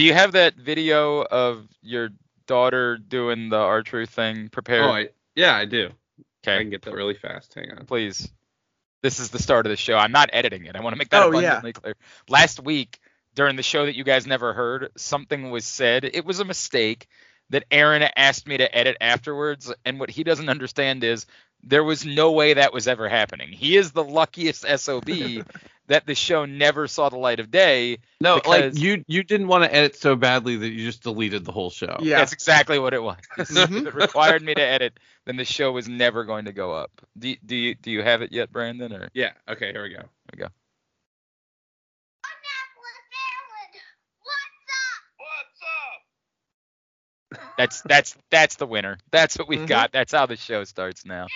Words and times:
Do 0.00 0.06
you 0.06 0.14
have 0.14 0.32
that 0.32 0.54
video 0.54 1.20
of 1.20 1.68
your 1.82 2.08
daughter 2.46 2.96
doing 2.96 3.50
the 3.50 3.58
archery 3.58 4.06
thing 4.06 4.48
prepared? 4.48 4.84
Oh, 4.86 4.92
I, 4.92 5.08
yeah, 5.34 5.54
I 5.54 5.66
do. 5.66 5.90
Okay. 6.42 6.56
I 6.56 6.58
can 6.60 6.70
get 6.70 6.80
that 6.84 6.94
really 6.94 7.12
fast. 7.12 7.52
Hang 7.52 7.70
on. 7.70 7.84
please. 7.84 8.32
This 9.02 9.20
is 9.20 9.28
the 9.28 9.38
start 9.38 9.66
of 9.66 9.70
the 9.70 9.76
show. 9.76 9.96
I'm 9.98 10.10
not 10.10 10.30
editing 10.32 10.64
it. 10.64 10.74
I 10.74 10.80
want 10.80 10.94
to 10.94 10.96
make 10.96 11.10
that 11.10 11.24
Oh, 11.24 11.32
yeah. 11.32 11.48
abundantly 11.48 11.74
clear. 11.74 11.96
Last 12.30 12.64
week 12.64 12.98
during 13.34 13.56
the 13.56 13.62
show 13.62 13.84
that 13.84 13.94
you 13.94 14.02
guys 14.02 14.26
never 14.26 14.54
heard, 14.54 14.88
something 14.96 15.50
was 15.50 15.66
said. 15.66 16.06
It 16.06 16.24
was 16.24 16.40
a 16.40 16.46
mistake 16.46 17.06
that 17.50 17.66
Aaron 17.70 18.02
asked 18.16 18.48
me 18.48 18.56
to 18.56 18.74
edit 18.74 18.96
afterwards, 19.02 19.70
and 19.84 20.00
what 20.00 20.08
he 20.08 20.24
doesn't 20.24 20.48
understand 20.48 21.04
is 21.04 21.26
there 21.62 21.84
was 21.84 22.04
no 22.04 22.32
way 22.32 22.54
that 22.54 22.72
was 22.72 22.88
ever 22.88 23.08
happening. 23.08 23.48
He 23.52 23.76
is 23.76 23.92
the 23.92 24.04
luckiest 24.04 24.64
SOB 24.78 25.04
that 25.88 26.06
the 26.06 26.14
show 26.14 26.44
never 26.44 26.86
saw 26.86 27.08
the 27.08 27.18
light 27.18 27.40
of 27.40 27.50
day. 27.50 27.98
No, 28.20 28.40
like 28.46 28.78
you 28.78 29.04
you 29.08 29.22
didn't 29.22 29.48
want 29.48 29.64
to 29.64 29.74
edit 29.74 29.96
so 29.96 30.16
badly 30.16 30.56
that 30.56 30.68
you 30.68 30.84
just 30.84 31.02
deleted 31.02 31.44
the 31.44 31.52
whole 31.52 31.70
show. 31.70 31.96
Yeah. 32.00 32.18
That's 32.18 32.32
exactly 32.32 32.78
what 32.78 32.94
it 32.94 33.02
was. 33.02 33.16
Mhm. 33.38 33.80
if 33.82 33.86
it 33.88 33.94
required 33.94 34.42
me 34.42 34.54
to 34.54 34.62
edit, 34.62 34.98
then 35.26 35.36
the 35.36 35.44
show 35.44 35.72
was 35.72 35.88
never 35.88 36.24
going 36.24 36.44
to 36.46 36.52
go 36.52 36.72
up. 36.72 36.90
Do, 37.18 37.34
do 37.44 37.56
you 37.56 37.74
do 37.74 37.90
you 37.90 38.02
have 38.02 38.22
it 38.22 38.32
yet, 38.32 38.52
Brandon? 38.52 38.92
Or 38.92 39.08
Yeah. 39.14 39.32
Okay. 39.48 39.72
Here 39.72 39.82
we 39.82 39.90
go. 39.90 39.96
there 40.02 40.08
we 40.34 40.38
go. 40.38 40.48
That's 47.56 47.82
that's 47.82 48.16
that's 48.30 48.56
the 48.56 48.66
winner. 48.66 48.98
That's 49.12 49.38
what 49.38 49.46
we've 49.48 49.60
Mhm. 49.60 49.66
got. 49.68 49.92
That's 49.92 50.12
how 50.12 50.26
the 50.26 50.36
show 50.36 50.64
starts 50.64 51.04
now. 51.04 51.26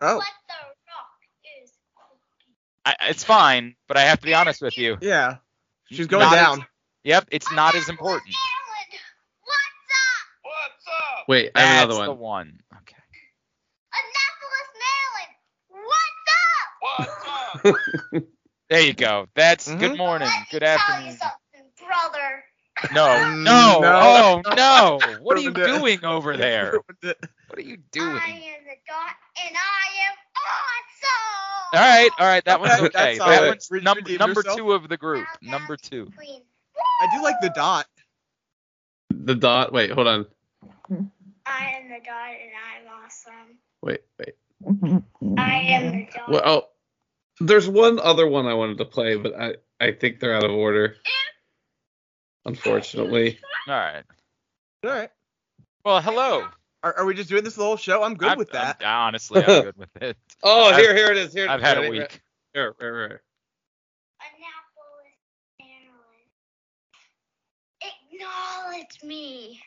Oh, 0.00 0.22
I, 2.84 2.94
it's 3.08 3.24
fine, 3.24 3.74
but 3.88 3.96
I 3.96 4.02
have 4.02 4.20
to 4.20 4.26
be 4.26 4.34
honest 4.34 4.62
with 4.62 4.78
you. 4.78 4.96
yeah. 5.00 5.38
She's 5.90 6.06
going 6.06 6.20
Not 6.22 6.34
as- 6.38 6.58
down. 6.58 6.66
Yep, 7.04 7.28
it's 7.32 7.50
not 7.52 7.74
as 7.74 7.88
important. 7.88 8.34
What's 9.42 9.56
up? 9.56 10.42
What's 10.42 10.86
up? 10.86 11.28
Wait, 11.28 11.50
I 11.54 11.60
have 11.60 11.88
That's 11.88 11.98
another 11.98 12.04
the 12.06 12.12
one. 12.14 12.18
one. 12.20 12.60
Okay. 12.76 12.96
There 18.70 18.80
you 18.82 18.92
go. 18.92 19.28
That's 19.34 19.66
Mhm. 19.68 19.78
good 19.80 19.96
morning. 19.96 20.28
Good 20.50 20.62
afternoon. 20.62 21.18
Brother. 22.82 22.94
No, 22.94 23.34
no, 23.42 23.80
no. 23.80 24.42
oh 24.46 24.54
no! 24.54 25.00
What 25.22 25.36
are 25.38 25.40
you 25.40 25.52
doing 25.52 26.04
over 26.04 26.36
there? 26.38 26.78
What 27.02 27.58
are 27.58 27.62
you 27.62 27.78
doing? 27.92 28.16
I 28.16 28.30
am 28.30 28.64
the 28.64 28.76
dot, 28.86 29.12
and 29.46 29.56
I 29.56 30.06
am 30.06 30.16
awesome. 30.36 31.74
All 31.74 31.80
right, 31.80 32.10
all 32.18 32.26
right, 32.26 32.44
that 32.46 32.60
one's 32.60 32.72
Okay, 32.74 32.86
okay. 32.86 32.90
that's 32.92 33.18
That 33.18 33.36
solid. 33.36 33.48
one's 33.48 33.68
Re- 33.70 33.80
number 33.80 34.10
number 34.18 34.40
yourself. 34.40 34.56
two 34.56 34.72
of 34.72 34.88
the 34.88 34.96
group. 34.96 35.26
Number 35.42 35.76
two. 35.76 36.10
I 37.02 37.16
do 37.16 37.22
like 37.22 37.36
the 37.42 37.50
dot. 37.50 37.86
The 39.10 39.34
dot. 39.34 39.72
Wait, 39.72 39.90
hold 39.90 40.06
on. 40.08 40.26
I 41.46 41.66
am 41.80 41.88
the 41.88 42.00
dot, 42.04 42.30
and 42.30 42.52
I'm 42.54 43.04
awesome. 43.04 43.58
Wait, 43.82 44.00
wait. 44.18 44.34
I 45.38 45.60
am 45.60 45.92
the 45.92 46.06
dot. 46.14 46.30
Well, 46.30 46.42
oh, 46.44 46.68
there's 47.40 47.68
one 47.68 47.98
other 48.00 48.26
one 48.26 48.46
I 48.46 48.54
wanted 48.54 48.78
to 48.78 48.84
play, 48.84 49.16
but 49.16 49.34
I 49.38 49.54
I 49.80 49.92
think 49.92 50.20
they're 50.20 50.34
out 50.34 50.44
of 50.44 50.50
order. 50.52 50.96
Unfortunately. 52.48 53.38
All 53.68 53.74
right. 53.74 54.02
All 54.84 54.90
right. 54.90 55.10
Well, 55.84 56.00
hello. 56.00 56.46
Are, 56.82 56.98
are 56.98 57.04
we 57.04 57.14
just 57.14 57.28
doing 57.28 57.44
this 57.44 57.54
the 57.56 57.62
whole 57.62 57.76
show? 57.76 58.02
I'm 58.02 58.14
good 58.14 58.28
I'm- 58.30 58.38
with 58.38 58.50
that. 58.52 58.80
I'm- 58.80 59.08
honestly, 59.08 59.40
I'm 59.42 59.62
good 59.64 59.76
with 59.76 60.02
it. 60.02 60.16
Oh, 60.42 60.70
I've- 60.70 60.80
here, 60.82 60.94
here 60.94 61.10
it 61.10 61.16
is. 61.16 61.32
Here. 61.32 61.48
I've 61.48 61.60
had 61.60 61.78
a 61.78 61.88
week. 61.90 62.20
Here, 62.54 62.74
here, 62.80 63.08
here. 63.08 63.22
Annapolis, 64.20 65.18
Maryland. 65.60 65.92
Acknowledge 67.82 69.02
me. 69.02 69.60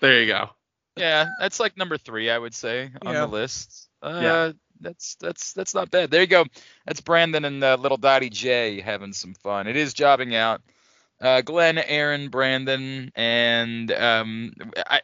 There 0.00 0.20
you 0.20 0.26
go. 0.26 0.50
Yeah, 0.96 1.26
that's 1.40 1.60
like 1.60 1.76
number 1.76 1.96
three, 1.96 2.28
I 2.30 2.36
would 2.38 2.54
say, 2.54 2.90
on 3.02 3.14
Yeah. 3.14 3.20
the 3.20 3.26
list. 3.28 3.88
Uh, 4.02 4.20
Yeah. 4.22 4.52
That's 4.82 5.16
that's 5.16 5.52
that's 5.52 5.74
not 5.74 5.90
bad. 5.90 6.10
There 6.10 6.22
you 6.22 6.26
go. 6.26 6.46
That's 6.86 7.02
Brandon 7.02 7.44
and 7.44 7.62
uh, 7.62 7.76
little 7.78 7.98
Dottie 7.98 8.30
J 8.30 8.80
having 8.80 9.12
some 9.12 9.34
fun. 9.34 9.66
It 9.66 9.76
is 9.76 9.92
jobbing 9.92 10.34
out. 10.34 10.62
Uh, 11.20 11.42
Glenn, 11.42 11.78
Aaron, 11.78 12.28
Brandon, 12.28 13.12
and 13.14 13.90
um, 13.92 14.52
I. 14.86 15.00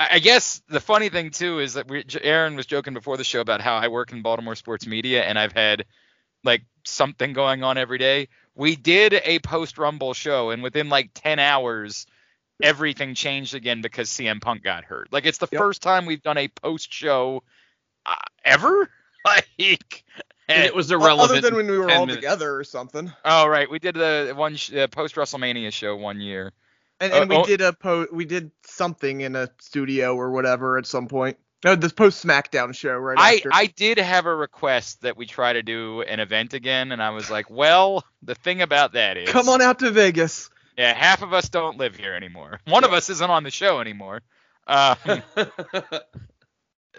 I 0.00 0.20
guess 0.20 0.62
the 0.68 0.78
funny 0.78 1.08
thing 1.08 1.30
too 1.30 1.58
is 1.58 1.74
that 1.74 1.88
we, 1.88 2.04
Aaron 2.22 2.54
was 2.54 2.66
joking 2.66 2.94
before 2.94 3.16
the 3.16 3.24
show 3.24 3.40
about 3.40 3.60
how 3.60 3.76
I 3.76 3.88
work 3.88 4.12
in 4.12 4.22
Baltimore 4.22 4.54
sports 4.54 4.86
media 4.86 5.24
and 5.24 5.36
I've 5.36 5.52
had 5.52 5.86
like 6.44 6.62
something 6.86 7.32
going 7.32 7.64
on 7.64 7.78
every 7.78 7.98
day. 7.98 8.28
We 8.54 8.76
did 8.76 9.14
a 9.24 9.40
post 9.40 9.76
Rumble 9.76 10.14
show 10.14 10.50
and 10.50 10.62
within 10.62 10.88
like 10.88 11.10
10 11.14 11.40
hours 11.40 12.06
everything 12.62 13.14
changed 13.14 13.54
again 13.54 13.82
because 13.82 14.08
CM 14.08 14.40
Punk 14.40 14.62
got 14.62 14.84
hurt. 14.84 15.12
Like 15.12 15.26
it's 15.26 15.38
the 15.38 15.48
Yep. 15.50 15.58
first 15.60 15.82
time 15.82 16.06
we've 16.06 16.22
done 16.22 16.38
a 16.38 16.48
post 16.48 16.92
show 16.92 17.42
uh, 18.06 18.14
ever. 18.44 18.88
Like 19.24 20.04
And 20.48 20.64
it 20.64 20.74
was 20.74 20.90
O- 20.90 20.96
irrelevant. 21.00 21.30
Other 21.38 21.40
than 21.42 21.54
when 21.56 21.70
we 21.70 21.78
were 21.78 21.90
all 21.90 22.06
minutes. 22.06 22.16
together 22.16 22.54
or 22.56 22.64
something. 22.64 23.12
oh 23.24 23.46
right, 23.46 23.70
we 23.70 23.78
did 23.78 23.94
the 23.94 24.32
one 24.36 24.56
sh- 24.56 24.72
uh, 24.72 24.86
post 24.88 25.14
WrestleMania 25.16 25.72
show 25.72 25.94
one 25.96 26.20
year. 26.20 26.52
And, 27.00 27.12
Uh, 27.12 27.16
and 27.20 27.30
we 27.30 27.36
oh- 27.36 27.44
did 27.44 27.60
a 27.60 27.72
po 27.72 28.06
we 28.12 28.24
did 28.24 28.50
something 28.66 29.20
in 29.20 29.36
a 29.36 29.48
studio 29.60 30.14
or 30.16 30.30
whatever 30.30 30.78
at 30.78 30.86
some 30.86 31.06
point. 31.08 31.36
No, 31.64 31.74
this 31.74 31.92
post 31.92 32.24
SmackDown 32.24 32.72
show 32.74 32.94
right 32.94 33.18
I, 33.18 33.34
after. 33.36 33.50
I 33.52 33.66
did 33.66 33.98
have 33.98 34.26
a 34.26 34.34
request 34.34 35.02
that 35.02 35.16
we 35.16 35.26
try 35.26 35.52
to 35.54 35.62
do 35.62 36.02
an 36.02 36.20
event 36.20 36.54
again, 36.54 36.92
and 36.92 37.02
I 37.02 37.10
was 37.10 37.30
like, 37.30 37.50
well, 37.50 38.04
the 38.22 38.36
thing 38.36 38.62
about 38.62 38.92
that 38.92 39.16
is, 39.16 39.28
Come 39.28 39.48
on 39.48 39.60
out 39.60 39.80
to 39.80 39.90
Vegas. 39.90 40.50
yeah, 40.76 40.94
half 40.94 41.20
of 41.22 41.32
us 41.32 41.48
don't 41.48 41.76
live 41.76 41.96
here 41.96 42.14
anymore. 42.14 42.60
One 42.68 42.84
of 42.84 42.92
us 42.92 43.10
isn't 43.10 43.28
on 43.30 43.42
the 43.42 43.50
show 43.50 43.80
anymore. 43.80 44.22
Um, 44.68 44.96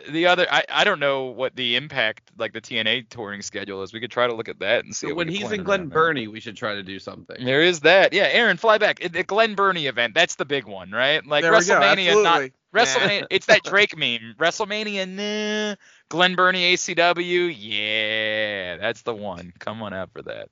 the 0.10 0.28
other, 0.28 0.48
I, 0.50 0.64
I 0.70 0.84
don't 0.84 1.00
know 1.00 1.26
what 1.26 1.56
the 1.56 1.76
impact, 1.76 2.32
like 2.38 2.54
the 2.54 2.62
TNA 2.62 3.10
touring 3.10 3.42
schedule 3.42 3.84
is. 3.84 3.94
We 3.94 4.00
could 4.00 4.12
try 4.12 4.28
to 4.28 4.34
look 4.34 4.50
at 4.50 4.60
that 4.60 4.86
and 4.86 4.96
see. 4.96 5.10
So 5.10 5.16
when 5.16 5.28
he's 5.28 5.52
in 5.52 5.64
Glen. 5.64 5.88
Burnie, 5.88 6.28
we 6.28 6.40
should 6.40 6.56
try 6.56 6.76
to 6.76 6.84
do 6.84 7.00
something. 7.00 7.44
There 7.44 7.62
is 7.62 7.82
that. 7.82 8.14
Yeah, 8.14 8.28
Aaron, 8.32 8.58
fly 8.58 8.78
back. 8.78 9.00
The 9.00 9.24
Glen 9.24 9.56
Burnie 9.56 9.88
event, 9.88 10.14
that's 10.14 10.36
the 10.36 10.46
big 10.46 10.66
one, 10.66 10.92
right? 10.92 11.26
Like 11.26 11.42
there 11.42 11.52
we 11.52 11.66
go. 11.66 11.80
WrestleMania, 11.80 12.24
not 12.24 12.42
Absolutely. 12.44 12.54
WrestleMania. 12.74 13.28
It's 13.30 13.46
that 13.48 13.64
Drake 13.64 13.98
meme. 13.98 14.36
WrestleMania, 14.38 15.08
nah. 15.08 15.76
Glen 16.10 16.36
Burnie, 16.36 16.74
ACW, 16.74 17.54
yeah, 17.58 18.78
that's 18.78 19.02
the 19.04 19.14
one. 19.14 19.54
Come 19.60 19.82
on 19.84 19.94
out 19.94 20.12
for 20.12 20.22
that. 20.24 20.50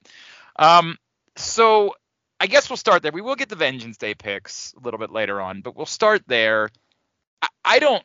Um, 0.58 0.98
so 1.36 1.96
I 2.40 2.48
guess 2.48 2.70
we'll 2.70 2.78
start 2.78 3.02
there. 3.02 3.12
We 3.12 3.22
will 3.22 3.36
get 3.36 3.50
the 3.50 3.56
Vengeance 3.56 3.98
Day 3.98 4.14
picks 4.14 4.74
a 4.74 4.84
little 4.84 5.00
bit 5.00 5.12
later 5.12 5.42
on, 5.42 5.62
but 5.62 5.76
we'll 5.76 5.86
start 5.86 6.24
there. 6.28 6.70
I, 7.42 7.48
I 7.66 7.80
don't. 7.80 8.04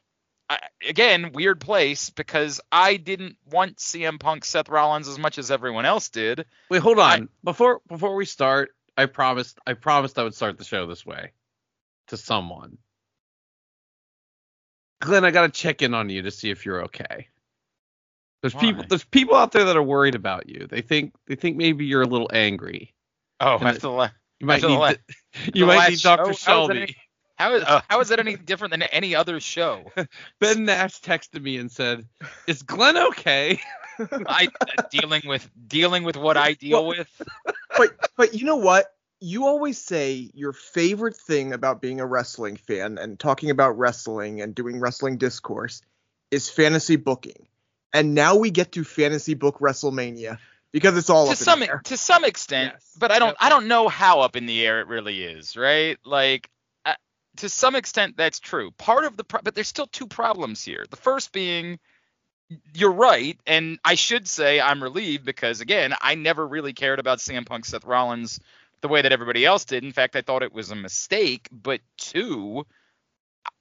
I, 0.52 0.58
again, 0.88 1.32
weird 1.32 1.60
place 1.60 2.10
because 2.10 2.60
I 2.70 2.96
didn't 2.96 3.36
want 3.50 3.76
CM 3.78 4.18
Punk, 4.20 4.44
Seth 4.44 4.68
Rollins 4.68 5.08
as 5.08 5.18
much 5.18 5.38
as 5.38 5.50
everyone 5.50 5.84
else 5.86 6.08
did. 6.10 6.44
Wait, 6.70 6.82
hold 6.82 6.98
I- 6.98 7.14
on. 7.14 7.28
before 7.42 7.80
before 7.88 8.14
we 8.14 8.24
start, 8.26 8.70
I 8.96 9.06
promised 9.06 9.58
I 9.66 9.72
promised 9.74 10.18
I 10.18 10.24
would 10.24 10.34
start 10.34 10.58
the 10.58 10.64
show 10.64 10.86
this 10.86 11.06
way 11.06 11.32
to 12.08 12.16
someone. 12.16 12.78
Glenn, 15.00 15.24
I 15.24 15.30
gotta 15.30 15.48
check 15.50 15.82
in 15.82 15.94
on 15.94 16.10
you 16.10 16.22
to 16.22 16.30
see 16.30 16.50
if 16.50 16.64
you're 16.64 16.84
okay. 16.84 17.28
There's 18.42 18.54
people 18.54 18.84
there's 18.88 19.04
people 19.04 19.36
out 19.36 19.52
there 19.52 19.64
that 19.64 19.76
are 19.76 19.82
worried 19.82 20.14
about 20.14 20.48
you. 20.48 20.66
They 20.68 20.80
think 20.82 21.14
they 21.26 21.34
think 21.36 21.56
maybe 21.56 21.86
you're 21.86 22.02
a 22.02 22.06
little 22.08 22.30
angry. 22.32 22.94
Oh, 23.40 23.54
after 23.60 23.78
the 23.80 23.90
la- 23.90 24.10
You 24.40 24.46
might 24.46 24.62
need 24.62 24.76
la- 24.76 24.90
to- 24.90 25.00
you 25.54 25.66
might 25.66 25.90
need 25.90 26.00
Dr. 26.00 26.24
show? 26.24 26.24
How 26.24 26.30
is 26.30 26.38
Shelby. 26.38 26.96
How 27.36 27.54
is 27.54 27.62
uh, 27.64 27.80
how 27.88 28.00
is 28.00 28.08
that 28.08 28.18
any 28.18 28.36
different 28.36 28.70
than 28.72 28.82
any 28.82 29.14
other 29.14 29.40
show? 29.40 29.90
Ben 30.40 30.64
Nash 30.64 31.00
texted 31.00 31.42
me 31.42 31.56
and 31.58 31.70
said, 31.70 32.06
"Is 32.46 32.62
Glenn 32.62 32.96
okay?" 32.96 33.60
I 33.98 34.48
uh, 34.60 34.82
dealing 34.90 35.22
with 35.26 35.48
dealing 35.68 36.04
with 36.04 36.16
what 36.16 36.36
I 36.36 36.54
deal 36.54 36.86
Well- 36.86 36.98
with. 36.98 37.22
but 37.76 37.90
but 38.16 38.34
you 38.34 38.46
know 38.46 38.56
what? 38.56 38.86
You 39.20 39.46
always 39.46 39.78
say 39.78 40.30
your 40.34 40.52
favorite 40.52 41.16
thing 41.16 41.52
about 41.52 41.80
being 41.80 42.00
a 42.00 42.06
wrestling 42.06 42.56
fan 42.56 42.98
and 42.98 43.18
talking 43.20 43.50
about 43.50 43.78
wrestling 43.78 44.40
and 44.40 44.52
doing 44.54 44.80
wrestling 44.80 45.16
discourse 45.16 45.80
is 46.32 46.50
fantasy 46.50 46.96
booking. 46.96 47.46
And 47.92 48.14
now 48.14 48.34
we 48.36 48.50
get 48.50 48.72
to 48.72 48.82
fantasy 48.84 49.34
book 49.34 49.58
WrestleMania 49.60 50.38
because 50.72 50.96
it's 50.96 51.08
all 51.10 51.26
to 51.26 51.32
up 51.32 51.38
in 51.38 51.44
some 51.44 51.60
the 51.60 51.68
air. 51.68 51.80
to 51.84 51.96
some 51.96 52.24
extent, 52.24 52.72
Yes. 52.74 52.96
but 52.98 53.12
I 53.12 53.18
don't. 53.20 53.36
I 53.38 53.48
don't 53.48 53.68
know 53.68 53.86
how 53.88 54.20
up 54.22 54.34
in 54.34 54.46
the 54.46 54.66
air 54.66 54.80
it 54.80 54.88
really 54.88 55.22
is, 55.22 55.56
right? 55.56 55.98
Like 56.04 56.48
to 57.38 57.48
some 57.48 57.74
extent 57.74 58.16
that's 58.16 58.40
true. 58.40 58.70
Part 58.72 59.04
of 59.04 59.16
the 59.16 59.24
pro- 59.24 59.40
but 59.42 59.54
there's 59.54 59.68
still 59.68 59.86
two 59.86 60.06
problems 60.06 60.64
here. 60.64 60.84
The 60.90 60.96
first 60.96 61.32
being 61.32 61.78
you're 62.74 62.92
right, 62.92 63.38
and 63.46 63.78
I 63.84 63.94
should 63.94 64.28
say 64.28 64.60
I'm 64.60 64.82
relieved 64.82 65.24
because 65.24 65.60
again, 65.60 65.94
I 66.00 66.14
never 66.14 66.46
really 66.46 66.72
cared 66.72 66.98
about 66.98 67.18
CM 67.18 67.46
Punk 67.46 67.64
Seth 67.64 67.84
Rollins 67.84 68.40
the 68.82 68.88
way 68.88 69.02
that 69.02 69.12
everybody 69.12 69.46
else 69.46 69.64
did. 69.64 69.84
In 69.84 69.92
fact, 69.92 70.16
I 70.16 70.22
thought 70.22 70.42
it 70.42 70.52
was 70.52 70.70
a 70.70 70.76
mistake, 70.76 71.48
but 71.50 71.80
two 71.96 72.66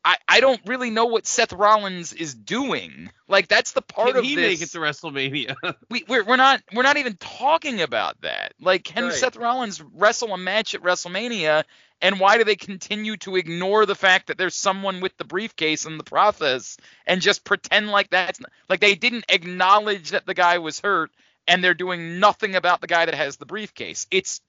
I, 0.03 0.17
I 0.27 0.39
don't 0.39 0.61
really 0.65 0.89
know 0.89 1.05
what 1.05 1.27
Seth 1.27 1.53
Rollins 1.53 2.13
is 2.13 2.33
doing. 2.33 3.11
Like 3.27 3.47
that's 3.47 3.73
the 3.73 3.81
part 3.81 4.09
Can 4.09 4.17
of 4.17 4.23
he 4.23 4.35
this. 4.35 4.59
make 4.59 4.61
it 4.61 4.71
to 4.71 4.79
WrestleMania? 4.79 5.55
we, 5.89 6.03
we're, 6.07 6.23
we're 6.23 6.37
not 6.37 6.61
we're 6.73 6.83
not 6.83 6.97
even 6.97 7.17
talking 7.17 7.81
about 7.81 8.19
that. 8.21 8.53
Like, 8.59 8.83
can 8.83 9.05
Right. 9.05 9.13
Seth 9.13 9.35
Rollins 9.35 9.81
wrestle 9.81 10.33
a 10.33 10.37
match 10.37 10.73
at 10.75 10.81
WrestleMania? 10.81 11.63
And 12.03 12.19
why 12.19 12.39
do 12.39 12.43
they 12.43 12.55
continue 12.55 13.15
to 13.17 13.35
ignore 13.35 13.85
the 13.85 13.93
fact 13.93 14.27
that 14.27 14.37
there's 14.39 14.55
someone 14.55 15.01
with 15.01 15.15
the 15.17 15.23
briefcase 15.23 15.85
in 15.85 15.99
the 15.99 16.03
process 16.03 16.77
and 17.05 17.21
just 17.21 17.43
pretend 17.43 17.89
like 17.89 18.09
that's 18.09 18.39
not, 18.39 18.49
like 18.69 18.79
they 18.79 18.95
didn't 18.95 19.25
acknowledge 19.29 20.09
that 20.09 20.25
the 20.25 20.33
guy 20.33 20.57
was 20.57 20.79
hurt 20.79 21.11
and 21.47 21.63
they're 21.63 21.75
doing 21.75 22.19
nothing 22.19 22.55
about 22.55 22.81
the 22.81 22.87
guy 22.87 23.05
that 23.05 23.13
has 23.13 23.37
the 23.37 23.45
briefcase? 23.45 24.07
It's 24.09 24.41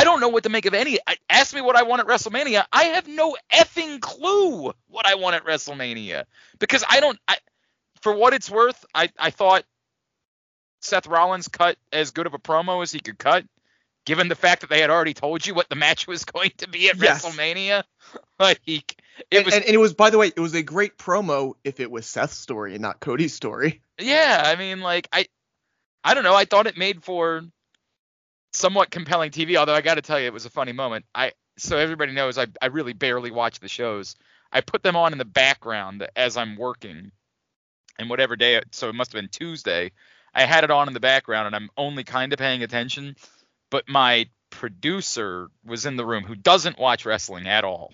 I- 0.00 0.04
don't 0.04 0.20
know 0.20 0.28
what 0.28 0.42
to 0.44 0.48
make 0.48 0.66
of 0.66 0.74
any. 0.74 0.98
I, 1.06 1.16
ask 1.30 1.54
me 1.54 1.60
what 1.60 1.76
I 1.76 1.82
want 1.84 2.00
at 2.00 2.06
WrestleMania. 2.06 2.64
I 2.72 2.84
have 2.84 3.08
no 3.08 3.36
effing 3.52 4.00
clue 4.00 4.72
what 4.88 5.06
I 5.06 5.14
want 5.14 5.36
at 5.36 5.44
WrestleMania 5.44 6.24
because 6.58 6.84
I 6.88 7.00
don't. 7.00 7.18
I, 7.28 7.36
for 8.02 8.12
what 8.14 8.34
it's 8.34 8.50
worth, 8.50 8.84
I, 8.94 9.08
I 9.18 9.30
thought 9.30 9.64
Seth 10.80 11.06
Rollins 11.06 11.48
cut 11.48 11.78
as 11.92 12.10
good 12.10 12.26
of 12.26 12.34
a 12.34 12.38
promo 12.38 12.82
as 12.82 12.92
he 12.92 13.00
could 13.00 13.18
cut, 13.18 13.44
given 14.04 14.28
the 14.28 14.34
fact 14.34 14.60
that 14.60 14.70
they 14.70 14.80
had 14.80 14.90
already 14.90 15.14
told 15.14 15.46
you 15.46 15.54
what 15.54 15.68
the 15.70 15.76
match 15.76 16.06
was 16.06 16.24
going 16.26 16.50
to 16.58 16.68
be 16.68 16.88
at 16.90 16.96
Yes. 16.98 17.24
WrestleMania. 17.24 17.84
Like 18.38 18.60
it 18.66 18.84
and, 19.30 19.44
was, 19.46 19.54
and, 19.54 19.64
and 19.64 19.74
it 19.74 19.78
was, 19.78 19.94
by 19.94 20.10
the 20.10 20.18
way, 20.18 20.26
it 20.26 20.40
was 20.40 20.54
a 20.54 20.62
great 20.62 20.98
promo 20.98 21.54
if 21.62 21.78
it 21.78 21.88
was 21.90 22.04
Seth's 22.04 22.36
story 22.36 22.72
and 22.74 22.82
not 22.82 22.98
Cody's 23.00 23.32
story. 23.32 23.80
yeah. 23.98 24.42
I 24.44 24.56
mean, 24.56 24.80
like 24.80 25.08
I, 25.12 25.26
I 26.02 26.14
don't 26.14 26.24
know. 26.24 26.34
I 26.34 26.44
thought 26.44 26.66
it 26.66 26.76
made 26.76 27.02
for 27.04 27.42
somewhat 28.54 28.90
compelling 28.90 29.30
TV. 29.30 29.56
Although 29.56 29.74
I 29.74 29.80
got 29.80 29.94
to 29.96 30.02
tell 30.02 30.18
you, 30.18 30.26
it 30.26 30.32
was 30.32 30.46
a 30.46 30.50
funny 30.50 30.72
moment. 30.72 31.04
I 31.14 31.32
so 31.56 31.76
everybody 31.76 32.12
knows 32.12 32.38
I 32.38 32.46
I 32.62 32.66
really 32.66 32.92
barely 32.92 33.30
watch 33.30 33.60
the 33.60 33.68
shows. 33.68 34.16
I 34.52 34.60
put 34.60 34.82
them 34.82 34.96
on 34.96 35.12
in 35.12 35.18
the 35.18 35.24
background 35.24 36.06
as 36.16 36.36
I'm 36.36 36.56
working, 36.56 37.10
and 37.98 38.08
whatever 38.08 38.36
day. 38.36 38.60
So 38.72 38.88
it 38.88 38.94
must 38.94 39.12
have 39.12 39.20
been 39.20 39.28
Tuesday. 39.28 39.92
I 40.34 40.44
had 40.44 40.64
it 40.64 40.70
on 40.70 40.88
in 40.88 40.94
the 40.94 41.00
background, 41.00 41.46
and 41.46 41.56
I'm 41.56 41.70
only 41.76 42.04
kind 42.04 42.32
of 42.32 42.38
paying 42.38 42.62
attention. 42.62 43.16
But 43.70 43.88
my 43.88 44.28
producer 44.50 45.48
was 45.64 45.86
in 45.86 45.96
the 45.96 46.06
room, 46.06 46.24
who 46.24 46.36
doesn't 46.36 46.78
watch 46.78 47.04
wrestling 47.04 47.48
at 47.48 47.64
all, 47.64 47.92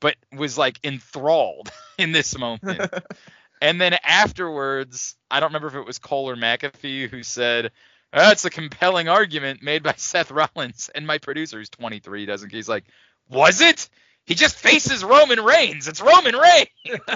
but 0.00 0.16
was 0.32 0.58
like 0.58 0.78
enthralled 0.84 1.70
in 1.98 2.12
this 2.12 2.36
moment. 2.36 2.92
and 3.62 3.80
then 3.80 3.96
afterwards, 4.04 5.16
I 5.30 5.40
don't 5.40 5.50
remember 5.50 5.68
if 5.68 5.74
it 5.74 5.86
was 5.86 5.98
Cole 5.98 6.30
or 6.30 6.36
McAfee 6.36 7.08
who 7.08 7.22
said, 7.22 7.72
"That's 8.12 8.44
a 8.44 8.50
compelling 8.50 9.08
argument 9.08 9.62
made 9.62 9.82
by 9.82 9.94
Seth 9.96 10.30
Rollins." 10.30 10.90
And 10.94 11.06
my 11.06 11.18
producer, 11.18 11.58
who's 11.58 11.70
23, 11.70 12.26
doesn't. 12.26 12.52
He's 12.52 12.68
like, 12.68 12.84
"Was 13.28 13.60
it? 13.60 13.88
He 14.26 14.34
just 14.34 14.56
faces 14.56 15.02
Roman 15.02 15.40
Reigns. 15.40 15.88
It's 15.88 16.00
Roman 16.00 16.36
Reigns." 16.36 17.00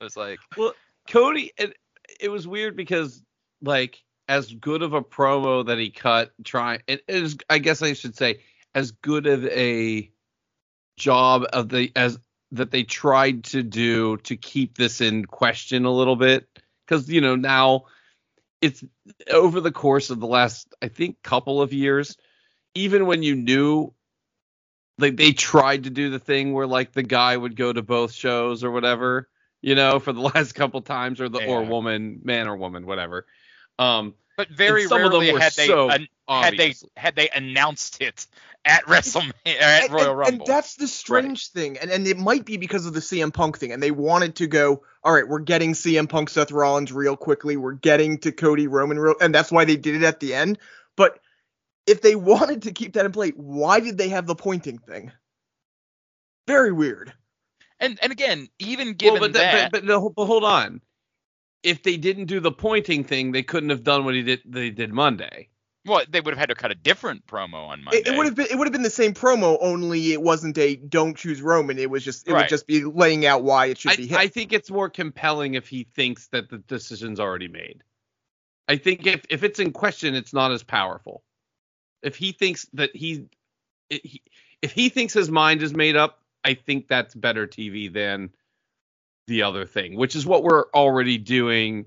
I 0.00 0.04
was 0.04 0.16
like, 0.16 0.38
well, 0.56 0.74
Cody, 1.10 1.52
it, 1.58 1.76
it 2.20 2.28
was 2.28 2.46
weird 2.46 2.76
because 2.76 3.22
like 3.62 4.02
as 4.28 4.52
good 4.52 4.82
of 4.82 4.92
a 4.92 5.02
promo 5.02 5.66
that 5.66 5.78
he 5.78 5.90
cut, 5.90 6.32
try 6.44 6.80
it 6.86 7.02
is. 7.08 7.36
I 7.48 7.58
guess 7.58 7.82
I 7.82 7.94
should 7.94 8.16
say 8.16 8.40
as 8.74 8.92
good 8.92 9.26
of 9.26 9.44
a 9.46 10.10
job 10.96 11.44
of 11.52 11.68
the 11.68 11.90
as 11.96 12.18
that 12.52 12.70
they 12.70 12.82
tried 12.82 13.44
to 13.44 13.62
do 13.62 14.16
to 14.18 14.36
keep 14.36 14.76
this 14.76 15.00
in 15.00 15.24
question 15.24 15.84
a 15.84 15.90
little 15.90 16.16
bit 16.16 16.48
because 16.86 17.08
you 17.08 17.20
know 17.20 17.36
now 17.36 17.84
it's 18.60 18.82
over 19.30 19.60
the 19.60 19.72
course 19.72 20.10
of 20.10 20.20
the 20.20 20.26
last 20.26 20.74
I 20.82 20.88
think 20.88 21.22
couple 21.22 21.62
of 21.62 21.72
years, 21.72 22.16
even 22.74 23.06
when 23.06 23.22
you 23.22 23.34
knew 23.36 23.92
like 24.98 25.16
they 25.16 25.32
tried 25.32 25.84
to 25.84 25.90
do 25.90 26.10
the 26.10 26.18
thing 26.18 26.52
where 26.52 26.66
like 26.66 26.92
the 26.92 27.02
guy 27.04 27.36
would 27.36 27.56
go 27.56 27.72
to 27.72 27.82
both 27.82 28.12
shows 28.12 28.64
or 28.64 28.70
whatever, 28.70 29.28
you 29.62 29.74
know, 29.74 30.00
for 30.00 30.12
the 30.12 30.20
last 30.34 30.52
couple 30.54 30.80
times 30.82 31.20
or 31.20 31.28
the 31.28 31.46
or 31.46 31.62
woman, 31.62 32.20
man 32.24 32.48
or 32.48 32.56
woman, 32.56 32.86
whatever. 32.86 33.26
Um 33.78 34.14
but 34.36 34.48
very 34.50 34.84
some 34.84 35.02
of 35.02 35.10
them 35.10 35.20
rarely 35.20 35.40
had 35.40 35.52
they 35.54 35.66
so 35.66 35.90
an- 35.90 36.08
had 36.28 36.56
they 36.56 36.74
had 36.96 37.16
they 37.16 37.28
announced 37.30 38.00
it 38.00 38.26
at 38.64 38.84
WrestleMania 38.86 39.32
at 39.46 39.84
and, 39.84 39.92
Royal 39.92 40.10
and- 40.10 40.18
Rumble. 40.18 40.38
and 40.44 40.46
that's 40.46 40.76
the 40.76 40.86
strange 40.86 41.48
thing, 41.48 41.76
and 41.78 41.90
and 41.90 42.06
it 42.06 42.18
might 42.18 42.44
be 42.44 42.56
because 42.56 42.86
of 42.86 42.92
the 42.92 43.00
CM 43.00 43.32
Punk 43.32 43.58
thing, 43.58 43.72
and 43.72 43.82
they 43.82 43.90
wanted 43.90 44.36
to 44.36 44.46
go, 44.46 44.82
all 45.08 45.14
right, 45.14 45.26
we're 45.26 45.38
getting 45.38 45.72
CM 45.72 46.06
Punk, 46.06 46.28
Seth 46.28 46.52
Rollins 46.52 46.92
real 46.92 47.16
quickly, 47.16 47.56
we're 47.56 47.72
getting 47.72 48.18
to 48.18 48.30
Cody 48.30 48.66
Roman 48.66 48.98
real, 48.98 49.14
and 49.22 49.34
that's 49.34 49.50
why 49.50 49.64
they 49.64 49.76
did 49.76 49.94
it 49.94 50.02
at 50.02 50.20
the 50.20 50.34
end. 50.34 50.58
But 50.98 51.18
if 51.86 52.02
they 52.02 52.14
wanted 52.14 52.60
to 52.64 52.72
keep 52.72 52.92
that 52.92 53.06
in 53.06 53.12
play, 53.12 53.30
why 53.30 53.80
did 53.80 53.96
they 53.96 54.10
have 54.10 54.26
the 54.26 54.34
pointing 54.34 54.76
thing? 54.76 55.10
Very 56.46 56.72
weird. 56.72 57.14
and 57.80 57.98
and 58.02 58.12
again, 58.12 58.48
even 58.58 58.92
given 58.92 59.22
well, 59.22 59.30
but, 59.30 59.32
that, 59.38 59.72
but, 59.72 59.80
but, 59.80 59.88
no, 59.88 60.10
but 60.10 60.26
hold 60.26 60.44
on. 60.44 60.82
If 61.62 61.82
they 61.82 61.96
didn't 61.96 62.26
do 62.26 62.38
the 62.38 62.52
pointing 62.52 63.02
thing, 63.02 63.32
they 63.32 63.42
couldn't 63.42 63.70
have 63.70 63.82
done 63.82 64.04
what 64.04 64.14
he 64.14 64.22
did 64.22 64.42
they 64.44 64.68
did 64.68 64.92
Monday. 64.92 65.48
Well, 65.88 66.02
they 66.08 66.20
would 66.20 66.32
have 66.32 66.38
had 66.38 66.48
to 66.50 66.54
cut 66.54 66.70
a 66.70 66.74
different 66.74 67.26
promo 67.26 67.68
on 67.68 67.82
Monday. 67.82 67.98
It, 67.98 68.08
it 68.08 68.16
would 68.16 68.26
have 68.26 68.34
been 68.34 68.46
it 68.50 68.56
would 68.58 68.66
have 68.66 68.72
been 68.72 68.82
the 68.82 68.90
same 68.90 69.14
promo, 69.14 69.58
only 69.60 70.12
it 70.12 70.22
wasn't 70.22 70.56
a 70.58 70.76
don't 70.76 71.16
choose 71.16 71.40
Roman. 71.42 71.78
It 71.78 71.90
was 71.90 72.04
just 72.04 72.28
it 72.28 72.32
Right. 72.32 72.42
would 72.42 72.48
just 72.48 72.66
be 72.66 72.84
laying 72.84 73.26
out 73.26 73.42
why 73.42 73.66
it 73.66 73.78
should 73.78 73.92
I, 73.92 73.96
be 73.96 74.06
him. 74.06 74.18
I 74.18 74.28
think 74.28 74.52
it's 74.52 74.70
more 74.70 74.88
compelling 74.90 75.54
if 75.54 75.68
he 75.68 75.84
thinks 75.84 76.28
that 76.28 76.50
the 76.50 76.58
decision's 76.58 77.18
already 77.18 77.48
made. 77.48 77.82
I 78.68 78.76
think 78.76 79.06
if, 79.06 79.24
if 79.30 79.42
it's 79.42 79.58
in 79.58 79.72
question, 79.72 80.14
it's 80.14 80.34
not 80.34 80.52
as 80.52 80.62
powerful. 80.62 81.22
If 82.02 82.16
he 82.16 82.32
thinks 82.32 82.66
that 82.74 82.94
he, 82.94 83.24
it, 83.88 84.04
he 84.04 84.22
if 84.60 84.72
he 84.72 84.90
thinks 84.90 85.14
his 85.14 85.30
mind 85.30 85.62
is 85.62 85.72
made 85.72 85.96
up, 85.96 86.22
I 86.44 86.54
think 86.54 86.86
that's 86.86 87.14
better 87.14 87.46
TV 87.46 87.92
than 87.92 88.30
the 89.26 89.42
other 89.42 89.64
thing, 89.64 89.96
which 89.96 90.14
is 90.14 90.26
what 90.26 90.42
we're 90.42 90.66
already 90.74 91.18
doing. 91.18 91.86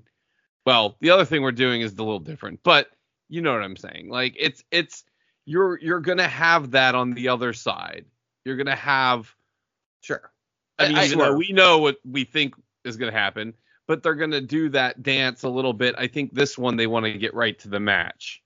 Well, 0.66 0.96
the 1.00 1.10
other 1.10 1.24
thing 1.24 1.42
we're 1.42 1.52
doing 1.52 1.80
is 1.82 1.92
a 1.92 2.02
little 2.02 2.18
different, 2.20 2.60
but 2.62 2.88
you 3.32 3.40
know 3.40 3.52
what 3.54 3.62
I'm 3.62 3.76
saying. 3.76 4.10
Like 4.10 4.36
it's 4.38 4.62
it's 4.70 5.04
you're 5.46 5.78
you're 5.80 6.00
gonna 6.00 6.28
have 6.28 6.72
that 6.72 6.94
on 6.94 7.12
the 7.14 7.28
other 7.28 7.54
side. 7.54 8.04
You're 8.44 8.56
gonna 8.56 8.76
have 8.76 9.34
sure. 10.02 10.30
I 10.78 10.88
mean, 10.88 10.96
I- 10.98 11.06
even 11.06 11.18
though 11.18 11.36
we 11.36 11.52
know 11.52 11.78
what 11.78 11.98
we 12.04 12.24
think 12.24 12.54
is 12.84 12.96
going 12.96 13.12
to 13.12 13.18
happen, 13.18 13.54
but 13.86 14.02
they're 14.02 14.14
going 14.14 14.32
to 14.32 14.40
do 14.40 14.68
that 14.70 15.02
dance 15.02 15.44
a 15.44 15.48
little 15.48 15.72
bit. 15.72 15.94
I 15.98 16.08
think 16.08 16.34
this 16.34 16.58
one 16.58 16.76
they 16.76 16.86
want 16.88 17.06
to 17.06 17.12
get 17.18 17.34
right 17.34 17.58
to 17.60 17.68
the 17.68 17.80
match. 17.80 18.42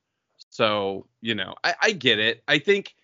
So, 0.50 1.06
you 1.20 1.34
know, 1.34 1.54
I, 1.64 1.74
I 1.82 1.92
get 1.92 2.18
it. 2.18 2.42
I 2.48 2.58
think 2.58 2.94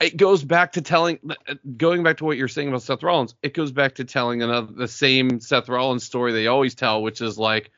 it 0.00 0.16
goes 0.16 0.44
back 0.44 0.72
to 0.72 0.82
telling, 0.82 1.18
uh, 1.28 1.34
uh, 1.48 1.54
going 1.76 2.02
back 2.02 2.18
to 2.18 2.24
what 2.24 2.36
you're 2.36 2.48
saying 2.48 2.68
about 2.68 2.82
Seth 2.82 3.02
Rollins, 3.02 3.34
it 3.42 3.54
goes 3.54 3.72
back 3.72 3.94
to 3.96 4.04
telling 4.04 4.42
another, 4.42 4.72
the 4.72 4.88
same 4.88 5.40
Seth 5.40 5.68
Rollins 5.68 6.04
story 6.04 6.32
they 6.32 6.48
always 6.48 6.74
tell, 6.74 7.02
which 7.02 7.20
is 7.20 7.38
like, 7.38 7.70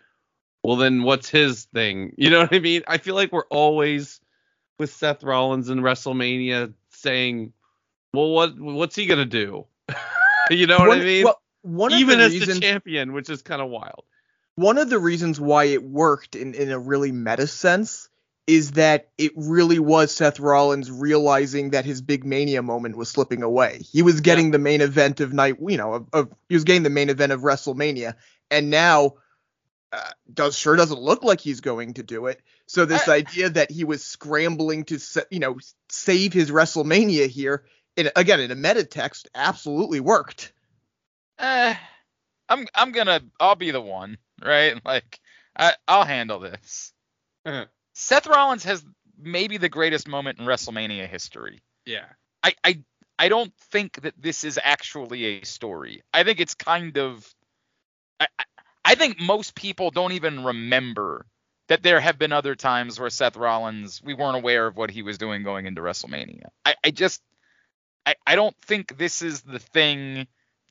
well, 0.67 0.77
then 0.77 1.05
what's 1.05 1.29
his 1.29 1.67
thing? 1.67 2.15
You 2.19 2.31
know 2.31 2.41
what 2.41 2.55
I 2.55 2.59
mean? 2.59 2.83
I 2.89 2.99
feel 2.99 3.15
like 3.15 3.31
we're 3.31 3.47
always 3.51 4.21
with 4.79 4.93
Seth 4.93 5.23
Rollins 5.23 5.69
in 5.69 5.81
WrestleMania 5.81 6.75
saying, 6.91 7.53
well, 8.13 8.31
what 8.31 8.59
what's 8.59 8.97
he 8.97 9.07
going 9.07 9.19
to 9.19 9.25
do? 9.25 9.67
you 10.51 10.67
know 10.67 10.79
what 10.79 10.89
one, 10.89 11.01
I 11.01 11.05
mean? 11.05 11.25
Well, 11.25 11.93
Even 11.93 12.19
the 12.19 12.25
as 12.25 12.41
the 12.41 12.59
champion, 12.61 13.13
which 13.13 13.31
is 13.31 13.43
kind 13.43 13.63
of 13.63 13.69
wild. 13.69 14.05
one 14.57 14.79
of 14.79 14.91
the 14.91 14.99
reasons 14.99 15.41
why 15.41 15.65
it 15.65 15.85
worked 15.85 16.35
in, 16.35 16.55
in 16.55 16.71
a 16.73 16.79
really 16.79 17.13
meta 17.13 17.47
sense 17.47 18.09
is 18.49 18.73
that 18.73 19.09
it 19.19 19.33
really 19.37 19.79
was 19.79 20.15
Seth 20.15 20.41
Rollins 20.41 20.91
realizing 20.91 21.71
that 21.71 21.85
his 21.85 22.01
big 22.01 22.25
mania 22.25 22.63
moment 22.63 22.97
was 22.97 23.09
slipping 23.09 23.43
away. 23.43 23.81
He 23.93 24.03
was 24.03 24.21
getting 24.21 24.53
the 24.53 24.59
main 24.59 24.81
event 24.81 25.21
of 25.21 25.33
night, 25.33 25.57
you 25.61 25.77
know, 25.77 25.95
of, 25.95 26.07
of 26.13 26.35
he 26.49 26.55
was 26.55 26.65
getting 26.65 26.83
the 26.83 26.91
main 26.91 27.11
event 27.11 27.33
of 27.33 27.43
WrestleMania, 27.43 28.15
and 28.51 28.71
now 28.71 29.15
uh, 29.93 30.11
does 30.33 30.59
sure 30.59 30.77
doesn't 30.77 31.01
look 31.01 31.23
like 31.23 31.41
he's 31.41 31.61
going 31.61 31.95
to 31.95 32.03
do 32.03 32.27
it. 32.27 32.41
So 32.67 32.85
this 32.85 33.09
I- 33.09 33.17
idea 33.17 33.51
that 33.51 33.71
he 33.71 33.85
was 33.85 34.05
scrambling 34.05 34.85
to 34.87 34.99
sa- 34.99 35.23
you 35.31 35.39
know 35.39 35.59
save 35.89 36.33
his 36.33 36.51
WrestleMania 36.51 37.29
here, 37.29 37.65
in, 37.97 38.11
again 38.17 38.41
in 38.41 38.51
a 38.51 38.57
meta 38.57 38.85
text, 38.85 39.29
absolutely 39.35 40.01
worked. 40.01 40.53
Eh, 41.39 41.75
I'm 42.49 42.67
I'm 42.75 42.93
gonna 42.93 43.21
I'll 43.41 43.55
be 43.55 43.71
the 43.71 43.81
one, 43.81 44.19
right? 44.45 44.81
Like 44.85 45.21
I 45.57 45.75
I'll 45.87 46.05
handle 46.05 46.41
this. 46.41 46.93
Uh-huh. 47.45 47.67
Seth 47.95 48.27
Rollins 48.27 48.65
has 48.65 48.85
maybe 49.19 49.57
the 49.57 49.69
greatest 49.69 50.07
moment 50.09 50.39
in 50.39 50.47
WrestleMania 50.47 51.09
history. 51.09 51.63
Yeah. 51.85 52.07
I 52.43 52.55
I 52.63 52.83
I 53.19 53.29
don't 53.29 53.55
think 53.71 54.03
that 54.03 54.15
this 54.21 54.45
is 54.45 54.59
actually 54.63 55.25
a 55.25 55.45
story. 55.45 56.03
I 56.13 56.25
think 56.25 56.41
it's 56.41 56.55
kind 56.55 56.99
of 56.99 57.27
I 58.21 58.27
I- 58.93 58.95
think 58.95 59.21
most 59.21 59.55
people 59.55 59.91
don't 59.91 60.13
even 60.13 60.45
remember 60.45 61.27
that 61.69 61.83
there 61.83 62.01
have 62.01 62.19
been 62.19 62.33
other 62.33 62.55
times 62.55 62.99
where 63.01 63.11
Seth 63.11 63.37
Rollins 63.37 64.01
we 64.03 64.15
weren't 64.15 64.37
aware 64.37 64.67
of 64.67 64.77
what 64.77 64.91
he 64.91 65.03
was 65.03 65.19
doing 65.19 65.43
going 65.43 65.67
into 65.67 65.81
WrestleMania. 65.81 66.47
I, 66.65 66.75
I 66.85 66.91
just 66.91 67.23
I, 68.07 68.15
I 68.27 68.37
don't 68.37 68.57
think 68.63 68.97
this 68.97 69.23
is 69.23 69.43
the 69.43 69.59
thing 69.59 70.27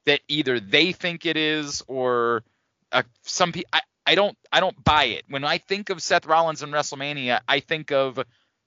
that 0.06 0.22
either 0.28 0.60
they 0.60 0.92
think 0.92 1.26
it 1.26 1.38
is 1.38 1.84
or 1.88 2.44
uh, 2.92 3.04
some 3.24 3.52
people 3.52 3.70
I, 3.74 3.82
I 4.06 4.16
don't 4.16 4.38
I 4.52 4.60
don't 4.60 4.82
buy 4.84 5.06
it. 5.06 5.24
When 5.30 5.44
I 5.44 5.58
think 5.58 5.90
of 5.90 6.02
Seth 6.02 6.26
Rollins 6.26 6.64
in 6.64 6.72
WrestleMania, 6.72 7.42
I 7.48 7.60
think 7.60 7.92
of 7.92 8.20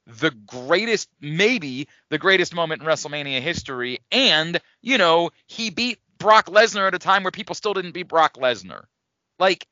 the 0.09 0.31
greatest, 0.31 1.09
maybe 1.21 1.89
the 2.09 2.19
greatest 2.19 2.55
moment 2.55 2.83
in 2.83 2.89
WrestleMania 2.89 3.41
history. 3.41 4.01
And, 4.11 4.59
you 4.81 4.99
know, 4.99 5.31
he 5.47 5.71
beat 5.71 5.99
Brock 6.19 6.47
Lesnar 6.47 6.89
at 6.89 6.95
a 6.95 6.99
time 6.99 7.23
where 7.23 7.31
people 7.31 7.55
still 7.55 7.75
didn't 7.75 7.93
beat 7.93 8.09
Brock 8.09 8.35
Lesnar. 8.35 8.85
Like, 9.39 9.67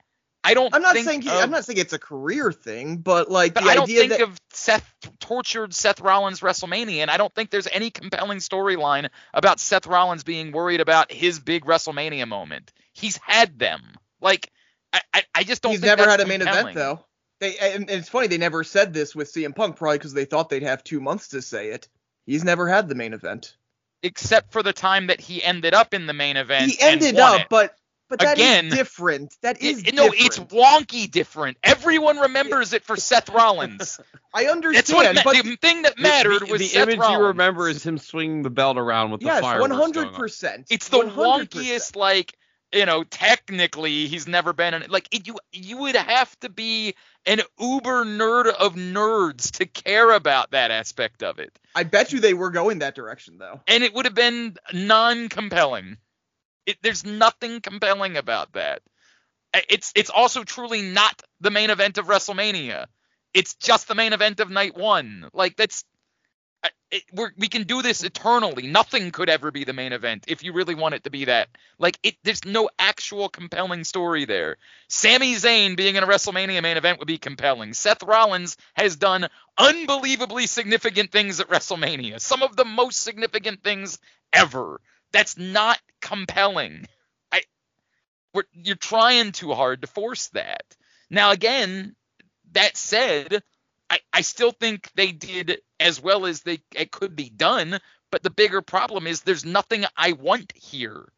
I 0.44 0.54
don't 0.54 0.72
I'm 0.72 0.82
not 0.82 0.94
think 0.94 1.06
saying 1.06 1.22
he, 1.22 1.28
of- 1.28 1.34
I'm 1.34 1.50
not 1.50 1.64
saying 1.64 1.78
it's 1.78 1.92
a 1.92 1.98
career 1.98 2.52
thing, 2.52 2.98
but 2.98 3.28
like 3.30 3.54
but 3.54 3.64
the 3.64 3.70
I 3.70 3.74
don't 3.74 3.84
idea 3.84 4.00
think 4.00 4.12
that 4.12 4.20
of 4.20 4.40
Seth 4.52 4.88
tortured 5.18 5.74
Seth 5.74 6.00
Rollins 6.00 6.40
WrestleMania, 6.40 6.98
and 6.98 7.10
I 7.10 7.16
don't 7.16 7.34
think 7.34 7.50
there's 7.50 7.66
any 7.66 7.90
compelling 7.90 8.38
storyline 8.38 9.08
about 9.34 9.58
Seth 9.58 9.88
Rollins 9.88 10.22
being 10.22 10.52
worried 10.52 10.80
about 10.80 11.10
his 11.10 11.40
big 11.40 11.64
WrestleMania 11.64 12.28
moment. 12.28 12.72
He's 12.92 13.16
had 13.16 13.58
them. 13.58 13.82
Like 14.20 14.52
I, 14.92 15.00
I, 15.12 15.22
I 15.34 15.42
just 15.42 15.62
don't. 15.62 15.72
he's 15.72 15.82
never 15.82 16.08
had 16.08 16.20
a 16.20 16.26
main 16.26 16.42
event 16.42 16.74
though. 16.74 17.04
They 17.40 17.58
and, 17.58 17.90
it's 17.90 18.08
funny 18.08 18.28
they 18.28 18.38
never 18.38 18.62
said 18.62 18.94
this 18.94 19.16
with 19.16 19.32
CM 19.32 19.54
Punk 19.54 19.76
probably 19.76 19.98
because 19.98 20.14
they 20.14 20.26
thought 20.26 20.48
they'd 20.48 20.62
have 20.62 20.84
two 20.84 21.00
months 21.00 21.28
to 21.28 21.42
say 21.42 21.70
it. 21.70 21.88
He's 22.24 22.44
never 22.44 22.68
had 22.68 22.88
the 22.88 22.94
main 22.94 23.14
event. 23.14 23.56
except 24.02 24.52
for 24.52 24.62
the 24.62 24.72
time 24.72 25.08
that 25.08 25.20
he 25.20 25.42
ended 25.42 25.74
up 25.74 25.92
in 25.92 26.06
the 26.06 26.12
main 26.12 26.36
event. 26.36 26.70
he 26.70 26.78
ended 26.80 27.18
up, 27.18 27.40
it. 27.40 27.46
but 27.50 27.74
but 28.08 28.20
that 28.20 28.38
is 28.38 28.44
Again, 28.44 28.68
different. 28.70 29.34
That 29.42 29.60
is 29.62 29.82
It- 29.84 29.94
no, 29.94 30.10
different. 30.10 30.24
it's 30.26 30.38
wonky 30.38 31.10
different. 31.10 31.56
Everyone 31.62 32.18
remembers 32.18 32.72
it 32.72 32.84
for 32.84 32.96
Seth 32.96 33.28
Rollins. 33.30 34.00
I 34.34 34.44
That's 34.44 34.52
understand, 34.52 35.16
what 35.24 35.24
but 35.24 35.44
the 35.44 35.56
thing 35.56 35.82
that 35.82 35.98
mattered 35.98 36.40
the, 36.42 36.46
was 36.52 36.60
the 36.60 36.66
Seth 36.68 36.82
image 36.88 36.98
Rollins. 36.98 37.18
you 37.20 37.26
remember 37.28 37.68
is 37.68 37.84
him 37.84 37.98
swinging 37.98 38.42
the 38.42 38.50
belt 38.50 38.78
around 38.78 39.10
with 39.10 39.20
the 39.20 39.26
yes, 39.26 39.40
fire. 39.40 39.60
one 39.60 39.70
hundred 39.70 40.12
percent. 40.12 40.66
It's 40.70 40.88
the 40.88 40.98
wonkiest, 40.98 41.96
like 41.96 42.34
you 42.72 42.84
know. 42.86 43.02
Technically, 43.04 44.06
he's 44.06 44.28
never 44.28 44.52
been 44.52 44.74
in. 44.74 44.84
Like 44.90 45.08
it, 45.10 45.26
you, 45.26 45.36
you 45.52 45.78
would 45.78 45.96
have 45.96 46.38
to 46.40 46.48
be 46.48 46.94
an 47.24 47.40
uber 47.58 48.04
nerd 48.04 48.46
of 48.46 48.74
nerds 48.74 49.50
to 49.52 49.66
care 49.66 50.10
about 50.12 50.52
that 50.52 50.70
aspect 50.70 51.22
of 51.24 51.38
it, 51.40 51.58
I 51.74 51.82
bet 51.82 52.12
you 52.12 52.20
they 52.20 52.34
were 52.34 52.50
going 52.50 52.78
that 52.80 52.94
direction 52.94 53.38
though. 53.38 53.60
and 53.66 53.82
it 53.82 53.92
would 53.94 54.04
have 54.04 54.14
been 54.14 54.56
non-compelling. 54.72 55.96
It, 56.66 56.78
there's 56.82 57.04
nothing 57.04 57.60
compelling 57.60 58.16
about 58.16 58.52
that. 58.54 58.82
It's 59.70 59.92
it's 59.94 60.10
also 60.10 60.44
truly 60.44 60.82
not 60.82 61.22
the 61.40 61.50
main 61.50 61.70
event 61.70 61.98
of 61.98 62.06
WrestleMania. 62.06 62.86
It's 63.32 63.54
just 63.54 63.88
the 63.88 63.94
main 63.94 64.12
event 64.12 64.40
of 64.40 64.50
night 64.50 64.76
one. 64.76 65.28
Like 65.32 65.56
that's 65.56 65.84
it, 66.90 67.04
we 67.36 67.48
can 67.48 67.64
do 67.64 67.82
this 67.82 68.02
eternally. 68.04 68.66
Nothing 68.66 69.10
could 69.10 69.28
ever 69.28 69.50
be 69.50 69.64
the 69.64 69.72
main 69.72 69.92
event 69.92 70.24
if 70.28 70.42
you 70.42 70.52
really 70.52 70.74
want 70.74 70.94
it 70.94 71.04
to 71.04 71.10
be 71.10 71.26
that. 71.26 71.48
Like 71.78 71.98
it, 72.02 72.16
there's 72.22 72.44
no 72.44 72.70
actual 72.78 73.28
compelling 73.28 73.84
story 73.84 74.24
there. 74.24 74.56
Sami 74.88 75.34
Zayn 75.34 75.76
being 75.76 75.96
in 75.96 76.04
a 76.04 76.06
WrestleMania 76.06 76.62
main 76.62 76.76
event 76.76 76.98
would 76.98 77.08
be 77.08 77.18
compelling. 77.18 77.74
Seth 77.74 78.02
Rollins 78.02 78.56
has 78.74 78.96
done 78.96 79.28
unbelievably 79.58 80.46
significant 80.46 81.12
things 81.12 81.40
at 81.40 81.48
WrestleMania. 81.48 82.20
Some 82.20 82.42
of 82.42 82.56
the 82.56 82.64
most 82.64 83.02
significant 83.02 83.62
things 83.64 83.98
ever. 84.32 84.80
That's 85.16 85.38
not 85.38 85.78
compelling. 86.02 86.86
I, 87.32 87.40
we're, 88.34 88.44
you're 88.52 88.76
trying 88.76 89.32
too 89.32 89.54
hard 89.54 89.80
to 89.80 89.86
force 89.86 90.28
that. 90.34 90.64
Now 91.08 91.30
again, 91.30 91.96
that 92.52 92.76
said, 92.76 93.42
I, 93.88 94.00
I 94.12 94.20
still 94.20 94.50
think 94.50 94.90
they 94.94 95.12
did 95.12 95.62
as 95.80 96.02
well 96.02 96.26
as 96.26 96.42
they 96.42 96.58
it 96.74 96.90
could 96.90 97.16
be 97.16 97.30
done. 97.30 97.78
But 98.12 98.24
the 98.24 98.28
bigger 98.28 98.60
problem 98.60 99.06
is 99.06 99.22
there's 99.22 99.46
nothing 99.46 99.86
I 99.96 100.12
want 100.12 100.52
here. 100.54 101.10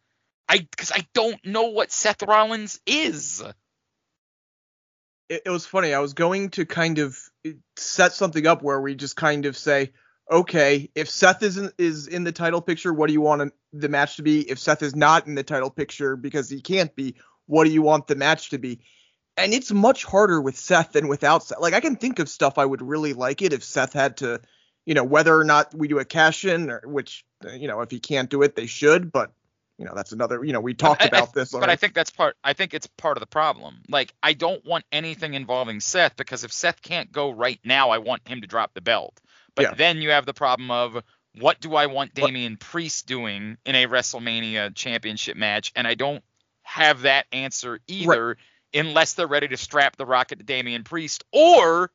I 0.49 0.59
because 0.59 0.93
I 0.93 1.05
don't 1.13 1.45
know 1.45 1.65
what 1.65 1.91
Seth 1.91 2.23
Rollins 2.23 2.79
is. 2.87 3.43
it, 5.29 5.43
it 5.47 5.51
was 5.51 5.67
funny. 5.67 5.93
I 5.93 6.01
was 6.01 6.15
going 6.15 6.51
to 6.51 6.67
kind 6.67 6.99
of 6.99 7.19
set 7.77 8.13
something 8.13 8.47
up 8.47 8.63
where 8.63 8.81
we 8.81 8.95
just 8.95 9.17
kind 9.17 9.47
of 9.47 9.57
say, 9.57 9.93
okay, 10.31 10.91
if 10.95 11.09
Seth 11.09 11.43
is 11.43 11.57
in, 11.57 11.71
is 11.79 12.07
in 12.07 12.25
the 12.25 12.33
title 12.33 12.61
picture, 12.61 12.93
what 12.93 13.07
do 13.07 13.13
you 13.13 13.21
want 13.21 13.53
the 13.73 13.89
match 13.89 14.17
to 14.17 14.23
be? 14.23 14.49
If 14.49 14.59
Seth 14.59 14.83
is 14.83 14.95
not 14.95 15.27
in 15.27 15.35
the 15.35 15.43
title 15.43 15.71
picture 15.71 16.17
because 16.17 16.49
he 16.49 16.61
can't 16.61 16.95
be, 16.95 17.17
what 17.47 17.65
do 17.65 17.71
you 17.71 17.83
want 17.83 18.07
the 18.07 18.15
match 18.15 18.51
to 18.51 18.59
be? 18.59 18.81
And 19.37 19.55
it's 19.55 19.71
much 19.71 20.05
harder 20.05 20.41
with 20.41 20.59
Seth 20.59 20.93
than 20.93 21.09
without 21.09 21.45
Seth. 21.45 21.61
Like 21.61 21.75
I 21.75 21.81
can 21.81 21.97
think 21.97 22.19
of 22.19 22.29
stuff 22.29 22.59
I 22.59 22.65
would 22.65 22.83
really 22.83 23.13
like 23.13 23.43
it 23.43 23.53
if 23.53 23.63
Seth 23.63 23.93
had 23.93 24.19
to, 24.19 24.41
you 24.85 24.95
know, 24.95 25.05
whether 25.05 25.39
or 25.39 25.45
not 25.45 25.75
we 25.75 25.89
do 25.89 25.99
a 25.99 26.05
cash 26.05 26.45
in, 26.45 26.71
or 26.71 26.83
which, 26.85 27.25
uh, 27.47 27.53
you 27.53 27.69
know, 27.69 27.81
if 27.81 27.91
he 27.91 28.01
can't 28.01 28.31
do 28.31 28.43
it, 28.43 28.57
they 28.57 28.67
should. 28.67 29.13
But 29.13 29.33
you 29.79 29.85
know, 29.85 29.93
that's 29.95 30.11
another. 30.11 30.45
You 30.45 30.53
know, 30.53 30.61
we 30.61 30.75
talked 30.75 31.03
I- 31.03 31.05
I- 31.05 31.09
about 31.09 31.35
this. 31.35 31.53
But 31.53 31.71
I 31.71 31.77
think 31.77 31.95
that's 31.95 32.11
part. 32.11 32.37
I 32.43 32.53
think 32.53 32.75
it's 32.75 32.89
part 32.89 33.17
of 33.17 33.21
the 33.21 33.27
problem. 33.27 33.83
Like 33.89 34.13
I 34.23 34.33
don't 34.33 34.65
want 34.65 34.85
anything 34.91 35.35
involving 35.35 35.79
Seth 35.79 36.17
because 36.17 36.43
if 36.43 36.53
Seth 36.53 36.83
can't 36.83 37.13
go 37.13 37.31
right 37.31 37.61
now, 37.65 37.91
I 37.91 37.99
want 37.99 38.27
him 38.27 38.41
to 38.41 38.47
drop 38.49 38.75
the 38.75 38.81
belt. 38.81 39.21
But 39.59 39.63
Yeah. 39.65 39.75
then 39.75 40.01
you 40.03 40.11
have 40.11 40.25
the 40.25 40.33
problem 40.35 40.71
of 40.71 41.03
what 41.35 41.61
do 41.61 41.75
I 41.75 41.87
want 41.87 42.13
What- 42.17 42.29
Damian 42.29 42.59
Priest 42.59 43.09
doing 43.09 43.59
in 43.67 43.75
a 43.75 43.87
WrestleMania 43.89 44.73
championship 44.77 45.37
match, 45.37 45.73
and 45.75 45.85
I 45.85 45.95
don't 45.95 46.23
have 46.63 47.01
that 47.03 47.27
answer 47.33 47.81
either 47.89 48.37
unless 48.73 49.15
they're 49.15 49.27
ready 49.27 49.49
to 49.49 49.57
strap 49.57 49.97
the 49.97 50.07
rocket 50.07 50.39
to 50.39 50.45
Damian 50.45 50.85
Priest 50.85 51.25
or 51.33 51.91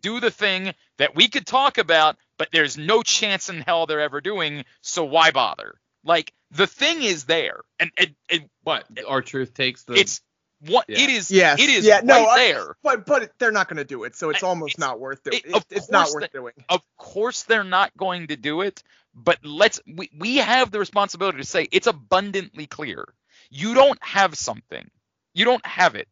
do 0.00 0.18
the 0.18 0.32
thing 0.32 0.74
that 0.98 1.14
we 1.14 1.28
could 1.28 1.46
talk 1.46 1.78
about, 1.78 2.16
but 2.36 2.48
there's 2.50 2.76
no 2.76 3.04
chance 3.04 3.48
in 3.48 3.60
hell 3.60 3.86
they're 3.86 4.00
ever 4.00 4.20
doing. 4.20 4.64
So 4.80 5.04
why 5.04 5.30
bother? 5.30 5.80
Like 6.02 6.32
the 6.50 6.66
thing 6.66 7.00
is 7.04 7.26
there, 7.26 7.60
and 7.78 7.92
it, 7.96 8.16
it, 8.28 8.50
What? 8.64 8.86
R-Truth 9.06 9.54
takes 9.54 9.84
the. 9.84 9.94
it's 9.94 10.20
what 10.68 10.86
Yeah. 10.88 10.98
it 11.00 11.10
is. 11.10 11.30
Yes. 11.30 11.60
it 11.60 11.68
is 11.70 11.84
yeah, 11.84 12.00
no, 12.02 12.24
right 12.24 12.28
I- 12.28 12.52
there. 12.52 12.76
But 12.82 13.06
but 13.06 13.32
they're 13.38 13.52
not 13.52 13.68
going 13.68 13.78
to 13.78 13.84
do 13.84 14.04
it, 14.04 14.16
so 14.16 14.30
it's 14.30 14.42
almost 14.42 14.74
it's- 14.74 14.78
not 14.88 15.00
worth 15.00 15.26
it. 15.26 15.34
it- 15.34 15.44
It- 15.46 15.64
it's 15.70 15.90
not 15.90 16.10
worth 16.10 16.22
that- 16.22 16.32
doing. 16.32 16.54
Of 16.68 16.82
course, 16.96 17.42
they're 17.44 17.64
not 17.64 17.96
going 17.96 18.28
to 18.28 18.36
do 18.36 18.60
it, 18.62 18.82
but 19.14 19.38
let's. 19.44 19.80
We, 19.86 20.10
we 20.18 20.36
have 20.36 20.70
the 20.70 20.78
responsibility 20.78 21.38
to 21.38 21.44
say 21.44 21.68
it's 21.70 21.86
abundantly 21.86 22.66
clear. 22.66 23.04
You 23.50 23.74
don't 23.74 24.02
have 24.02 24.36
something. 24.36 24.90
You 25.34 25.44
don't 25.44 25.64
have 25.66 25.94
it. 25.94 26.08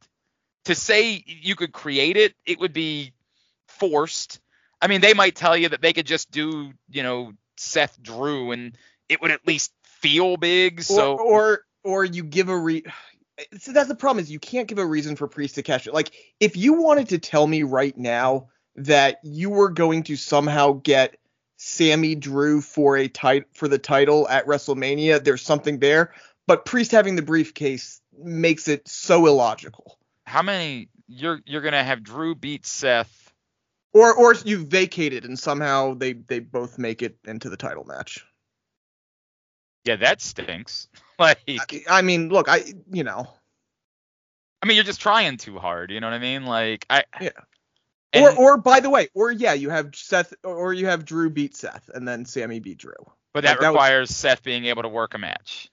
To 0.67 0.75
say 0.75 1.25
you 1.27 1.57
could 1.57 1.73
create 1.73 2.17
it, 2.17 2.35
it 2.47 2.59
would 2.61 2.73
be 2.73 3.13
forced. 3.69 4.41
I 4.81 4.87
mean, 4.87 5.01
they 5.01 5.15
might 5.15 5.35
tell 5.37 5.57
you 5.57 5.69
that 5.71 5.81
they 5.81 5.93
could 5.93 6.07
just 6.07 6.31
do, 6.31 6.73
you 6.91 7.03
know, 7.03 7.33
Seth 7.57 8.01
Drew, 8.03 8.51
and 8.53 8.77
it 9.09 9.21
would 9.21 9.31
at 9.31 9.47
least 9.47 9.73
feel 9.85 10.37
big. 10.37 10.83
So 10.83 11.15
or, 11.17 11.21
or 11.21 11.65
or 11.85 12.05
you 12.05 12.23
give 12.25 12.49
a 12.49 12.57
re. 12.57 12.85
So 13.59 13.73
that's 13.73 13.89
the 13.89 13.95
problem 13.95 14.23
is 14.23 14.31
you 14.31 14.39
can't 14.39 14.69
give 14.69 14.79
a 14.79 14.87
reason 14.87 15.17
for 15.17 15.29
Priest 15.29 15.55
to 15.57 15.63
cash 15.63 15.87
it. 15.87 15.95
Like 15.95 16.13
if 16.41 16.57
you 16.57 16.75
wanted 16.75 17.09
to 17.11 17.19
tell 17.19 17.47
me 17.47 17.63
right 17.63 17.97
now 17.97 18.49
that 18.77 19.19
you 19.23 19.51
were 19.51 19.71
going 19.71 20.03
to 20.05 20.17
somehow 20.17 20.73
get 20.73 21.17
Sami 21.57 22.15
Drew 22.15 22.61
for 22.61 22.97
a 22.97 23.09
tit- 23.09 23.49
for 23.53 23.69
the 23.69 23.79
title 23.79 24.29
at 24.29 24.47
WrestleMania, 24.47 25.23
there's 25.23 25.43
something 25.43 25.79
there. 25.79 26.13
But 26.47 26.65
Priest 26.65 26.91
having 26.91 27.17
the 27.17 27.23
briefcase 27.23 28.01
makes 28.19 28.69
it 28.69 28.89
so 28.89 29.27
illogical. 29.27 29.99
how 30.27 30.43
many? 30.43 30.89
You're 31.09 31.41
you're 31.47 31.61
gonna 31.61 31.85
have 31.85 32.03
Drew 32.03 32.35
beat 32.35 32.65
Seth. 32.67 33.33
Or 33.93 34.15
or 34.15 34.35
you 34.35 34.65
vacate 34.65 35.13
it 35.13 35.25
and 35.25 35.39
somehow 35.39 35.95
they 35.95 36.15
they 36.15 36.39
both 36.41 36.79
make 36.79 37.03
it 37.03 37.17
into 37.25 37.51
the 37.51 37.57
title 37.57 37.85
match. 37.85 38.25
Yeah, 39.85 39.97
that 39.97 40.21
stinks. 40.23 40.89
Like, 41.23 41.87
I, 41.89 41.99
I 41.99 42.03
mean, 42.03 42.29
look, 42.29 42.49
I 42.49 42.65
you 42.91 43.05
know, 43.05 43.29
I 44.63 44.67
mean, 44.67 44.77
you're 44.77 44.85
just 44.85 45.01
trying 45.01 45.37
too 45.37 45.59
hard. 45.59 45.91
You 45.91 46.01
know 46.01 46.07
what 46.09 46.15
I 46.15 46.19
mean? 46.19 46.45
Like, 46.45 46.87
I. 46.91 47.05
Yeah. 47.21 47.31
And- 48.13 48.25
or 48.25 48.33
or 48.37 48.57
by 48.59 48.81
the 48.81 48.91
way, 48.91 49.09
or 49.15 49.33
yeah, 49.33 49.55
you 49.55 49.71
have 49.71 49.95
Seth 49.95 50.35
or 50.45 50.75
you 50.75 50.87
have 50.87 51.05
Drew 51.05 51.31
beat 51.31 51.57
Seth 51.57 51.89
and 51.95 52.07
then 52.07 52.27
Sami 52.27 52.61
beat 52.61 52.79
Drew. 52.79 52.93
but 53.33 53.45
that 53.45 53.53
like, 53.53 53.61
that 53.61 53.69
was- 53.69 53.75
requires 53.77 54.11
Seth 54.15 54.43
being 54.43 54.67
able 54.67 54.83
to 54.83 54.89
work 54.89 55.15
a 55.15 55.19
match. 55.19 55.69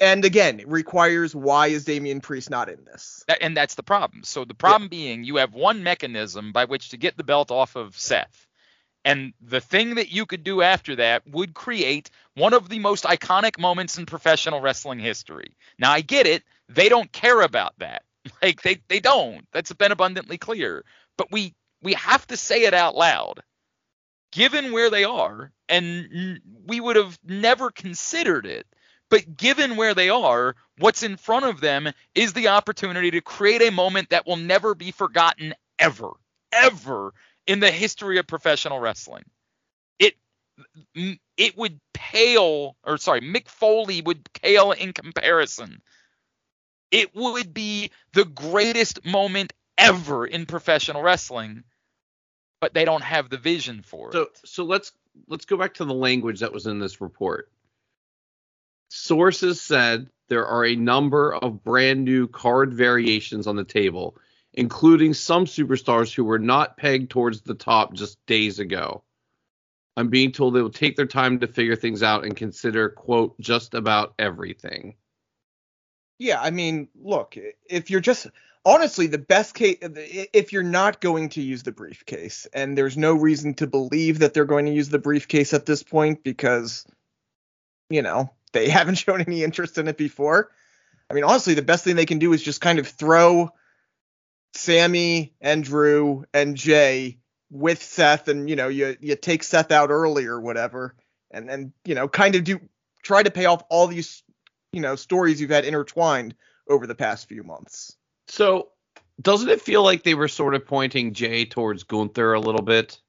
And 0.00 0.24
again, 0.24 0.60
it 0.60 0.68
requires 0.68 1.34
why 1.34 1.66
is 1.66 1.84
Damian 1.84 2.20
Priest 2.20 2.48
not 2.48 2.68
in 2.68 2.84
this? 2.84 3.24
That, 3.28 3.42
and 3.42 3.56
that's 3.56 3.74
the 3.74 3.82
problem. 3.82 4.22
So 4.24 4.44
the 4.44 4.54
problem 4.54 4.88
being, 4.88 5.24
you 5.24 5.36
have 5.36 5.52
one 5.52 5.82
mechanism 5.82 6.52
by 6.52 6.64
which 6.64 6.90
to 6.90 6.96
get 6.96 7.16
the 7.16 7.24
belt 7.24 7.50
off 7.50 7.76
of 7.76 7.98
Seth. 7.98 8.46
And 9.04 9.32
the 9.40 9.60
thing 9.60 9.94
that 9.94 10.10
you 10.10 10.26
could 10.26 10.44
do 10.44 10.60
after 10.60 10.96
that 10.96 11.22
would 11.26 11.54
create 11.54 12.10
one 12.34 12.52
of 12.52 12.68
the 12.68 12.78
most 12.78 13.04
iconic 13.04 13.58
moments 13.58 13.96
in 13.96 14.06
professional 14.06 14.60
wrestling 14.60 14.98
history. 14.98 15.56
Now 15.78 15.92
I 15.92 16.00
get 16.00 16.26
it, 16.26 16.42
they 16.68 16.88
don't 16.88 17.10
care 17.12 17.40
about 17.40 17.74
that. 17.78 18.02
Like 18.42 18.60
they 18.60 18.82
they 18.88 19.00
don't. 19.00 19.46
That's 19.52 19.72
been 19.72 19.92
abundantly 19.92 20.36
clear. 20.36 20.84
But 21.16 21.32
we 21.32 21.54
we 21.82 21.94
have 21.94 22.26
to 22.26 22.36
say 22.36 22.64
it 22.64 22.74
out 22.74 22.94
loud. 22.94 23.40
Given 24.32 24.72
where 24.72 24.90
they 24.90 25.04
are, 25.04 25.50
and 25.68 26.40
we 26.66 26.78
would 26.78 26.96
have 26.96 27.18
never 27.24 27.70
considered 27.70 28.44
it, 28.44 28.66
but 29.08 29.36
given 29.36 29.76
where 29.76 29.94
they 29.94 30.10
are, 30.10 30.54
what's 30.78 31.02
in 31.02 31.16
front 31.16 31.46
of 31.46 31.60
them 31.60 31.90
is 32.14 32.34
the 32.34 32.48
opportunity 32.48 33.10
to 33.12 33.22
create 33.22 33.62
a 33.62 33.70
moment 33.70 34.10
that 34.10 34.26
will 34.26 34.36
never 34.36 34.74
be 34.74 34.90
forgotten 34.90 35.54
ever, 35.78 36.10
ever 36.52 37.14
in 37.48 37.60
the 37.60 37.72
history 37.72 38.18
of 38.18 38.28
professional 38.28 38.80
wrestling. 38.80 39.24
It 40.00 40.16
it 41.38 41.56
would 41.58 41.80
pale, 41.94 42.76
or 42.84 42.98
sorry, 42.98 43.20
Mick 43.22 43.48
Foley 43.48 44.02
would 44.02 44.28
pale 44.34 44.72
in 44.72 44.92
comparison. 44.94 45.82
It 46.92 47.14
would 47.14 47.54
be 47.54 47.92
the 48.14 48.24
greatest 48.26 49.04
moment 49.06 49.52
ever 49.78 50.26
in 50.26 50.46
professional 50.46 51.02
wrestling. 51.02 51.64
but 52.60 52.74
they 52.74 52.86
don't 52.86 53.04
have 53.04 53.30
the 53.30 53.38
vision 53.38 53.82
for 53.82 54.12
So 54.12 54.22
it. 54.22 54.28
so 54.44 54.64
let's 54.64 54.92
let's 55.28 55.46
go 55.46 55.56
back 55.56 55.74
to 55.76 55.84
the 55.84 55.94
language 55.94 56.40
that 56.40 56.52
was 56.52 56.66
in 56.66 56.78
this 56.80 57.00
report. 57.00 57.50
Sources 58.90 59.60
said 59.60 60.10
there 60.28 60.46
are 60.46 60.64
a 60.66 60.76
number 60.76 61.34
of 61.34 61.64
brand 61.64 62.04
new 62.04 62.28
card 62.28 62.74
variations 62.74 63.46
on 63.46 63.56
the 63.56 63.64
table, 63.64 64.16
including 64.58 65.14
some 65.14 65.44
superstars 65.44 66.12
who 66.12 66.24
were 66.24 66.40
not 66.40 66.76
pegged 66.76 67.10
towards 67.10 67.42
the 67.42 67.54
top 67.54 67.94
just 67.94 68.18
days 68.26 68.58
ago. 68.58 69.04
I'm 69.96 70.08
being 70.08 70.32
told 70.32 70.52
they 70.52 70.60
will 70.60 70.70
take 70.70 70.96
their 70.96 71.06
time 71.06 71.38
to 71.38 71.46
figure 71.46 71.76
things 71.76 72.02
out 72.02 72.24
and 72.24 72.36
consider 72.36 72.88
quote 72.88 73.38
just 73.38 73.74
about 73.74 74.14
everything. 74.18 74.96
Yeah, 76.18 76.40
I 76.40 76.50
mean, 76.50 76.88
look, 77.00 77.36
if 77.70 77.88
you're 77.88 78.00
just 78.00 78.26
honestly 78.64 79.06
the 79.06 79.18
best 79.18 79.54
case, 79.54 79.78
if 79.80 80.52
you're 80.52 80.64
not 80.64 81.00
going 81.00 81.28
to 81.30 81.40
use 81.40 81.62
the 81.62 81.70
briefcase, 81.70 82.48
and 82.52 82.76
there's 82.76 82.96
no 82.96 83.14
reason 83.14 83.54
to 83.54 83.68
believe 83.68 84.18
that 84.18 84.34
they're 84.34 84.44
going 84.44 84.66
to 84.66 84.72
use 84.72 84.88
the 84.88 84.98
briefcase 84.98 85.54
at 85.54 85.66
this 85.66 85.84
point 85.84 86.24
because, 86.24 86.84
you 87.90 88.02
know, 88.02 88.32
they 88.52 88.68
haven't 88.70 88.96
shown 88.96 89.20
any 89.20 89.44
interest 89.44 89.78
in 89.78 89.86
it 89.86 89.96
before. 89.96 90.50
I 91.08 91.14
mean, 91.14 91.22
honestly, 91.22 91.54
the 91.54 91.62
best 91.62 91.84
thing 91.84 91.94
they 91.94 92.06
can 92.06 92.18
do 92.18 92.32
is 92.32 92.42
just 92.42 92.60
kind 92.60 92.80
of 92.80 92.88
throw 92.88 93.52
Sami 94.54 95.34
and 95.40 95.64
Drew 95.64 96.24
and 96.32 96.56
Jey 96.56 97.18
with 97.50 97.82
Seth, 97.82 98.28
and 98.28 98.48
you 98.48 98.56
know, 98.56 98.68
you 98.68 98.96
you 99.00 99.16
take 99.16 99.42
Seth 99.42 99.72
out 99.72 99.90
early 99.90 100.26
or 100.26 100.40
whatever, 100.40 100.94
and 101.30 101.48
then 101.48 101.72
you 101.84 101.94
know, 101.94 102.08
kind 102.08 102.34
of 102.34 102.44
do 102.44 102.60
try 103.02 103.22
to 103.22 103.30
pay 103.30 103.46
off 103.46 103.62
all 103.70 103.86
these 103.86 104.22
you 104.72 104.80
know 104.80 104.96
stories 104.96 105.40
you've 105.40 105.50
had 105.50 105.64
intertwined 105.64 106.34
over 106.68 106.86
the 106.86 106.94
past 106.94 107.28
few 107.28 107.42
months. 107.42 107.96
So 108.26 108.68
doesn't 109.20 109.48
it 109.48 109.60
feel 109.60 109.82
like 109.82 110.02
they 110.02 110.14
were 110.14 110.28
sort 110.28 110.54
of 110.54 110.66
pointing 110.66 111.12
Jey 111.12 111.44
towards 111.44 111.84
Gunther 111.84 112.34
a 112.34 112.40
little 112.40 112.62
bit? 112.62 113.00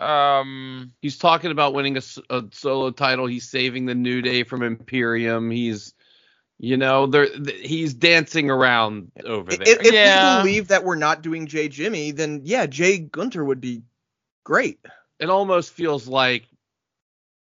Um, 0.00 0.92
He's 1.02 1.18
talking 1.18 1.50
about 1.50 1.74
winning 1.74 1.96
a, 1.96 2.02
a 2.30 2.44
solo 2.52 2.90
title. 2.90 3.26
He's 3.26 3.48
saving 3.48 3.86
the 3.86 3.94
New 3.94 4.22
Day 4.22 4.42
from 4.44 4.62
Imperium. 4.62 5.50
He's, 5.50 5.94
you 6.58 6.76
know, 6.76 7.06
there 7.06 7.28
th- 7.28 7.66
he's 7.66 7.94
dancing 7.94 8.50
around 8.50 9.12
over 9.24 9.52
If, 9.52 9.58
there. 9.58 9.68
if 9.82 9.92
Yeah. 9.92 10.38
we 10.42 10.50
believe 10.50 10.68
that 10.68 10.84
we're 10.84 10.96
not 10.96 11.22
doing 11.22 11.46
Jey 11.46 11.68
Jimmy, 11.68 12.12
then 12.12 12.42
yeah, 12.44 12.66
Jey 12.66 12.98
Gunther 12.98 13.44
would 13.44 13.60
be 13.60 13.82
great. 14.44 14.80
It 15.20 15.30
almost 15.30 15.72
feels 15.72 16.08
like 16.08 16.46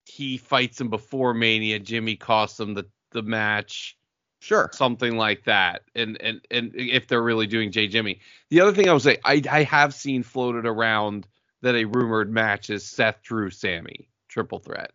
he 0.07 0.39
fights 0.39 0.81
him 0.81 0.91
before 0.91 1.35
Mania. 1.35 1.79
Jimmy 1.79 2.17
costs 2.17 2.61
him 2.61 2.75
the 2.75 2.87
the 3.13 3.23
match. 3.23 3.97
Sure. 4.41 4.71
something 4.71 5.17
like 5.17 5.45
that. 5.45 5.83
And 5.95 6.21
and 6.23 6.41
and 6.51 6.73
if 6.75 7.09
they're 7.09 7.23
really 7.23 7.47
doing 7.47 7.73
Jey 7.73 7.89
Jimmy, 7.89 8.21
the 8.51 8.61
other 8.63 8.73
thing 8.73 8.89
I 8.89 8.93
would 8.93 9.03
say, 9.03 9.19
I 9.25 9.43
I 9.51 9.65
have 9.65 9.95
seen 9.95 10.23
floated 10.23 10.67
around 10.67 11.27
that 11.63 11.75
a 11.77 11.85
rumored 11.85 12.31
match 12.33 12.71
is 12.71 12.87
Seth 12.87 13.23
Drew 13.23 13.51
Sami 13.51 14.09
triple 14.29 14.59
threat. 14.61 14.93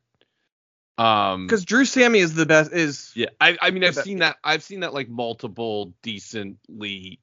Um, 0.97 1.47
Because 1.47 1.65
Drew 1.65 1.85
Sami 1.85 2.19
is 2.19 2.33
the 2.33 2.45
best. 2.45 2.71
Is 2.71 3.11
yeah, 3.15 3.29
I 3.41 3.57
I 3.61 3.71
mean 3.71 3.83
I've 3.83 3.95
seen 3.95 4.19
that 4.19 4.37
I've 4.43 4.63
seen 4.63 4.81
that 4.81 4.93
like 4.93 5.09
multiple 5.09 5.93
decently 6.01 7.19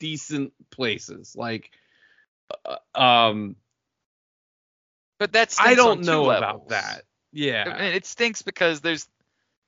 decent 0.00 0.52
places 0.70 1.34
like. 1.36 1.70
Uh, 2.64 3.00
um, 3.00 3.56
but 5.18 5.32
that's 5.32 5.58
I 5.60 5.74
don't 5.74 6.02
know 6.02 6.30
about 6.30 6.68
that. 6.68 7.02
Yeah, 7.32 7.82
It 7.82 8.06
stinks 8.06 8.42
because 8.42 8.80
there's 8.80 9.08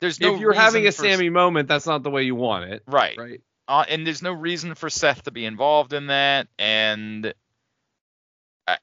there's 0.00 0.20
no 0.20 0.34
if 0.34 0.40
you're 0.40 0.52
having 0.52 0.82
a 0.82 0.86
reason 0.86 1.04
for- 1.04 1.12
Sami 1.12 1.30
moment, 1.30 1.68
that's 1.68 1.86
not 1.86 2.02
the 2.02 2.10
way 2.10 2.24
you 2.24 2.34
want 2.34 2.70
it, 2.70 2.82
right, 2.86 3.16
right? 3.16 3.40
Uh, 3.68 3.84
and 3.88 4.06
there's 4.06 4.22
no 4.22 4.32
reason 4.32 4.74
for 4.74 4.90
Seth 4.90 5.24
to 5.24 5.30
be 5.30 5.44
involved 5.44 5.92
in 5.92 6.08
that, 6.08 6.48
and 6.58 7.34
I, 8.68 8.78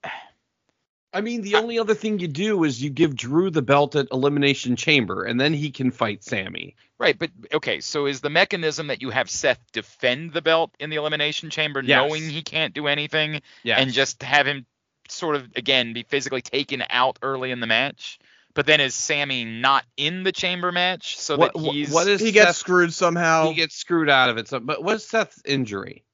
I 1.13 1.21
mean, 1.21 1.41
the 1.41 1.55
only 1.55 1.77
other 1.77 1.93
thing 1.93 2.17
you 2.17 2.27
do 2.27 2.63
is 2.63 2.81
you 2.81 2.89
give 2.89 3.15
Drew 3.15 3.51
the 3.51 3.61
belt 3.61 3.95
at 3.95 4.07
Elimination 4.11 4.75
Chamber, 4.75 5.23
and 5.23 5.39
then 5.39 5.53
he 5.53 5.69
can 5.69 5.91
fight 5.91 6.23
Sami. 6.23 6.75
right, 6.97 7.17
but 7.17 7.29
okay, 7.53 7.81
so 7.81 8.07
is 8.07 8.21
the 8.21 8.29
mechanism 8.31 8.87
that 8.87 9.01
you 9.01 9.11
have 9.11 9.29
Seth 9.29 9.59
defend 9.73 10.33
the 10.33 10.41
belt 10.41 10.71
in 10.79 10.89
the 10.89 10.95
elimination 10.95 11.49
chamber, 11.49 11.81
Yes. 11.83 11.97
knowing 11.97 12.27
he 12.29 12.41
can't 12.41 12.73
do 12.73 12.87
anything, 12.87 13.41
Yeah. 13.63 13.77
and 13.79 13.91
just 13.93 14.23
have 14.23 14.47
him 14.47 14.65
sort 15.09 15.35
of 15.35 15.47
again 15.55 15.93
be 15.93 16.03
physically 16.03 16.41
taken 16.41 16.83
out 16.89 17.19
early 17.21 17.51
in 17.51 17.59
the 17.59 17.67
match? 17.67 18.17
But 18.55 18.65
then 18.67 18.79
is 18.81 18.95
Sami 18.95 19.43
not 19.45 19.83
in 19.97 20.23
the 20.23 20.31
chamber 20.31 20.71
match 20.71 21.17
so 21.19 21.37
what, 21.37 21.53
that 21.53 21.59
he's 21.59 21.91
what 21.91 22.07
is 22.07 22.21
he 22.21 22.31
gets 22.31 22.57
screwed 22.57 22.93
somehow? 22.93 23.49
he 23.49 23.55
gets 23.55 23.75
screwed 23.75 24.09
out 24.09 24.29
of 24.29 24.37
it. 24.37 24.47
So, 24.47 24.59
but 24.59 24.83
what's 24.83 25.05
Seth's 25.05 25.41
injury? 25.45 26.05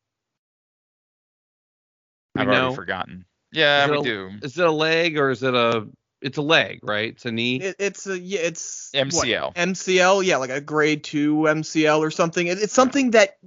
I've 2.36 2.48
know. 2.48 2.54
already 2.54 2.76
forgotten. 2.76 3.26
Yeah, 3.52 3.86
Is 3.86 3.90
it 3.90 3.92
we 3.92 3.98
a- 3.98 4.04
do. 4.04 4.32
Is 4.42 4.58
it 4.58 4.66
a 4.66 4.72
leg 4.72 5.18
or 5.18 5.30
is 5.30 5.44
it 5.44 5.54
a? 5.54 5.88
It's 6.22 6.38
a 6.38 6.42
leg, 6.42 6.80
right? 6.84 7.10
It's 7.14 7.26
a 7.26 7.32
knee. 7.32 7.62
It, 7.62 7.78
it's 7.80 8.06
a 8.06 8.20
yeah, 8.20 8.42
it's 8.42 8.92
what, 8.94 9.10
MCL. 9.10 9.56
MCL, 9.56 10.26
yeah, 10.26 10.38
like 10.38 10.50
a 10.50 10.60
grade 10.60 11.04
two 11.04 11.38
MCL 11.38 12.00
or 12.00 12.12
something. 12.12 12.46
It, 12.48 12.62
it's 12.62 12.74
something 12.74 13.12
that 13.12 13.38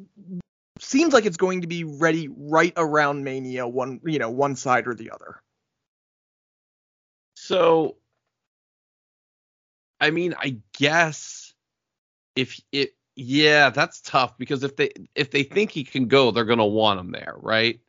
seems 0.81 1.13
like 1.13 1.27
it's 1.27 1.37
going 1.37 1.61
to 1.61 1.67
be 1.67 1.85
ready 1.85 2.29
right 2.35 2.73
around 2.77 3.25
Mania, 3.25 3.67
one 3.67 4.01
you 4.05 4.19
know, 4.19 4.31
one 4.31 4.57
side 4.57 4.87
or 4.87 4.95
the 4.95 5.11
other. 5.11 5.41
So, 7.37 7.97
I 10.01 10.11
mean, 10.11 10.35
I 10.39 10.59
guess 10.79 11.53
if 12.37 12.61
it, 12.73 12.95
yeah, 13.17 13.71
that's 13.71 14.01
tough 14.01 14.39
because 14.39 14.65
if 14.65 14.77
they 14.77 14.93
if 15.15 15.31
they 15.31 15.43
think 15.43 15.71
he 15.71 15.85
can 15.85 16.09
go, 16.09 16.31
they're 16.31 16.47
gonna 16.47 16.67
want 16.67 17.01
him 17.01 17.13
there, 17.13 17.35
right? 17.37 17.81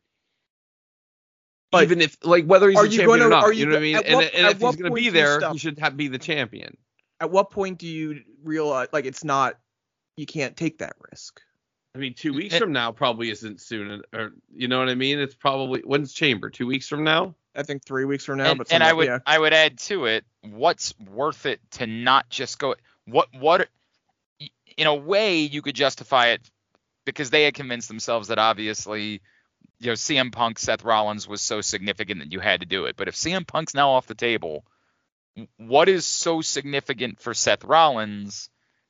But 1.74 1.82
Even 1.84 2.00
if 2.00 2.16
like 2.22 2.44
whether 2.46 2.68
he's 2.70 2.78
are 2.78 2.84
a 2.84 2.88
you 2.88 2.98
champion 2.98 3.18
gonna- 3.18 3.26
or 3.26 3.30
not, 3.30 3.44
are 3.44 3.52
you, 3.52 3.60
you 3.60 3.66
know 3.66 3.72
what 3.72 3.78
I 3.78 3.82
mean? 3.82 3.96
at 3.96 4.06
And, 4.06 4.22
and 4.22 4.46
if 4.48 4.60
he's 4.60 4.76
gonna 4.76 4.94
be 4.94 5.08
there, 5.10 5.40
stop? 5.40 5.52
he 5.52 5.58
should 5.58 5.78
have, 5.80 5.96
be 5.96 6.08
the 6.08 6.18
champion. 6.18 6.76
At 7.20 7.30
what 7.30 7.50
point 7.50 7.78
do 7.78 7.86
you 7.86 8.22
realize 8.42 8.88
like 8.92 9.04
it's 9.06 9.24
not 9.24 9.58
you 10.16 10.26
can't 10.26 10.56
take 10.56 10.78
that 10.78 10.94
risk? 11.10 11.40
I 11.94 11.98
mean, 11.98 12.14
two 12.14 12.32
eh, 12.32 12.36
weeks 12.36 12.54
It- 12.54 12.60
from 12.60 12.72
now 12.72 12.92
probably 12.92 13.30
isn't 13.30 13.60
soon, 13.60 14.02
or 14.12 14.32
you 14.54 14.68
know 14.68 14.78
what 14.78 14.88
I 14.88 14.94
mean? 14.94 15.18
It's 15.18 15.34
probably 15.34 15.80
when's 15.80 16.12
Chamber? 16.12 16.50
Two 16.50 16.66
weeks 16.66 16.88
from 16.88 17.04
now? 17.04 17.34
I 17.56 17.62
think 17.62 17.84
three 17.84 18.04
weeks 18.04 18.24
from 18.24 18.38
now, 18.38 18.50
and, 18.50 18.58
but 18.58 18.72
and 18.72 18.82
I 18.82 18.92
would 18.92 19.06
yeah. 19.06 19.18
I 19.26 19.38
would 19.38 19.52
add 19.52 19.78
to 19.80 20.06
it 20.06 20.24
what's 20.42 20.94
worth 20.98 21.46
it 21.46 21.60
to 21.72 21.86
not 21.86 22.28
just 22.28 22.58
go 22.58 22.74
what 23.06 23.28
what 23.38 23.68
in 24.76 24.86
a 24.88 24.94
way 24.94 25.40
you 25.42 25.62
could 25.62 25.76
justify 25.76 26.28
it 26.28 26.40
because 27.04 27.30
they 27.30 27.44
had 27.44 27.54
convinced 27.54 27.86
themselves 27.88 28.28
that 28.28 28.38
obviously 28.38 29.20
you 29.84 29.90
know 29.90 29.94
CM 29.94 30.32
Punk 30.32 30.58
Seth 30.58 30.84
Rollins 30.84 31.28
was 31.28 31.42
so 31.42 31.60
significant 31.60 32.20
that 32.20 32.32
you 32.32 32.40
had 32.40 32.60
to 32.60 32.66
do 32.66 32.86
it 32.86 32.96
but 32.96 33.08
if 33.08 33.14
CM 33.14 33.46
Punk's 33.46 33.74
now 33.74 33.90
off 33.90 34.06
the 34.06 34.14
table 34.14 34.64
what 35.58 35.88
is 35.88 36.06
so 36.06 36.40
significant 36.40 37.20
for 37.20 37.34
Seth 37.34 37.64
Rollins 37.64 38.48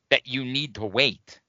that 0.09 0.27
you 0.27 0.45
need 0.45 0.75
to 0.75 0.85
wait 0.85 1.41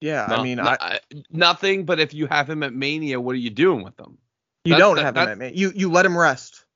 yeah, 0.00 0.26
I 0.26 0.42
mean, 0.42 0.58
no- 0.58 0.64
I, 0.64 0.76
I- 0.80 1.00
nothing. 1.30 1.86
But 1.86 1.98
if 1.98 2.12
you 2.12 2.26
have 2.26 2.50
him 2.50 2.62
at 2.62 2.74
Mania, 2.74 3.18
what 3.18 3.32
are 3.32 3.38
you 3.38 3.48
doing 3.48 3.82
with 3.82 3.98
him? 3.98 4.18
you 4.64 4.74
that- 4.74 4.78
don't 4.78 4.96
that- 4.96 5.04
have 5.04 5.16
him 5.16 5.28
at 5.28 5.38
Mania. 5.38 5.56
You 5.56 5.72
you 5.74 5.90
let 5.90 6.04
him 6.04 6.18
rest. 6.18 6.66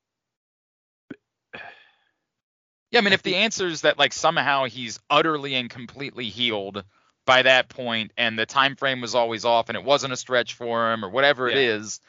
Yeah, 2.90 3.00
I 3.00 3.02
mean, 3.02 3.12
if 3.12 3.22
the 3.22 3.34
answer 3.34 3.66
is 3.66 3.82
that 3.82 3.98
like 3.98 4.14
somehow 4.14 4.64
he's 4.64 4.98
utterly 5.10 5.54
and 5.56 5.68
completely 5.68 6.30
healed 6.30 6.84
by 7.28 7.42
that 7.42 7.68
point, 7.68 8.10
and 8.16 8.38
the 8.38 8.46
time 8.46 8.74
frame 8.74 9.02
was 9.02 9.14
always 9.14 9.44
off, 9.44 9.68
and 9.68 9.76
it 9.76 9.84
wasn't 9.84 10.14
a 10.14 10.16
stretch 10.16 10.54
for 10.54 10.90
him, 10.90 11.04
or 11.04 11.10
whatever 11.10 11.46
it 11.46 11.56
Yeah. 11.56 11.74
is, 11.76 12.00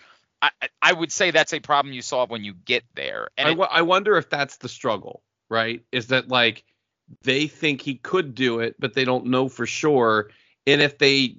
I 0.41 0.51
I- 0.81 0.93
would 0.93 1.11
say 1.11 1.31
that's 1.31 1.51
a 1.53 1.59
problem 1.59 1.93
you 1.93 2.01
solve 2.01 2.29
when 2.29 2.45
you 2.45 2.53
get 2.53 2.85
there. 2.95 3.27
And 3.37 3.49
I, 3.49 3.51
it- 3.51 3.69
I 3.69 3.81
wonder 3.81 4.15
if 4.15 4.29
that's 4.29 4.55
the 4.57 4.69
struggle, 4.69 5.21
right? 5.49 5.83
Is 5.91 6.07
that 6.07 6.29
like 6.29 6.63
they 7.23 7.47
think 7.47 7.81
he 7.81 7.95
could 7.95 8.33
do 8.33 8.61
it, 8.61 8.77
but 8.79 8.93
they 8.93 9.03
don't 9.03 9.25
know 9.25 9.49
for 9.49 9.65
sure. 9.65 10.31
And 10.65 10.81
if 10.81 10.97
they 10.97 11.35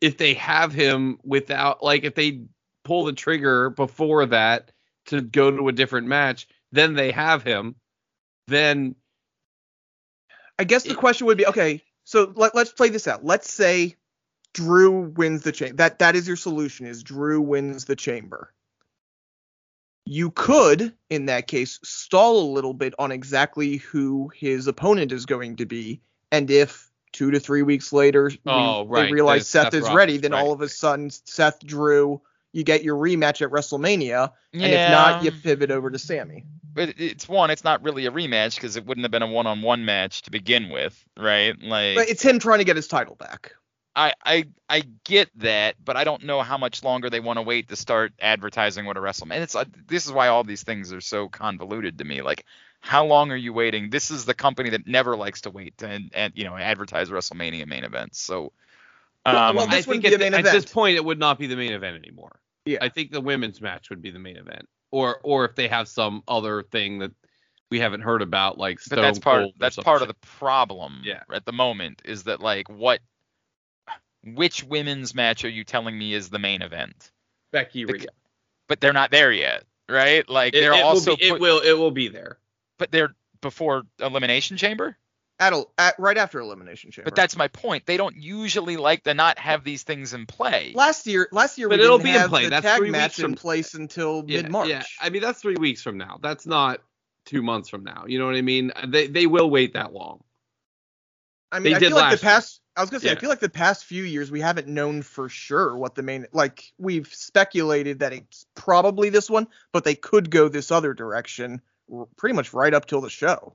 if 0.00 0.16
they 0.16 0.34
have 0.34 0.72
him 0.72 1.18
without 1.24 1.82
like 1.82 2.04
if 2.04 2.14
they 2.14 2.42
pull 2.84 3.06
the 3.06 3.12
trigger 3.12 3.70
before 3.70 4.26
that 4.26 4.70
to 5.06 5.20
go 5.20 5.50
to 5.50 5.66
a 5.66 5.72
different 5.72 6.06
match, 6.06 6.46
then 6.70 6.94
they 6.94 7.10
have 7.10 7.42
him. 7.42 7.74
Then 8.46 8.94
I 10.60 10.62
guess 10.62 10.84
the 10.84 10.90
It- 10.92 10.96
question 10.96 11.26
would 11.26 11.38
be 11.38 11.46
okay. 11.48 11.82
So 12.08 12.32
let, 12.36 12.54
let's 12.54 12.72
play 12.72 12.88
this 12.88 13.06
out. 13.06 13.22
Let's 13.22 13.52
say 13.52 13.94
Drew 14.54 15.10
wins 15.10 15.42
the 15.42 15.52
chamber. 15.52 15.76
That 15.76 15.98
that 15.98 16.16
is 16.16 16.26
your 16.26 16.38
solution. 16.38 16.86
Is 16.86 17.02
Drew 17.02 17.42
wins 17.42 17.84
the 17.84 17.96
chamber? 17.96 18.54
You 20.06 20.30
could, 20.30 20.94
in 21.10 21.26
that 21.26 21.48
case, 21.48 21.78
stall 21.84 22.40
a 22.40 22.50
little 22.50 22.72
bit 22.72 22.94
on 22.98 23.12
exactly 23.12 23.76
who 23.76 24.30
his 24.34 24.66
opponent 24.68 25.12
is 25.12 25.26
going 25.26 25.56
to 25.56 25.66
be, 25.66 26.00
and 26.32 26.50
if 26.50 26.90
two 27.12 27.30
to 27.30 27.38
three 27.38 27.60
weeks 27.60 27.92
later 27.92 28.30
we- 28.30 28.40
Oh, 28.46 28.86
right, 28.86 29.08
they 29.08 29.12
realize 29.12 29.40
there's 29.40 29.48
Seth, 29.48 29.74
Seth 29.74 29.82
is 29.82 29.90
ready, 29.94 30.16
then 30.16 30.32
right, 30.32 30.40
all 30.40 30.52
of 30.52 30.62
a 30.62 30.68
sudden 30.70 31.10
Seth 31.10 31.58
Drew, 31.60 32.22
you 32.52 32.64
get 32.64 32.82
your 32.82 32.96
rematch 32.96 33.42
at 33.42 33.50
WrestleMania, 33.50 34.32
and 34.52 34.72
if 34.72 34.90
not, 34.90 35.22
you 35.22 35.32
pivot 35.32 35.70
over 35.70 35.90
to 35.90 35.98
Sami. 35.98 36.44
but 36.74 36.94
it's 36.98 37.28
one, 37.28 37.50
it's 37.50 37.64
not 37.64 37.82
really 37.82 38.06
a 38.06 38.10
rematch 38.10 38.54
because 38.54 38.76
it 38.76 38.86
wouldn't 38.86 39.04
have 39.04 39.10
been 39.10 39.22
a 39.22 39.26
one-on-one 39.26 39.84
match 39.84 40.22
to 40.22 40.30
begin 40.30 40.70
with, 40.70 41.04
right? 41.16 41.54
Like, 41.60 41.96
But 41.96 42.08
it's 42.08 42.22
him 42.22 42.38
trying 42.38 42.58
to 42.58 42.64
get 42.64 42.76
his 42.76 42.88
title 42.88 43.16
back. 43.16 43.52
I, 43.96 44.12
I 44.24 44.44
I 44.68 44.82
get 45.04 45.28
that, 45.40 45.74
but 45.84 45.96
I 45.96 46.04
don't 46.04 46.22
know 46.22 46.40
how 46.42 46.56
much 46.56 46.84
longer 46.84 47.10
they 47.10 47.18
want 47.18 47.38
to 47.38 47.42
wait 47.42 47.68
to 47.68 47.76
start 47.76 48.12
advertising 48.20 48.84
what 48.86 48.96
a 48.96 49.00
WrestleMania. 49.00 49.40
It's 49.40 49.56
uh, 49.56 49.64
this 49.88 50.06
is 50.06 50.12
why 50.12 50.28
all 50.28 50.44
these 50.44 50.62
things 50.62 50.92
are 50.92 51.00
so 51.00 51.28
convoluted 51.28 51.98
to 51.98 52.04
me. 52.04 52.22
Like, 52.22 52.44
how 52.80 53.04
long 53.06 53.32
are 53.32 53.36
you 53.36 53.52
waiting? 53.52 53.90
This 53.90 54.12
is 54.12 54.24
the 54.24 54.34
company 54.34 54.70
that 54.70 54.86
never 54.86 55.16
likes 55.16 55.40
to 55.42 55.50
wait 55.50 55.76
to, 55.78 55.88
and, 55.88 56.12
and 56.14 56.32
you 56.36 56.44
know 56.44 56.56
advertise 56.56 57.10
WrestleMania 57.10 57.66
main 57.66 57.82
events. 57.82 58.20
So, 58.20 58.40
Well, 58.40 58.52
um, 59.36 59.56
well, 59.56 59.66
I 59.68 59.76
this 59.76 59.86
wouldn't 59.86 60.04
think 60.04 60.18
be 60.18 60.24
at, 60.24 60.28
a 60.28 60.30
main 60.30 60.46
at 60.46 60.52
this 60.52 60.64
point 60.64 60.96
it 60.96 61.04
would 61.04 61.18
not 61.18 61.38
be 61.38 61.46
the 61.46 61.56
main 61.56 61.72
event 61.72 61.96
anymore. 61.96 62.40
Yeah. 62.64 62.78
I 62.82 62.88
think 62.88 63.12
the 63.12 63.20
women's 63.20 63.60
match 63.60 63.90
would 63.90 64.02
be 64.02 64.10
the 64.10 64.18
main 64.18 64.36
event, 64.36 64.68
or 64.90 65.20
or 65.24 65.44
if 65.44 65.54
they 65.54 65.68
have 65.68 65.88
some 65.88 66.22
other 66.28 66.62
thing 66.62 66.98
that 67.00 67.12
we 67.70 67.80
haven't 67.80 68.00
heard 68.00 68.22
about, 68.22 68.58
like 68.58 68.80
Stone 68.80 68.96
but 68.96 69.02
that's 69.02 69.18
part 69.18 69.42
Cold 69.42 69.54
that's 69.58 69.76
part 69.76 70.02
of 70.02 70.08
the 70.08 70.14
problem 70.14 71.02
Yeah. 71.04 71.22
at 71.32 71.44
the 71.44 71.52
moment 71.52 72.02
is 72.04 72.24
that 72.24 72.40
like 72.40 72.68
what 72.68 73.00
which 74.24 74.64
women's 74.64 75.14
match 75.14 75.44
are 75.44 75.48
you 75.48 75.64
telling 75.64 75.96
me 75.98 76.12
is 76.14 76.28
the 76.30 76.38
main 76.38 76.62
event? 76.62 77.10
Becky 77.52 77.84
the- 77.84 78.08
But 78.68 78.80
they're 78.80 78.92
not 78.92 79.10
there 79.10 79.32
yet, 79.32 79.64
right? 79.88 80.28
Like 80.28 80.54
It, 80.54 80.60
they're 80.60 80.72
it 80.74 80.82
also 80.82 81.10
will 81.12 81.16
be, 81.16 81.24
it 81.28 81.40
will 81.40 81.60
it 81.60 81.72
will 81.78 81.90
be 81.90 82.08
there. 82.08 82.38
but 82.78 82.90
they're 82.90 83.14
before 83.40 83.84
elimination 84.00 84.56
chamber. 84.56 84.96
At, 85.40 85.52
a, 85.52 85.64
at 85.78 85.94
right 86.00 86.16
after 86.18 86.40
elimination 86.40 86.90
chamber. 86.90 87.04
But 87.06 87.14
that's 87.14 87.36
my 87.36 87.46
point. 87.46 87.86
They 87.86 87.96
don't 87.96 88.16
usually 88.16 88.76
like 88.76 89.04
to 89.04 89.14
not 89.14 89.38
have 89.38 89.62
these 89.62 89.84
things 89.84 90.12
in 90.12 90.26
play. 90.26 90.72
last 90.74 91.06
year. 91.06 91.28
Last 91.30 91.58
year 91.58 91.68
But 91.68 91.78
we 91.78 91.84
it'll 91.84 91.98
didn't 91.98 92.12
be 92.12 92.18
in 92.18 92.28
play. 92.28 92.44
the 92.44 92.50
That's 92.50 92.66
tag 92.66 92.78
three 92.78 92.90
match 92.90 93.10
weeks 93.10 93.20
from- 93.20 93.30
in 93.32 93.36
place 93.36 93.74
until 93.74 94.24
Yeah, 94.26 94.42
mid 94.42 94.50
March. 94.50 94.68
Yeah, 94.68 94.82
I 95.00 95.10
mean 95.10 95.22
that's 95.22 95.40
three 95.40 95.54
weeks 95.54 95.80
from 95.80 95.96
now. 95.96 96.18
That's 96.20 96.44
not 96.44 96.80
two 97.24 97.42
months 97.42 97.68
from 97.68 97.84
now. 97.84 98.04
You 98.08 98.18
know 98.18 98.26
what 98.26 98.34
I 98.34 98.42
mean? 98.42 98.72
Uh, 98.74 98.86
they 98.88 99.06
they 99.06 99.26
will 99.26 99.48
wait 99.48 99.74
that 99.74 99.92
long. 99.92 100.24
I 101.52 101.60
mean, 101.60 101.72
They 101.72 101.76
I 101.76 101.78
did 101.78 101.88
feel 101.88 101.96
like 101.96 102.18
the 102.18 102.22
past. 102.24 102.60
I 102.76 102.80
was 102.80 102.90
gonna 102.90 103.00
say, 103.00 103.10
I 103.10 103.14
feel 103.16 103.30
like 103.30 103.40
the 103.40 103.48
past 103.48 103.84
few 103.84 104.02
years 104.04 104.30
we 104.30 104.40
haven't 104.40 104.68
known 104.68 105.02
for 105.02 105.28
sure 105.28 105.76
what 105.76 105.94
the 105.94 106.02
main. 106.02 106.26
Like 106.32 106.64
we've 106.78 107.06
speculated 107.12 108.00
that 108.00 108.12
it's 108.12 108.44
probably 108.54 109.08
this 109.10 109.30
one, 109.30 109.46
but 109.72 109.84
they 109.84 109.94
could 109.94 110.30
go 110.30 110.48
this 110.48 110.70
other 110.70 110.94
direction, 110.94 111.60
pretty 112.16 112.34
much 112.34 112.52
right 112.52 112.74
up 112.74 112.86
till 112.86 113.00
the 113.00 113.10
show. 113.10 113.54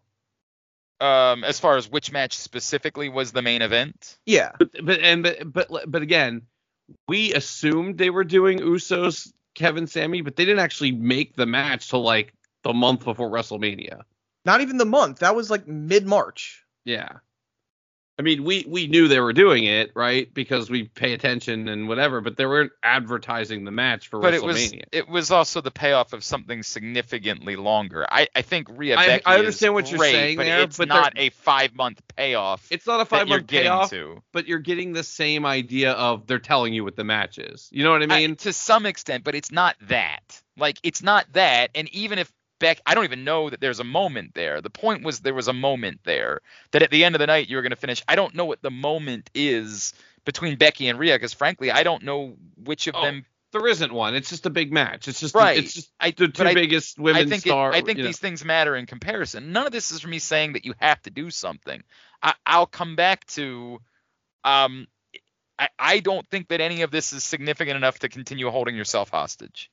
Um, 1.04 1.44
as 1.44 1.60
far 1.60 1.76
as 1.76 1.90
which 1.90 2.12
match 2.12 2.38
specifically 2.38 3.10
was 3.10 3.32
the 3.34 3.42
main 3.42 3.62
event. 3.62 4.18
Yeah, 4.26 4.52
But 4.58 4.70
but 4.84 5.00
and 5.02 5.24
but 5.24 5.52
but, 5.52 5.92
but 5.92 6.02
again, 6.02 6.44
we 7.08 7.34
assumed 7.34 7.98
they 7.98 8.10
were 8.10 8.24
doing 8.24 8.60
Usos, 8.60 9.34
Kevin, 9.56 9.86
Sami, 9.88 10.22
but 10.22 10.36
they 10.38 10.46
didn't 10.46 10.60
actually 10.62 10.92
make 10.94 11.36
the 11.36 11.46
match 11.46 11.90
till 11.90 12.02
like 12.04 12.34
the 12.64 12.74
month 12.74 13.04
before 13.04 13.30
WrestleMania. 13.30 14.02
not 14.46 14.62
even 14.62 14.78
the 14.78 14.86
month. 14.86 15.20
That 15.20 15.36
was 15.36 15.50
like 15.52 15.68
mid 15.68 16.06
March. 16.06 16.64
Yeah. 16.86 17.18
I 18.20 18.22
mean, 18.22 18.44
we 18.44 18.64
we 18.68 18.86
knew 18.86 19.08
they 19.08 19.20
were 19.20 19.34
doing 19.34 19.64
it, 19.64 19.92
right? 19.96 20.32
Because 20.32 20.70
we 20.70 20.84
pay 20.84 21.14
attention 21.14 21.68
and 21.68 21.88
whatever, 21.88 22.22
but 22.22 22.38
they 22.38 22.46
weren't 22.46 22.72
advertising 22.84 23.66
the 23.66 23.72
match 23.72 24.08
for 24.08 24.20
But 24.20 24.36
WrestleMania. 24.36 24.44
it 24.44 24.46
was 24.46 24.74
it 24.92 25.10
was 25.10 25.32
also 25.32 25.62
the 25.62 25.72
payoff 25.72 26.14
of 26.14 26.24
something 26.24 26.62
significantly 26.62 27.56
longer. 27.56 28.06
I, 28.08 28.28
I 28.36 28.44
think 28.44 28.68
Rhea 28.70 28.98
I- 28.98 29.06
Becky 29.08 29.26
I 29.26 29.40
understand 29.40 29.72
is 29.72 29.74
what 29.74 29.90
you're 29.90 29.98
great, 29.98 30.12
saying 30.12 30.38
but 30.38 30.44
there, 30.46 30.62
it's 30.62 30.78
but 30.78 30.88
not 30.90 31.14
a 31.16 31.32
five 31.32 31.74
month 31.76 32.02
payoff 32.16 32.68
it's 32.72 32.86
not 32.86 33.02
a 33.02 33.06
five 33.06 33.28
you're 33.28 33.38
month 33.40 33.48
getting 33.48 33.72
payoff, 33.72 33.90
to. 33.90 34.22
but 34.32 34.48
you're 34.48 34.60
getting 34.60 34.94
the 34.94 35.04
same 35.04 35.44
idea 35.46 35.94
of 35.94 36.28
they're 36.28 36.38
telling 36.38 36.74
you 36.76 36.84
what 36.84 36.96
the 36.96 37.04
match 37.04 37.40
is. 37.40 37.68
You 37.72 37.84
know 37.84 37.92
what 37.92 38.02
I 38.04 38.16
I- 38.16 38.20
mean? 38.20 38.36
to 38.38 38.54
some 38.54 38.86
extent, 38.86 39.24
but 39.24 39.34
it's 39.34 39.52
not 39.52 39.76
that. 39.88 40.40
Like 40.56 40.78
it's 40.84 41.02
not 41.02 41.26
that. 41.34 41.72
And 41.74 41.90
even 41.96 42.20
if 42.20 42.32
Beck, 42.64 42.82
I 42.86 42.96
don't 42.96 43.04
even 43.04 43.24
know 43.26 43.50
that 43.50 43.60
there's 43.62 43.80
a 43.80 43.84
moment 43.84 44.34
there. 44.34 44.62
The 44.62 44.70
point 44.70 45.04
was 45.04 45.20
there 45.20 45.34
was 45.34 45.48
a 45.50 45.54
moment 45.54 46.00
there 46.06 46.40
that 46.72 46.82
at 46.82 46.90
the 46.92 47.04
end 47.04 47.14
of 47.16 47.20
the 47.20 47.28
night 47.28 47.50
you 47.50 47.58
were 47.58 47.62
going 47.62 47.72
to 47.72 47.76
finish. 47.76 48.02
I 48.08 48.16
don't 48.16 48.34
know 48.34 48.46
what 48.46 48.62
the 48.62 48.72
moment 48.72 49.30
is 49.36 49.94
between 50.26 50.58
Becky 50.58 50.88
and 50.88 50.98
Rhea 50.98 51.16
because 51.16 51.34
frankly 51.34 51.70
I 51.72 51.84
don't 51.84 52.04
know 52.04 52.36
which 52.64 52.88
of 52.88 52.96
Oh, 52.96 53.02
them. 53.04 53.26
there 53.52 53.68
isn't 53.68 53.92
one. 53.94 54.16
It's 54.16 54.30
just 54.30 54.46
a 54.46 54.50
big 54.50 54.72
match. 54.72 55.10
It's 55.10 55.20
just 55.20 55.36
Right. 55.36 55.58
it's 55.58 55.74
just 55.74 55.92
I 56.00 56.12
the 56.12 56.30
two 56.30 56.44
I- 56.44 56.54
biggest 56.54 56.98
I 56.98 57.02
women 57.02 57.30
think 57.30 57.46
it. 57.46 57.52
I 57.54 57.82
think 57.82 57.98
you 57.98 58.04
know. 58.04 58.08
these 58.08 58.20
things 58.20 58.46
matter 58.46 58.76
in 58.76 58.86
comparison. 58.86 59.52
None 59.52 59.66
of 59.68 59.72
this 59.74 59.92
is 59.92 60.00
for 60.00 60.08
me 60.08 60.20
saying 60.20 60.54
that 60.54 60.64
you 60.66 60.74
have 60.80 61.02
to 61.04 61.10
do 61.10 61.30
something. 61.30 61.84
I, 62.22 62.34
I'll 62.46 62.66
come 62.66 62.96
back 62.96 63.26
to. 63.36 63.80
Um, 64.46 64.88
I, 65.60 65.68
I 65.78 66.00
don't 66.00 66.28
think 66.30 66.48
that 66.48 66.62
any 66.62 66.82
of 66.82 66.90
this 66.92 67.14
is 67.14 67.24
significant 67.24 67.78
enough 67.78 68.00
to 68.00 68.10
continue 68.10 68.50
holding 68.50 68.76
yourself 68.76 69.10
hostage. 69.10 69.70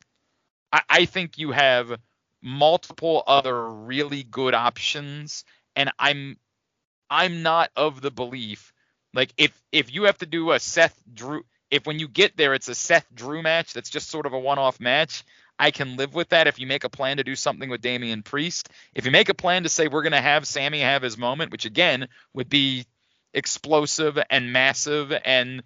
I, 0.72 0.82
I 0.88 1.04
think 1.06 1.38
you 1.38 1.52
have 1.52 1.96
multiple 2.42 3.22
other 3.26 3.68
really 3.68 4.22
good 4.22 4.54
options, 4.54 5.44
and 5.76 5.90
I'm 5.98 6.36
I'm 7.08 7.42
not 7.42 7.70
of 7.76 8.00
the 8.00 8.10
belief 8.10 8.72
like 9.14 9.32
if 9.36 9.60
if 9.72 9.92
you 9.92 10.04
have 10.04 10.18
to 10.18 10.26
do 10.26 10.52
a 10.52 10.60
Seth 10.60 11.00
Drew 11.12 11.42
if 11.70 11.86
when 11.86 11.98
you 11.98 12.08
get 12.08 12.36
there 12.36 12.54
it's 12.54 12.68
a 12.68 12.74
Seth 12.74 13.06
Drew 13.14 13.42
match 13.42 13.72
that's 13.72 13.90
just 13.90 14.08
sort 14.08 14.26
of 14.26 14.32
a 14.32 14.38
one-off 14.38 14.80
match, 14.80 15.24
I 15.58 15.70
can 15.70 15.96
live 15.96 16.14
with 16.14 16.30
that 16.30 16.46
if 16.46 16.58
you 16.58 16.66
make 16.66 16.84
a 16.84 16.88
plan 16.88 17.18
to 17.18 17.24
do 17.24 17.36
something 17.36 17.70
with 17.70 17.80
Damian 17.80 18.22
Priest. 18.22 18.68
If 18.94 19.04
you 19.04 19.10
make 19.10 19.28
a 19.28 19.34
plan 19.34 19.64
to 19.64 19.68
say 19.68 19.88
we're 19.88 20.02
going 20.02 20.12
to 20.12 20.20
have 20.20 20.46
Sami 20.46 20.80
have 20.80 21.02
his 21.02 21.18
moment, 21.18 21.52
which 21.52 21.66
again 21.66 22.08
would 22.34 22.48
be 22.48 22.86
explosive 23.32 24.18
and 24.30 24.52
massive 24.52 25.12
and 25.24 25.62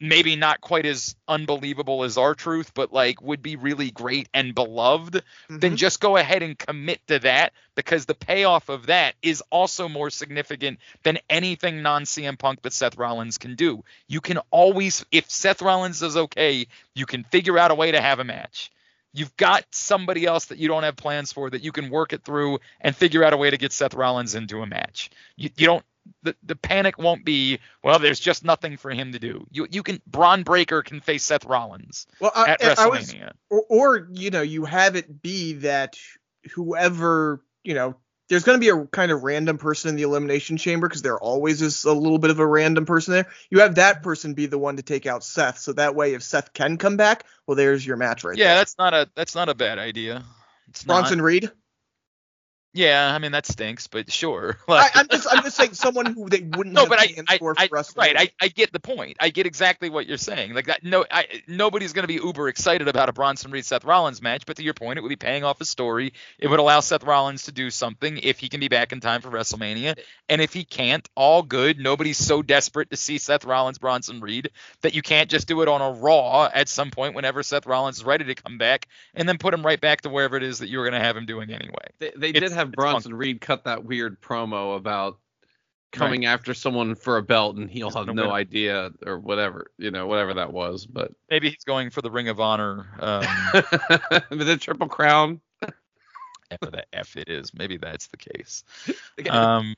maybe 0.00 0.36
not 0.36 0.60
quite 0.60 0.86
as 0.86 1.16
unbelievable 1.28 2.04
as 2.04 2.18
R-Truth, 2.18 2.72
but 2.74 2.92
like 2.92 3.20
would 3.22 3.42
be 3.42 3.56
really 3.56 3.90
great 3.90 4.28
and 4.34 4.54
beloved, 4.54 5.22
then 5.48 5.72
Mhm. 5.72 5.76
just 5.76 6.00
go 6.00 6.16
ahead 6.16 6.42
and 6.42 6.58
commit 6.58 7.06
to 7.08 7.18
that 7.20 7.52
because 7.74 8.06
the 8.06 8.14
payoff 8.14 8.68
of 8.68 8.86
that 8.86 9.14
is 9.22 9.42
also 9.50 9.88
more 9.88 10.10
significant 10.10 10.78
than 11.02 11.18
anything 11.30 11.82
non 11.82 12.04
CM 12.04 12.36
Punk 12.38 12.62
that 12.62 12.72
Seth 12.72 12.96
Rollins 12.96 13.38
can 13.38 13.54
do. 13.54 13.84
You 14.08 14.20
can 14.20 14.38
always, 14.50 15.04
if 15.10 15.30
Seth 15.30 15.62
Rollins 15.62 16.02
is 16.02 16.16
okay, 16.16 16.66
you 16.94 17.06
can 17.06 17.24
figure 17.24 17.58
out 17.58 17.70
a 17.70 17.74
way 17.74 17.92
to 17.92 18.00
have 18.00 18.18
a 18.18 18.24
match. 18.24 18.70
You've 19.12 19.36
got 19.36 19.64
somebody 19.70 20.26
else 20.26 20.46
that 20.46 20.58
you 20.58 20.68
don't 20.68 20.82
have 20.82 20.96
plans 20.96 21.32
for 21.32 21.48
that 21.48 21.62
you 21.62 21.72
can 21.72 21.88
work 21.88 22.12
it 22.12 22.22
through 22.22 22.58
and 22.82 22.94
figure 22.94 23.24
out 23.24 23.32
a 23.32 23.36
way 23.38 23.48
to 23.48 23.56
get 23.56 23.72
Seth 23.72 23.94
Rollins 23.94 24.34
into 24.34 24.60
a 24.60 24.66
match. 24.66 25.10
You, 25.36 25.48
you 25.56 25.66
don't. 25.66 25.84
The, 26.22 26.36
the 26.42 26.56
panic 26.56 26.98
won't 26.98 27.24
be 27.24 27.60
well. 27.82 27.98
There's 27.98 28.20
just 28.20 28.44
nothing 28.44 28.76
for 28.76 28.90
him 28.90 29.12
to 29.12 29.18
do. 29.18 29.46
You 29.50 29.66
you 29.70 29.82
can 29.82 30.00
Bron 30.06 30.42
Breakker 30.42 30.82
can 30.82 31.00
face 31.00 31.24
Seth 31.24 31.44
Rollins 31.44 32.06
Well, 32.20 32.32
I, 32.34 32.52
at 32.52 32.60
WrestleMania. 32.60 33.32
was, 33.50 33.64
or, 33.68 33.96
or 33.96 34.08
you 34.12 34.30
know, 34.30 34.42
you 34.42 34.64
have 34.64 34.96
it 34.96 35.22
be 35.22 35.54
that 35.54 35.96
whoever 36.54 37.42
you 37.64 37.74
know, 37.74 37.96
there's 38.28 38.44
going 38.44 38.58
to 38.58 38.60
be 38.60 38.68
a 38.68 38.86
kind 38.86 39.12
of 39.12 39.22
random 39.22 39.58
person 39.58 39.90
in 39.90 39.96
the 39.96 40.02
elimination 40.02 40.56
chamber 40.56 40.88
because 40.88 41.02
there 41.02 41.18
always 41.18 41.62
is 41.62 41.84
a 41.84 41.92
little 41.92 42.18
bit 42.18 42.30
of 42.30 42.38
a 42.38 42.46
random 42.46 42.86
person 42.86 43.12
there. 43.12 43.28
You 43.50 43.60
have 43.60 43.76
that 43.76 44.02
person 44.02 44.34
be 44.34 44.46
the 44.46 44.58
one 44.58 44.76
to 44.76 44.82
take 44.82 45.06
out 45.06 45.22
Seth, 45.22 45.58
so 45.58 45.72
that 45.74 45.94
way, 45.94 46.14
if 46.14 46.22
Seth 46.22 46.52
can 46.52 46.76
come 46.76 46.96
back, 46.96 47.24
well, 47.46 47.56
there's 47.56 47.86
your 47.86 47.96
match 47.96 48.24
right 48.24 48.36
yeah, 48.36 48.48
there. 48.48 48.56
that's 48.56 48.78
not 48.78 48.94
a 48.94 49.08
that's 49.14 49.34
not 49.34 49.48
a 49.48 49.54
bad 49.54 49.78
idea. 49.78 50.24
It's 50.68 50.86
not. 50.86 51.00
Bronson 51.00 51.22
Reed. 51.22 51.50
Yeah, 52.76 53.10
I 53.14 53.18
mean 53.18 53.32
that 53.32 53.46
stinks, 53.46 53.86
but 53.86 54.12
sure. 54.12 54.58
I, 54.68 54.86
Like, 54.86 54.96
I'm 54.96 55.08
just 55.08 55.26
I'm 55.30 55.42
just 55.42 55.56
saying 55.56 55.74
someone 55.74 56.06
who 56.06 56.28
they 56.28 56.40
wouldn't 56.42 56.74
no, 56.74 56.82
have 56.82 56.90
but 56.90 57.00
I, 57.00 57.14
I, 57.28 57.38
for 57.38 57.54
I 57.56 57.68
for 57.68 57.82
right, 57.96 58.14
I, 58.18 58.30
I 58.40 58.48
get 58.48 58.72
the 58.72 58.80
point. 58.80 59.16
I 59.18 59.30
get 59.30 59.46
exactly 59.46 59.88
what 59.88 60.06
you're 60.06 60.18
saying. 60.18 60.52
Like 60.52 60.66
that, 60.66 60.84
no, 60.84 61.06
I, 61.10 61.26
nobody's 61.48 61.94
going 61.94 62.04
to 62.04 62.08
be 62.08 62.22
uber 62.22 62.48
excited 62.48 62.86
about 62.86 63.08
a 63.08 63.14
Bronson 63.14 63.50
Reed 63.50 63.64
Seth 63.64 63.84
Rollins 63.84 64.20
match, 64.20 64.44
but 64.46 64.56
to 64.58 64.62
your 64.62 64.74
point, 64.74 64.98
it 64.98 65.02
would 65.02 65.08
be 65.08 65.16
paying 65.16 65.42
off 65.42 65.60
a 65.62 65.64
story. 65.64 66.12
It 66.38 66.48
would 66.48 66.60
allow 66.60 66.80
Seth 66.80 67.02
Rollins 67.04 67.44
to 67.44 67.52
do 67.52 67.70
something 67.70 68.18
if 68.18 68.38
he 68.38 68.48
can 68.50 68.60
be 68.60 68.68
back 68.68 68.92
in 68.92 69.00
time 69.00 69.22
for 69.22 69.30
WrestleMania, 69.30 69.98
and 70.28 70.42
if 70.42 70.52
he 70.52 70.64
can't, 70.64 71.08
all 71.14 71.42
good. 71.42 71.78
Nobody's 71.78 72.18
so 72.18 72.42
desperate 72.42 72.90
to 72.90 72.96
see 72.96 73.16
Seth 73.18 73.46
Rollins 73.46 73.78
Bronson 73.78 74.20
Reed 74.20 74.50
that 74.82 74.94
you 74.94 75.00
can't 75.00 75.30
just 75.30 75.48
do 75.48 75.62
it 75.62 75.68
on 75.68 75.80
a 75.80 75.98
Raw 75.98 76.50
at 76.52 76.68
some 76.68 76.90
point 76.90 77.14
whenever 77.14 77.42
Seth 77.42 77.66
Rollins 77.66 77.96
is 77.98 78.04
ready 78.04 78.24
to 78.26 78.34
come 78.34 78.58
back, 78.58 78.86
and 79.14 79.28
then 79.28 79.38
put 79.38 79.54
him 79.54 79.64
right 79.64 79.80
back 79.80 80.02
to 80.02 80.10
wherever 80.10 80.36
it 80.36 80.42
is 80.42 80.58
that 80.58 80.68
you 80.68 80.78
were 80.78 80.84
going 80.84 81.00
to 81.00 81.04
have 81.04 81.16
him 81.16 81.26
doing 81.26 81.50
anyway. 81.50 81.72
They, 81.98 82.12
they 82.14 82.32
did 82.32 82.52
have 82.52 82.65
it's 82.68 82.76
Bronson 82.76 83.14
Reed 83.14 83.40
cut 83.40 83.64
that 83.64 83.84
weird 83.84 84.20
promo 84.20 84.76
about 84.76 85.18
coming 85.92 86.26
after 86.26 86.52
someone 86.52 86.94
for 86.94 87.16
a 87.16 87.22
belt 87.22 87.56
and 87.56 87.70
he'll 87.70 87.90
have 87.90 88.06
No 88.06 88.24
winner. 88.24 88.30
idea 88.32 88.90
or 89.06 89.18
whatever, 89.18 89.70
you 89.78 89.90
know, 89.90 90.06
whatever 90.06 90.34
that 90.34 90.52
was. 90.52 90.84
But 90.86 91.12
Maybe 91.30 91.48
he's 91.50 91.64
going 91.64 91.90
for 91.90 92.02
the 92.02 92.10
Ring 92.10 92.28
of 92.28 92.38
Honor. 92.40 92.86
Um, 93.00 93.22
the 94.30 94.58
triple 94.60 94.88
crown. 94.88 95.40
whatever 95.60 96.76
the 96.76 96.84
f 96.92 97.16
it 97.16 97.28
is. 97.28 97.54
Maybe 97.54 97.76
that's 97.78 98.08
the 98.08 98.16
case. 98.18 98.64
Um, 99.30 99.74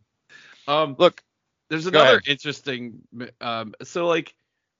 Um, 0.66 0.96
look, 0.98 1.22
there's 1.70 1.86
another 1.86 2.20
interesting. 2.26 3.02
Um, 3.40 3.74
so 3.82 4.06
like, 4.06 4.34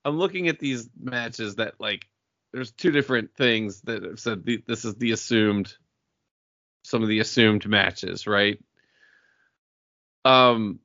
I'm 0.05 0.19
looking 0.19 0.49
at 0.49 0.59
these 0.59 0.89
matches 1.01 1.57
that 1.57 1.75
like, 1.79 2.09
there's 2.53 2.73
two 2.73 2.91
different 2.91 3.35
things 3.37 3.83
that 3.83 4.03
have 4.03 4.19
said 4.19 4.45
the, 4.45 4.63
this 4.67 4.85
is 4.85 4.95
the 4.97 5.13
assumed, 5.13 5.75
some 6.89 7.03
of 7.03 7.09
the 7.09 7.21
assumed 7.21 7.67
matches, 7.69 8.27
right? 8.27 8.59
Um, 10.25 10.81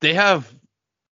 they 0.00 0.14
have 0.14 0.52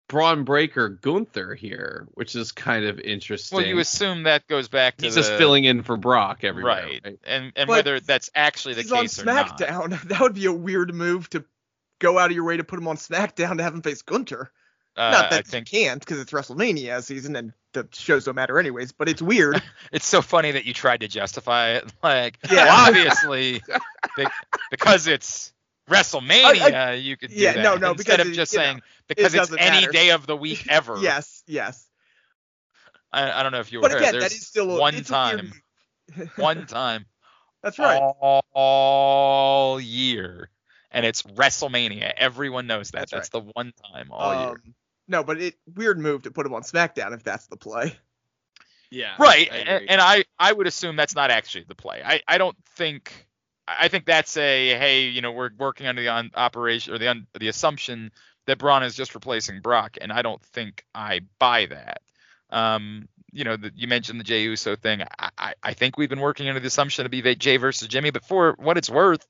Bron 0.09 0.45
Breakker 0.45 0.89
Gunther 0.89 1.55
here, 1.55 2.09
which 2.15 2.35
is 2.35 2.53
kind 2.53 2.85
of 2.85 2.99
interesting. 2.99 3.57
well, 3.57 3.67
you 3.67 3.79
assume 3.79 4.25
that 4.25 4.47
goes 4.49 4.69
back 4.69 4.97
to 4.97 5.05
He's 5.05 5.15
the, 5.15 5.21
just 5.21 5.35
filling 5.35 5.65
in 5.65 5.83
for 5.83 5.97
Brock 5.97 6.43
everywhere, 6.43 6.75
right, 6.85 7.01
right? 7.05 7.19
and 7.25 7.53
and 7.55 7.67
But 7.67 7.69
whether 7.69 8.01
that's 8.01 8.31
actually 8.35 8.75
the 8.75 8.83
He's 8.83 8.93
on 8.93 9.03
case 9.03 9.21
or 9.21 9.27
not. 9.27 9.59
SmackDown. 9.59 10.03
That 10.09 10.21
would 10.21 10.35
be 10.35 10.47
a 10.47 10.53
weird 10.53 10.93
move 10.95 11.31
to 11.31 11.45
go 12.01 12.19
out 12.19 12.31
of 12.31 12.35
your 12.35 12.45
way 12.45 12.57
to 12.57 12.65
put 12.65 12.79
him 12.79 12.89
on 12.89 12.97
SmackDown 12.97 13.59
to 13.59 13.63
have 13.63 13.75
him 13.75 13.83
face 13.83 14.03
Gunther. 14.03 14.51
Uh, 14.97 15.11
Not 15.11 15.31
that 15.31 15.39
I 15.39 15.43
think 15.43 15.73
you 15.73 15.85
can't 15.85 16.01
because 16.01 16.19
it's 16.19 16.33
WrestleMania 16.33 17.03
season 17.05 17.37
and 17.37 17.53
the 17.73 17.89
shows 17.93 18.25
don't 18.25 18.35
matter 18.35 18.59
anyways. 18.59 18.93
But 18.93 19.09
it's 19.09 19.23
weird. 19.23 19.63
it's 19.93 20.07
so 20.07 20.23
funny 20.23 20.53
that 20.53 20.65
you 20.65 20.75
tried 20.75 21.01
to 21.01 21.09
justify 21.09 21.71
it. 21.71 21.93
Like, 22.03 22.39
Yeah. 22.51 22.65
well, 22.67 22.89
obviously, 22.89 23.63
be- 24.17 24.27
because 24.71 25.07
it's 25.07 25.53
WrestleMania, 25.89 27.03
you 27.03 27.17
could 27.17 27.31
do 27.31 27.37
yeah, 27.37 27.53
that 27.55 27.63
no, 27.63 27.77
no, 27.77 27.93
instead 27.93 28.19
because 28.19 28.27
of 28.27 28.33
it- 28.33 28.37
just 28.37 28.53
you 28.53 28.59
know, 28.59 28.65
saying 28.65 28.83
because 29.09 29.35
it's 29.35 29.53
any 29.59 29.81
matter. 29.81 29.93
day 29.93 30.11
of 30.11 30.27
the 30.27 30.37
week 30.37 30.67
ever. 30.69 30.97
yes, 30.99 31.43
yes. 31.47 31.87
I, 33.13 33.31
I 33.41 33.43
don't 33.43 33.51
know 33.53 33.59
if 33.61 33.73
you 33.73 33.81
were 33.81 33.89
But 33.89 33.97
again, 33.99 34.19
that 34.21 34.31
is 34.31 34.47
still 34.47 34.71
a, 34.77 34.81
one 34.81 34.95
it's 34.95 35.11
a 35.11 35.13
weird 35.13 35.53
time, 36.17 36.29
one 36.37 36.67
time 36.67 37.07
That's 37.63 37.77
right. 37.79 37.99
all 38.01 39.81
year, 39.81 40.49
and 40.93 41.05
it's 41.05 41.23
WrestleMania. 41.23 42.13
Everyone 42.17 42.69
knows 42.69 42.91
that. 42.93 43.11
That's 43.11 43.11
That's, 43.11 43.29
the 43.31 43.41
one 43.41 43.73
time 43.93 44.11
all 44.13 44.33
year. 44.41 44.51
Um, 44.51 44.75
No, 45.11 45.25
but 45.25 45.43
it 45.43 45.57
weird 45.75 45.99
move 45.99 46.23
to 46.23 46.31
put 46.31 46.47
him 46.47 46.55
on 46.55 46.63
SmackDown 46.63 47.13
if 47.13 47.25
that's 47.25 47.49
the 47.49 47.57
play. 47.57 47.97
Yeah. 48.93 49.15
right 49.21 49.49
I 49.53 49.57
and, 49.57 49.91
and 49.91 50.01
i 50.01 50.25
i 50.37 50.53
would 50.53 50.67
assume 50.67 50.97
that's 50.97 51.15
not 51.15 51.31
actually 51.31 51.63
the 51.69 51.77
play 51.77 52.03
i 52.05 52.23
i 52.27 52.39
don't 52.39 52.57
think 52.75 53.25
i 53.69 53.87
think 53.87 54.05
that's 54.05 54.37
a 54.37 54.77
hey 54.77 55.05
you 55.05 55.21
know 55.21 55.31
we're 55.31 55.51
working 55.57 55.87
under 55.87 56.03
the 56.03 56.09
on 56.09 56.33
operation 56.35 56.93
or 56.93 56.99
the 56.99 57.09
un, 57.09 57.29
the 57.39 57.47
assumption 57.47 58.11
that 58.47 58.59
bron 58.59 58.83
is 58.83 58.97
just 58.97 59.15
replacing 59.15 59.61
brock 59.61 59.97
and 60.01 60.13
i 60.13 60.23
don't 60.23 60.43
think 60.43 60.85
i 60.93 61.21
buy 61.39 61.67
that 61.67 62.03
um 62.51 63.09
you 63.31 63.45
know 63.45 63.57
the, 63.57 63.71
you 63.77 63.87
mentioned 63.87 64.19
the 64.19 64.25
jey 64.25 64.43
uso 64.43 64.75
thing 64.75 65.03
I, 65.21 65.31
I 65.39 65.55
i 65.63 65.73
think 65.73 65.97
we've 65.97 66.11
been 66.11 66.19
working 66.19 66.49
under 66.49 66.59
the 66.59 66.67
assumption 66.67 67.05
to 67.05 67.09
be 67.09 67.23
jey 67.37 67.59
versus 67.59 67.87
jimmy 67.87 68.11
but 68.11 68.25
for 68.25 68.57
what 68.59 68.77
it's 68.77 68.91
worth 68.91 69.25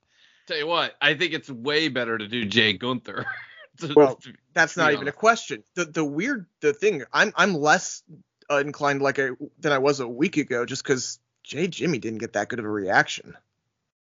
Tell 0.51 0.59
you 0.59 0.67
what, 0.67 0.97
I 1.01 1.15
think 1.15 1.33
it's 1.33 1.49
way 1.49 1.87
better 1.87 2.19
to 2.19 2.27
do 2.27 2.45
Jey 2.45 2.73
Gunther. 2.73 3.25
To- 3.89 3.95
Well, 3.95 4.21
That's 4.55 4.77
not 4.77 4.89
be 4.89 4.95
even 4.95 5.09
a 5.09 5.13
question. 5.13 5.63
The 5.75 5.85
the 5.85 6.05
weird 6.05 6.47
the 6.61 6.73
thing 6.73 7.05
I'm 7.13 7.33
I'm 7.37 7.55
less 7.55 8.03
uh, 8.51 8.57
inclined 8.59 9.03
like 9.03 9.19
I 9.19 9.31
than 9.59 9.73
I 9.73 9.79
was 9.79 10.01
a 10.01 10.09
week 10.09 10.37
ago 10.37 10.65
just 10.67 10.83
because 10.83 11.19
Jey 11.45 11.69
Jimmy 11.69 11.99
didn't 11.99 12.19
get 12.19 12.33
that 12.35 12.49
good 12.49 12.59
of 12.59 12.65
a 12.65 12.69
reaction. 12.69 13.37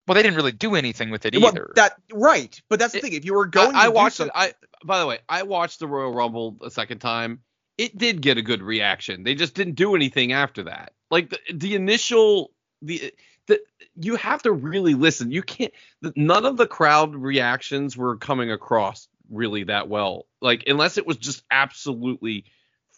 well 0.08 0.15
they 0.15 0.24
didn't 0.24 0.36
really 0.38 0.52
do 0.52 0.76
anything 0.76 1.10
with 1.12 1.26
it 1.26 1.36
Well, 1.36 1.47
either 1.50 1.71
that 1.76 1.95
right, 2.12 2.60
but 2.69 2.80
that's 2.80 2.93
the 2.93 3.00
It- 3.00 3.02
thing. 3.04 3.13
If 3.13 3.26
you 3.26 3.34
were 3.34 3.45
going, 3.45 3.76
I, 3.76 3.82
I 3.82 3.86
to 3.86 3.89
do 3.91 3.95
watched 3.95 4.15
it. 4.15 4.17
something- 4.17 4.36
I 4.36 4.54
by 4.84 5.00
the 5.00 5.06
way, 5.08 5.19
I 5.30 5.43
watched 5.43 5.80
the 5.80 5.88
Royal 5.88 6.12
Rumble 6.13 6.58
a 6.63 6.71
second 6.71 7.00
time. 7.00 7.41
It 7.78 7.97
did 7.97 8.21
get 8.21 8.38
a 8.38 8.41
good 8.41 8.62
reaction. 8.63 9.24
They 9.24 9.36
just 9.36 9.54
didn't 9.54 9.76
do 9.76 9.95
anything 9.95 10.34
after 10.34 10.63
that. 10.63 10.93
Like 11.12 11.30
the, 11.30 11.39
the 11.54 11.76
initial 11.76 12.52
the 12.82 13.13
the 13.47 13.60
you 13.95 14.15
have 14.15 14.41
to 14.43 14.52
really 14.52 14.93
listen. 14.95 15.32
You 15.32 15.43
can't. 15.43 15.71
The, 16.02 16.13
none 16.15 16.45
of 16.45 16.58
the 16.58 16.65
crowd 16.67 17.15
reactions 17.15 17.95
were 17.97 18.17
coming 18.17 18.50
across 18.52 19.08
really 19.31 19.63
that 19.65 19.87
well. 19.89 20.27
Like 20.41 20.63
unless 20.67 20.97
it 20.97 21.07
was 21.07 21.17
just 21.17 21.43
absolutely 21.49 22.45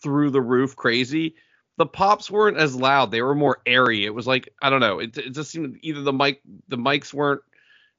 through 0.01 0.31
the 0.31 0.41
roof 0.41 0.75
crazy. 0.75 1.35
The 1.77 1.85
pops 1.87 2.29
weren't 2.29 2.57
as 2.57 2.75
loud. 2.75 3.09
They 3.11 3.21
were 3.21 3.33
more 3.33 3.59
airy. 3.65 4.05
It 4.05 4.13
was 4.13 4.27
like 4.27 4.49
I 4.61 4.69
don't 4.69 4.79
know. 4.81 4.99
It, 4.99 5.17
it 5.17 5.31
just 5.31 5.51
seemed 5.51 5.77
either 5.81 6.01
the 6.01 6.13
mic 6.13 6.41
the 6.67 6.77
mics 6.77 7.13
weren't 7.13 7.41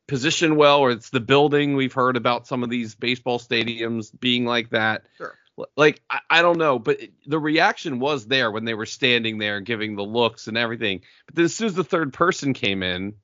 positioned 0.07 0.57
well 0.57 0.81
or 0.81 0.91
it's 0.91 1.11
the 1.11 1.21
building 1.21 1.77
we've 1.77 1.95
heard 1.95 2.17
about 2.17 2.47
some 2.47 2.63
of 2.63 2.69
these 2.69 2.95
baseball 2.95 3.39
stadiums 3.39 4.11
being 4.21 4.45
like 4.45 4.69
that 4.71 5.05
Sure. 5.17 5.35
Like 5.79 6.03
I, 6.11 6.19
I 6.29 6.43
don't 6.43 6.59
know 6.59 6.79
but 6.79 7.01
it- 7.01 7.15
the 7.27 7.39
reaction 7.39 8.01
was 8.01 8.27
there 8.27 8.51
when 8.51 8.67
they 8.67 8.75
were 8.75 8.85
standing 8.85 9.39
there 9.39 9.61
giving 9.61 9.97
the 9.97 10.05
looks 10.05 10.47
and 10.47 10.59
everything 10.59 11.01
but 11.25 11.37
then 11.37 11.47
as 11.47 11.55
soon 11.55 11.69
as 11.69 11.75
the 11.75 11.85
third 11.85 12.13
person 12.13 12.53
came 12.53 12.83
in 12.83 13.15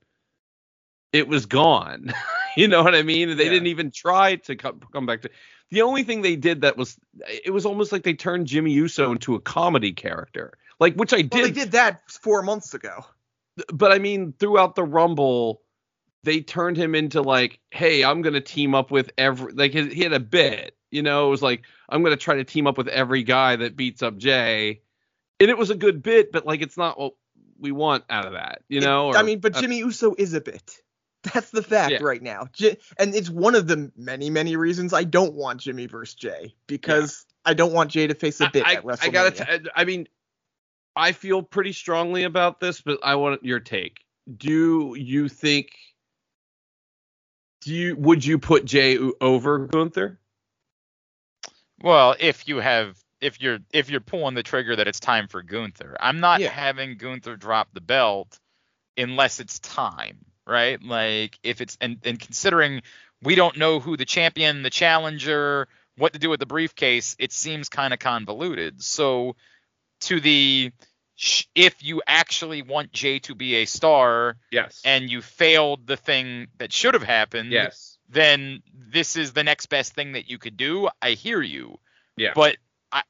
it 1.12 1.28
was 1.28 1.46
gone 1.46 2.12
you 2.56 2.68
know 2.68 2.82
what 2.82 2.94
i 2.94 3.02
mean 3.02 3.36
they 3.36 3.44
Yeah. 3.44 3.50
didn't 3.50 3.68
even 3.68 3.90
try 3.90 4.36
to 4.36 4.56
come, 4.56 4.80
come 4.92 5.06
back 5.06 5.22
to 5.22 5.30
the 5.70 5.82
only 5.82 6.02
thing 6.02 6.22
they 6.22 6.36
did 6.36 6.62
that 6.62 6.76
was 6.76 6.96
it 7.44 7.52
was 7.52 7.64
almost 7.66 7.92
like 7.92 8.02
they 8.02 8.14
turned 8.14 8.46
jimmy 8.46 8.72
uso 8.72 9.12
into 9.12 9.34
a 9.34 9.40
comedy 9.40 9.92
character 9.92 10.52
like 10.78 10.94
which 10.94 11.12
i 11.12 11.16
well, 11.18 11.28
did 11.28 11.44
they 11.46 11.50
did 11.60 11.72
that 11.72 12.02
four 12.10 12.42
months 12.42 12.74
ago. 12.74 13.04
but 13.72 13.92
I 13.92 13.98
mean, 13.98 14.32
throughout 14.38 14.74
the 14.74 14.84
Rumble, 14.84 15.60
they 16.24 16.40
turned 16.40 16.76
him 16.78 16.94
into 16.94 17.20
like, 17.20 17.58
hey, 17.72 18.02
I'm 18.04 18.22
gonna 18.22 18.40
team 18.40 18.74
up 18.74 18.90
with 18.90 19.10
every 19.18 19.52
like 19.52 19.72
his, 19.72 19.92
he 19.92 20.02
had 20.02 20.14
a 20.14 20.20
bit, 20.20 20.74
you 20.90 21.02
know, 21.02 21.26
it 21.26 21.30
was 21.30 21.42
like 21.42 21.62
I'm 21.90 22.02
gonna 22.02 22.16
try 22.16 22.36
to 22.36 22.44
team 22.44 22.66
up 22.66 22.78
with 22.78 22.88
every 22.88 23.22
guy 23.22 23.56
that 23.56 23.76
beats 23.76 24.02
up 24.02 24.16
Jey, 24.16 24.80
and 25.40 25.50
it 25.50 25.58
was 25.58 25.68
a 25.70 25.74
good 25.74 26.02
bit, 26.02 26.32
but 26.32 26.46
like 26.46 26.62
it's 26.62 26.78
not 26.78 26.98
what 26.98 27.14
we 27.58 27.72
want 27.72 28.04
out 28.08 28.24
of 28.24 28.32
that, 28.32 28.62
you 28.68 28.78
It- 28.78 28.84
know. 28.84 29.12
I 29.12 29.22
mean, 29.22 29.40
but 29.40 29.56
uh, 29.56 29.60
Jimmy 29.60 29.78
Uso 29.78 30.14
is 30.16 30.32
a 30.32 30.40
bit. 30.40 30.80
That's 31.22 31.50
the 31.50 31.62
fact 31.62 31.92
Yeah. 31.92 31.98
right 32.02 32.22
now, 32.22 32.48
and 32.98 33.14
it's 33.14 33.28
one 33.28 33.54
of 33.54 33.66
the 33.66 33.92
many 33.96 34.30
many 34.30 34.56
reasons 34.56 34.92
I 34.94 35.04
don't 35.04 35.34
want 35.34 35.60
Jimmy 35.60 35.86
versus 35.86 36.14
Jey 36.14 36.54
because 36.66 37.26
I 37.44 37.54
don't 37.54 37.72
want 37.72 37.90
Jey 37.90 38.06
to 38.06 38.14
face 38.14 38.40
a 38.40 38.48
bit 38.50 38.64
I, 38.64 38.74
at 38.74 38.84
WrestleMania. 38.84 39.04
I 39.04 39.08
gotta. 39.08 39.58
T- 39.58 39.70
I 39.76 39.84
mean, 39.84 40.08
I 40.96 41.12
feel 41.12 41.42
pretty 41.42 41.72
strongly 41.72 42.24
about 42.24 42.60
this, 42.60 42.80
but 42.80 43.00
I 43.02 43.16
want 43.16 43.44
your 43.44 43.60
take. 43.60 44.00
Do 44.34 44.94
you 44.96 45.28
think? 45.28 45.72
Do 47.62 47.74
you 47.74 47.96
would 47.96 48.24
you 48.24 48.38
put 48.38 48.64
Jey 48.64 48.98
over 49.20 49.58
Gunther? 49.58 50.18
Well, 51.82 52.16
if 52.18 52.48
you 52.48 52.58
have 52.58 52.96
if 53.20 53.40
you're 53.40 53.58
if 53.72 53.90
you're 53.90 54.00
pulling 54.00 54.34
the 54.34 54.42
trigger 54.42 54.76
that 54.76 54.88
it's 54.88 55.00
time 55.00 55.28
for 55.28 55.42
Gunther. 55.42 55.96
I'm 56.00 56.20
not 56.20 56.40
Yeah. 56.40 56.48
having 56.50 56.96
Gunther 56.96 57.36
drop 57.36 57.68
the 57.74 57.80
belt 57.80 58.38
unless 58.96 59.40
it's 59.40 59.58
time, 59.58 60.24
right? 60.50 60.82
Like 60.82 61.38
if 61.42 61.60
it's 61.60 61.78
and, 61.80 61.98
and 62.04 62.18
considering 62.18 62.82
we 63.22 63.34
don't 63.34 63.56
know 63.56 63.80
who 63.80 63.96
the 63.96 64.04
champion, 64.04 64.62
the 64.62 64.70
challenger, 64.70 65.68
what 65.96 66.12
to 66.14 66.18
do 66.18 66.28
with 66.30 66.40
the 66.40 66.46
briefcase, 66.46 67.16
it 67.18 67.32
seems 67.32 67.68
kind 67.68 67.92
of 67.92 68.00
convoluted. 68.00 68.82
So 68.82 69.36
to 70.00 70.20
the 70.20 70.72
if 71.54 71.84
you 71.84 72.02
actually 72.06 72.62
want 72.62 72.92
Jey 72.92 73.18
to 73.20 73.34
be 73.34 73.56
a 73.56 73.66
star 73.66 74.36
Yes. 74.50 74.80
and 74.84 75.10
you 75.10 75.20
failed 75.20 75.86
the 75.86 75.96
thing 75.96 76.48
that 76.58 76.72
should 76.72 76.94
have 76.94 77.02
happened, 77.02 77.52
yes. 77.52 77.98
then 78.08 78.62
this 78.74 79.16
is 79.16 79.32
the 79.32 79.44
next 79.44 79.66
best 79.66 79.94
thing 79.94 80.12
that 80.12 80.30
you 80.30 80.38
could 80.38 80.56
do. 80.56 80.88
I 81.02 81.10
hear 81.10 81.42
you. 81.42 81.78
Yeah. 82.16 82.32
But 82.34 82.56
I 82.90 83.02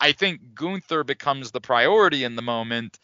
I 0.00 0.12
think 0.12 0.54
Gunther 0.54 1.04
becomes 1.04 1.50
the 1.50 1.60
priority 1.60 2.24
in 2.24 2.36
the 2.36 2.42
moment 2.42 2.98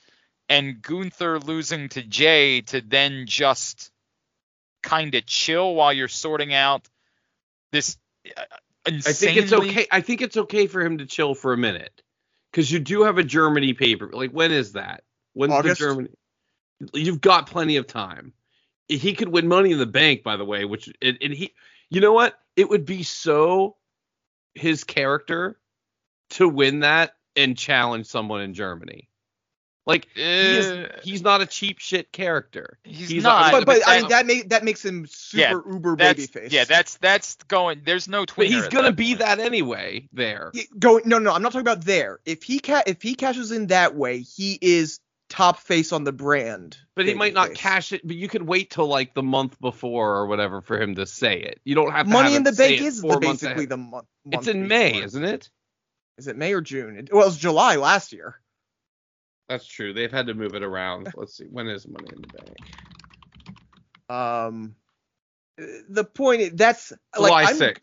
and 0.53 0.83
Gunther 0.83 1.41
losing 1.41 1.89
to 1.91 2.03
Jey 2.03 2.61
to 2.63 2.83
then 2.83 3.27
just 3.27 3.91
kind 4.83 5.15
of 5.15 5.25
chill 5.25 5.75
while 5.75 5.93
you're 5.93 6.09
sorting 6.09 6.53
out 6.53 6.89
this 7.71 7.97
uh, 8.37 8.43
I 8.87 9.13
think 9.13 9.37
it's 9.37 9.53
okay. 9.53 9.87
I 9.91 10.01
think 10.01 10.23
it's 10.23 10.37
okay 10.37 10.67
for 10.67 10.81
him 10.81 10.99
to 10.99 11.07
chill 11.07 11.35
for 11.35 11.53
a 11.53 11.57
minute 11.57 12.03
because 12.51 12.71
you 12.71 12.81
do 12.81 13.05
have 13.05 13.17
a 13.17 13.23
Germany 13.23 13.75
paper. 13.75 14.11
Like 14.13 14.33
when 14.33 14.53
is 14.53 14.73
that? 14.73 15.05
When's 15.35 15.53
August? 15.53 15.81
the 15.81 15.87
Germany? 15.87 16.09
You've 16.93 17.21
got 17.21 17.47
plenty 17.47 17.77
of 17.77 17.87
time. 17.87 18.33
He 18.89 19.15
could 19.15 19.29
win 19.29 19.47
Money 19.47 19.71
in 19.71 19.79
the 19.79 19.87
Bank, 19.87 20.23
by 20.25 20.37
the 20.37 20.45
way. 20.45 20.65
Which 20.65 20.93
and, 21.01 21.17
and 21.23 21.33
he, 21.33 21.55
you 21.91 22.01
know 22.01 22.13
what? 22.13 22.39
It 22.57 22.69
would 22.69 22.85
be 22.85 23.05
so 23.05 23.77
his 24.55 24.85
character 24.85 25.59
to 26.31 26.49
win 26.49 26.81
that 26.81 27.15
and 27.37 27.57
challenge 27.57 28.07
someone 28.07 28.43
in 28.43 28.53
Germany. 28.53 29.09
Like 29.85 30.07
he 30.15 30.23
is, 30.23 30.67
Uh, 30.67 30.99
he's 31.03 31.23
not 31.23 31.41
a 31.41 31.47
cheap 31.47 31.81
shit 31.81 32.13
character. 32.13 32.79
he's, 32.85 33.09
he's 33.09 33.23
not. 33.25 33.53
not- 33.53 33.53
but 33.53 33.67
but 33.67 33.83
I 33.89 33.99
mean 34.01 34.09
that- 34.11 34.27
that 34.29 34.49
that 34.51 34.65
makes 34.65 34.85
him 34.85 35.07
Yeah, 35.35 35.51
super 35.53 35.73
uber 35.73 35.97
that's 35.97 36.27
babyface. 36.29 36.53
yeah, 36.53 36.65
that's 36.65 36.99
that's 36.99 37.35
going. 37.49 37.83
There's 37.85 38.07
no 38.07 38.25
But 38.37 38.47
he's 38.47 38.69
gonna 38.69 38.89
that 38.91 38.97
be 38.97 39.09
point. 39.17 39.19
that 39.21 39.41
anyway. 39.41 40.09
There. 40.13 40.51
Yeah, 40.55 40.63
going 40.79 41.03
no 41.07 41.19
no 41.19 41.33
I'm 41.33 41.43
not 41.43 41.51
talking 41.53 41.67
about 41.67 41.85
there. 41.85 42.21
If 42.25 42.45
he 42.45 42.61
ca- 42.61 42.85
if 42.87 43.03
he 43.03 43.15
cashes 43.17 43.51
in 43.51 43.67
that 43.69 43.97
way, 43.97 44.21
he 44.21 44.57
is 44.63 45.01
top 45.29 45.59
face 45.59 45.93
on 45.93 46.05
the 46.05 46.13
brand. 46.13 46.77
But 46.95 47.07
he 47.07 47.15
might 47.15 47.35
not 47.35 47.51
babyface. 47.51 47.55
cash 47.55 47.93
it. 47.93 48.07
But 48.07 48.15
you 48.17 48.29
could 48.29 48.43
wait 48.43 48.71
till 48.71 48.87
like 48.87 49.15
the 49.15 49.23
month 49.25 49.59
before 49.61 50.15
or 50.15 50.27
whatever 50.29 50.61
for 50.61 50.81
him 50.81 50.95
to 50.95 51.07
say 51.07 51.41
it. 51.41 51.59
You 51.65 51.75
don't 51.75 51.91
have 51.91 52.07
to 52.07 52.13
Money 52.13 52.33
have 52.33 52.37
in 52.37 52.45
the 52.45 52.53
Bank 52.53 52.81
is 52.83 53.01
four 53.01 53.15
the, 53.15 53.21
basically 53.21 53.49
ahead. 53.65 53.69
the 53.71 53.77
month. 53.79 54.07
It's 54.31 54.47
in 54.47 54.69
May, 54.69 54.93
before. 54.93 55.07
isn't 55.07 55.25
it? 55.25 55.51
Is 56.19 56.29
it 56.29 56.37
May 56.37 56.53
or 56.53 56.61
June? 56.61 56.99
It, 56.99 57.13
well, 57.13 57.27
it's 57.27 57.37
July 57.39 57.77
last 57.77 58.13
year. 58.13 58.39
That's 59.53 59.67
true. 59.67 59.93
They've 59.93 60.11
had 60.11 60.29
to 60.29 60.35
move 60.35 60.55
it 60.55 60.63
around. 60.63 61.13
Let's 61.15 61.37
see. 61.37 61.45
When 61.45 61.69
is 61.69 61.87
Money 61.87 62.09
in 62.11 62.23
the 62.23 62.29
Bank? 62.39 62.57
Um, 64.09 64.75
the 65.91 66.05
point 66.05 66.41
is, 66.41 66.53
that's 66.55 66.91
July 67.15 67.53
like. 67.53 67.83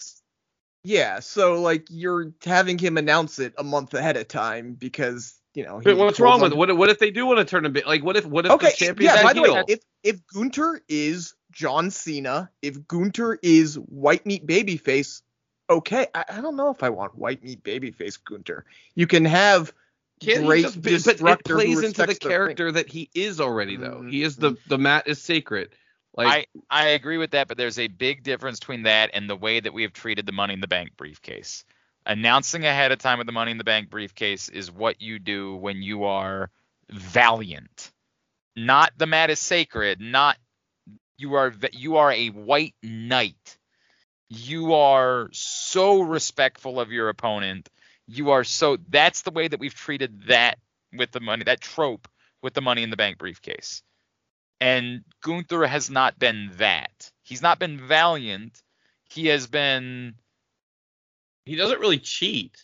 Yeah, 0.83 1.19
so 1.19 1.61
like 1.61 1.85
you're 1.91 2.33
having 2.43 2.79
him 2.79 2.97
announce 2.97 3.37
it 3.37 3.53
a 3.59 3.63
month 3.63 3.93
ahead 3.93 4.17
of 4.17 4.27
time 4.27 4.73
because 4.73 5.35
you 5.53 5.63
know. 5.63 5.79
But 5.83 5.97
what's 5.97 6.19
wrong 6.19 6.41
with 6.41 6.53
what? 6.53 6.75
What 6.75 6.89
if 6.89 6.97
they 6.97 7.11
do 7.11 7.27
want 7.27 7.37
to 7.37 7.45
turn 7.45 7.67
a 7.67 7.69
bit? 7.69 7.85
Like, 7.85 8.03
what 8.03 8.17
if? 8.17 8.25
What 8.25 8.47
if 8.47 8.51
Okay, 8.53 8.71
the 8.71 8.75
champion's 8.75 9.15
yeah. 9.15 9.21
By 9.21 9.33
the 9.33 9.43
way, 9.43 9.63
if 9.67 9.81
if 10.01 10.25
Gunther 10.33 10.81
is 10.89 11.35
John 11.51 11.91
Cena, 11.91 12.49
if 12.63 12.87
Gunther 12.87 13.37
is 13.43 13.75
white 13.75 14.25
meat 14.25 14.47
babyface, 14.47 15.21
okay. 15.69 16.07
I, 16.15 16.25
I 16.29 16.41
don't 16.41 16.55
know 16.55 16.71
if 16.71 16.81
I 16.81 16.89
want 16.89 17.15
white 17.15 17.43
meat 17.43 17.63
babyface 17.63 18.17
Gunther. 18.23 18.65
You 18.95 19.05
can 19.05 19.25
have 19.25 19.71
Can't 20.19 20.41
he 20.41 20.45
great 20.47 20.63
just 20.63 20.81
be- 20.81 20.97
but 20.97 21.21
it 21.21 21.43
plays 21.45 21.81
into 21.83 22.01
the 22.01 22.07
respects 22.07 22.19
their 22.19 22.29
ring. 22.29 22.55
character 22.55 22.71
that 22.73 22.89
he 22.89 23.09
is 23.13 23.39
already, 23.39 23.77
though. 23.77 24.01
Mhm. 24.03 24.11
He 24.11 24.23
is 24.23 24.35
the 24.35 24.57
the 24.67 24.77
mat 24.77 25.07
is 25.07 25.21
sacred. 25.21 25.69
Like, 26.15 26.47
I 26.69 26.83
I 26.83 26.87
agree 26.89 27.17
with 27.17 27.31
that, 27.31 27.47
but 27.47 27.57
there's 27.57 27.79
a 27.79 27.87
big 27.87 28.23
difference 28.23 28.59
between 28.59 28.83
that 28.83 29.11
and 29.13 29.29
the 29.29 29.35
way 29.35 29.59
that 29.59 29.73
we 29.73 29.83
have 29.83 29.93
treated 29.93 30.25
the 30.25 30.31
Money 30.31 30.53
in 30.53 30.59
the 30.59 30.67
Bank 30.67 30.91
briefcase. 30.97 31.63
Announcing 32.05 32.65
ahead 32.65 32.91
of 32.91 32.97
time 32.99 33.17
with 33.19 33.27
the 33.27 33.33
Money 33.33 33.51
in 33.51 33.57
the 33.57 33.63
Bank 33.63 33.89
briefcase 33.89 34.49
is 34.49 34.71
what 34.71 35.01
you 35.01 35.19
do 35.19 35.55
when 35.55 35.81
you 35.81 36.05
are 36.05 36.49
valiant. 36.89 37.91
Not 38.55 38.91
the 38.97 39.05
mat 39.05 39.29
is 39.29 39.39
sacred. 39.39 40.01
Not 40.01 40.37
you 41.17 41.35
are 41.35 41.53
you 41.71 41.97
are 41.97 42.11
a 42.11 42.27
white 42.29 42.75
knight. 42.81 43.57
You 44.29 44.73
are 44.73 45.29
so 45.31 46.01
respectful 46.01 46.79
of 46.79 46.91
your 46.91 47.09
opponent. 47.09 47.69
You 48.11 48.31
are 48.31 48.43
so 48.43 48.77
that's 48.89 49.21
the 49.21 49.31
way 49.31 49.47
that 49.47 49.59
we've 49.59 49.73
treated 49.73 50.27
that 50.27 50.57
with 50.93 51.11
the 51.11 51.19
money 51.19 51.43
that 51.43 51.61
trope 51.61 52.07
with 52.41 52.53
the 52.53 52.61
Money 52.61 52.83
in 52.83 52.89
the 52.89 52.97
Bank 52.97 53.17
briefcase. 53.17 53.83
And 54.61 55.03
Gunther 55.21 55.65
has 55.67 55.89
not 55.89 56.17
been 56.19 56.51
that. 56.57 57.11
He's 57.23 57.41
not 57.41 57.59
been 57.59 57.77
valiant. 57.77 58.61
He 59.09 59.27
has 59.27 59.47
been 59.47 60.15
He 61.45 61.55
doesn't 61.55 61.79
really 61.79 61.99
cheat. 61.99 62.55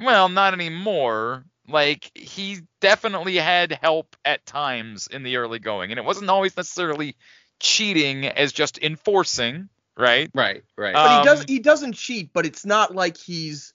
well, 0.00 0.28
not 0.28 0.52
anymore. 0.52 1.44
Like 1.68 2.10
he 2.14 2.60
definitely 2.80 3.36
had 3.36 3.72
help 3.72 4.14
at 4.24 4.46
times 4.46 5.08
in 5.08 5.22
the 5.22 5.36
early 5.36 5.58
going, 5.58 5.90
and 5.90 5.98
it 5.98 6.04
wasn't 6.04 6.30
always 6.30 6.56
necessarily 6.56 7.16
cheating 7.58 8.26
as 8.26 8.52
just 8.52 8.78
enforcing, 8.78 9.68
right? 9.96 10.30
Right, 10.34 10.62
right. 10.76 10.94
Uh, 10.94 11.02
But 11.04 11.18
he 11.18 11.24
does 11.24 11.40
Um, 11.40 11.46
he 11.48 11.58
doesn't 11.58 11.92
cheat, 11.94 12.30
but 12.32 12.46
it's 12.46 12.64
not 12.64 12.94
like 12.94 13.16
he's 13.16 13.72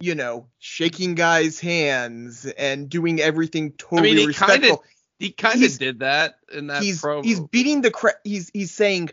you 0.00 0.14
know 0.14 0.48
shaking 0.58 1.14
guys' 1.14 1.60
hands 1.60 2.46
and 2.46 2.88
doing 2.88 3.20
everything 3.20 3.72
totally 3.72 4.10
I 4.10 4.14
mean, 4.14 4.28
he 4.28 4.34
kinda 4.34 4.78
he 5.18 5.30
kind 5.30 5.62
of 5.62 5.78
did 5.78 6.00
that 6.00 6.38
in 6.52 6.66
that 6.68 6.82
he's 6.82 7.00
promo. 7.00 7.24
he's 7.24 7.40
beating 7.40 7.80
the 7.82 7.90
cra- 7.90 8.18
he's 8.24 8.50
he's 8.52 8.72
saying 8.72 9.10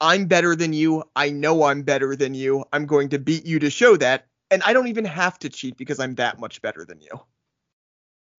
I'm 0.00 0.26
better 0.26 0.56
than 0.56 0.72
you. 0.72 1.04
I 1.14 1.30
know 1.30 1.64
I'm 1.64 1.82
better 1.82 2.16
than 2.16 2.34
you. 2.34 2.64
I'm 2.72 2.86
going 2.86 3.10
to 3.10 3.18
beat 3.18 3.44
you 3.44 3.58
to 3.58 3.70
show 3.70 3.96
that. 3.98 4.26
And 4.50 4.62
I 4.62 4.72
don't 4.72 4.88
even 4.88 5.04
have 5.04 5.38
to 5.40 5.50
cheat 5.50 5.76
because 5.76 6.00
I'm 6.00 6.14
that 6.14 6.40
much 6.40 6.62
better 6.62 6.84
than 6.84 7.00
you. 7.00 7.20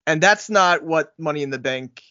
And 0.06 0.20
that's 0.20 0.50
not 0.50 0.82
what 0.82 1.14
Money 1.18 1.42
in 1.42 1.50
the 1.50 1.60
Bank 1.60 2.02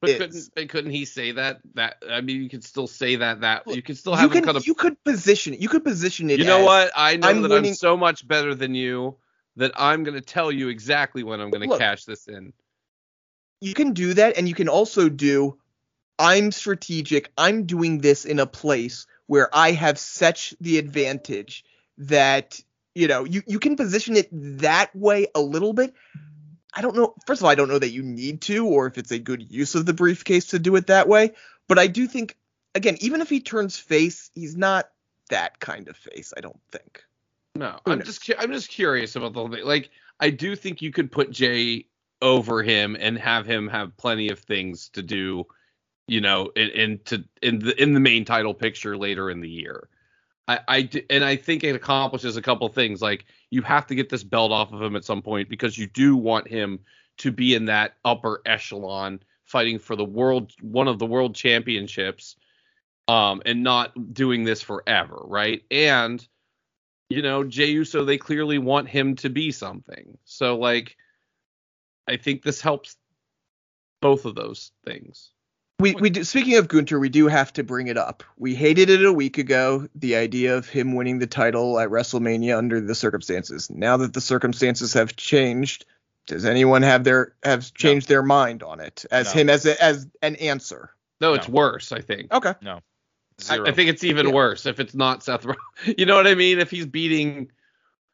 but 0.00 0.10
is. 0.10 0.18
couldn't 0.18 0.50
but 0.54 0.68
couldn't 0.68 0.90
he 0.90 1.04
say 1.04 1.32
that? 1.32 1.60
That 1.74 2.02
I 2.10 2.20
mean, 2.20 2.42
you 2.42 2.48
could 2.48 2.64
still 2.64 2.86
say 2.86 3.16
that. 3.16 3.40
That 3.40 3.62
you 3.66 3.82
could 3.82 3.96
still 3.98 4.12
you 4.12 4.18
have 4.18 4.30
him 4.30 4.36
can 4.38 4.44
kind 4.44 4.56
of. 4.56 4.66
you 4.66 4.74
could 4.74 5.02
position 5.04 5.54
it. 5.54 5.60
You 5.60 5.68
could 5.68 5.84
position 5.84 6.30
it. 6.30 6.38
You 6.38 6.44
know 6.44 6.64
what? 6.64 6.90
I 6.96 7.16
know 7.16 7.28
I'm 7.28 7.42
that 7.42 7.50
winning- 7.50 7.70
I'm 7.70 7.74
so 7.76 7.96
much 7.96 8.26
better 8.26 8.54
than 8.54 8.74
you 8.74 9.16
that 9.56 9.72
I'm 9.76 10.04
going 10.04 10.14
to 10.14 10.20
tell 10.20 10.52
you 10.52 10.68
exactly 10.68 11.22
when 11.24 11.40
I'm 11.40 11.50
going 11.50 11.68
to 11.68 11.78
cash 11.78 12.04
this 12.04 12.28
in. 12.28 12.52
you 13.60 13.74
can 13.74 13.92
do 13.92 14.14
that 14.14 14.36
and 14.38 14.48
you 14.48 14.54
can 14.54 14.68
also 14.68 15.08
do 15.08 15.58
i'm 16.20 16.52
strategic 16.52 17.30
i'm 17.36 17.64
doing 17.66 17.98
this 17.98 18.24
in 18.24 18.38
a 18.38 18.46
place 18.46 19.06
where 19.26 19.48
i 19.52 19.72
have 19.72 19.98
such 19.98 20.54
the 20.60 20.78
advantage 20.78 21.64
that 21.96 22.60
you 22.94 23.08
know 23.08 23.24
you, 23.24 23.42
you 23.48 23.58
can 23.58 23.74
position 23.74 24.16
it 24.16 24.28
that 24.32 24.94
way 24.94 25.26
a 25.34 25.40
little 25.40 25.72
bit 25.72 25.92
i 26.78 26.80
don't 26.80 26.96
know 26.96 27.14
first 27.26 27.40
of 27.40 27.44
all 27.44 27.50
i 27.50 27.54
don't 27.54 27.68
know 27.68 27.78
that 27.78 27.90
you 27.90 28.02
need 28.02 28.40
to 28.40 28.66
or 28.66 28.86
if 28.86 28.96
it's 28.96 29.10
a 29.10 29.18
good 29.18 29.50
use 29.50 29.74
of 29.74 29.84
the 29.84 29.92
briefcase 29.92 30.46
to 30.46 30.58
do 30.58 30.74
it 30.76 30.86
that 30.86 31.08
way 31.08 31.32
but 31.66 31.78
i 31.78 31.86
do 31.86 32.06
think 32.06 32.36
again 32.74 32.96
even 33.00 33.20
if 33.20 33.28
he 33.28 33.40
turns 33.40 33.76
face 33.76 34.30
he's 34.34 34.56
not 34.56 34.88
that 35.28 35.58
kind 35.60 35.88
of 35.88 35.96
face 35.96 36.32
i 36.36 36.40
don't 36.40 36.60
think 36.72 37.04
No, 37.54 37.78
I'm 37.86 38.02
just 38.02 38.24
cu- 38.24 38.38
I'm 38.38 38.52
just 38.52 38.70
curious 38.70 39.16
about 39.16 39.32
the 39.32 39.40
whole 39.40 39.50
thing. 39.50 39.64
Like 39.64 39.90
I 40.20 40.30
do 40.30 40.54
think 40.54 40.80
you 40.80 40.92
could 40.92 41.10
put 41.10 41.30
Jey 41.32 41.86
over 42.22 42.62
him 42.62 42.96
and 42.98 43.18
have 43.18 43.46
him 43.46 43.68
have 43.68 43.96
plenty 43.96 44.28
of 44.28 44.38
things 44.38 44.88
to 44.90 45.02
do, 45.02 45.46
you 46.06 46.20
know, 46.20 46.50
in, 46.54 46.68
in 46.70 46.98
to 47.06 47.24
in 47.42 47.58
the 47.58 47.82
in 47.82 47.94
the 47.94 48.00
main 48.00 48.24
title 48.24 48.54
picture 48.54 48.96
later 48.96 49.28
in 49.30 49.40
the 49.40 49.48
year. 49.50 49.88
I, 50.48 50.60
I 50.66 50.90
and 51.10 51.22
I 51.24 51.36
think 51.36 51.62
it 51.62 51.76
accomplishes 51.76 52.36
a 52.36 52.42
couple 52.42 52.68
things. 52.70 53.02
Like 53.02 53.26
you 53.50 53.62
have 53.62 53.86
to 53.88 53.94
get 53.94 54.08
this 54.08 54.24
belt 54.24 54.50
off 54.50 54.72
of 54.72 54.82
him 54.82 54.96
at 54.96 55.04
some 55.04 55.22
point 55.22 55.48
because 55.48 55.76
you 55.76 55.86
do 55.86 56.16
want 56.16 56.48
him 56.48 56.80
to 57.18 57.30
be 57.30 57.54
in 57.54 57.66
that 57.66 57.94
upper 58.04 58.40
echelon 58.46 59.20
fighting 59.44 59.78
for 59.78 59.96
the 59.96 60.04
world 60.04 60.52
one 60.60 60.88
of 60.88 60.98
the 60.98 61.06
world 61.06 61.34
championships 61.34 62.36
um 63.08 63.42
and 63.46 63.62
not 63.62 64.14
doing 64.14 64.44
this 64.44 64.62
forever, 64.62 65.20
right? 65.24 65.62
And 65.70 66.26
you 67.10 67.22
know, 67.22 67.44
Jey 67.44 67.70
Uso, 67.70 68.04
they 68.04 68.18
clearly 68.18 68.58
want 68.58 68.88
him 68.88 69.16
to 69.16 69.30
be 69.30 69.50
something. 69.50 70.18
So 70.24 70.58
like 70.58 70.96
I 72.08 72.16
think 72.16 72.42
this 72.42 72.60
helps 72.60 72.96
both 74.00 74.24
of 74.24 74.34
those 74.34 74.72
things. 74.84 75.30
We 75.80 75.94
we 75.94 76.10
do, 76.10 76.24
speaking 76.24 76.56
of 76.56 76.66
Gunther, 76.66 76.98
we 76.98 77.08
do 77.08 77.28
have 77.28 77.52
to 77.52 77.62
bring 77.62 77.86
it 77.86 77.96
up. 77.96 78.24
We 78.36 78.56
hated 78.56 78.90
it 78.90 79.04
a 79.04 79.12
week 79.12 79.38
ago, 79.38 79.88
the 79.94 80.16
idea 80.16 80.56
of 80.56 80.68
him 80.68 80.96
winning 80.96 81.20
the 81.20 81.28
title 81.28 81.78
at 81.78 81.88
WrestleMania 81.88 82.58
under 82.58 82.80
the 82.80 82.96
circumstances. 82.96 83.70
Now 83.70 83.96
that 83.98 84.12
the 84.12 84.20
circumstances 84.20 84.92
have 84.94 85.14
changed, 85.14 85.84
does 86.26 86.44
anyone 86.44 86.82
have 86.82 87.04
their 87.04 87.32
have 87.44 87.72
changed 87.74 88.08
their 88.08 88.24
mind 88.24 88.64
on 88.64 88.80
it 88.80 89.04
as 89.12 89.32
No. 89.32 89.40
him 89.40 89.50
as 89.50 89.66
a, 89.66 89.80
as 89.80 90.08
an 90.20 90.34
answer? 90.36 90.90
No, 91.20 91.34
it's 91.34 91.46
No. 91.48 91.54
worse, 91.54 91.92
I 91.92 92.00
think. 92.00 92.32
Okay. 92.34 92.54
I, 93.48 93.58
I 93.60 93.70
think 93.70 93.88
it's 93.88 94.02
even 94.02 94.26
Yeah. 94.26 94.32
worse 94.32 94.66
if 94.66 94.80
it's 94.80 94.96
not 94.96 95.22
Seth 95.22 95.44
Rollins. 95.44 95.62
You 95.96 96.06
know 96.06 96.16
what 96.16 96.26
I 96.26 96.34
mean? 96.34 96.58
If 96.58 96.72
he's 96.72 96.86
beating 96.86 97.52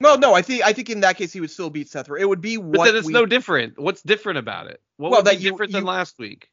Well, 0.01 0.19
no, 0.19 0.35
I 0.35 0.43
think 0.43 0.63
I 0.65 0.75
think 0.75 0.91
in 0.91 1.01
that 1.01 1.17
case 1.17 1.33
he 1.33 1.41
would 1.41 1.51
still 1.51 1.71
beat 1.71 1.89
Seth. 1.89 2.11
It 2.11 2.29
would 2.29 2.43
be 2.43 2.59
but 2.59 2.67
what 2.77 2.85
then 2.85 2.97
it's 2.97 3.07
we, 3.07 3.15
no 3.15 3.25
different. 3.25 3.79
What's 3.79 4.03
different 4.03 4.37
about 4.39 4.67
it? 4.67 4.83
What 4.99 5.13
Well, 5.13 5.21
would 5.23 5.31
be 5.31 5.37
that 5.37 5.43
you- 5.43 5.51
different 5.53 5.73
than 5.73 5.85
you- 5.85 5.89
last 5.89 6.19
week? 6.19 6.51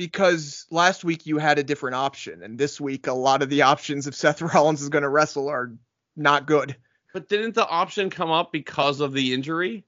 Because 0.00 0.64
last 0.70 1.04
week 1.04 1.26
you 1.26 1.36
had 1.36 1.58
a 1.58 1.62
different 1.62 1.94
option, 1.94 2.42
and 2.42 2.58
this 2.58 2.80
week 2.80 3.06
a 3.06 3.12
lot 3.12 3.42
of 3.42 3.50
the 3.50 3.62
options 3.62 4.06
if 4.06 4.14
Seth 4.14 4.40
Rollins 4.54 4.80
is 4.80 4.88
going 4.88 5.02
to 5.02 5.08
wrestle 5.10 5.48
are 5.50 5.72
not 6.16 6.46
good. 6.46 6.74
But 7.12 7.28
didn't 7.28 7.54
the 7.54 7.66
option 7.68 8.08
come 8.08 8.30
up 8.30 8.50
because 8.50 9.00
of 9.00 9.12
the 9.12 9.34
injury? 9.34 9.84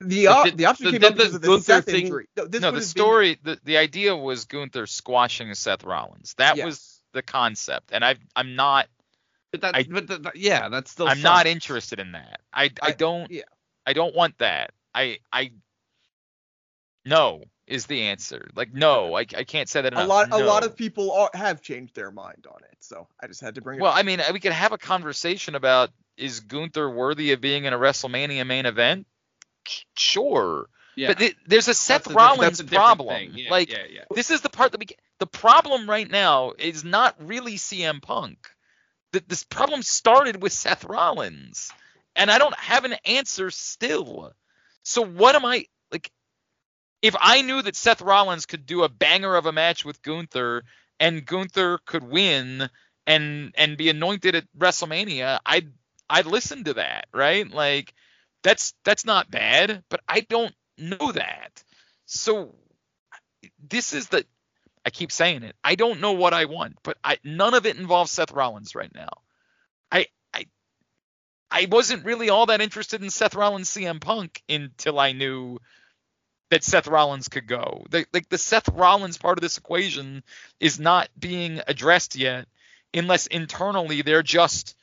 The 0.00 0.28
op- 0.28 0.44
did- 0.46 0.56
the 0.56 0.64
option 0.64 0.86
so 0.86 0.92
came 0.92 1.00
did 1.02 1.10
up 1.10 1.16
because 1.16 1.32
the 1.32 1.36
of 1.36 1.42
the 1.42 1.48
Gunther 1.48 1.62
Seth 1.64 1.84
thing- 1.84 2.04
injury. 2.06 2.28
No, 2.38 2.44
no, 2.44 2.48
the 2.48 2.60
have 2.60 2.74
been- 2.74 2.82
story, 2.82 3.38
the, 3.42 3.58
the 3.64 3.76
idea 3.76 4.16
was 4.16 4.46
Gunther 4.46 4.86
squashing 4.86 5.52
Seth 5.54 5.84
Rollins. 5.84 6.34
That 6.38 6.56
was 6.64 7.02
the 7.12 7.22
concept, 7.22 7.90
and 7.92 8.02
I 8.02 8.14
I'm 8.34 8.54
not 8.56 8.88
But 9.52 9.60
that, 9.60 9.74
I- 9.76 9.82
but 9.82 10.06
the, 10.06 10.18
the- 10.18 10.32
yeah, 10.36 10.70
that's 10.70 10.90
still. 10.90 11.06
I'm 11.06 11.20
not 11.20 11.46
interested 11.46 11.98
in 11.98 12.12
that. 12.12 12.40
I 12.52 12.64
I 12.64 12.70
I- 12.82 12.92
don't 12.92 13.30
yeah. 13.30 13.42
I 13.84 13.92
don't 13.92 14.14
want 14.14 14.38
that. 14.38 14.70
I 14.94 15.18
I 15.30 15.50
no 17.04 17.42
is 17.68 17.86
the 17.86 18.02
answer. 18.02 18.48
Like 18.56 18.72
no, 18.74 19.14
I 19.14 19.20
I 19.20 19.44
can't 19.44 19.68
say 19.68 19.82
that 19.82 19.92
a 19.92 19.96
enough. 19.96 20.08
lot 20.08 20.32
a 20.32 20.38
lot 20.38 20.64
of 20.64 20.74
people 20.76 21.12
are, 21.12 21.30
have 21.34 21.62
changed 21.62 21.94
their 21.94 22.10
mind 22.10 22.46
on 22.50 22.62
it 22.64 22.76
so 22.80 23.06
i 23.20 23.26
just 23.26 23.40
had 23.40 23.56
to 23.56 23.60
bring 23.60 23.78
it 23.78 23.82
Well, 23.82 23.92
up 23.92 23.98
I 23.98 24.02
mean, 24.02 24.20
we 24.32 24.40
could 24.40 24.52
have 24.52 24.72
a 24.72 24.78
conversation 24.78 25.54
about 25.54 25.90
is 26.16 26.40
Gunther 26.40 26.88
worthy 26.90 27.32
of 27.32 27.40
being 27.40 27.64
in 27.64 27.72
a 27.72 27.78
WrestleMania 27.78 28.44
main 28.46 28.66
event? 28.66 29.06
Sure, 29.96 30.68
Yeah. 30.96 31.08
but 31.08 31.18
th- 31.18 31.36
there's 31.46 31.68
a 31.68 31.74
Seth 31.74 32.04
That's 32.04 32.14
a 32.14 32.16
Rollins 32.16 32.58
that's 32.58 32.60
a 32.60 32.74
problem. 32.74 33.08
thing. 33.08 33.32
Yeah, 33.34 33.50
like 33.50 33.70
yeah, 33.70 33.84
yeah. 33.90 34.04
this 34.14 34.30
is 34.30 34.40
the 34.40 34.48
part 34.48 34.72
that 34.72 34.78
we 34.80 34.86
get. 34.86 34.98
The 35.18 35.26
problem 35.26 35.88
right 35.88 36.10
now 36.10 36.52
is 36.58 36.84
not 36.84 37.16
really 37.20 37.56
CM 37.56 38.00
Punk. 38.00 38.38
The, 39.12 39.22
this 39.26 39.44
problem 39.44 39.82
started 39.82 40.40
with 40.42 40.52
Seth 40.52 40.84
Rollins, 40.84 41.70
and 42.16 42.30
I 42.30 42.38
don't 42.38 42.54
have 42.58 42.84
an 42.84 42.94
answer 43.04 43.50
still. 43.50 44.32
So 44.82 45.02
what 45.04 45.34
am 45.34 45.44
I? 45.44 45.66
If 47.02 47.14
I 47.20 47.42
knew 47.42 47.62
that 47.62 47.76
Seth 47.76 48.02
Rollins 48.02 48.46
could 48.46 48.66
do 48.66 48.82
a 48.82 48.88
banger 48.88 49.36
of 49.36 49.46
a 49.46 49.52
match 49.52 49.84
with 49.84 50.02
Gunther 50.02 50.64
and 50.98 51.24
Gunther 51.24 51.78
could 51.86 52.02
win 52.02 52.68
and 53.06 53.54
and 53.56 53.76
be 53.76 53.88
anointed 53.88 54.34
at 54.34 54.44
WrestleMania, 54.56 55.38
I'd 55.46 55.72
I'd 56.10 56.26
listen 56.26 56.64
to 56.64 56.74
that, 56.74 57.06
right? 57.12 57.48
Like 57.48 57.94
that's 58.42 58.74
that's 58.84 59.04
not 59.04 59.30
bad, 59.30 59.84
but 59.88 60.00
I 60.08 60.20
don't 60.20 60.54
know 60.76 61.12
that. 61.12 61.62
So 62.06 62.54
this 63.68 63.92
is 63.92 64.08
the 64.08 64.24
I 64.84 64.90
keep 64.90 65.12
saying 65.12 65.42
it. 65.42 65.54
I 65.62 65.74
don't 65.74 66.00
know 66.00 66.12
what 66.12 66.34
I 66.34 66.46
want, 66.46 66.78
but 66.82 66.96
I 67.04 67.18
none 67.24 67.54
of 67.54 67.66
it 67.66 67.76
involves 67.76 68.10
Seth 68.10 68.32
Rollins 68.32 68.74
right 68.74 68.92
now. 68.94 69.10
I 69.92 70.06
I 70.34 70.46
I 71.50 71.68
wasn't 71.70 72.04
really 72.04 72.30
all 72.30 72.46
that 72.46 72.60
interested 72.60 73.02
in 73.02 73.10
Seth 73.10 73.34
Rollins 73.34 73.70
CM 73.70 74.00
Punk 74.00 74.42
until 74.48 74.98
I 74.98 75.12
knew 75.12 75.58
that 76.50 76.64
Seth 76.64 76.86
Rollins 76.86 77.28
could 77.28 77.46
go. 77.46 77.84
The, 77.90 78.06
like 78.12 78.28
the 78.28 78.38
Seth 78.38 78.68
Rollins 78.68 79.18
part 79.18 79.38
of 79.38 79.42
this 79.42 79.58
equation 79.58 80.22
is 80.60 80.80
not 80.80 81.08
being 81.18 81.60
addressed 81.66 82.16
yet 82.16 82.46
unless 82.94 83.26
internally 83.26 84.02
they're 84.02 84.22
just 84.22 84.76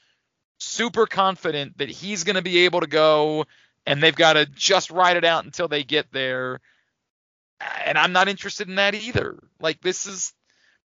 super 0.59 1.05
confident 1.05 1.77
that 1.79 1.89
he's 1.89 2.23
going 2.23 2.35
to 2.35 2.41
be 2.41 2.65
able 2.65 2.81
to 2.81 2.87
go 2.87 3.45
and 3.85 4.01
they've 4.01 4.15
got 4.15 4.33
to 4.33 4.45
just 4.45 4.91
ride 4.91 5.17
it 5.17 5.25
out 5.25 5.45
until 5.45 5.67
they 5.67 5.83
get 5.83 6.11
there 6.11 6.59
and 7.85 7.97
I'm 7.97 8.11
not 8.11 8.27
interested 8.27 8.69
in 8.69 8.75
that 8.75 8.95
either. 8.95 9.37
Like 9.59 9.81
this 9.81 10.05
is 10.05 10.33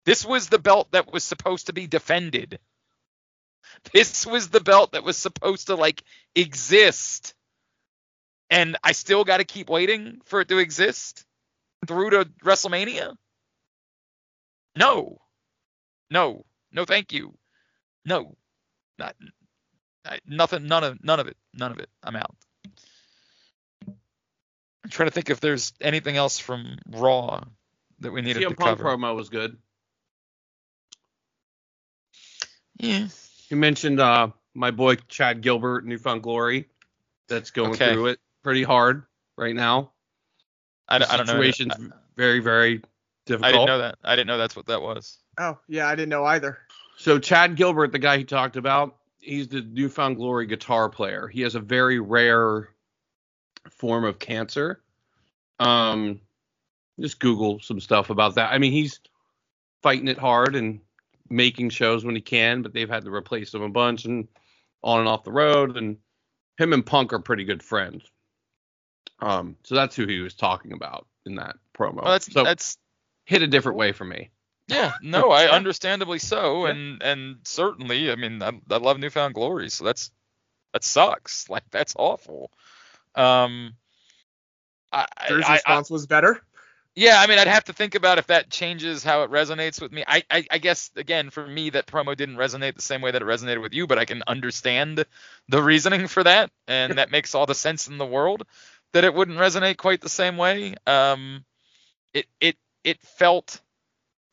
this 0.05 0.25
was 0.25 0.49
the 0.49 0.59
belt 0.59 0.93
that 0.93 1.13
was 1.13 1.25
supposed 1.25 1.67
to 1.67 1.73
be 1.73 1.87
defended. 1.87 2.59
This 3.93 4.27
was 4.27 4.49
the 4.49 4.61
belt 4.61 4.93
that 4.93 5.05
was 5.05 5.17
supposed 5.17 5.69
to 5.69 5.75
like 5.75 6.03
exist. 6.35 7.35
And 8.51 8.77
I 8.83 8.93
still 8.93 9.25
got 9.25 9.39
to 9.39 9.45
keep 9.45 9.69
waiting 9.69 10.21
for 10.25 10.41
it 10.41 10.49
to 10.49 10.59
exist 10.59 11.25
through 11.87 12.11
to 12.11 12.25
WrestleMania? 12.45 13.17
No. 14.77 15.19
No. 16.11 16.45
No 16.73 16.85
thank 16.85 17.13
you. 17.13 17.37
No. 18.05 18.37
Not 18.99 19.17
I, 20.05 20.21
nothing, 20.27 20.67
none 20.67 20.85
of 20.85 21.03
none 21.03 21.19
of 21.21 21.27
it, 21.27 21.37
none 21.53 21.73
of 21.73 21.79
it. 21.79 21.89
I'm 22.03 22.17
out. 22.17 22.35
I'm 23.87 24.91
trying 24.91 25.09
to 25.09 25.13
think 25.13 25.31
if 25.31 25.41
there's 25.41 25.73
anything 25.81 26.17
else 26.17 26.39
from 26.39 26.79
Raw 26.89 27.43
that 28.01 28.13
we 28.13 28.23
needed 28.23 28.43
CM 28.43 28.51
to 28.51 28.55
Punk 28.55 28.79
cover. 28.79 28.97
promo 28.97 29.17
was 29.17 29.29
good. 29.29 29.57
Yeah. 32.79 33.09
You 33.49 33.57
mentioned 33.57 33.99
uh, 34.01 34.29
my 34.55 34.71
boy 34.71 34.97
Chad 35.09 35.41
Gilbert, 35.41 35.85
New 35.85 35.99
Found 35.99 36.23
Glory. 36.23 36.69
That's 37.29 37.51
going 37.51 37.73
Okay. 37.73 37.93
through 37.93 38.07
it 38.07 38.21
pretty 38.47 38.63
hard 38.63 39.03
right 39.37 39.57
now. 39.57 39.91
I, 40.89 41.01
The 41.01 41.13
I 41.13 41.17
don't 41.17 41.27
know. 41.27 41.33
situation's 41.33 41.73
I, 41.73 41.97
very, 42.17 42.39
very 42.39 42.81
difficult. 43.27 43.45
I 43.45 43.51
didn't 43.51 43.67
know 43.67 43.79
that. 43.79 43.99
I 44.05 44.15
didn't 44.15 44.29
know 44.29 44.39
that's 44.39 44.55
what 44.55 44.67
that 44.67 44.81
was. 44.81 45.19
Oh 45.37 45.59
yeah, 45.67 45.89
I 45.89 45.97
didn't 45.97 46.11
know 46.11 46.25
either. 46.25 46.57
So 46.97 47.19
Chad 47.19 47.57
Gilbert, 47.57 47.91
the 47.91 47.99
guy 47.99 48.19
he 48.19 48.25
talked 48.25 48.57
about, 48.57 48.99
he's 49.19 49.49
the 49.49 49.63
New 49.63 49.89
Found 49.89 50.15
Glory 50.15 50.47
guitar 50.47 50.89
player. 50.89 51.27
He 51.27 51.41
has 51.41 51.57
a 51.57 51.61
very 51.61 51.99
rare 51.99 52.69
form 53.69 54.05
of 54.05 54.21
cancer. 54.21 54.81
Um, 55.59 56.21
just 57.01 57.19
Google 57.19 57.59
some 57.59 57.81
stuff 57.81 58.11
about 58.11 58.37
that. 58.37 58.53
I 58.53 58.59
mean, 58.59 58.71
he's 58.71 59.01
fighting 59.83 60.07
it 60.07 60.19
hard 60.19 60.55
and 60.55 60.79
making 61.29 61.71
shows 61.71 62.05
when 62.05 62.15
he 62.15 62.21
can, 62.21 62.63
but 62.63 62.73
they've 62.73 62.89
had 62.89 63.07
to 63.07 63.13
replace 63.13 63.53
him 63.53 63.63
a 63.63 63.69
bunch 63.69 64.05
and 64.05 64.29
on 64.85 65.01
and 65.01 65.09
off 65.09 65.25
the 65.25 65.33
road. 65.33 65.77
And 65.77 65.97
him 66.59 66.73
and 66.73 66.87
Punk 66.87 67.13
are 67.13 67.19
pretty 67.19 67.43
good 67.43 67.61
friends. 67.61 68.05
Um, 69.21 69.57
so 69.63 69.75
that's 69.75 69.97
who 69.97 70.07
he 70.07 70.21
was 70.21 70.35
talking 70.35 70.73
about 70.73 71.07
in 71.25 71.37
that 71.37 71.57
promo. 71.77 72.03
Well, 72.03 72.13
that's 72.13 72.33
so 72.33 72.45
that's 72.45 72.79
hit 73.25 73.43
a 73.43 73.47
different 73.47 73.79
way 73.79 73.93
for 73.93 74.05
me. 74.05 74.31
yeah. 74.69 74.93
No, 75.03 75.31
I 75.33 75.49
understandably 75.49 76.19
so, 76.19 76.67
and 76.67 77.03
and 77.03 77.37
certainly, 77.45 78.11
I 78.11 78.17
mean, 78.17 78.43
I, 78.43 78.53
I 78.71 78.77
love 78.77 78.99
New 78.99 79.11
Found 79.11 79.35
Glory, 79.35 79.71
so 79.71 79.85
that's 79.85 80.11
that 80.73 80.85
sucks. 80.85 81.49
Like 81.57 81.65
that's 81.71 81.95
awful. 81.97 82.51
Um, 83.15 83.75
I, 84.93 85.07
Drew's 85.29 85.45
I, 85.47 85.49
I, 85.49 85.55
response 85.55 85.91
was 85.91 86.07
better. 86.07 86.43
Yeah, 86.95 87.21
I 87.21 87.27
mean, 87.27 87.39
I'd 87.39 87.47
have 87.47 87.65
to 87.65 87.75
think 87.75 87.95
about 87.95 88.17
if 88.17 88.29
that 88.29 88.49
changes 88.49 89.05
how 89.05 89.23
it 89.23 89.31
resonates 89.31 89.83
with 89.83 89.93
me. 89.93 90.03
I, 90.07 90.23
I, 90.31 90.47
I 90.51 90.57
guess 90.57 90.91
again, 90.97 91.29
for 91.29 91.47
me, 91.47 91.69
that 91.71 91.87
promo 91.87 92.17
didn't 92.17 92.37
resonate 92.37 92.75
the 92.75 92.81
same 92.81 93.03
way 93.03 93.11
that 93.11 93.21
it 93.21 93.25
resonated 93.27 93.61
with 93.61 93.75
you, 93.75 93.87
but 93.87 93.99
I 93.99 94.07
can 94.07 94.23
understand 94.27 95.05
the 95.49 95.63
reasoning 95.63 96.07
for 96.07 96.25
that, 96.25 96.51
and 96.67 96.97
that 96.97 97.11
makes 97.11 97.35
all 97.35 97.45
the 97.45 97.55
sense 97.55 97.87
in 97.87 97.99
the 97.99 98.07
world 98.07 98.47
that 98.97 99.05
it 99.05 99.13
wouldn't 99.13 99.37
resonate 99.37 99.77
quite 99.77 100.01
the 100.01 100.09
same 100.09 100.39
way. 100.39 100.75
Um, 100.87 101.45
it, 102.15 102.25
it, 102.41 102.57
it 102.83 102.99
felt 103.03 103.61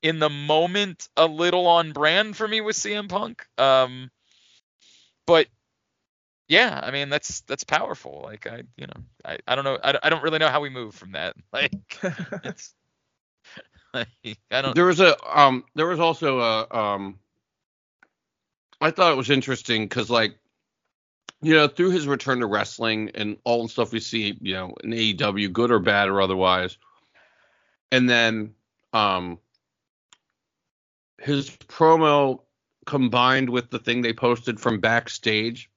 in 0.01 0.20
the 0.20 0.30
moment 0.30 1.09
a 1.18 1.26
little 1.26 1.68
on 1.68 1.91
brand 1.91 2.38
for 2.38 2.47
me 2.47 2.61
with 2.61 2.78
CM 2.78 3.09
Punk. 3.09 3.45
Um, 3.57 4.09
but 5.28 5.47
yeah, 6.47 6.80
I 6.82 6.91
mean, 6.91 7.09
that's 7.09 7.41
that's 7.41 7.66
powerful. 7.66 8.22
Like 8.24 8.47
I, 8.47 8.64
you 8.78 8.88
know, 8.88 9.03
I, 9.26 9.38
I 9.45 9.55
don't 9.55 9.66
know, 9.66 9.78
I, 9.84 9.99
I 10.01 10.09
don't 10.09 10.24
really 10.24 10.39
know 10.39 10.47
how 10.47 10.61
we 10.61 10.70
move 10.70 10.95
from 10.95 11.11
that. 11.11 11.36
Like 11.51 11.74
it's 12.45 12.74
like, 13.93 14.07
I 14.49 14.61
don't. 14.61 14.76
There 14.76 14.86
was 14.86 15.01
a 15.01 15.18
um 15.38 15.66
there 15.76 15.88
was 15.88 15.99
also 15.99 16.39
a 16.39 16.78
um 16.78 17.20
I 18.80 18.91
thought 18.91 19.11
it 19.11 19.18
was 19.18 19.30
interesting 19.30 19.84
because 19.84 20.09
like 20.09 20.38
you 21.44 21.54
know 21.54 21.68
through 21.68 21.91
his 21.91 22.08
return 22.08 22.39
to 22.39 22.48
wrestling 22.48 23.12
and 23.16 23.38
all 23.44 23.64
the 23.64 23.70
stuff 23.70 23.91
we 23.91 24.00
see 24.00 24.38
you 24.41 24.54
know 24.54 24.74
in 24.84 24.91
AEW 24.91 25.52
good 25.52 25.72
or 25.72 25.80
bad 25.80 26.10
or 26.10 26.22
otherwise 26.22 26.78
and 27.91 28.10
then 28.10 28.56
um 28.94 29.38
his 31.20 31.50
promo 31.50 32.41
combined 32.86 33.50
with 33.50 33.70
the 33.70 33.80
thing 33.80 34.02
they 34.02 34.14
posted 34.14 34.60
from 34.60 34.80
backstage 34.80 35.70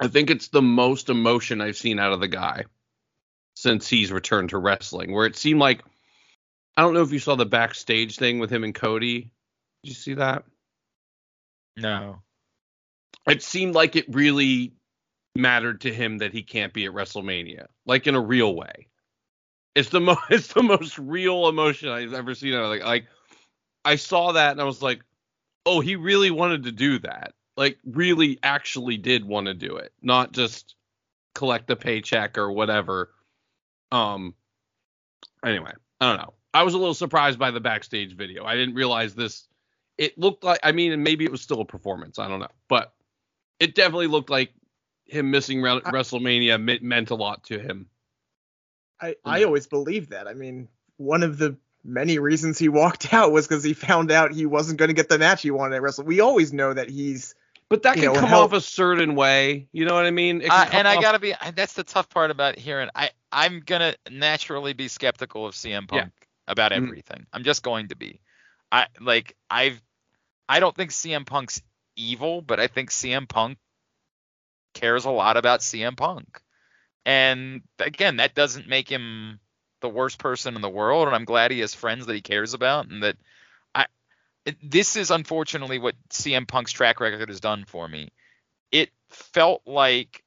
I 0.00 0.08
think 0.08 0.30
it's 0.30 0.48
the 0.48 0.62
most 0.62 1.10
emotion 1.10 1.60
I've 1.60 1.76
seen 1.76 1.98
out 1.98 2.12
of 2.12 2.20
the 2.20 2.28
guy 2.28 2.64
since 3.54 3.88
he's 3.88 4.10
returned 4.10 4.50
to 4.50 4.58
wrestling 4.58 5.12
where 5.12 5.26
it 5.26 5.36
seemed 5.36 5.60
like 5.60 5.82
I 6.76 6.82
don't 6.82 6.94
know 6.94 7.02
if 7.02 7.12
you 7.12 7.18
saw 7.18 7.36
the 7.36 7.46
backstage 7.46 8.16
thing 8.16 8.38
with 8.38 8.50
him 8.50 8.64
and 8.64 8.74
Cody. 8.74 9.30
Did 9.82 9.90
you 9.90 9.94
see 9.94 10.14
that? 10.14 10.44
No. 11.76 12.22
It 13.28 13.42
seemed 13.42 13.74
like 13.74 13.96
it 13.96 14.06
really 14.08 14.72
mattered 15.34 15.82
to 15.82 15.92
him 15.92 16.18
that 16.18 16.32
he 16.32 16.42
can't 16.42 16.72
be 16.72 16.86
at 16.86 16.92
WrestleMania, 16.92 17.66
like 17.86 18.06
in 18.06 18.14
a 18.14 18.20
real 18.20 18.54
way. 18.54 18.88
It's 19.74 19.88
the 19.88 20.00
most 20.00 20.20
it's 20.30 20.52
the 20.52 20.62
most 20.62 20.98
real 20.98 21.48
emotion 21.48 21.88
I've 21.88 22.14
ever 22.14 22.34
seen. 22.34 22.54
Like 22.54 22.82
like 22.82 23.06
I 23.84 23.96
saw 23.96 24.32
that 24.32 24.52
and 24.52 24.60
I 24.60 24.64
was 24.64 24.82
like, 24.82 25.02
oh, 25.66 25.80
he 25.80 25.96
really 25.96 26.30
wanted 26.30 26.64
to 26.64 26.72
do 26.72 26.98
that. 27.00 27.34
Like 27.56 27.78
really 27.84 28.38
actually 28.42 28.96
did 28.96 29.24
want 29.24 29.46
to 29.46 29.54
do 29.54 29.76
it, 29.76 29.92
not 30.02 30.32
just 30.32 30.74
collect 31.34 31.70
a 31.70 31.76
paycheck 31.76 32.38
or 32.38 32.50
whatever. 32.52 33.10
Um 33.90 34.34
anyway, 35.44 35.72
I 36.00 36.08
don't 36.08 36.18
know. 36.18 36.34
I 36.54 36.64
was 36.64 36.74
a 36.74 36.78
little 36.78 36.94
surprised 36.94 37.38
by 37.38 37.50
the 37.50 37.60
backstage 37.60 38.14
video. 38.14 38.44
I 38.44 38.56
didn't 38.56 38.74
realize 38.74 39.14
this. 39.14 39.48
It 39.96 40.18
looked 40.18 40.44
like, 40.44 40.60
I 40.62 40.72
mean, 40.72 40.92
and 40.92 41.02
maybe 41.02 41.24
it 41.24 41.30
was 41.30 41.40
still 41.40 41.60
a 41.60 41.64
performance. 41.64 42.18
I 42.18 42.28
don't 42.28 42.40
know, 42.40 42.48
but 42.68 42.92
it 43.62 43.74
definitely 43.74 44.06
looked 44.08 44.30
like 44.30 44.52
him 45.04 45.30
missing 45.30 45.62
Re- 45.62 45.80
WrestleMania 45.80 46.60
me- 46.62 46.78
meant 46.82 47.10
a 47.10 47.14
lot 47.14 47.44
to 47.44 47.58
him. 47.58 47.88
I, 49.00 49.16
I 49.24 49.42
always 49.44 49.66
believed 49.66 50.10
that. 50.10 50.26
I 50.28 50.34
mean, 50.34 50.68
one 50.96 51.22
of 51.22 51.38
the 51.38 51.56
many 51.84 52.18
reasons 52.18 52.58
he 52.58 52.68
walked 52.82 53.12
out 53.12 53.32
was 53.32 53.46
because 53.46 53.64
he 53.64 53.72
found 53.74 54.10
out 54.10 54.32
he 54.32 54.46
wasn't 54.46 54.78
going 54.78 54.88
to 54.88 54.94
get 54.94 55.08
the 55.08 55.18
match 55.18 55.42
he 55.42 55.50
wanted 55.50 55.76
at 55.76 55.82
Wrestle. 55.82 56.04
We 56.04 56.20
always 56.20 56.52
know 56.52 56.72
that 56.72 56.88
he's 56.88 57.34
But 57.68 57.82
that 57.82 57.94
can 57.96 58.04
know, 58.06 58.14
come 58.14 58.28
help- 58.28 58.52
off 58.52 58.56
a 58.56 58.60
certain 58.60 59.14
way. 59.14 59.68
You 59.72 59.84
know 59.84 59.94
what 59.94 60.06
I 60.06 60.10
mean? 60.12 60.42
Uh, 60.42 60.48
can 60.48 60.66
come 60.70 60.78
and 60.78 60.88
I 60.88 61.00
gotta 61.00 61.18
be. 61.18 61.34
That's 61.54 61.72
the 61.74 61.84
tough 61.84 62.08
part 62.08 62.30
about 62.30 62.58
hearing. 62.58 62.88
I 62.94 63.10
I'm 63.32 63.60
gonna 63.60 63.94
naturally 64.10 64.72
be 64.72 64.88
skeptical 64.88 65.46
of 65.46 65.54
CM 65.54 65.82
Yeah. 65.92 66.00
Punk 66.02 66.12
about 66.46 66.72
Mhm. 66.72 66.76
everything. 66.84 67.26
I'm 67.32 67.44
just 67.44 67.62
going 67.62 67.88
to 67.88 67.96
be. 67.96 68.20
I 68.70 68.86
like 69.00 69.36
I've. 69.50 69.80
I 70.48 70.60
don't 70.60 70.76
think 70.76 70.90
CM 70.90 71.24
Punk's 71.26 71.60
evil, 71.96 72.42
but 72.42 72.60
I 72.60 72.66
think 72.66 72.90
CM 72.90 73.28
Punk 73.28 73.58
cares 74.74 75.04
a 75.04 75.10
lot 75.10 75.36
about 75.36 75.60
CM 75.60 75.96
Punk. 75.96 76.40
And 77.04 77.62
again, 77.78 78.16
that 78.16 78.34
doesn't 78.34 78.68
make 78.68 78.88
him 78.88 79.40
the 79.80 79.88
worst 79.88 80.18
person 80.18 80.54
in 80.54 80.62
the 80.62 80.68
world. 80.68 81.08
And 81.08 81.16
I'm 81.16 81.24
glad 81.24 81.50
he 81.50 81.60
has 81.60 81.74
friends 81.74 82.06
that 82.06 82.14
he 82.14 82.22
cares 82.22 82.54
about, 82.54 82.88
and 82.88 83.02
that 83.02 83.16
I. 83.74 83.86
This 84.62 84.96
is 84.96 85.10
unfortunately 85.10 85.78
what 85.78 85.96
CM 86.10 86.46
Punk's 86.46 86.72
track 86.72 87.00
record 87.00 87.28
has 87.28 87.40
done 87.40 87.64
for 87.66 87.86
me. 87.86 88.10
It 88.70 88.90
felt 89.10 89.62
like 89.66 90.22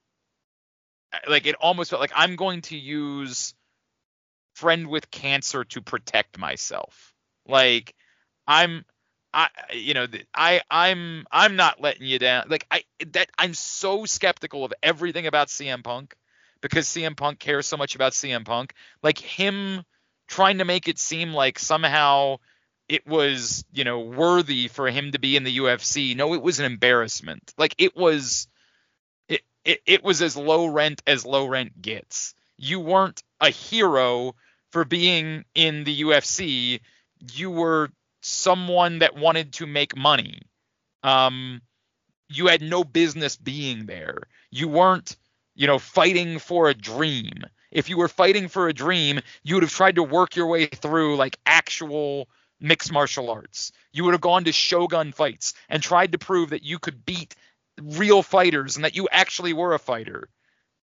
like 1.28 1.46
it 1.46 1.56
almost 1.56 1.90
felt 1.90 2.02
like 2.02 2.12
I'm 2.16 2.36
going 2.36 2.62
to 2.64 2.78
use 2.78 3.54
friend 4.54 4.88
with 4.88 5.12
cancer 5.12 5.64
to 5.66 5.82
protect 5.82 6.38
myself. 6.38 7.14
Like 7.48 7.94
I'm 8.48 8.86
I 9.36 9.50
you 9.74 9.94
know 9.94 10.08
I 10.34 10.62
I'm 10.72 11.28
I'm 11.30 11.58
not 11.58 11.82
letting 11.82 12.08
you 12.08 12.18
down. 12.18 12.46
Like 12.48 12.66
I 12.72 12.84
that 13.12 13.30
I'm 13.38 13.54
so 13.54 14.06
skeptical 14.06 14.64
of 14.64 14.74
everything 14.82 15.28
about 15.28 15.50
CM 15.50 15.84
Punk 15.84 16.16
because 16.62 16.88
CM 16.88 17.18
Punk 17.18 17.38
cares 17.38 17.68
so 17.68 17.76
much 17.76 17.96
about 17.96 18.14
CM 18.14 18.46
Punk. 18.46 18.74
Like 19.04 19.20
him 19.20 19.84
trying 20.28 20.60
to 20.60 20.66
make 20.66 20.88
it 20.88 20.98
seem 20.98 21.34
like 21.34 21.60
somehow 21.60 22.38
it 22.88 23.06
was, 23.06 23.66
you 23.74 23.84
know, 23.84 24.00
worthy 24.00 24.70
for 24.70 24.90
him 24.90 25.12
to 25.12 25.20
be 25.20 25.36
in 25.36 25.44
the 25.44 25.58
UFC. 25.58 26.16
No, 26.16 26.34
it 26.34 26.42
was 26.42 26.60
an 26.60 26.66
embarrassment. 26.66 27.54
Like 27.58 27.76
it 27.78 27.96
was 27.96 28.48
it, 29.28 29.42
it, 29.66 29.82
it 29.86 30.04
was 30.04 30.22
as 30.22 30.38
low 30.38 30.68
rent 30.68 31.04
as 31.06 31.26
low 31.26 31.46
rent 31.46 31.82
gets. 31.82 32.36
You 32.58 32.80
weren't 32.80 33.22
a 33.42 33.50
hero 33.50 34.36
for 34.72 34.86
being 34.86 35.44
in 35.54 35.84
the 35.84 36.02
UFC. 36.04 36.80
You 37.34 37.52
were 37.52 37.90
someone 38.26 39.00
that 39.00 39.16
wanted 39.16 39.54
to 39.54 39.68
make 39.68 39.96
money. 39.96 40.42
Um, 41.04 41.62
you 42.28 42.48
had 42.48 42.62
no 42.62 42.84
business 42.84 43.36
being 43.36 43.86
there. 43.86 44.24
You 44.50 44.68
weren't, 44.68 45.16
you 45.54 45.68
know, 45.68 45.78
fighting 45.78 46.40
for 46.40 46.68
a 46.68 46.74
dream. 46.74 47.44
If 47.72 47.90
you 47.90 47.98
were 47.98 48.08
fighting 48.08 48.48
for 48.48 48.68
a 48.68 48.74
dream, 48.74 49.22
you 49.44 49.56
would 49.56 49.64
have 49.64 49.72
tried 49.72 49.96
to 49.96 50.04
work 50.04 50.36
your 50.36 50.48
way 50.48 50.66
through 50.66 51.18
like 51.18 51.38
actual 51.46 52.28
mixed 52.60 52.92
martial 52.92 53.30
arts. 53.30 53.72
You 53.94 54.06
would 54.06 54.14
have 54.14 54.22
gone 54.22 54.46
to 54.46 54.52
Shogun 54.52 55.12
fights 55.12 55.54
and 55.70 55.84
tried 55.84 56.14
to 56.14 56.18
prove 56.18 56.50
that 56.50 56.64
you 56.64 56.80
could 56.80 57.06
beat 57.06 57.36
real 57.80 58.24
fighters 58.24 58.76
and 58.76 58.86
that 58.86 58.96
you 58.96 59.08
actually 59.12 59.54
were 59.54 59.74
a 59.74 59.80
fighter. 59.80 60.30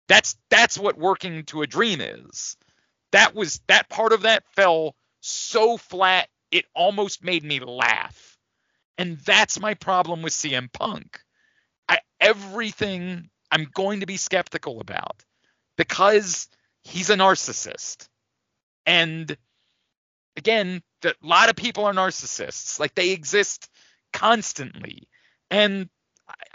That's 0.06 0.36
that's 0.50 0.78
what 0.78 0.98
working 0.98 1.44
to 1.46 1.62
a 1.62 1.66
dream 1.66 2.00
is. 2.00 2.56
That 3.10 3.34
was 3.34 3.60
that 3.66 3.88
part 3.88 4.12
of 4.12 4.22
that 4.22 4.44
fell 4.54 4.94
so 5.20 5.78
flat 5.78 6.28
it 6.54 6.66
almost 6.72 7.24
made 7.24 7.42
me 7.42 7.58
laugh. 7.58 8.38
And 8.96 9.18
that's 9.18 9.58
my 9.58 9.74
problem 9.74 10.22
with 10.22 10.32
CM 10.32 10.72
Punk. 10.72 11.20
I, 11.88 11.98
everything 12.20 13.28
I'm 13.50 13.66
going 13.74 14.00
to 14.00 14.06
be 14.06 14.16
skeptical 14.16 14.80
about 14.80 15.24
because 15.76 16.48
he's 16.84 17.10
a 17.10 17.16
narcissist. 17.16 18.06
And 18.86 19.36
again, 20.36 20.80
a 21.04 21.12
lot 21.22 21.50
of 21.50 21.56
people 21.56 21.86
are 21.86 21.92
narcissists. 21.92 22.78
Like 22.78 22.94
they 22.94 23.10
exist 23.10 23.68
constantly. 24.12 25.08
And 25.50 25.88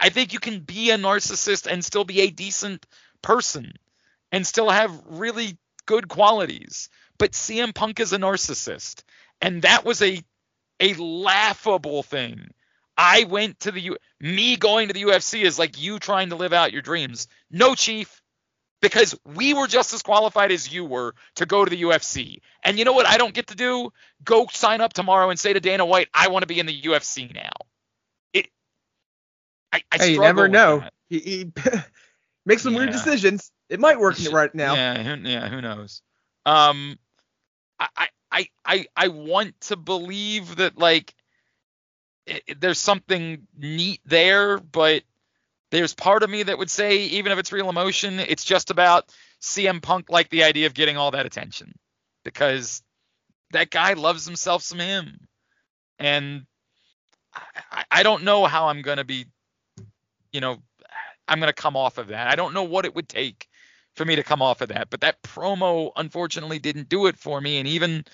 I 0.00 0.08
think 0.08 0.32
you 0.32 0.40
can 0.40 0.60
be 0.60 0.90
a 0.92 0.96
narcissist 0.96 1.70
and 1.70 1.84
still 1.84 2.04
be 2.04 2.22
a 2.22 2.30
decent 2.30 2.86
person 3.20 3.74
and 4.32 4.46
still 4.46 4.70
have 4.70 4.98
really 5.08 5.58
good 5.84 6.08
qualities. 6.08 6.88
But 7.18 7.32
CM 7.32 7.74
Punk 7.74 8.00
is 8.00 8.14
a 8.14 8.18
narcissist, 8.18 9.02
and 9.40 9.62
that 9.62 9.84
was 9.84 10.02
a 10.02 10.22
a 10.80 10.94
laughable 10.94 12.02
thing. 12.02 12.50
I 12.96 13.24
went 13.24 13.60
to 13.60 13.70
the 13.70 13.80
U. 13.80 13.96
Me 14.20 14.56
going 14.56 14.88
to 14.88 14.94
the 14.94 15.02
UFC 15.02 15.42
is 15.42 15.58
like 15.58 15.80
you 15.80 15.98
trying 15.98 16.30
to 16.30 16.36
live 16.36 16.52
out 16.52 16.72
your 16.72 16.82
dreams. 16.82 17.28
No, 17.50 17.74
chief, 17.74 18.20
because 18.80 19.18
we 19.24 19.54
were 19.54 19.66
just 19.66 19.94
as 19.94 20.02
qualified 20.02 20.52
as 20.52 20.72
you 20.72 20.84
were 20.84 21.14
to 21.36 21.46
go 21.46 21.64
to 21.64 21.70
the 21.70 21.82
UFC. 21.82 22.40
And 22.62 22.78
you 22.78 22.84
know 22.84 22.92
what? 22.92 23.06
I 23.06 23.16
don't 23.16 23.34
get 23.34 23.48
to 23.48 23.54
do 23.54 23.92
go 24.24 24.46
sign 24.52 24.80
up 24.80 24.92
tomorrow 24.92 25.30
and 25.30 25.38
say 25.38 25.52
to 25.52 25.60
Dana 25.60 25.84
White, 25.84 26.08
I 26.12 26.28
want 26.28 26.42
to 26.42 26.46
be 26.46 26.60
in 26.60 26.66
the 26.66 26.82
UFC 26.82 27.34
now. 27.34 27.50
It. 28.32 28.48
I, 29.72 29.82
I 29.92 29.98
hey, 29.98 30.12
you 30.12 30.20
never 30.20 30.48
know. 30.48 30.80
that. 30.80 30.92
He, 31.08 31.18
he 31.18 31.52
makes 32.46 32.62
some 32.62 32.74
weird 32.74 32.92
decisions. 32.92 33.50
It 33.68 33.80
might 33.80 34.00
work 34.00 34.16
right 34.32 34.54
now. 34.54 34.74
Yeah, 34.74 35.02
who, 35.02 35.28
yeah, 35.28 35.48
who 35.48 35.60
knows? 35.60 36.02
Um, 36.44 36.98
I, 37.78 37.88
I, 37.96 38.08
I, 38.32 38.48
I, 38.64 38.86
I 38.96 39.08
want 39.08 39.60
to 39.62 39.76
believe 39.76 40.56
that 40.56 40.78
like 40.78 41.14
i 42.28 42.40
there's 42.58 42.78
something 42.78 43.46
neat 43.58 44.00
there, 44.06 44.58
but 44.58 45.02
there's 45.70 45.94
part 45.94 46.22
of 46.22 46.30
me 46.30 46.44
that 46.44 46.58
would 46.58 46.70
say 46.70 46.98
even 47.06 47.32
if 47.32 47.38
it's 47.38 47.52
real 47.52 47.70
emotion, 47.70 48.20
it's 48.20 48.44
just 48.44 48.70
about 48.70 49.12
CM 49.42 49.82
Punk 49.82 50.10
like 50.10 50.30
the 50.30 50.44
idea 50.44 50.66
of 50.66 50.74
getting 50.74 50.96
all 50.96 51.12
that 51.12 51.26
attention 51.26 51.74
because 52.24 52.82
that 53.52 53.70
guy 53.70 53.94
loves 53.94 54.26
himself 54.26 54.62
some 54.62 54.78
him, 54.80 55.26
and 55.98 56.46
I- 57.72 57.86
I 57.90 58.02
don't 58.04 58.24
know 58.24 58.46
how 58.46 58.68
I'm 58.68 58.82
gonna 58.82 59.04
be, 59.04 59.26
you 60.32 60.40
know, 60.40 60.62
I'm 61.28 61.40
gonna 61.40 61.54
come 61.54 61.76
off 61.76 61.98
of 61.98 62.08
that. 62.08 62.28
I 62.28 62.36
don't 62.36 62.54
know 62.54 62.64
what 62.64 62.86
it 62.86 62.94
would 62.94 63.08
take 63.08 63.48
for 63.94 64.04
me 64.04 64.16
to 64.16 64.22
come 64.22 64.42
off 64.42 64.60
of 64.60 64.68
that. 64.68 64.90
But 64.90 65.02
that 65.02 65.22
promo 65.22 65.92
unfortunately 65.96 66.58
didn't 66.58 66.88
do 66.88 67.06
it 67.06 67.16
for 67.16 67.40
me. 67.40 67.58
And 67.58 67.68
even, 67.68 68.04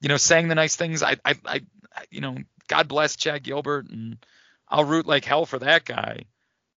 you 0.00 0.08
know, 0.08 0.16
saying 0.16 0.48
the 0.48 0.54
nice 0.54 0.76
things, 0.76 1.02
I, 1.02 1.16
I, 1.24 1.34
I, 1.44 1.60
you 2.10 2.20
know, 2.20 2.36
God 2.68 2.88
bless 2.88 3.16
Chad 3.16 3.42
Gilbert, 3.42 3.88
and 3.88 4.18
I'll 4.68 4.84
root 4.84 5.06
like 5.06 5.24
hell 5.24 5.46
for 5.46 5.58
that 5.58 5.84
guy. 5.84 6.24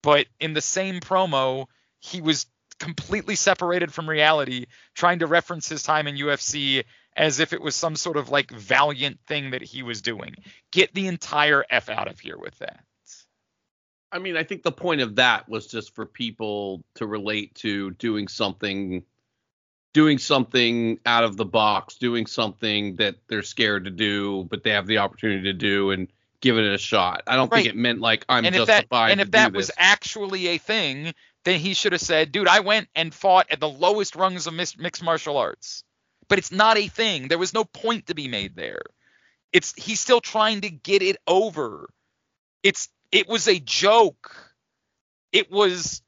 But 0.03 0.27
in 0.41 0.55
the 0.55 0.61
same 0.61 1.01
promo, 1.01 1.67
he 2.01 2.21
was 2.21 2.47
completely 2.79 3.37
separated 3.37 3.93
from 3.93 4.09
reality, 4.09 4.67
trying 4.95 5.21
to 5.21 5.27
reference 5.27 5.69
his 5.69 5.83
time 5.83 6.07
in 6.07 6.17
UFC 6.17 6.85
as 7.17 7.41
if 7.41 7.53
it 7.53 7.63
was 7.63 7.75
some 7.75 7.97
sort 7.97 8.17
of 8.17 8.29
like 8.29 8.51
valiant 8.51 9.19
thing 9.27 9.51
that 9.51 9.63
he 9.63 9.83
was 9.83 10.03
doing. 10.03 10.35
Get 10.71 10.95
the 10.95 11.07
entire 11.07 11.65
F 11.71 11.89
out 11.89 12.09
of 12.09 12.21
here 12.21 12.39
with 12.39 12.59
that. 12.59 12.85
I 14.13 14.19
mean, 14.19 14.37
I 14.37 14.45
think 14.45 14.63
the 14.63 14.73
point 14.73 15.01
of 15.01 15.17
that 15.17 15.49
was 15.49 15.67
just 15.67 15.95
for 15.95 16.07
people 16.07 16.85
to 16.95 17.07
relate 17.07 17.55
to 17.57 17.91
doing 17.93 18.29
something 18.29 19.05
doing 19.93 20.19
something 20.19 21.01
out 21.07 21.25
of 21.25 21.39
the 21.39 21.45
box, 21.47 21.97
doing 21.97 22.27
something 22.27 22.97
that 22.97 23.17
they're 23.29 23.43
scared 23.43 23.87
to 23.87 23.91
do, 23.91 24.45
but 24.51 24.63
they 24.63 24.71
have 24.71 24.87
the 24.87 24.99
opportunity 24.99 25.45
to 25.45 25.55
do 25.55 25.91
and 25.91 26.09
give 26.43 26.59
it 26.59 26.71
a 26.71 26.77
shot. 26.77 27.23
I 27.27 27.35
don't 27.35 27.51
Right. 27.51 27.65
think 27.65 27.75
it 27.75 27.77
meant 27.77 28.01
like 28.01 28.25
I'm 28.29 28.45
and 28.45 28.55
if 28.55 28.67
that 28.67 28.83
justified 28.83 29.13
and 29.13 29.21
if 29.23 29.31
that 29.31 29.55
was 29.55 29.69
this. 29.69 29.77
actually 29.79 30.49
a 30.49 30.59
thing, 30.59 31.15
then 31.45 31.59
he 31.59 31.73
should 31.73 31.93
have 31.93 32.03
said, 32.03 32.31
"Dude, 32.31 32.47
I 32.47 32.61
went 32.61 32.89
and 32.95 33.15
fought 33.15 33.47
at 33.51 33.59
the 33.59 33.69
lowest 33.71 34.17
rungs 34.17 34.47
of 34.47 34.53
mixed 34.53 35.03
martial 35.03 35.39
arts." 35.39 35.83
But 36.29 36.39
it's 36.39 36.53
not 36.53 36.77
a 36.77 36.89
thing. 36.89 37.29
There 37.29 37.39
was 37.39 37.55
no 37.55 37.65
point 37.65 38.09
to 38.09 38.15
be 38.15 38.29
made 38.29 38.55
there. 38.55 38.83
It's 39.53 39.73
he's 39.83 40.01
still 40.01 40.21
trying 40.21 40.61
to 40.61 40.71
get 40.71 41.01
it 41.03 41.17
over. 41.27 41.89
It's 42.63 42.91
it 43.13 43.29
was 43.29 43.49
a 43.49 43.59
joke. 43.59 44.35
It 45.33 45.51
was 45.51 46.03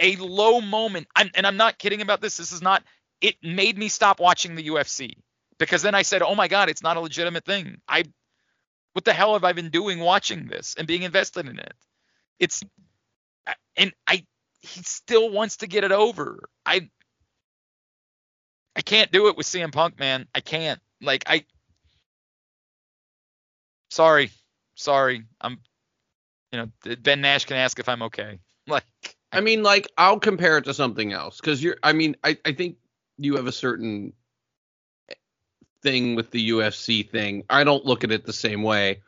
a 0.00 0.16
low 0.16 0.60
moment. 0.60 1.08
I'm, 1.14 1.30
and 1.34 1.46
I'm 1.46 1.56
not 1.56 1.78
kidding 1.78 2.02
about 2.02 2.20
this. 2.20 2.36
This 2.36 2.52
is 2.52 2.62
not. 2.62 2.82
It 3.20 3.36
made 3.42 3.78
me 3.78 3.88
stop 3.88 4.20
watching 4.20 4.54
the 4.54 4.68
UFC 4.68 5.16
because 5.58 5.82
then 5.82 5.94
I 5.94 6.02
said, 6.02 6.22
"Oh 6.22 6.34
my 6.34 6.48
God, 6.48 6.68
it's 6.68 6.82
not 6.82 6.96
a 6.96 7.00
legitimate 7.00 7.44
thing." 7.44 7.78
I 7.88 8.04
what 8.92 9.04
the 9.04 9.12
hell 9.12 9.34
have 9.34 9.44
I 9.44 9.52
been 9.52 9.70
doing 9.70 10.00
watching 10.00 10.46
this 10.46 10.74
and 10.78 10.86
being 10.86 11.02
invested 11.02 11.46
in 11.48 11.58
it? 11.58 11.74
It's 12.38 12.62
and 13.76 13.92
I 14.06 14.24
he 14.62 14.82
still 14.82 15.30
wants 15.30 15.58
to 15.58 15.66
get 15.66 15.84
it 15.84 15.92
over. 15.92 16.48
I 16.66 16.90
I 18.76 18.82
can't 18.82 19.12
do 19.12 19.28
it 19.28 19.36
with 19.36 19.46
CM 19.46 19.72
Punk, 19.72 19.98
man. 19.98 20.26
I 20.34 20.40
can't. 20.40 20.80
Like 21.00 21.24
I 21.26 21.44
Sorry. 23.90 24.30
Sorry. 24.74 25.24
I'm 25.40 25.58
you 26.54 26.60
know, 26.60 26.96
Ben 27.02 27.20
Nash 27.20 27.44
can 27.44 27.56
ask 27.56 27.78
if 27.78 27.88
I'm 27.88 28.02
okay. 28.02 28.38
Like 28.66 28.84
I 29.30 29.42
mean, 29.42 29.62
like 29.62 29.88
I'll 29.98 30.18
compare 30.18 30.56
it 30.56 30.64
to 30.64 30.72
something 30.72 31.12
else 31.12 31.38
because 31.38 31.62
you're. 31.62 31.76
I 31.82 31.92
mean, 31.92 32.16
I 32.24 32.38
I 32.46 32.52
think 32.52 32.78
you 33.18 33.36
have 33.36 33.46
a 33.46 33.52
certain 33.52 34.14
thing 35.82 36.14
with 36.14 36.30
the 36.30 36.48
UFC 36.48 37.06
thing. 37.06 37.44
I 37.50 37.62
don't 37.62 37.84
look 37.84 38.04
at 38.04 38.10
it 38.10 38.24
the 38.24 38.32
same 38.32 38.62
way. 38.62 39.02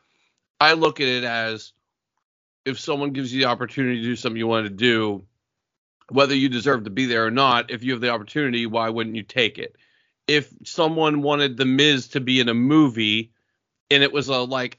I 0.61 0.75
look 0.75 1.01
at 1.01 1.09
it 1.09 1.25
as 1.25 1.73
if 2.67 2.79
someone 2.79 3.15
gives 3.15 3.33
you 3.33 3.41
the 3.41 3.49
opportunity 3.49 4.03
to 4.03 4.03
do 4.03 4.15
something 4.15 4.37
you 4.37 4.47
want 4.47 4.67
to 4.67 4.75
do, 4.75 5.25
whether 6.11 6.35
you 6.35 6.51
deserve 6.51 6.85
to 6.85 6.91
be 6.91 7.07
there 7.07 7.25
or 7.25 7.31
not. 7.31 7.71
If 7.71 7.83
you 7.83 7.93
have 7.93 8.03
the 8.03 8.11
opportunity, 8.11 8.67
why 8.67 8.91
wouldn't 8.91 9.17
you 9.17 9.23
take 9.23 9.57
it? 9.57 9.75
If 10.29 10.53
someone 10.65 11.23
wanted 11.23 11.57
the 11.57 11.65
Miz 11.65 12.09
to 12.09 12.21
be 12.21 12.41
in 12.41 12.51
a 12.51 12.55
movie, 12.55 13.33
and 13.91 14.03
it 14.03 14.13
was 14.13 14.29
a 14.29 14.37
like 14.41 14.79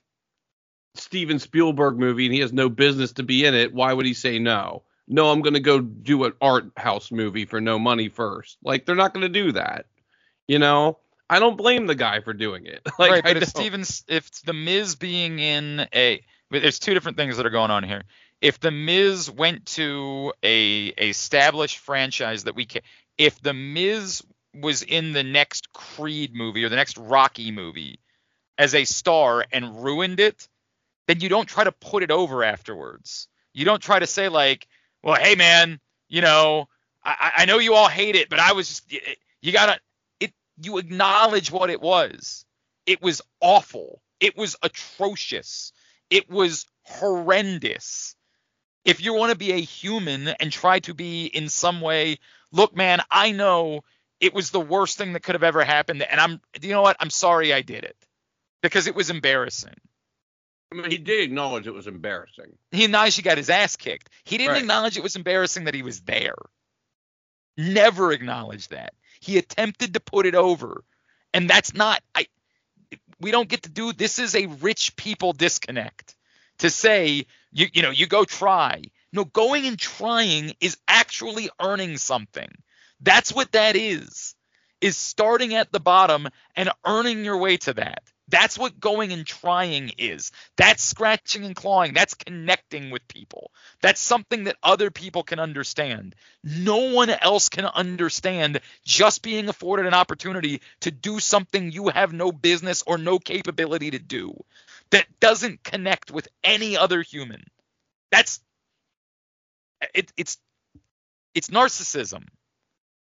Steven 0.99 1.39
Spielberg 1.39 1.97
movie 1.97 2.25
and 2.25 2.33
he 2.33 2.41
has 2.41 2.53
no 2.53 2.69
business 2.69 3.13
to 3.13 3.23
be 3.23 3.45
in 3.45 3.53
it, 3.53 3.73
why 3.73 3.93
would 3.93 4.05
he 4.05 4.13
say 4.13 4.39
no? 4.39 4.83
No, 5.07 5.31
I'm 5.31 5.41
going 5.41 5.53
to 5.53 5.59
go 5.59 5.79
do 5.79 6.25
an 6.25 6.33
art 6.41 6.71
house 6.75 7.11
movie 7.11 7.45
for 7.45 7.61
no 7.61 7.79
money 7.79 8.09
first. 8.09 8.57
Like 8.63 8.85
they're 8.85 8.95
not 8.95 9.13
going 9.13 9.21
to 9.21 9.29
do 9.29 9.53
that. 9.53 9.85
You 10.47 10.59
know, 10.59 10.97
I 11.29 11.39
don't 11.39 11.57
blame 11.57 11.87
the 11.87 11.95
guy 11.95 12.21
for 12.21 12.33
doing 12.33 12.65
it. 12.65 12.81
Like 12.99 13.11
right, 13.11 13.25
I 13.25 13.33
but 13.33 13.37
if 13.43 13.53
don't. 13.53 13.61
Stevens, 13.61 14.03
if 14.07 14.29
the 14.43 14.53
Miz 14.53 14.95
being 14.95 15.39
in 15.39 15.87
a, 15.93 16.23
there's 16.51 16.79
two 16.79 16.93
different 16.93 17.17
things 17.17 17.37
that 17.37 17.45
are 17.45 17.51
going 17.51 17.71
on 17.71 17.83
here. 17.83 18.03
If 18.41 18.59
the 18.59 18.71
Miz 18.71 19.31
went 19.31 19.65
to 19.67 20.33
a, 20.43 20.93
a 20.97 21.09
established 21.09 21.79
franchise 21.79 22.43
that 22.45 22.55
we 22.55 22.65
can, 22.65 22.81
if 23.17 23.41
the 23.41 23.53
Miz 23.53 24.23
was 24.53 24.83
in 24.83 25.13
the 25.13 25.23
next 25.23 25.71
Creed 25.73 26.35
movie 26.35 26.63
or 26.63 26.69
the 26.69 26.75
next 26.75 26.97
Rocky 26.97 27.51
movie 27.51 27.99
as 28.57 28.73
a 28.73 28.85
star 28.85 29.45
and 29.51 29.83
ruined 29.83 30.19
it, 30.19 30.47
then 31.07 31.19
you 31.21 31.29
don't 31.29 31.47
try 31.47 31.63
to 31.63 31.71
put 31.71 32.03
it 32.03 32.11
over 32.11 32.43
afterwards. 32.43 33.27
You 33.53 33.65
don't 33.65 33.81
try 33.81 33.99
to 33.99 34.07
say 34.07 34.29
like, 34.29 34.67
well, 35.01 35.15
hey 35.15 35.35
man, 35.35 35.79
you 36.07 36.21
know, 36.21 36.67
I, 37.03 37.31
I 37.37 37.45
know 37.45 37.59
you 37.59 37.73
all 37.73 37.87
hate 37.87 38.15
it, 38.15 38.29
but 38.29 38.39
I 38.39 38.53
was 38.53 38.67
just, 38.67 38.93
you 39.41 39.51
gotta, 39.51 39.79
it, 40.19 40.33
you 40.61 40.77
acknowledge 40.77 41.51
what 41.51 41.69
it 41.69 41.81
was. 41.81 42.45
It 42.85 43.01
was 43.01 43.21
awful. 43.41 44.01
It 44.19 44.37
was 44.37 44.55
atrocious. 44.61 45.71
It 46.09 46.29
was 46.29 46.65
horrendous. 46.83 48.15
If 48.85 49.01
you 49.01 49.13
want 49.13 49.31
to 49.31 49.37
be 49.37 49.51
a 49.51 49.59
human 49.59 50.29
and 50.29 50.51
try 50.51 50.79
to 50.79 50.93
be 50.93 51.25
in 51.25 51.49
some 51.49 51.81
way, 51.81 52.19
look, 52.51 52.75
man, 52.75 53.01
I 53.11 53.31
know 53.31 53.81
it 54.19 54.33
was 54.33 54.51
the 54.51 54.59
worst 54.59 54.97
thing 54.97 55.13
that 55.13 55.23
could 55.23 55.35
have 55.35 55.43
ever 55.43 55.63
happened. 55.63 56.01
And 56.03 56.19
I'm, 56.19 56.41
you 56.61 56.71
know 56.71 56.81
what? 56.81 56.97
I'm 56.99 57.09
sorry 57.09 57.53
I 57.53 57.61
did 57.61 57.83
it 57.83 57.97
because 58.61 58.87
it 58.87 58.95
was 58.95 59.09
embarrassing. 59.09 59.75
I 60.72 60.76
mean, 60.76 60.91
he 60.91 60.97
did 60.97 61.22
acknowledge 61.24 61.65
it 61.68 61.74
was 61.74 61.88
embarrassing. 61.88 62.57
He 62.72 62.86
acknowledged 62.86 63.15
he 63.15 63.22
got 63.22 63.38
his 63.38 63.49
ass 63.49 63.76
kicked. 63.78 64.09
He 64.26 64.38
didn't 64.38 64.53
Right. 64.53 64.61
acknowledge 64.61 64.97
it 64.97 65.03
was 65.03 65.15
embarrassing 65.15 65.63
that 65.65 65.74
he 65.74 65.82
was 65.82 66.01
there. 66.01 66.36
Never 67.57 68.11
acknowledged 68.11 68.72
that. 68.72 68.93
He 69.20 69.38
attempted 69.38 69.93
to 69.93 69.99
put 69.99 70.26
it 70.26 70.36
over. 70.36 70.84
And 71.34 71.49
that's 71.49 71.74
not 71.74 72.03
I 72.13 72.28
we 73.20 73.32
don't 73.32 73.49
get 73.49 73.63
to 73.63 73.70
do 73.70 73.93
this 73.93 74.20
is 74.20 74.36
a 74.36 74.45
rich 74.45 74.95
people 74.95 75.34
disconnect. 75.34 76.15
To 76.59 76.70
say 76.70 77.26
you 77.51 77.68
you 77.74 77.82
know, 77.82 77.89
you 77.91 78.05
go 78.07 78.26
try. 78.26 78.84
No, 79.13 79.24
going 79.26 79.65
and 79.65 79.80
trying 79.80 80.53
is 80.59 80.78
actually 80.88 81.49
earning 81.61 81.97
something. 81.97 82.49
That's 82.99 83.34
what 83.34 83.53
that 83.53 83.76
is. 83.76 84.36
Is 84.82 84.97
starting 84.97 85.55
at 85.55 85.72
the 85.72 85.80
bottom 85.80 86.28
and 86.55 86.70
earning 86.86 87.26
your 87.26 87.38
way 87.38 87.57
to 87.57 87.74
that. 87.74 88.03
That's 88.30 88.57
what 88.57 88.80
going 88.80 89.13
and 89.13 89.25
trying 89.25 89.91
is. 89.97 90.32
That's 90.57 90.84
scratching 90.84 91.45
and 91.45 91.55
clawing. 91.55 91.93
That's 91.93 92.13
connecting 92.13 92.89
with 92.89 93.07
people. 93.07 93.51
That's 93.82 94.01
something 94.01 94.45
that 94.45 94.57
other 94.61 94.91
people 94.91 95.23
can 95.23 95.39
understand. 95.39 96.15
No 96.43 96.93
one 96.93 97.09
else 97.09 97.49
can 97.49 97.65
understand 97.65 98.59
just 98.84 99.21
being 99.21 99.47
afforded 99.47 99.86
an 99.86 99.93
opportunity 99.93 100.61
to 100.82 100.91
do 100.91 101.19
something 101.19 101.71
you 101.71 101.88
have 101.89 102.13
no 102.13 102.32
business 102.32 102.84
or 102.86 102.97
no 102.97 103.17
capability 103.19 103.91
to 103.91 103.99
do 103.99 104.34
that 104.91 105.05
doesn't 105.19 105.63
connect 105.63 106.11
with 106.11 106.28
any 106.43 106.78
other 106.78 107.01
human. 107.01 107.43
That's 108.11 108.41
it, 109.93 110.11
it's 110.17 110.38
it's 111.34 111.49
narcissism. 111.49 112.25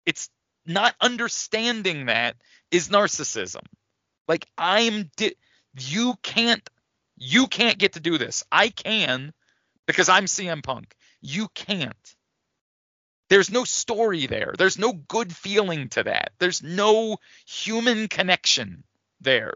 It's 0.05 0.29
not 0.65 0.95
understanding 1.01 2.07
that 2.07 2.35
is 2.71 2.89
narcissism. 2.89 3.63
Like 4.27 4.47
I'm 4.57 5.09
di- 5.17 5.35
you 5.77 6.15
can't 6.23 6.67
you 7.17 7.47
can't 7.47 7.77
get 7.77 7.93
to 7.93 7.99
do 7.99 8.17
this. 8.17 8.43
I 8.51 8.69
can, 8.69 9.33
because 9.85 10.09
I'm 10.09 10.25
CM 10.25 10.63
Punk. 10.63 10.95
You 11.21 11.47
can't. 11.53 12.15
There's 13.29 13.51
no 13.51 13.63
story 13.63 14.27
there. 14.27 14.53
There's 14.57 14.77
no 14.77 14.93
good 14.93 15.35
feeling 15.35 15.89
to 15.89 16.03
that. 16.03 16.33
There's 16.39 16.61
no 16.61 17.17
human 17.47 18.07
connection 18.07 18.83
there. 19.21 19.53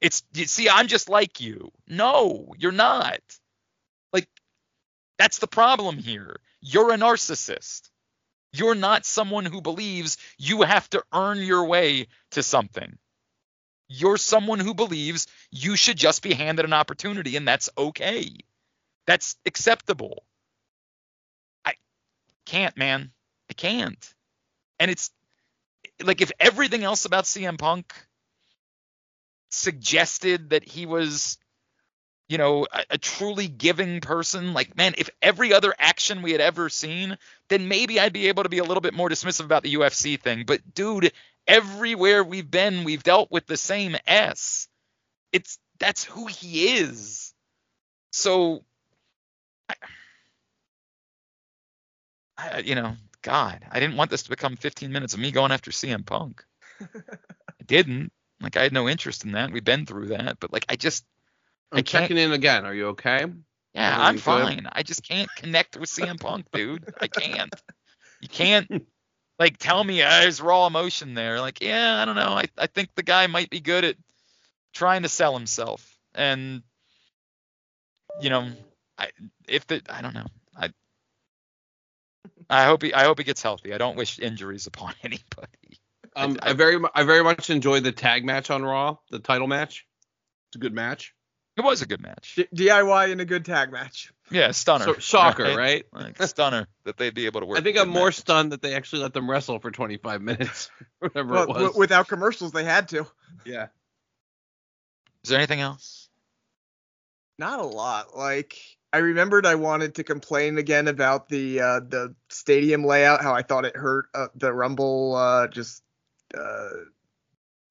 It's 0.00 0.22
you 0.34 0.46
see, 0.46 0.68
I'm 0.68 0.86
just 0.86 1.08
like 1.08 1.40
you. 1.40 1.70
No, 1.88 2.54
you're 2.58 2.72
not. 2.72 3.20
Like 4.12 4.28
that's 5.18 5.38
the 5.38 5.46
problem 5.46 5.98
here. 5.98 6.36
You're 6.60 6.92
a 6.92 6.96
narcissist. 6.96 7.90
You're 8.52 8.76
not 8.76 9.04
someone 9.04 9.44
who 9.44 9.60
believes 9.60 10.16
you 10.38 10.62
have 10.62 10.88
to 10.90 11.04
earn 11.12 11.38
your 11.38 11.66
way 11.66 12.06
to 12.32 12.42
something. 12.42 12.98
You're 13.96 14.16
someone 14.16 14.60
who 14.60 14.74
believes 14.74 15.26
you 15.50 15.76
should 15.76 15.96
just 15.96 16.22
be 16.22 16.34
handed 16.34 16.64
an 16.64 16.72
opportunity 16.72 17.36
and 17.36 17.46
that's 17.46 17.70
okay. 17.76 18.30
That's 19.06 19.36
acceptable. 19.46 20.24
I 21.64 21.74
can't, 22.46 22.76
man. 22.76 23.12
I 23.50 23.54
can't. 23.54 24.14
And 24.78 24.90
it's 24.90 25.10
like 26.02 26.20
if 26.20 26.32
everything 26.40 26.82
else 26.84 27.04
about 27.04 27.24
CM 27.24 27.58
Punk 27.58 27.92
suggested 29.50 30.50
that 30.50 30.66
he 30.66 30.86
was 30.86 31.38
you 32.28 32.38
know 32.38 32.66
a, 32.72 32.84
a, 32.90 32.98
truly 32.98 33.46
giving 33.46 34.00
person 34.00 34.52
like 34.52 34.76
man 34.76 34.94
if 34.98 35.10
every 35.22 35.52
other 35.52 35.72
action 35.78 36.22
we 36.22 36.32
had 36.32 36.40
ever 36.40 36.68
seen 36.68 37.16
then 37.48 37.68
maybe 37.68 38.00
i'd 38.00 38.12
be 38.12 38.28
able 38.28 38.42
to 38.42 38.48
be 38.48 38.58
a 38.58 38.64
little 38.64 38.80
bit 38.80 38.94
more 38.94 39.08
dismissive 39.08 39.44
about 39.44 39.62
the 39.62 39.74
ufc 39.74 40.20
thing 40.20 40.44
but 40.44 40.74
dude 40.74 41.12
everywhere 41.46 42.24
we've 42.24 42.50
been 42.50 42.84
we've 42.84 43.02
dealt 43.02 43.30
with 43.30 43.46
the 43.46 43.56
same 43.56 43.96
s 44.06 44.68
it's 45.32 45.58
that's 45.78 46.04
who 46.04 46.26
he 46.26 46.76
is 46.78 47.34
so 48.10 48.64
I, 49.68 49.74
I, 52.38 52.58
you 52.60 52.74
know 52.74 52.94
god 53.22 53.64
i 53.70 53.80
didn't 53.80 53.96
want 53.96 54.10
this 54.10 54.24
to 54.24 54.30
become 54.30 54.56
15 54.56 54.90
minutes 54.90 55.14
of 55.14 55.20
me 55.20 55.30
going 55.30 55.52
after 55.52 55.70
cm 55.70 56.06
punk 56.06 56.44
i 56.80 57.64
didn't 57.66 58.12
like 58.44 58.56
I 58.56 58.62
had 58.62 58.72
no 58.72 58.88
interest 58.88 59.24
in 59.24 59.32
that. 59.32 59.50
We've 59.50 59.64
been 59.64 59.86
through 59.86 60.08
that, 60.08 60.38
but 60.38 60.52
like 60.52 60.66
I 60.68 60.76
just 60.76 61.04
I'm 61.72 61.82
checking 61.82 62.18
in 62.18 62.32
again. 62.32 62.66
Are 62.66 62.74
you 62.74 62.88
okay? 62.88 63.24
Yeah, 63.74 63.96
I'm 63.98 64.18
fine. 64.18 64.58
Good? 64.58 64.68
I 64.70 64.82
just 64.82 65.02
can't 65.02 65.34
connect 65.34 65.76
with 65.76 65.88
CM 65.88 66.20
Punk, 66.20 66.46
dude. 66.52 66.92
I 67.00 67.08
can't. 67.08 67.52
You 68.20 68.28
can't 68.28 68.70
like 69.38 69.58
tell 69.58 69.82
me 69.82 70.02
uh, 70.02 70.20
there's 70.20 70.40
raw 70.40 70.66
emotion 70.66 71.14
there. 71.14 71.40
Like, 71.40 71.60
yeah, 71.60 72.00
I 72.00 72.04
don't 72.04 72.16
know. 72.16 72.34
I 72.34 72.44
I 72.56 72.66
think 72.66 72.94
the 72.94 73.02
guy 73.02 73.26
might 73.26 73.50
be 73.50 73.60
good 73.60 73.84
at 73.84 73.96
trying 74.72 75.02
to 75.02 75.08
sell 75.08 75.36
himself, 75.36 75.98
and 76.14 76.62
you 78.20 78.30
know, 78.30 78.48
I 78.98 79.10
if 79.48 79.66
the 79.66 79.82
I 79.88 80.02
don't 80.02 80.14
know. 80.14 80.26
I 80.56 80.70
I 82.48 82.64
hope 82.64 82.82
he 82.82 82.94
I 82.94 83.04
hope 83.04 83.18
he 83.18 83.24
gets 83.24 83.42
healthy. 83.42 83.74
I 83.74 83.78
don't 83.78 83.96
wish 83.96 84.18
injuries 84.18 84.66
upon 84.66 84.94
anybody. 85.02 85.80
Um, 86.16 86.38
I, 86.42 86.50
I, 86.50 86.52
very 86.52 86.78
I 86.94 87.02
very 87.02 87.24
much 87.24 87.50
enjoyed 87.50 87.82
the 87.82 87.92
tag 87.92 88.24
match 88.24 88.50
on 88.50 88.62
Raw, 88.62 88.98
the 89.10 89.18
title 89.18 89.48
match. 89.48 89.84
It's 90.48 90.56
a 90.56 90.60
good 90.60 90.74
match. 90.74 91.12
It 91.56 91.62
was 91.62 91.82
a 91.82 91.86
good 91.86 92.00
match. 92.00 92.34
D- 92.36 92.66
DIY 92.66 93.10
in 93.10 93.20
a 93.20 93.24
good 93.24 93.44
tag 93.44 93.72
match. 93.72 94.12
Yeah, 94.30 94.52
stunner. 94.52 94.84
So, 94.84 94.94
shocker, 94.94 95.44
right? 95.44 95.84
right? 95.92 96.18
Like 96.18 96.22
stunner 96.22 96.66
that 96.84 96.96
they'd 96.96 97.14
be 97.14 97.26
able 97.26 97.40
to 97.40 97.46
work. 97.46 97.58
I 97.58 97.62
think 97.62 97.78
I'm 97.78 97.88
more 97.88 98.06
match. 98.06 98.16
stunned 98.16 98.52
that 98.52 98.62
they 98.62 98.74
actually 98.74 99.02
let 99.02 99.12
them 99.12 99.30
wrestle 99.30 99.58
for 99.58 99.70
25 99.70 100.22
minutes, 100.22 100.70
whatever 100.98 101.34
well, 101.34 101.42
it 101.42 101.48
was. 101.48 101.56
W- 101.56 101.78
without 101.78 102.08
commercials, 102.08 102.52
they 102.52 102.64
had 102.64 102.88
to. 102.88 103.06
Yeah. 103.44 103.66
Is 105.22 105.30
there 105.30 105.38
anything 105.38 105.60
else? 105.60 106.08
Not 107.38 107.60
a 107.60 107.64
lot. 107.64 108.16
Like 108.16 108.56
I 108.92 108.98
remembered 108.98 109.44
I 109.44 109.56
wanted 109.56 109.96
to 109.96 110.04
complain 110.04 110.56
again 110.56 110.88
about 110.88 111.28
the 111.28 111.60
uh, 111.60 111.80
the 111.80 112.14
stadium 112.28 112.84
layout, 112.84 113.22
how 113.22 113.34
I 113.34 113.42
thought 113.42 113.64
it 113.64 113.76
hurt 113.76 114.06
uh, 114.14 114.28
the 114.36 114.52
Rumble 114.52 115.16
uh, 115.16 115.48
just 115.48 115.82
uh, 116.36 116.68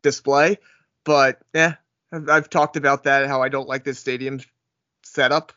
display. 0.01 0.57
But 1.05 1.39
yeah, 1.53 1.75
I've, 2.11 2.29
I've, 2.29 2.49
talked 2.49 2.75
about 2.75 3.03
that 3.03 3.27
how 3.27 3.41
I 3.41 3.49
don't 3.49 3.67
like 3.67 3.83
this 3.83 3.99
stadium 3.99 4.39
setup 5.03 5.53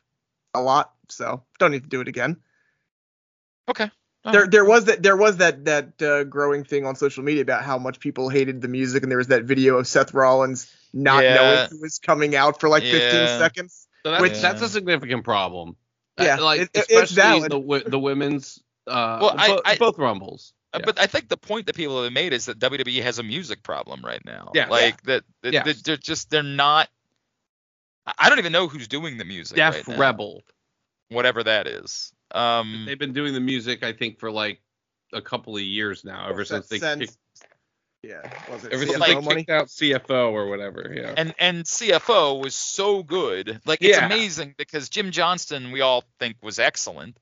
a 0.56 0.60
lot, 0.60 0.92
so 1.08 1.42
don't 1.58 1.70
need 1.70 1.84
to 1.84 1.88
do 1.88 2.00
it 2.00 2.08
again. 2.08 2.36
Okay. 3.68 3.90
there, 4.24 4.46
there 4.46 4.64
was 4.64 4.86
that 4.86 5.02
there 5.02 5.16
was 5.16 5.36
that 5.38 5.64
that 5.66 6.02
uh, 6.02 6.24
growing 6.24 6.64
thing 6.64 6.84
on 6.84 6.96
social 6.96 7.22
media 7.22 7.42
about 7.42 7.62
how 7.62 7.78
much 7.78 8.00
people 8.00 8.28
hated 8.28 8.60
the 8.60 8.68
music, 8.68 9.02
and 9.02 9.10
there 9.10 9.18
was 9.18 9.28
that 9.28 9.44
video 9.44 9.76
of 9.76 9.86
Seth 9.86 10.14
Rollins 10.14 10.72
not 10.92 11.22
yeah. 11.22 11.34
knowing 11.34 11.68
who 11.70 11.80
was 11.80 11.98
coming 11.98 12.34
out 12.34 12.60
for 12.60 12.68
like 12.68 12.82
yeah. 12.82 12.92
15 12.92 13.38
seconds. 13.38 13.86
So 14.04 14.12
that's, 14.12 14.22
which, 14.22 14.40
that's 14.40 14.62
a 14.62 14.68
significant 14.68 15.24
problem. 15.24 15.76
Yeah, 16.18 16.36
like 16.36 16.60
it, 16.60 16.70
especially 16.90 17.48
the 17.48 17.84
the 17.86 17.98
women's 17.98 18.62
uh, 18.86 19.18
well, 19.20 19.34
I, 19.36 19.58
I, 19.64 19.76
both 19.76 19.98
rumbles. 19.98 20.52
Uh, 20.72 20.78
yeah. 20.78 20.86
But 20.86 21.00
I 21.00 21.06
think 21.06 21.28
the 21.28 21.36
point 21.36 21.66
that 21.66 21.76
people 21.76 22.02
have 22.02 22.12
made 22.12 22.32
is 22.32 22.46
that 22.46 22.58
WWE 22.58 23.02
has 23.02 23.18
a 23.18 23.22
music 23.22 23.62
problem 23.62 24.04
right 24.04 24.24
now. 24.24 24.50
Yeah. 24.54 24.68
Like 24.68 25.00
yeah. 25.06 25.14
that, 25.14 25.24
that, 25.42 25.52
yes. 25.52 25.64
that 25.64 25.84
they're 25.84 25.96
just 25.96 26.30
they're 26.30 26.42
not. 26.42 26.88
I 28.18 28.28
don't 28.28 28.38
even 28.38 28.52
know 28.52 28.68
who's 28.68 28.88
doing 28.88 29.18
the 29.18 29.24
music. 29.24 29.56
Def 29.56 29.88
right 29.88 29.98
Rebel. 29.98 30.42
Whatever 31.08 31.44
that 31.44 31.66
is. 31.66 32.12
Um, 32.32 32.84
They've 32.86 32.98
been 32.98 33.12
doing 33.12 33.32
the 33.32 33.40
music, 33.40 33.84
I 33.84 33.92
think, 33.92 34.18
for 34.18 34.30
like 34.30 34.60
a 35.12 35.22
couple 35.22 35.56
of 35.56 35.62
years 35.62 36.04
now. 36.04 36.28
Ever 36.28 36.44
since 36.44 36.66
they 36.68 36.80
kicked, 36.80 37.16
yeah, 38.02 38.20
was 38.50 38.64
it 38.64 38.72
ever 38.72 38.86
since 38.86 39.04
they 39.04 39.14
money? 39.14 39.36
kicked 39.36 39.50
out 39.50 39.66
CFO 39.68 40.32
or 40.32 40.46
whatever. 40.46 40.92
Yeah. 40.94 41.14
And 41.16 41.34
and 41.38 41.64
CFO 41.64 42.42
was 42.42 42.54
so 42.54 43.02
good. 43.02 43.60
Like 43.64 43.82
it's 43.82 43.96
yeah. 43.96 44.06
amazing 44.06 44.54
because 44.56 44.88
Jim 44.88 45.10
Johnston 45.10 45.72
we 45.72 45.80
all 45.80 46.04
think 46.18 46.36
was 46.42 46.58
excellent, 46.58 47.18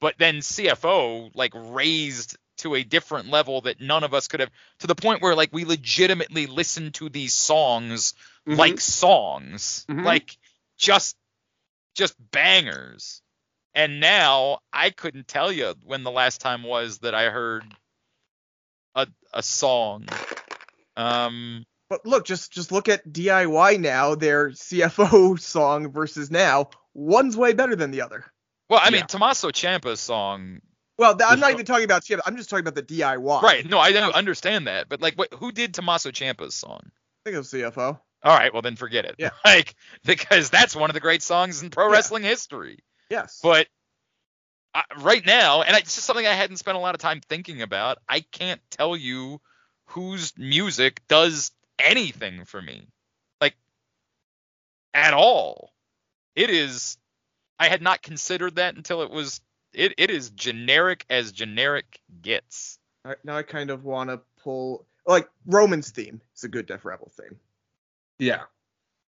but 0.00 0.14
then 0.18 0.36
CFO 0.36 1.30
like 1.34 1.52
raised 1.54 2.36
to 2.58 2.74
a 2.74 2.82
different 2.82 3.30
level 3.30 3.62
that 3.62 3.80
none 3.80 4.04
of 4.04 4.14
us 4.14 4.28
could 4.28 4.40
have 4.40 4.50
to 4.80 4.86
the 4.86 4.94
point 4.94 5.22
where 5.22 5.34
like 5.34 5.50
we 5.52 5.64
legitimately 5.64 6.46
listened 6.46 6.94
to 6.94 7.08
these 7.08 7.32
songs 7.32 8.14
mm-hmm. 8.48 8.58
like 8.58 8.80
songs 8.80 9.84
mm-hmm. 9.88 10.04
like 10.04 10.36
just 10.78 11.16
just 11.94 12.14
bangers 12.30 13.22
and 13.74 14.00
now 14.00 14.58
i 14.72 14.90
couldn't 14.90 15.28
tell 15.28 15.52
you 15.52 15.74
when 15.84 16.02
the 16.02 16.10
last 16.10 16.40
time 16.40 16.62
was 16.62 16.98
that 16.98 17.14
i 17.14 17.28
heard 17.28 17.64
a 18.94 19.06
a 19.34 19.42
song 19.42 20.06
um 20.96 21.64
but 21.90 22.04
look 22.06 22.24
just 22.24 22.52
just 22.52 22.72
look 22.72 22.88
at 22.88 23.06
diy 23.06 23.78
now 23.78 24.14
their 24.14 24.50
cfo 24.50 25.38
song 25.40 25.92
versus 25.92 26.30
now 26.30 26.70
one's 26.94 27.36
way 27.36 27.52
better 27.52 27.76
than 27.76 27.90
the 27.90 28.02
other 28.02 28.24
well, 28.70 28.80
I 28.82 28.90
mean, 28.90 29.06
Tommaso 29.06 29.48
Ciampa's 29.48 29.98
song 29.98 30.60
well, 30.98 31.16
I'm 31.24 31.38
not 31.38 31.52
even 31.52 31.64
talking 31.64 31.84
about 31.84 32.02
Ciampa. 32.02 32.20
I'm 32.26 32.36
just 32.36 32.50
talking 32.50 32.66
about 32.66 32.74
the 32.74 32.82
DIY. 32.82 33.40
Right. 33.40 33.64
No, 33.64 33.78
I 33.78 33.92
don't 33.92 34.14
understand 34.16 34.66
that. 34.66 34.88
But 34.88 35.00
like, 35.00 35.14
what? 35.14 35.32
Who 35.34 35.52
did 35.52 35.72
Tommaso 35.72 36.10
Ciampa's 36.10 36.56
song? 36.56 36.80
I 36.84 36.90
think 37.24 37.34
it 37.34 37.38
was 37.38 37.52
CFO. 37.52 38.00
All 38.22 38.36
right. 38.36 38.52
Well, 38.52 38.62
then 38.62 38.76
forget 38.76 39.04
it. 39.04 39.16
Yeah. 39.18 39.30
Like, 39.44 39.74
because 40.04 40.50
that's 40.50 40.76
one 40.76 40.90
of 40.90 40.94
the 40.94 41.00
great 41.00 41.22
songs 41.22 41.62
in 41.62 41.70
pro 41.70 41.86
yeah. 41.86 41.92
wrestling 41.92 42.22
history. 42.22 42.80
Yes. 43.10 43.40
But 43.42 43.68
uh, 44.74 44.82
right 44.98 45.24
now, 45.24 45.62
and 45.62 45.76
it's 45.76 45.94
just 45.94 46.06
something 46.06 46.26
I 46.26 46.34
hadn't 46.34 46.58
spent 46.58 46.76
a 46.76 46.80
lot 46.80 46.94
of 46.94 47.00
time 47.00 47.20
thinking 47.28 47.62
about. 47.62 47.98
I 48.08 48.20
can't 48.20 48.60
tell 48.70 48.96
you 48.96 49.40
whose 49.86 50.36
music 50.36 51.02
does 51.08 51.50
anything 51.78 52.44
for 52.44 52.60
me, 52.60 52.88
like 53.40 53.56
at 54.92 55.14
all. 55.14 55.72
It 56.36 56.50
is. 56.50 56.98
I 57.58 57.68
had 57.68 57.82
not 57.82 58.02
considered 58.02 58.56
that 58.56 58.76
until 58.76 59.02
it 59.02 59.10
was 59.10 59.40
it, 59.72 59.94
it 59.98 60.10
is 60.10 60.30
generic 60.30 61.04
as 61.10 61.32
generic 61.32 62.00
gets. 62.22 62.78
now 63.24 63.36
I 63.36 63.42
kind 63.42 63.70
of 63.70 63.84
want 63.84 64.10
to 64.10 64.20
pull 64.42 64.86
like 65.06 65.28
Roman's 65.46 65.90
theme. 65.90 66.20
It's 66.34 66.44
a 66.44 66.48
good 66.48 66.66
Def 66.66 66.84
Rebel 66.84 67.10
theme. 67.16 67.38
Yeah. 68.18 68.42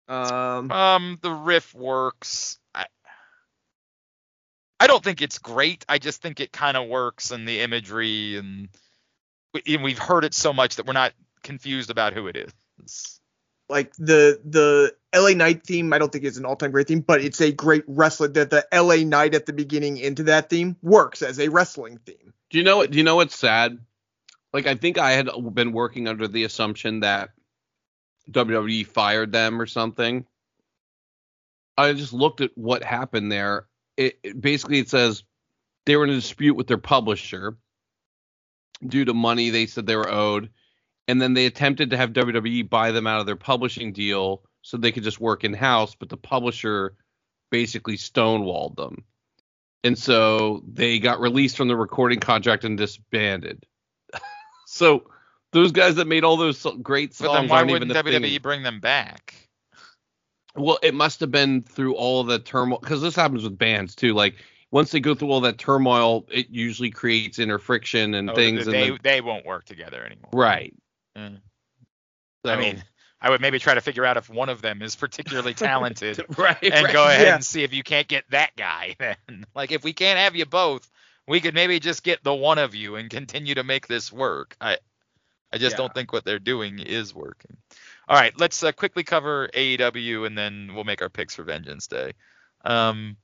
Um. 0.07 0.71
Um. 0.71 1.19
The 1.21 1.31
riff 1.31 1.73
works. 1.73 2.59
I. 2.73 2.85
I 4.79 4.87
don't 4.87 5.03
think 5.03 5.21
it's 5.21 5.39
great. 5.39 5.85
I 5.89 5.99
just 5.99 6.21
think 6.21 6.39
it 6.39 6.51
kind 6.51 6.77
of 6.77 6.87
works, 6.87 7.31
and 7.31 7.47
the 7.47 7.59
imagery, 7.59 8.37
and, 8.37 8.69
and 9.67 9.83
we've 9.83 9.99
heard 9.99 10.23
it 10.23 10.33
so 10.33 10.53
much 10.53 10.77
that 10.77 10.85
we're 10.85 10.93
not 10.93 11.13
confused 11.43 11.89
about 11.89 12.13
who 12.13 12.27
it 12.27 12.37
is 12.85 13.19
like 13.69 13.93
the 13.95 14.39
the 14.43 14.93
LA 15.15 15.29
Knight 15.31 15.63
theme, 15.65 15.93
I 15.93 15.99
don't 15.99 16.11
think 16.11 16.25
is 16.25 16.37
an 16.37 16.45
all 16.45 16.55
time 16.55 16.71
great 16.71 16.87
theme, 16.87 17.01
but 17.01 17.21
it's 17.21 17.39
a 17.39 17.51
great 17.51 17.83
wrestling. 17.87 18.33
That 18.33 18.49
the 18.49 18.65
LA 18.73 19.07
Knight 19.07 19.35
at 19.35 19.45
the 19.45 19.53
beginning 19.53 19.97
into 19.97 20.23
that 20.23 20.49
theme 20.49 20.75
works 20.81 21.21
as 21.21 21.39
a 21.39 21.49
wrestling 21.49 21.99
theme. 22.05 22.33
Do 22.49 22.57
you 22.57 22.63
know 22.63 22.77
what? 22.77 22.91
Do 22.91 22.97
you 22.97 23.03
know 23.03 23.15
what's 23.15 23.37
sad? 23.37 23.77
Like 24.51 24.65
I 24.65 24.75
think 24.75 24.97
I 24.97 25.11
had 25.11 25.29
been 25.53 25.71
working 25.71 26.07
under 26.07 26.27
the 26.27 26.43
assumption 26.43 27.01
that 27.01 27.29
WWE 28.31 28.85
fired 28.85 29.31
them 29.31 29.61
or 29.61 29.65
something. 29.65 30.25
I 31.77 31.93
just 31.93 32.13
looked 32.13 32.41
at 32.41 32.51
what 32.55 32.83
happened 32.83 33.31
there. 33.31 33.67
It, 33.97 34.19
it 34.23 34.41
basically 34.41 34.79
it 34.79 34.89
says 34.89 35.23
they 35.85 35.95
were 35.95 36.03
in 36.03 36.11
a 36.11 36.15
dispute 36.15 36.55
with 36.55 36.67
their 36.67 36.77
publisher 36.77 37.57
due 38.85 39.05
to 39.05 39.13
money 39.13 39.49
they 39.49 39.65
said 39.65 39.85
they 39.85 39.95
were 39.95 40.09
owed 40.09 40.49
and 41.09 41.19
then 41.21 41.33
they 41.33 41.47
attempted 41.47 41.89
to 41.89 41.97
have 41.97 42.13
WWE 42.13 42.69
buy 42.69 42.91
them 42.91 43.07
out 43.07 43.19
of 43.19 43.25
their 43.25 43.35
publishing 43.35 43.93
deal 43.93 44.43
so 44.61 44.77
they 44.77 44.91
could 44.91 45.03
just 45.03 45.19
work 45.19 45.43
in 45.43 45.53
house, 45.53 45.95
but 45.95 46.07
the 46.07 46.17
publisher 46.17 46.95
basically 47.49 47.97
stonewalled 47.97 48.75
them. 48.75 49.03
and 49.83 49.97
so 49.97 50.61
they 50.71 50.99
got 50.99 51.19
released 51.19 51.57
from 51.57 51.67
the 51.67 51.75
recording 51.75 52.19
contract 52.19 52.63
and 52.63 52.77
disbanded. 52.77 53.65
so 54.67 55.09
those 55.51 55.71
guys 55.71 55.95
that 55.95 56.05
made 56.07 56.23
all 56.23 56.37
those 56.37 56.65
great 56.81 57.15
But 57.19 57.33
then 57.33 57.47
why 57.47 57.63
wouldn't 57.63 57.91
a 57.91 57.93
WWE 57.95 58.21
thing. 58.21 58.39
bring 58.41 58.63
them 58.63 58.79
back? 58.79 59.35
Well, 60.55 60.79
it 60.81 60.93
must 60.93 61.19
have 61.21 61.31
been 61.31 61.61
through 61.61 61.95
all 61.95 62.23
the 62.23 62.39
turmoil 62.39 62.79
because 62.79 63.01
this 63.01 63.15
happens 63.15 63.43
with 63.43 63.57
bands 63.57 63.95
too. 63.95 64.13
Like 64.13 64.35
once 64.71 64.91
they 64.91 64.99
go 64.99 65.15
through 65.15 65.31
all 65.31 65.41
that 65.41 65.57
turmoil, 65.57 66.25
it 66.31 66.49
usually 66.49 66.89
creates 66.91 67.39
inner 67.39 67.57
friction 67.59 68.13
and 68.13 68.29
Oh, 68.29 68.35
things. 68.35 68.65
they 68.65 68.83
and 68.83 68.91
then- 68.93 68.99
they 69.03 69.21
won't 69.21 69.45
work 69.45 69.65
together 69.65 70.03
anymore. 70.05 70.29
right. 70.33 70.73
Mm. 71.17 71.39
So, 72.45 72.51
I 72.53 72.55
mean, 72.57 72.83
I 73.21 73.29
would 73.29 73.41
maybe 73.41 73.59
try 73.59 73.73
to 73.73 73.81
figure 73.81 74.05
out 74.05 74.15
if 74.17 74.29
one 74.29 74.47
of 74.49 74.61
them 74.61 74.81
is 74.81 74.95
particularly 74.95 75.53
talented 75.55 76.23
right. 76.37 76.57
and 76.61 76.85
right. 76.85 76.93
go 76.93 77.05
ahead 77.05 77.27
Yeah. 77.27 77.35
and 77.35 77.43
see 77.43 77.63
if 77.63 77.73
you 77.73 77.83
can't 77.83 78.07
get 78.07 78.23
that 78.29 78.55
guy. 78.55 78.95
Then, 79.27 79.45
like, 79.55 79.71
if 79.71 79.83
we 79.83 79.93
can't 79.93 80.17
have 80.19 80.35
you 80.35 80.45
both, 80.45 80.89
we 81.27 81.41
could 81.41 81.53
maybe 81.53 81.79
just 81.79 82.03
get 82.03 82.23
the 82.23 82.33
one 82.33 82.57
of 82.57 82.73
you 82.75 82.95
and 82.95 83.09
continue 83.09 83.55
to 83.55 83.63
make 83.63 83.87
this 83.87 84.11
work. 84.11 84.55
I, 84.61 84.77
I 85.51 85.57
just 85.57 85.73
Yeah. 85.73 85.77
don't 85.77 85.93
think 85.93 86.13
what 86.13 86.25
they're 86.25 86.39
doing 86.39 86.79
is 86.79 87.13
working. 87.13 87.57
All 88.07 88.17
right, 88.17 88.33
let's 88.39 88.63
uh, 88.63 88.71
quickly 88.71 89.03
cover 89.03 89.49
AEW 89.53 90.25
and 90.25 90.37
then 90.37 90.71
we'll 90.73 90.83
make 90.83 91.01
our 91.01 91.09
picks 91.09 91.35
for 91.35 91.43
Vengeance 91.43 91.87
Day. 91.87 92.13
Um, 92.63 93.17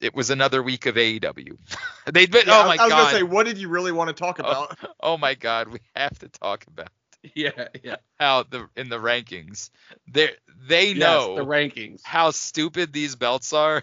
it 0.00 0.14
was 0.14 0.30
another 0.30 0.62
week 0.62 0.86
of 0.86 0.96
AEW. 0.96 1.56
they, 2.12 2.26
Yeah, 2.26 2.62
oh 2.62 2.64
my 2.66 2.76
I 2.78 2.84
was 2.86 2.90
god, 2.90 2.98
gonna 2.98 3.18
say, 3.18 3.22
what 3.22 3.46
did 3.46 3.58
you 3.58 3.68
really 3.68 3.92
want 3.92 4.08
to 4.08 4.14
talk 4.14 4.38
Oh. 4.42 4.50
about? 4.50 4.78
oh 5.00 5.16
my 5.16 5.34
god, 5.34 5.68
we 5.68 5.80
have 5.94 6.18
to 6.20 6.28
talk 6.28 6.66
about 6.66 6.90
Yeah. 7.34 7.68
Yeah. 7.82 7.96
how 8.18 8.44
the 8.44 8.68
in 8.76 8.88
the 8.88 8.98
rankings, 8.98 9.70
they 10.06 10.30
they 10.68 10.94
Yes, 10.94 11.24
know 11.26 11.34
the 11.34 11.44
rankings. 11.44 12.00
how 12.02 12.30
stupid 12.30 12.92
these 12.92 13.16
belts 13.16 13.52
are 13.52 13.82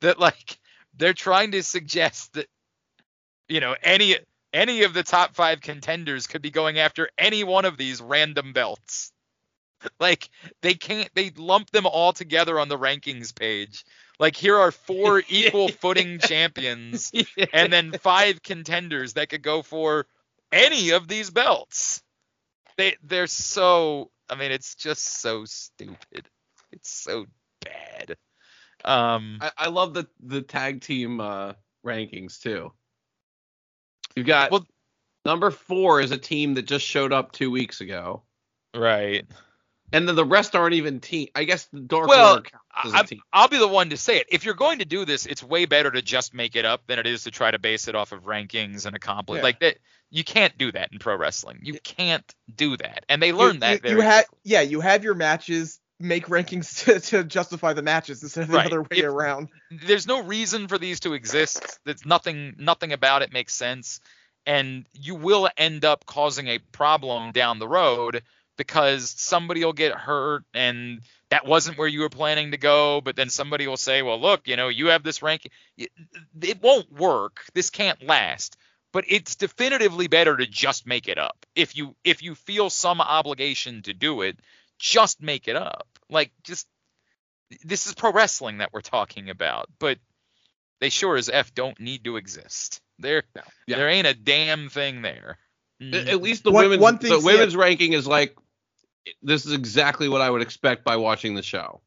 that 0.00 0.18
like 0.18 0.58
they're 0.96 1.12
trying 1.14 1.52
to 1.52 1.62
suggest 1.62 2.34
that 2.34 2.46
you 3.48 3.60
know 3.60 3.74
any 3.82 4.16
any 4.54 4.84
of 4.84 4.94
the 4.94 5.02
top 5.02 5.34
5 5.34 5.60
contenders 5.60 6.26
could 6.26 6.40
be 6.40 6.50
going 6.50 6.78
after 6.78 7.10
any 7.18 7.44
one 7.44 7.66
of 7.66 7.76
these 7.76 8.00
random 8.00 8.54
belts 8.54 9.12
like 10.00 10.30
they 10.62 10.72
can't 10.74 11.10
they 11.14 11.30
lump 11.36 11.70
them 11.70 11.86
all 11.86 12.14
together 12.14 12.58
on 12.58 12.68
the 12.68 12.78
rankings 12.78 13.34
page 13.34 13.84
like 14.18 14.36
here 14.36 14.56
are 14.56 14.70
four 14.70 15.22
equal 15.28 15.68
footing 15.68 16.18
champions 16.18 17.12
and 17.52 17.72
then 17.72 17.92
five 17.92 18.42
contenders 18.42 19.14
that 19.14 19.28
could 19.28 19.42
go 19.42 19.62
for 19.62 20.06
any 20.52 20.90
of 20.90 21.08
these 21.08 21.30
belts. 21.30 22.02
They 22.76 22.96
they're 23.02 23.26
so 23.26 24.10
I 24.28 24.36
mean 24.36 24.52
it's 24.52 24.74
just 24.74 25.20
so 25.20 25.44
stupid. 25.44 26.28
It's 26.72 26.90
so 26.90 27.26
bad. 27.60 28.16
Um 28.84 29.38
I, 29.40 29.50
I 29.58 29.68
love 29.68 29.94
the 29.94 30.06
the 30.20 30.42
tag 30.42 30.80
team 30.80 31.20
uh, 31.20 31.54
rankings 31.84 32.40
too. 32.40 32.72
You've 34.16 34.26
got 34.26 34.50
Well- 34.50 34.66
number 35.24 35.50
four 35.50 36.00
is 36.00 36.10
a 36.10 36.18
team 36.18 36.54
that 36.54 36.62
just 36.62 36.84
showed 36.86 37.12
up 37.12 37.32
two 37.32 37.50
weeks 37.50 37.80
ago, 37.80 38.22
right. 38.74 39.26
and 39.92 40.06
then 40.08 40.14
the 40.16 40.24
rest 40.24 40.54
aren't 40.54 40.74
even 40.74 41.00
team. 41.00 41.28
I 41.34 41.44
guess 41.44 41.66
the 41.66 41.80
Dark 41.80 42.08
Well, 42.08 42.34
Order 42.36 42.42
counts 42.50 42.94
as 42.96 43.12
a 43.12 43.14
I. 43.14 43.18
I'll 43.32 43.48
be 43.48 43.58
the 43.58 43.68
one 43.68 43.90
to 43.90 43.96
say 43.96 44.18
it. 44.18 44.26
If 44.30 44.44
you're 44.44 44.54
going 44.54 44.78
to 44.80 44.84
do 44.84 45.04
this, 45.04 45.26
it's 45.26 45.42
way 45.42 45.66
better 45.66 45.90
to 45.90 46.02
just 46.02 46.34
make 46.34 46.56
it 46.56 46.64
up 46.64 46.86
than 46.86 46.98
it 46.98 47.06
is 47.06 47.24
to 47.24 47.30
try 47.30 47.50
to 47.50 47.58
base 47.58 47.88
it 47.88 47.94
off 47.94 48.12
of 48.12 48.24
rankings 48.24 48.86
and 48.86 48.94
accomplish 48.96 49.38
Yeah. 49.38 49.42
like 49.44 49.60
that. 49.60 49.78
You 50.10 50.22
can't 50.22 50.56
do 50.56 50.70
that 50.72 50.92
in 50.92 50.98
pro 51.00 51.16
wrestling. 51.16 51.60
You 51.62 51.78
can't 51.82 52.24
do 52.54 52.76
that, 52.76 53.04
and 53.08 53.20
they 53.20 53.32
learned 53.32 53.54
you, 53.54 53.60
that 53.60 53.72
you, 53.72 53.78
very 53.80 53.94
you 53.96 54.00
had, 54.02 54.24
yeah, 54.44 54.60
you 54.60 54.80
have 54.80 55.02
your 55.02 55.14
matches. 55.14 55.80
Make 56.00 56.26
rankings 56.26 56.84
to, 56.84 57.00
to 57.00 57.24
justify 57.24 57.72
the 57.72 57.82
matches 57.82 58.22
instead 58.22 58.42
of 58.44 58.48
the 58.50 58.56
Right. 58.56 58.66
other 58.66 58.82
way 58.82 58.88
If- 58.98 59.04
around. 59.04 59.48
there's 59.70 60.06
no 60.06 60.22
reason 60.22 60.68
for 60.68 60.78
these 60.78 61.00
to 61.00 61.14
exist. 61.14 61.78
There's 61.84 62.04
nothing 62.04 62.56
nothing 62.58 62.92
about 62.92 63.22
it 63.22 63.32
makes 63.32 63.54
sense. 63.54 64.00
And 64.46 64.86
you 64.92 65.14
will 65.14 65.48
end 65.56 65.84
up 65.84 66.04
causing 66.04 66.48
a 66.48 66.58
problem 66.58 67.32
down 67.32 67.58
the 67.58 67.68
road 67.68 68.22
because 68.58 69.08
somebody 69.16 69.64
will 69.64 69.72
get 69.72 69.92
hurt 69.94 70.44
and 70.52 71.00
that 71.30 71.46
wasn't 71.46 71.78
where 71.78 71.88
you 71.88 72.00
were 72.00 72.10
planning 72.10 72.50
to 72.52 72.56
go, 72.58 73.00
but 73.00 73.16
then 73.16 73.28
somebody 73.30 73.66
will 73.66 73.76
say, 73.78 74.02
"Well, 74.02 74.20
look, 74.20 74.46
you 74.46 74.56
know, 74.56 74.68
you 74.68 74.88
have 74.88 75.02
this 75.02 75.22
ranking. 75.22 75.50
It, 75.76 75.90
it 76.40 76.62
won't 76.62 76.92
work. 76.92 77.40
This 77.54 77.70
can't 77.70 78.02
last." 78.02 78.56
But 78.92 79.06
it's 79.08 79.34
definitively 79.34 80.06
better 80.06 80.36
to 80.36 80.46
just 80.46 80.86
make 80.86 81.08
it 81.08 81.18
up. 81.18 81.46
If 81.56 81.76
you 81.76 81.96
if 82.04 82.22
you 82.22 82.34
feel 82.36 82.70
some 82.70 83.00
obligation 83.00 83.82
to 83.82 83.94
do 83.94 84.22
it, 84.22 84.38
just 84.78 85.22
make 85.22 85.48
it 85.48 85.56
up. 85.56 85.86
Like 86.10 86.32
just 86.44 86.66
this 87.62 87.86
is 87.86 87.94
pro 87.94 88.12
wrestling 88.12 88.58
that 88.58 88.72
we're 88.72 88.80
talking 88.80 89.30
about, 89.30 89.68
but 89.78 89.98
they 90.80 90.88
sure 90.90 91.16
as 91.16 91.28
f 91.28 91.54
don't 91.54 91.78
need 91.80 92.04
to 92.04 92.16
exist. 92.16 92.80
There, 92.98 93.22
Yeah. 93.66 93.76
there 93.78 93.88
ain't 93.88 94.06
a 94.06 94.14
damn 94.14 94.68
thing 94.68 95.02
there. 95.02 95.38
At 95.80 96.08
at 96.08 96.22
least 96.22 96.44
the 96.44 96.50
One- 96.52 96.64
women's 96.64 96.82
one 96.82 96.98
the 96.98 97.08
Sam- 97.08 97.24
women's 97.24 97.56
ranking 97.56 97.92
is 97.92 98.06
like 98.06 98.36
this 99.22 99.44
is 99.46 99.52
exactly 99.52 100.08
what 100.08 100.20
I 100.20 100.30
would 100.30 100.42
expect 100.42 100.84
by 100.84 100.96
watching 100.96 101.34
the 101.34 101.42
show. 101.42 101.82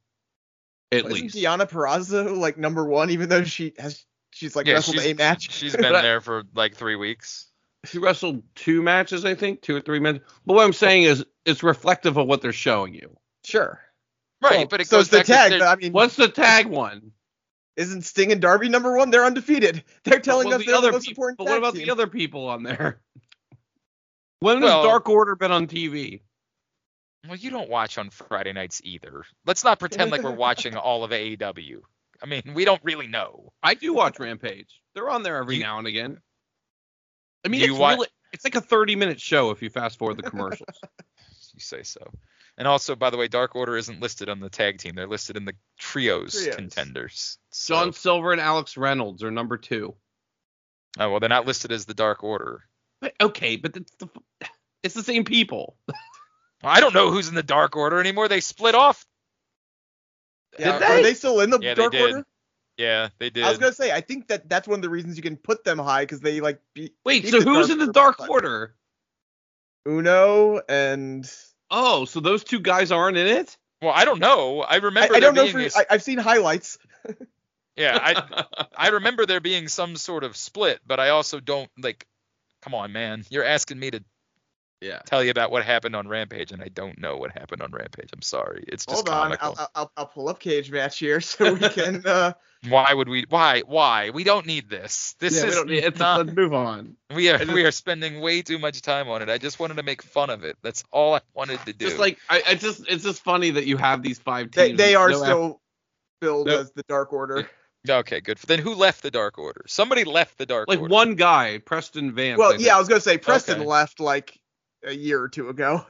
At 0.92 1.00
Isn't 1.00 1.12
least. 1.14 1.36
Deonna 1.36 1.70
Purrazzo 1.70 2.38
like 2.38 2.58
number 2.58 2.86
one, 2.86 3.10
even 3.10 3.30
though 3.30 3.44
she 3.44 3.74
has 3.80 4.06
she's 4.32 4.56
like 4.56 4.68
Yeah, 4.68 4.76
wrestled 4.76 4.98
she's- 4.98 5.08
a 5.08 5.14
match. 5.16 5.52
She's 5.52 5.76
been 5.76 5.82
there 5.94 6.22
for 6.22 6.44
like 6.54 6.76
three 6.76 6.96
weeks. 6.96 7.47
She 7.90 8.00
wrestled 8.00 8.44
two 8.56 8.82
matches, 8.82 9.26
I 9.26 9.36
think, 9.36 9.62
two 9.62 9.76
or 9.76 9.82
three 9.82 10.00
matches. 10.00 10.22
But 10.46 10.54
what 10.56 10.64
I'm 10.66 10.74
saying 10.74 11.04
is 11.04 11.26
it's 11.46 11.64
reflective 11.64 12.18
of 12.18 12.28
what 12.28 12.42
they're 12.42 12.52
showing 12.54 12.94
you. 12.94 13.16
Sure. 13.46 13.80
Right, 14.42 14.58
Well, 14.58 14.66
but 14.68 14.82
it 14.82 14.88
so 14.88 14.98
goes 14.98 15.08
it's 15.14 15.28
the 15.28 15.34
tag. 15.34 15.50
their- 15.52 15.60
But 15.60 15.68
I 15.68 15.76
mean, 15.76 15.94
What's 15.94 16.16
the 16.16 16.28
tag 16.28 16.68
one? 16.68 17.12
isn't 17.76 18.04
Sting 18.04 18.32
and 18.32 18.42
Darby 18.42 18.70
number 18.70 18.96
one? 18.98 19.10
They're 19.12 19.26
undefeated. 19.26 19.84
They're 20.04 20.20
telling 20.20 20.48
Well, 20.50 20.60
us 20.60 20.66
they're 20.66 20.82
the 20.82 20.92
most 20.92 21.04
peop- 21.06 21.12
important 21.12 21.38
But 21.38 21.46
tag 21.46 21.52
what 21.54 21.58
about 21.60 21.76
team. 21.76 21.86
the 21.86 21.92
other 21.92 22.08
people 22.08 22.48
on 22.48 22.64
there? 22.64 23.02
When 24.40 24.62
Well- 24.62 24.82
has 24.84 24.88
Dark 24.90 25.10
Order 25.10 25.36
been 25.36 25.52
on 25.52 25.68
TV? 25.68 26.22
Well, 27.28 27.36
you 27.38 27.50
don't 27.50 27.70
watch 27.70 27.98
on 27.98 28.10
Friday 28.12 28.54
nights 28.54 28.82
either. 28.84 29.24
Let's 29.46 29.64
not 29.64 29.80
pretend 29.80 30.12
like 30.12 30.22
we're 30.24 30.32
watching 30.32 30.76
all 30.78 31.04
of 31.04 31.12
AEW. 31.12 31.82
I 32.22 32.26
mean, 32.26 32.54
we 32.54 32.64
don't 32.66 32.82
really 32.84 33.08
know. 33.08 33.52
I 33.62 33.74
do 33.74 33.94
watch 33.94 34.20
Rampage. 34.20 34.82
They're 34.94 35.10
on 35.10 35.24
there 35.24 35.38
every 35.38 35.58
You- 35.58 35.64
now 35.64 35.80
and 35.80 35.88
again. 35.88 36.20
I 37.48 37.50
mean, 37.50 37.62
You 37.62 37.72
it's 37.72 37.80
wa- 37.80 37.90
really 37.92 38.08
it's 38.34 38.44
like 38.44 38.56
a 38.56 38.62
30 38.62 38.98
minute 38.98 39.22
show 39.22 39.52
if 39.52 39.62
you 39.62 39.70
fast 39.70 39.98
forward 39.98 40.18
the 40.18 40.24
commercials. 40.30 40.68
You 41.54 41.62
say 41.62 41.82
so. 41.82 42.02
And 42.60 42.68
also, 42.68 42.96
by 42.96 43.10
the 43.10 43.18
way, 43.18 43.28
Dark 43.28 43.56
Order 43.56 43.78
isn't 43.78 44.00
listed 44.00 44.30
on 44.30 44.40
the 44.40 44.50
tag 44.50 44.78
team. 44.78 44.94
They're 44.94 45.08
listed 45.08 45.38
in 45.38 45.46
the 45.46 45.54
trios, 45.80 46.34
Trios. 46.40 46.56
contenders. 46.56 47.38
So, 47.50 47.74
John 47.74 47.94
Silver 47.94 48.32
and 48.32 48.40
Alex 48.40 48.78
Reynolds 48.78 49.24
are 49.24 49.32
number 49.32 49.58
two. 49.58 49.96
oh 51.00 51.10
well, 51.10 51.20
they're 51.20 51.30
not 51.30 51.48
listed 51.48 51.72
as 51.72 51.86
the 51.86 51.96
Dark 51.96 52.24
Order. 52.24 52.64
But, 53.02 53.14
okay, 53.20 53.56
but 53.56 53.76
it's 53.76 53.92
the 53.98 54.08
it's 54.84 54.94
the 54.94 55.02
same 55.04 55.24
people. 55.24 55.78
I 56.64 56.80
don't 56.80 56.94
know 56.94 57.10
who's 57.10 57.28
in 57.30 57.34
the 57.36 57.42
Dark 57.42 57.76
Order 57.76 58.00
anymore. 58.00 58.28
They 58.28 58.42
split 58.42 58.76
off. 58.76 59.04
Yeah, 60.60 60.74
Did 60.80 60.84
Are 60.84 60.96
they? 60.98 61.02
they 61.04 61.14
still 61.16 61.40
in 61.40 61.50
the 61.50 61.60
Yeah, 61.60 61.74
they 61.74 61.82
Dark 61.82 61.92
did. 61.92 62.02
Order? 62.02 62.26
Yeah, 62.78 63.10
they 63.18 63.30
did. 63.30 63.44
I 63.44 63.50
was 63.50 63.58
gonna 63.58 63.74
say, 63.74 63.92
I 63.92 64.02
think 64.02 64.28
that 64.28 64.48
that's 64.48 64.68
one 64.68 64.80
of 64.80 64.84
the 64.84 64.90
reasons 64.90 65.18
you 65.18 65.24
can 65.24 65.36
put 65.36 65.64
them 65.64 65.80
high 65.80 66.04
because 66.04 66.20
they 66.20 66.42
like 66.42 66.62
beat 66.74 66.94
Wait, 67.04 67.28
so 67.28 67.42
who's 67.42 67.70
in 67.70 67.80
the 67.80 67.92
Dark 67.92 68.20
by 68.20 68.28
Order? 68.28 68.76
Uno 69.88 70.62
and 70.70 71.30
Oh, 71.70 72.06
so 72.06 72.20
those 72.20 72.44
two 72.44 72.60
guys 72.60 72.92
aren't 72.92 73.18
in 73.18 73.28
it? 73.28 73.58
Well, 73.82 73.94
I 73.94 74.06
don't 74.06 74.20
know. 74.20 74.62
I 74.62 74.76
I, 74.76 74.78
remember. 74.78 75.16
I 75.16 75.20
there 75.20 75.30
don't 75.30 75.36
know 75.36 75.44
being 75.44 75.54
for 75.54 75.60
this- 75.60 75.78
I, 75.78 75.86
I've 75.90 76.04
seen 76.04 76.18
highlights. 76.18 76.78
yeah, 77.76 77.98
I 78.02 78.66
I 78.78 78.90
remember 78.90 79.26
there 79.26 79.40
being 79.40 79.68
some 79.68 79.96
sort 79.96 80.24
of 80.24 80.36
split, 80.38 80.80
but 80.86 81.00
I 81.00 81.10
also 81.10 81.40
don't 81.40 81.70
like. 81.80 82.06
Come 82.62 82.74
on, 82.74 82.92
man. 82.92 83.24
You're 83.30 83.44
asking 83.44 83.80
me 83.80 83.92
to 83.92 84.04
yeah. 84.82 85.00
tell 85.06 85.24
you 85.24 85.32
about 85.32 85.52
what 85.52 85.64
happened 85.64 85.96
on 85.96 86.08
Rampage, 86.08 86.52
and 86.52 86.62
I 86.62 86.68
don't 86.68 87.00
know 87.00 87.18
what 87.18 87.32
happened 87.32 87.62
on 87.62 87.72
Rampage. 87.72 88.10
I'm 88.14 88.22
sorry. 88.22 88.64
It's 88.68 88.86
just 88.86 88.96
Hold 88.96 89.10
on, 89.10 89.38
comical. 89.38 89.56
I'll, 89.58 89.72
I'll 89.76 89.92
I'll 89.98 90.06
pull 90.08 90.30
up 90.30 90.40
cage 90.40 90.72
match 90.72 91.00
here 91.00 91.20
so 91.22 91.54
we 91.54 91.60
can. 91.70 92.06
uh 92.06 92.34
Why 92.70 92.94
would 92.94 93.10
we? 93.10 93.26
Why? 93.30 93.62
Why? 93.66 94.10
We 94.12 94.24
don't 94.24 94.46
need 94.46 94.70
this. 94.70 95.16
This 95.20 95.36
Yeah, 95.38 95.44
we 95.44 95.50
is 95.50 95.56
don't 95.56 95.68
need- 95.70 95.78
it's- 95.84 96.00
not. 96.00 96.26
let's 96.26 96.36
move 96.36 96.54
on. 96.54 96.96
We 97.16 97.30
are 97.30 97.44
we 97.46 97.64
are 97.66 97.72
spending 97.72 98.20
way 98.22 98.42
too 98.42 98.60
much 98.60 98.82
time 98.82 99.08
on 99.10 99.22
it. 99.22 99.30
I 99.30 99.38
just 99.38 99.60
wanted 99.60 99.78
to 99.78 99.84
make 99.84 100.02
fun 100.02 100.30
of 100.30 100.44
it. 100.44 100.58
That's 100.62 100.84
all 100.92 101.16
I 101.16 101.22
wanted 101.34 101.60
to 101.66 101.74
do. 101.74 101.86
Just 101.86 102.00
like 102.00 102.18
I, 102.30 102.42
I 102.50 102.56
just 102.56 102.84
it's 102.90 103.04
just 103.04 103.24
funny 103.24 103.52
that 103.52 103.66
you 103.66 103.78
have 103.78 104.02
these 104.04 104.20
five 104.20 104.52
teams. 104.52 104.78
they 104.78 104.90
with 104.96 104.98
are 104.98 105.10
no 105.10 105.24
still 105.24 105.62
billed 106.22 106.48
Nope. 106.48 106.60
as 106.62 106.72
the 106.72 106.84
Dark 106.90 107.14
Order. 107.14 107.50
okay, 107.90 108.20
good. 108.22 108.38
Then 108.40 108.60
who 108.60 108.74
left 108.76 109.02
the 109.04 109.12
Dark 109.12 109.38
Order? 109.38 109.62
Somebody 109.68 110.04
left 110.04 110.38
the 110.38 110.46
Dark 110.46 110.68
like 110.68 110.80
Order. 110.80 110.90
Like 110.90 111.08
one 111.08 111.16
guy, 111.16 111.60
Preston 111.60 112.12
Vance. 112.14 112.38
Well, 112.40 112.60
yeah, 112.60 112.76
I 112.76 112.80
was 112.80 112.88
gonna 112.90 113.00
say 113.02 113.18
Preston 113.18 113.60
Okay. 113.60 113.66
left 113.66 114.00
like 114.00 114.38
a 114.84 114.94
year 114.94 115.22
or 115.22 115.30
two 115.30 115.50
ago. 115.50 115.86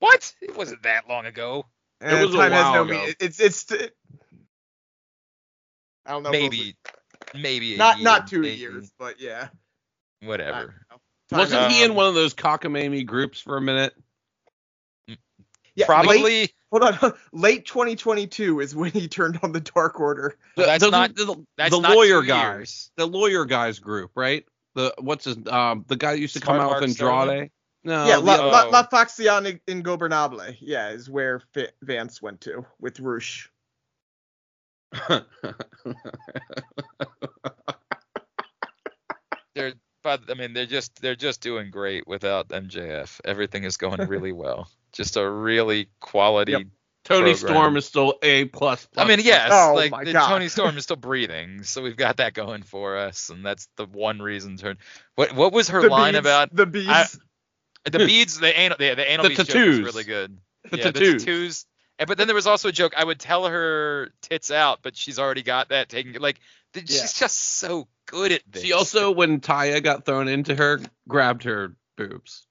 What? 0.00 0.34
It 0.40 0.56
wasn't 0.56 0.82
that 0.82 1.08
long 1.08 1.26
ago. 1.26 1.66
And 2.00 2.20
was 2.26 2.34
a 2.34 2.38
time 2.38 2.52
has 2.52 2.64
while 2.64 2.74
no 2.74 2.82
ago. 2.82 2.92
meaning. 3.00 3.14
It's 3.20 3.38
it's. 3.40 3.70
I 6.04 6.10
don't 6.12 6.22
know. 6.24 6.30
if 6.32 6.34
it 6.34 6.42
was 6.42 6.50
Maybe, 6.50 6.76
maybe 7.34 7.74
a 7.74 7.78
not 7.78 7.96
year, 7.98 8.04
not 8.04 8.26
two 8.26 8.40
maybe, 8.40 8.56
years, 8.56 8.90
but 8.98 9.20
yeah. 9.20 9.48
Whatever. 10.22 10.58
don't 10.58 10.66
know. 10.90 10.96
Time 11.30 11.38
Wasn't 11.38 11.62
has- 11.62 11.72
he 11.72 11.84
in 11.84 11.90
Um, 11.92 11.96
one 11.96 12.06
of 12.06 12.14
those 12.14 12.34
cockamamie 12.34 13.06
groups 13.06 13.40
for 13.40 13.56
a 13.56 13.60
minute? 13.60 13.94
Yeah, 15.74 15.86
late, 15.86 15.86
Probably. 15.86 16.50
hold 16.70 16.82
on. 16.82 17.12
Late 17.32 17.64
2022 17.64 18.60
is 18.60 18.74
when 18.76 18.90
he 18.90 19.08
turned 19.08 19.38
on 19.42 19.52
the 19.52 19.60
Dark 19.60 19.98
Order. 20.00 20.36
The, 20.56 20.64
That's 20.66 20.84
the- 20.84 20.90
not- 20.90 21.14
the, 21.14 21.42
that's 21.56 21.70
the 21.74 21.80
not 21.80 21.94
lawyer 21.96 22.20
two 22.20 22.28
guys, 22.28 22.56
years. 22.58 22.90
the 22.98 23.06
lawyer 23.06 23.44
guys 23.46 23.78
group, 23.78 24.10
right? 24.14 24.44
The 24.74 24.92
what's 24.98 25.24
his 25.26 25.36
um 25.46 25.84
the 25.86 25.96
guy 25.96 26.12
that 26.12 26.18
used 26.18 26.34
to 26.34 26.40
come 26.40 26.56
Smart 26.56 26.60
out 26.60 26.70
Mark 26.72 26.80
with 26.82 26.92
Sterling? 26.92 27.50
Andrade. 27.84 27.98
No, 27.98 28.06
yeah, 28.06 28.16
the 28.16 28.22
La, 28.22 28.32
other- 28.34 28.46
La, 28.46 28.64
oh. 28.66 28.70
La 28.70 28.82
Facción 28.88 29.60
Ingobernable. 29.66 30.56
Yeah, 30.60 30.90
is 30.90 31.08
where 31.10 31.40
Fa- 31.54 31.72
Vance 31.82 32.20
went 32.22 32.40
to 32.42 32.64
with 32.80 33.00
Rush. 33.00 33.50
They're, 39.54 39.74
but 40.02 40.22
I 40.30 40.34
mean, 40.34 40.54
they're 40.54 40.66
just 40.66 41.00
they're 41.02 41.14
just 41.14 41.40
doing 41.42 41.70
great 41.70 42.06
without 42.06 42.48
MJF. 42.48 43.20
Everything 43.24 43.64
is 43.64 43.76
going 43.76 44.00
really 44.08 44.32
well. 44.32 44.68
Just 44.92 45.16
a 45.16 45.28
really 45.28 45.88
quality. 46.00 46.52
Yep. 46.52 46.62
Tony 47.04 47.34
program. 47.34 47.36
Storm 47.36 47.76
is 47.76 47.84
still 47.84 48.14
a 48.22 48.44
plus. 48.46 48.86
I 48.96 49.04
mean, 49.06 49.18
yes, 49.20 49.50
Oh 49.52 49.72
like 49.74 49.90
my 49.90 50.04
God. 50.04 50.28
Toni 50.28 50.48
Storm 50.48 50.76
is 50.76 50.84
still 50.84 50.96
breathing, 51.10 51.64
so 51.64 51.82
we've 51.82 51.96
got 51.96 52.18
that 52.18 52.32
going 52.32 52.62
for 52.62 52.96
us, 52.96 53.28
and 53.28 53.44
that's 53.44 53.68
the 53.76 53.86
one 53.86 54.20
reason. 54.20 54.56
To, 54.58 54.76
what 55.16 55.34
what 55.34 55.52
was 55.52 55.68
her 55.70 55.82
the 55.82 55.88
line 55.88 56.14
beads, 56.14 56.20
about 56.20 56.54
the 56.54 56.66
beads. 56.66 57.18
I- 57.86 57.90
the 57.90 57.98
hmm. 57.98 58.06
beads? 58.06 58.38
The 58.38 58.58
anal, 58.58 58.76
the, 58.78 58.94
the 58.94 59.10
anal 59.10 59.24
The 59.24 59.28
beads 59.30 59.38
joke 59.38 59.46
tattoos. 59.48 59.78
was 59.80 59.94
really 59.94 60.04
good. 60.04 60.38
The 60.70 60.78
yeah, 60.78 60.84
tattoos. 60.84 61.12
The 61.12 61.18
tattoos. 61.18 61.66
And, 61.98 62.08
but 62.08 62.18
then 62.18 62.26
there 62.26 62.34
was 62.34 62.46
also 62.46 62.68
a 62.68 62.72
joke. 62.72 62.94
I 62.96 63.04
would 63.04 63.18
tell 63.18 63.46
her 63.46 64.10
tits 64.22 64.50
out, 64.50 64.80
but 64.82 64.96
she's 64.96 65.18
already 65.18 65.42
got 65.42 65.68
that 65.70 65.88
taken. 65.88 66.20
Like 66.20 66.40
th- 66.72 66.90
Yeah. 66.90 67.00
she's 67.00 67.14
just 67.14 67.38
so 67.38 67.88
good 68.06 68.32
at 68.32 68.42
this. 68.48 68.62
She 68.62 68.72
also, 68.72 69.10
when 69.10 69.40
Taya 69.40 69.82
got 69.82 70.04
thrown 70.04 70.28
into 70.28 70.54
her, 70.54 70.80
grabbed 71.08 71.44
her 71.44 71.74
boobs 71.96 72.46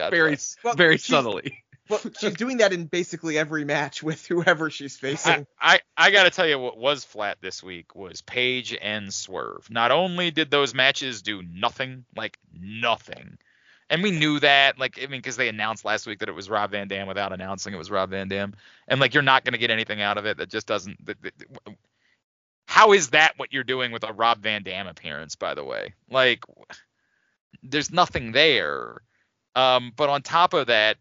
God 0.00 0.10
very. 0.10 0.36
Well, 0.64 0.74
very 0.74 0.98
subtly. 0.98 1.62
well, 1.88 2.00
she's 2.18 2.34
doing 2.34 2.58
that 2.58 2.72
in 2.72 2.86
basically 2.86 3.38
every 3.38 3.64
match 3.64 4.02
with 4.02 4.26
whoever 4.26 4.70
she's 4.70 4.96
I, 4.96 5.00
facing. 5.00 5.46
I, 5.60 5.80
I 5.96 6.10
gotta 6.10 6.30
tell 6.30 6.46
you 6.46 6.58
what 6.58 6.78
was 6.78 7.04
flat 7.04 7.38
this 7.40 7.62
week 7.62 7.94
was 7.94 8.22
Page 8.22 8.76
and 8.80 9.12
Swerve. 9.12 9.68
Not 9.70 9.90
only 9.90 10.30
did 10.30 10.50
those 10.50 10.74
matches 10.74 11.22
do 11.22 11.42
nothing, 11.42 12.04
like 12.16 12.38
nothing, 12.52 13.38
and 13.90 14.02
we 14.02 14.10
knew 14.12 14.40
that, 14.40 14.78
like 14.78 14.98
I 14.98 15.02
mean, 15.02 15.18
because 15.18 15.36
they 15.36 15.48
announced 15.48 15.84
last 15.84 16.06
week 16.06 16.20
that 16.20 16.28
it 16.28 16.34
was 16.34 16.48
Rob 16.48 16.70
Van 16.70 16.88
Dam 16.88 17.06
without 17.06 17.32
announcing 17.32 17.74
it 17.74 17.76
was 17.76 17.90
Rob 17.90 18.10
Van 18.10 18.28
Dam, 18.28 18.54
and 18.88 19.00
like 19.00 19.12
you're 19.12 19.22
not 19.22 19.44
gonna 19.44 19.58
get 19.58 19.70
anything 19.70 20.00
out 20.00 20.16
of 20.16 20.24
it. 20.24 20.38
That 20.38 20.48
just 20.48 20.66
doesn't. 20.66 21.04
That, 21.04 21.20
that- 21.22 21.74
how 22.66 22.92
is 22.92 23.10
that 23.10 23.32
what 23.36 23.52
you're 23.52 23.64
doing 23.64 23.90
with 23.90 24.04
a 24.04 24.12
Rob 24.12 24.38
Van 24.38 24.62
Dam 24.62 24.86
appearance? 24.86 25.34
By 25.34 25.54
the 25.54 25.64
way, 25.64 25.94
like 26.08 26.44
there's 27.62 27.90
nothing 27.90 28.32
there. 28.32 29.02
Um, 29.56 29.92
but 29.96 30.08
on 30.08 30.22
top 30.22 30.54
of 30.54 30.68
that, 30.68 30.96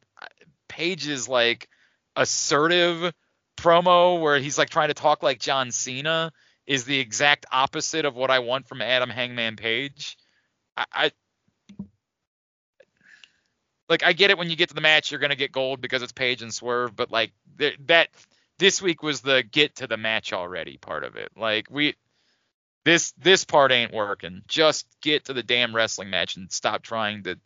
Page's 0.68 1.30
like 1.30 1.70
assertive 2.16 3.14
promo 3.56 4.20
where 4.20 4.40
he's 4.40 4.58
like 4.58 4.70
trying 4.70 4.88
to 4.88 4.94
talk 4.96 5.22
like 5.22 5.40
John 5.40 5.72
Cena 5.72 6.32
is 6.66 6.86
the 6.86 7.00
exact 7.00 7.46
opposite 7.52 8.06
of 8.06 8.16
what 8.16 8.32
I 8.32 8.40
want 8.40 8.68
from 8.68 8.82
Adam 8.82 9.10
Hangman 9.10 9.56
Page. 9.56 10.18
I, 10.76 10.86
I 10.92 11.12
like 13.90 14.04
I 14.04 14.14
get 14.14 14.30
it 14.30 14.38
when 14.38 14.50
you 14.50 14.56
get 14.56 14.70
to 14.70 14.76
the 14.76 14.82
match 14.82 15.12
you're 15.12 15.20
gonna 15.20 15.36
get 15.36 15.52
gold 15.52 15.82
because 15.82 16.02
it's 16.04 16.12
Page 16.12 16.42
and 16.42 16.54
Swerve, 16.54 16.96
but 16.96 17.12
like 17.12 17.32
th- 17.58 17.78
that 17.88 18.10
this 18.60 18.82
week 18.82 19.02
was 19.04 19.22
the 19.22 19.44
get 19.44 19.78
to 19.78 19.88
the 19.88 19.98
match 19.98 20.32
already 20.32 20.78
part 20.78 21.04
of 21.04 21.16
it. 21.16 21.32
Like 21.36 21.68
we 21.70 21.96
this 22.86 23.12
this 23.14 23.46
part 23.46 23.72
ain't 23.72 23.94
working. 23.94 24.44
Just 24.48 24.86
get 25.02 25.26
to 25.26 25.34
the 25.34 25.44
damn 25.44 25.76
wrestling 25.76 26.10
match 26.10 26.38
and 26.38 26.52
stop 26.52 26.84
trying 26.84 27.24
to 27.24 27.38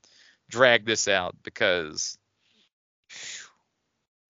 drag 0.49 0.85
this 0.85 1.07
out 1.07 1.35
because 1.43 2.17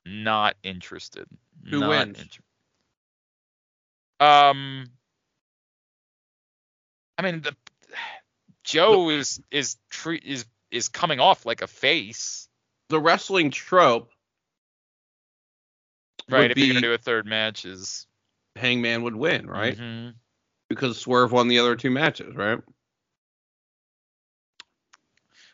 not 0.06 0.56
interested. 0.64 1.28
Who 1.70 1.80
Not 1.80 1.90
wins? 1.90 2.20
inter- 2.20 2.44
um, 4.20 4.86
I 7.18 7.22
mean 7.24 7.42
the 7.42 7.56
Joe 8.64 9.10
is 9.10 9.42
is 9.52 9.78
tre- 9.90 10.22
is 10.24 10.46
is 10.74 10.90
coming 10.90 11.20
off 11.20 11.46
like 11.46 11.62
a 11.62 11.68
face, 11.68 12.48
The 12.90 13.00
wrestling 13.00 13.52
trope, 13.52 14.12
right? 16.30 16.42
Would 16.42 16.52
If 16.52 16.58
you're 16.58 16.68
gonna 16.68 16.82
do 16.82 16.94
a 16.94 16.98
third 16.98 17.26
match, 17.26 17.66
is 17.66 18.06
Hangman 18.56 19.04
would 19.04 19.16
win, 19.16 19.48
right? 19.48 19.78
Mhm. 19.78 20.16
Because 20.70 21.00
Swerve 21.00 21.32
won 21.32 21.48
the 21.48 21.60
other 21.60 21.76
two 21.76 21.92
matches, 21.92 22.36
right? 22.36 22.60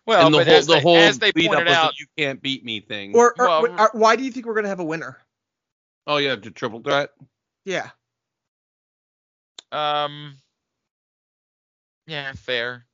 Well, 0.06 0.26
and 0.26 0.34
the 0.34 0.40
but 0.40 0.48
whole 0.48 0.56
as 0.58 0.68
the 0.68 0.74
they, 0.74 0.82
whole 0.82 0.98
as 0.98 1.20
they 1.20 1.32
beat 1.32 1.48
up 1.48 1.52
pointed 1.52 1.68
was 1.68 1.78
out, 1.78 1.92
the 1.92 1.98
you 2.00 2.08
can't 2.18 2.42
beat 2.42 2.66
me 2.66 2.82
thing. 2.82 3.16
Or, 3.16 3.34
or, 3.40 3.48
Well, 3.48 3.80
or 3.80 3.90
why 3.94 4.16
do 4.16 4.24
you 4.24 4.32
think 4.32 4.46
we're 4.46 4.56
gonna 4.56 4.68
have 4.68 4.80
a 4.80 4.84
winner? 4.84 5.20
oh 6.08 6.18
yeah, 6.18 6.36
the 6.36 6.50
triple 6.50 6.82
threat. 6.82 7.12
Yeah. 7.66 7.92
um, 9.72 10.38
yeah, 12.08 12.34
fair. 12.34 12.88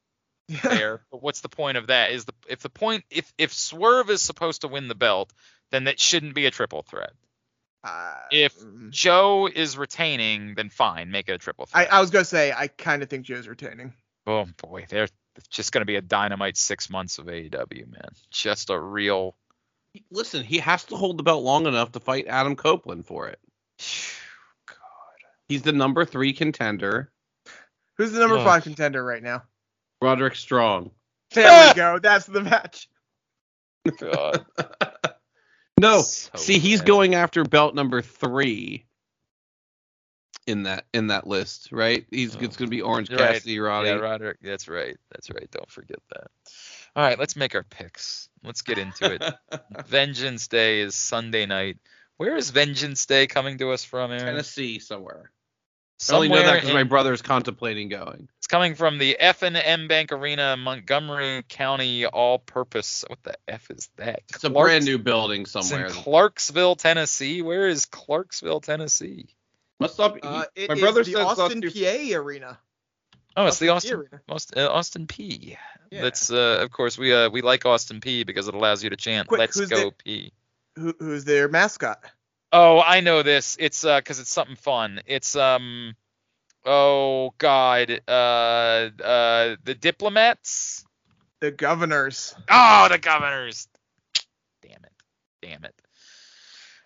Fair. 0.49 1.01
But 1.11 1.21
what's 1.21 1.41
the 1.41 1.49
point 1.49 1.77
of 1.77 1.87
that? 1.87 2.11
Is 2.11 2.25
the 2.25 2.33
if 2.47 2.59
the 2.59 2.69
point 2.69 3.03
if 3.09 3.31
if 3.37 3.53
Swerve 3.53 4.09
is 4.09 4.21
supposed 4.21 4.61
to 4.61 4.67
win 4.67 4.87
the 4.87 4.95
belt, 4.95 5.33
then 5.71 5.85
that 5.85 5.99
shouldn't 5.99 6.35
be 6.35 6.45
a 6.45 6.51
triple 6.51 6.83
threat. 6.83 7.13
Uh, 7.83 8.15
If- 8.31 8.59
mm. 8.59 8.89
Joe 8.89 9.47
is 9.47 9.77
retaining, 9.77 10.55
then 10.55 10.69
fine, 10.69 11.11
make 11.11 11.29
it 11.29 11.33
a 11.33 11.37
triple 11.37 11.67
I, 11.73 11.83
threat. 11.83 11.93
I 11.93 12.01
was 12.01 12.09
gonna 12.09 12.25
say 12.25 12.51
I 12.51 12.67
kind 12.67 13.03
of 13.03 13.09
think 13.09 13.25
Joe's 13.25 13.47
retaining. 13.47 13.93
oh 14.27 14.45
boy, 14.61 14.85
they're 14.89 15.07
it's 15.35 15.47
just 15.49 15.71
gonna 15.71 15.85
be 15.85 15.95
a 15.97 16.01
dynamite 16.01 16.57
six 16.57 16.89
months 16.89 17.17
of 17.17 17.25
AEW, 17.25 17.91
man. 17.91 18.09
Just 18.31 18.69
a 18.69 18.79
real. 18.79 19.35
Listen, 20.11 20.43
he 20.43 20.57
has 20.59 20.83
to 20.85 20.95
hold 20.95 21.17
the 21.17 21.23
belt 21.23 21.43
long 21.43 21.67
enough 21.67 21.91
to 21.93 21.99
fight 21.99 22.25
Adam 22.27 22.55
Copeland 22.55 23.05
for 23.05 23.27
it. 23.27 23.39
God. 24.67 24.77
He's 25.47 25.61
the 25.61 25.71
number 25.71 26.05
three 26.05 26.33
contender. 26.33 27.11
Who's 27.97 28.11
the 28.11 28.19
number 28.19 28.37
Ugh. 28.37 28.45
five 28.45 28.63
contender 28.63 29.03
right 29.03 29.23
now? 29.23 29.43
Roderick 30.05 30.35
Strong. 30.35 30.91
There 31.33 31.69
we 31.69 31.73
go. 31.75 31.99
That's 31.99 32.25
the 32.25 32.41
match. 32.41 32.87
God. 33.99 34.45
No, 35.77 35.99
So 35.99 36.37
see, 36.37 36.57
he's 36.57 36.79
going 36.79 37.15
after 37.15 37.43
belt 37.43 37.75
number 37.75 38.01
three 38.01 38.85
in 40.47 40.63
that 40.63 40.85
in 40.93 41.07
that 41.07 41.27
list, 41.27 41.69
right? 41.73 42.05
He's 42.11 42.33
Oh. 42.35 42.39
it's 42.39 42.55
gonna 42.55 42.69
be 42.69 42.81
Orange 42.81 43.09
You're 43.09 43.19
right. 43.19 43.33
Cassidy, 43.33 43.59
Roddy. 43.59 43.89
Yeah, 43.89 43.95
Roderick. 43.95 44.37
That's 44.41 44.69
right. 44.69 44.95
That's 45.11 45.29
right. 45.31 45.51
Don't 45.51 45.69
forget 45.69 45.99
that. 46.13 46.27
All 46.95 47.03
right, 47.03 47.19
let's 47.19 47.35
make 47.35 47.55
our 47.55 47.63
picks. 47.63 48.29
Let's 48.41 48.61
get 48.61 48.77
into 48.77 49.15
it. 49.15 49.23
Vengeance 49.87 50.47
Day 50.47 50.79
is 50.79 50.95
Sunday 50.95 51.45
night. 51.45 51.77
Where 52.15 52.37
is 52.37 52.51
Vengeance 52.51 53.05
Day 53.05 53.27
coming 53.27 53.57
to 53.57 53.71
us 53.71 53.83
from, 53.83 54.11
Aaron? 54.11 54.23
Tennessee 54.25 54.79
somewhere. 54.79 55.29
I 56.09 56.13
only 56.13 56.29
know 56.29 56.35
that 56.35 56.41
Somewhere 56.43 56.55
because 56.61 56.73
my 56.73 56.81
in- 56.81 56.87
brother's 56.87 57.21
contemplating 57.21 57.89
going. 57.89 58.29
It's 58.45 58.51
coming 58.51 58.75
from 58.75 58.99
the 58.99 59.17
F 59.19 59.41
and 59.41 59.57
M 59.57 59.87
Bank 59.87 60.11
Arena, 60.11 60.55
Montgomery 60.55 61.41
County 61.49 62.05
All-Purpose. 62.05 63.03
What 63.07 63.17
the 63.23 63.33
F 63.47 63.71
is 63.71 63.89
that? 63.95 64.21
It's 64.29 64.43
a 64.43 64.51
brand 64.51 64.85
new 64.85 64.99
building 64.99 65.47
somewhere. 65.47 65.85
It's 65.87 65.89
in 65.89 65.89
somewhere. 65.95 66.03
Clarksville, 66.03 66.75
Tennessee. 66.75 67.41
Where 67.41 67.67
is 67.67 67.87
Clarksville, 67.87 68.61
Tennessee? 68.61 69.29
What's 69.79 69.99
up? 69.99 70.19
Uh, 70.21 70.45
it 70.55 70.69
my 70.69 70.75
is 70.75 70.79
brother 70.79 71.03
the 71.03 71.11
said 71.13 71.21
it's 71.21 71.37
not 71.39 71.39
Austin 71.39 71.61
too- 71.61 71.71
Peay 71.71 72.15
arena. 72.15 72.59
Oh, 73.35 73.47
it's 73.47 73.57
the 73.57 73.69
Austin 73.69 73.95
arena. 73.95 74.21
Austin, 74.29 74.59
uh, 74.59 74.69
Austin 74.69 75.07
Peay. 75.07 75.57
Yeah. 75.89 76.01
That's 76.03 76.29
uh, 76.29 76.59
of 76.61 76.69
course 76.69 76.99
we 76.99 77.15
uh 77.15 77.31
we 77.31 77.41
like 77.41 77.65
Austin 77.65 77.99
Peay 77.99 78.27
because 78.27 78.47
it 78.47 78.53
allows 78.53 78.83
you 78.83 78.91
to 78.91 78.95
chant 78.95 79.27
Quick, 79.27 79.39
"Let's 79.39 79.59
go 79.59 79.85
the- 79.89 79.91
P." 80.03 80.33
Who, 80.75 80.93
who's 80.99 81.25
their 81.25 81.47
mascot? 81.49 81.97
Oh, 82.51 82.79
I 82.79 82.99
know 82.99 83.23
this. 83.23 83.57
It's 83.59 83.83
uh 83.83 83.97
because 83.97 84.19
it's 84.19 84.29
something 84.29 84.55
fun. 84.55 85.01
It's 85.07 85.35
um 85.35 85.95
oh 86.65 87.33
god 87.37 88.01
uh 88.07 88.11
uh 89.03 89.55
the 89.63 89.75
diplomats. 89.79 90.83
The 91.41 91.51
Governors. 91.51 92.33
Oh, 92.49 92.87
the 92.89 92.97
governors. 92.97 93.67
Damn 94.63 94.83
it. 94.83 94.93
Damn 95.41 95.65
it. 95.65 95.75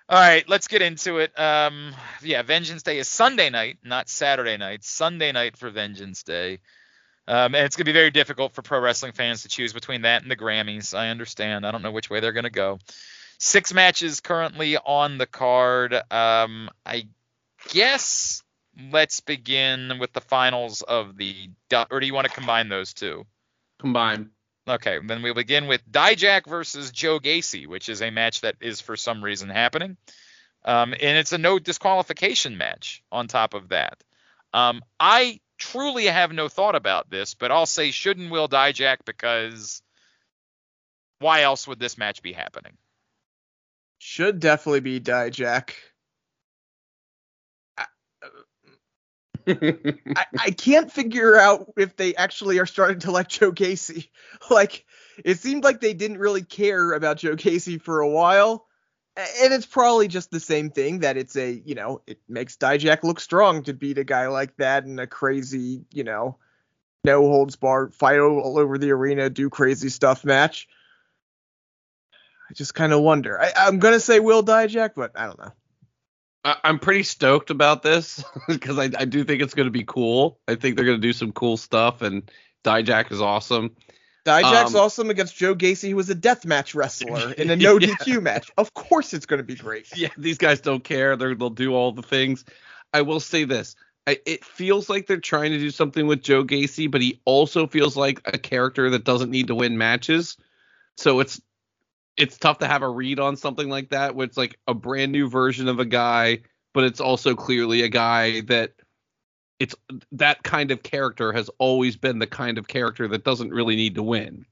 All 0.10 0.20
right, 0.20 0.44
let's 0.50 0.68
get 0.68 0.82
into 0.82 1.20
it. 1.20 1.40
Um, 1.40 1.94
yeah, 2.24 2.42
Vengeance 2.42 2.82
Day 2.82 2.98
is 2.98 3.08
Sunday 3.08 3.52
night, 3.52 3.78
not 3.84 4.10
Saturday 4.10 4.58
night. 4.58 4.84
Sunday 4.84 5.32
night 5.32 5.56
for 5.56 5.70
Vengeance 5.70 6.24
Day. 6.24 6.60
Um, 7.28 7.54
and 7.54 7.64
it's 7.64 7.76
gonna 7.76 7.86
be 7.86 7.92
very 7.92 8.10
difficult 8.10 8.54
for 8.54 8.64
pro 8.64 8.80
wrestling 8.80 9.12
fans 9.12 9.44
to 9.44 9.50
choose 9.50 9.72
between 9.72 10.02
that 10.02 10.24
and 10.24 10.32
the 10.32 10.36
Grammys. 10.36 10.98
I 10.98 11.10
understand. 11.10 11.64
I 11.64 11.72
don't 11.72 11.84
know 11.84 11.92
which 11.92 12.10
way 12.10 12.22
they're 12.22 12.32
gonna 12.32 12.50
go. 12.50 12.80
Six 13.38 13.72
matches 13.72 14.20
currently 14.20 14.78
on 14.78 15.20
the 15.20 15.28
card. 15.28 15.94
Um, 15.94 16.72
I 16.84 17.08
guess 17.70 18.42
let's 18.92 19.20
begin 19.20 19.98
with 20.00 20.14
the 20.14 20.22
finals 20.22 20.82
of 20.82 21.18
the. 21.18 21.50
Or 21.92 22.00
do 22.00 22.06
you 22.06 22.14
want 22.14 22.28
to 22.28 22.34
combine 22.34 22.70
those 22.70 22.94
two? 22.94 23.26
Combined. 23.80 24.30
Okay, 24.68 25.00
then 25.04 25.22
we'll 25.22 25.34
begin 25.34 25.68
with 25.68 25.90
Dijak 25.90 26.46
versus 26.48 26.92
Joe 26.92 27.20
Gacy, 27.20 27.66
which 27.66 27.90
is 27.90 28.02
a 28.02 28.12
match 28.12 28.42
that 28.42 28.56
is 28.62 28.82
for 28.82 28.96
some 28.96 29.24
reason 29.24 29.50
happening. 29.50 29.98
Um, 30.64 30.94
and 30.94 31.18
it's 31.18 31.32
a 31.32 31.38
no 31.38 31.58
disqualification 31.58 32.58
match 32.58 33.02
on 33.12 33.28
top 33.28 33.54
of 33.54 33.70
that. 33.70 34.04
Um, 34.54 34.82
I 35.00 35.40
truly 35.58 36.06
have 36.06 36.32
no 36.32 36.50
thought 36.50 36.76
about 36.76 37.10
this, 37.10 37.34
but 37.34 37.52
I'll 37.52 37.66
say 37.66 37.92
should 37.92 38.18
and 38.18 38.30
will 38.30 38.48
Dijak 38.48 38.98
because 39.06 39.82
why 41.20 41.42
else 41.42 41.68
would 41.68 41.80
this 41.80 41.98
match 41.98 42.22
be 42.22 42.34
happening? 42.34 42.74
Should 44.00 44.40
definitely 44.40 44.80
be 44.82 45.00
Dijak. 45.00 45.72
I, 49.50 50.26
I 50.40 50.52
can't 50.52 50.92
figure 50.92 51.38
out 51.38 51.74
if 51.78 51.96
they 51.96 52.16
actually 52.16 52.60
are 52.60 52.66
starting 52.66 53.00
to 53.00 53.12
like 53.12 53.28
Joe 53.28 53.52
Gacy. 53.52 54.10
Like, 54.50 54.86
it 55.24 55.38
seemed 55.38 55.64
like 55.64 55.82
they 55.82 55.94
didn't 55.94 56.18
really 56.18 56.42
care 56.42 56.94
about 56.94 57.18
Joe 57.18 57.36
Gacy 57.36 57.80
for 57.80 58.00
a 58.00 58.10
while. 58.10 58.66
And 59.18 59.54
it's 59.54 59.66
probably 59.66 60.08
just 60.08 60.32
the 60.32 60.40
same 60.40 60.70
thing 60.70 61.00
that 61.00 61.18
it's 61.18 61.36
a, 61.36 61.62
you 61.66 61.76
know, 61.76 62.02
it 62.08 62.20
makes 62.30 62.56
Dijak 62.56 63.04
look 63.04 63.20
strong 63.20 63.64
to 63.64 63.74
beat 63.74 63.98
a 63.98 64.04
guy 64.04 64.28
like 64.28 64.56
that 64.58 64.86
in 64.86 64.98
a 64.98 65.08
crazy, 65.08 65.84
you 65.92 66.06
know, 66.06 66.38
no 67.04 67.22
holds 67.22 67.58
barred 67.58 67.94
fight 67.94 68.20
all 68.20 68.58
over 68.58 68.78
the 68.78 68.92
arena, 68.92 69.30
do 69.30 69.50
crazy 69.50 69.90
stuff 69.90 70.24
match. 70.24 70.68
I 72.50 72.54
just 72.54 72.74
kind 72.74 72.94
of 72.94 73.02
wonder. 73.02 73.40
I, 73.40 73.52
I'm 73.56 73.80
gonna 73.80 74.00
say 74.00 74.20
Will 74.20 74.44
Dijak, 74.44 74.92
but 74.96 75.12
I 75.16 75.26
don't 75.26 75.40
know. 75.40 75.52
I, 76.44 76.56
I'm 76.64 76.80
pretty 76.80 77.04
stoked 77.04 77.50
about 77.50 77.84
this 77.84 78.24
because 78.48 78.78
I, 78.80 78.84
I 78.98 79.06
do 79.06 79.24
think 79.24 79.42
it's 79.42 79.54
going 79.54 79.68
to 79.68 79.72
be 79.72 79.84
cool. 79.84 80.40
I 80.48 80.56
think 80.56 80.76
they're 80.76 80.86
going 80.86 81.02
to 81.02 81.08
do 81.08 81.14
some 81.14 81.32
cool 81.32 81.58
stuff, 81.58 82.02
and 82.02 82.30
Dijak 82.64 83.12
is 83.12 83.22
awesome. 83.22 83.76
Dijak's 84.26 84.76
Um, 84.76 84.82
awesome 84.82 85.10
against 85.10 85.36
Joe 85.36 85.56
Gacy, 85.56 85.90
who 85.90 85.96
was 85.96 86.10
a 86.10 86.16
deathmatch 86.16 86.76
wrestler 86.76 87.32
in 87.38 87.50
a 87.50 87.56
no 87.56 87.80
Yeah. 87.80 87.88
DQ 87.96 88.22
match. 88.22 88.52
Of 88.58 88.74
course, 88.74 89.14
it's 89.14 89.26
going 89.26 89.40
to 89.40 89.44
be 89.44 89.56
great. 89.56 89.88
Yeah, 89.96 90.10
these 90.18 90.38
guys 90.38 90.62
don't 90.62 90.84
care. 90.84 91.16
They're, 91.16 91.36
they'll 91.36 91.50
do 91.50 91.74
all 91.74 91.92
the 91.92 92.04
things. 92.04 92.46
I 92.94 93.02
will 93.02 93.20
say 93.20 93.44
this. 93.46 93.76
I, 94.08 94.20
it 94.26 94.44
feels 94.44 94.90
like 94.90 95.08
they're 95.08 95.20
trying 95.20 95.52
to 95.52 95.60
do 95.60 95.72
something 95.72 96.08
with 96.08 96.22
Joe 96.24 96.44
Gacy, 96.44 96.90
but 96.90 97.02
he 97.02 97.22
also 97.26 97.68
feels 97.68 97.96
like 97.96 98.22
a 98.26 98.38
character 98.38 98.90
that 98.92 99.04
doesn't 99.04 99.30
need 99.30 99.48
to 99.48 99.56
win 99.56 99.78
matches. 99.78 100.38
So 100.98 101.20
it's 101.20 101.40
it's 102.20 102.38
tough 102.38 102.60
to 102.60 102.68
have 102.68 102.82
a 102.82 102.90
read 102.90 103.20
on 103.20 103.38
something 103.38 103.70
like 103.70 103.90
that, 103.90 104.14
where 104.14 104.26
it's 104.26 104.38
like 104.38 104.60
a 104.68 104.74
brand 104.74 105.14
new 105.14 105.30
version 105.30 105.70
of 105.70 105.80
a 105.80 105.86
guy, 105.86 106.40
but 106.74 106.84
it's 106.84 107.00
also 107.00 107.34
clearly 107.34 107.82
a 107.82 107.88
guy 107.88 108.42
that 108.42 108.74
it's 109.58 109.74
that 110.12 110.44
kind 110.44 110.72
of 110.72 110.84
character 110.84 111.32
has 111.32 111.50
always 111.58 111.96
been 111.96 112.20
the 112.20 112.28
kind 112.28 112.58
of 112.58 112.68
character 112.68 113.08
that 113.08 113.24
doesn't 113.24 113.52
really 113.52 113.78
need 113.78 113.96
to 113.96 114.04
win. 114.04 114.46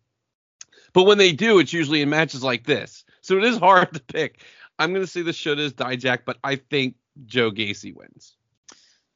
But 0.94 1.04
when 1.04 1.18
they 1.18 1.34
do, 1.34 1.60
it's 1.60 1.74
usually 1.74 2.02
in 2.02 2.10
matches 2.10 2.42
like 2.42 2.66
this. 2.66 3.04
So 3.22 3.38
it 3.38 3.44
is 3.44 3.58
hard 3.58 3.94
to 3.94 4.00
pick. 4.00 4.42
I'm 4.80 4.94
gonna 4.94 5.06
say 5.06 5.22
the 5.22 5.34
should 5.34 5.60
is 5.60 5.74
Dijak, 5.74 6.20
but 6.26 6.38
I 6.46 6.56
think 6.56 6.96
Joe 7.26 7.52
Gacy 7.52 7.94
wins. 7.94 8.38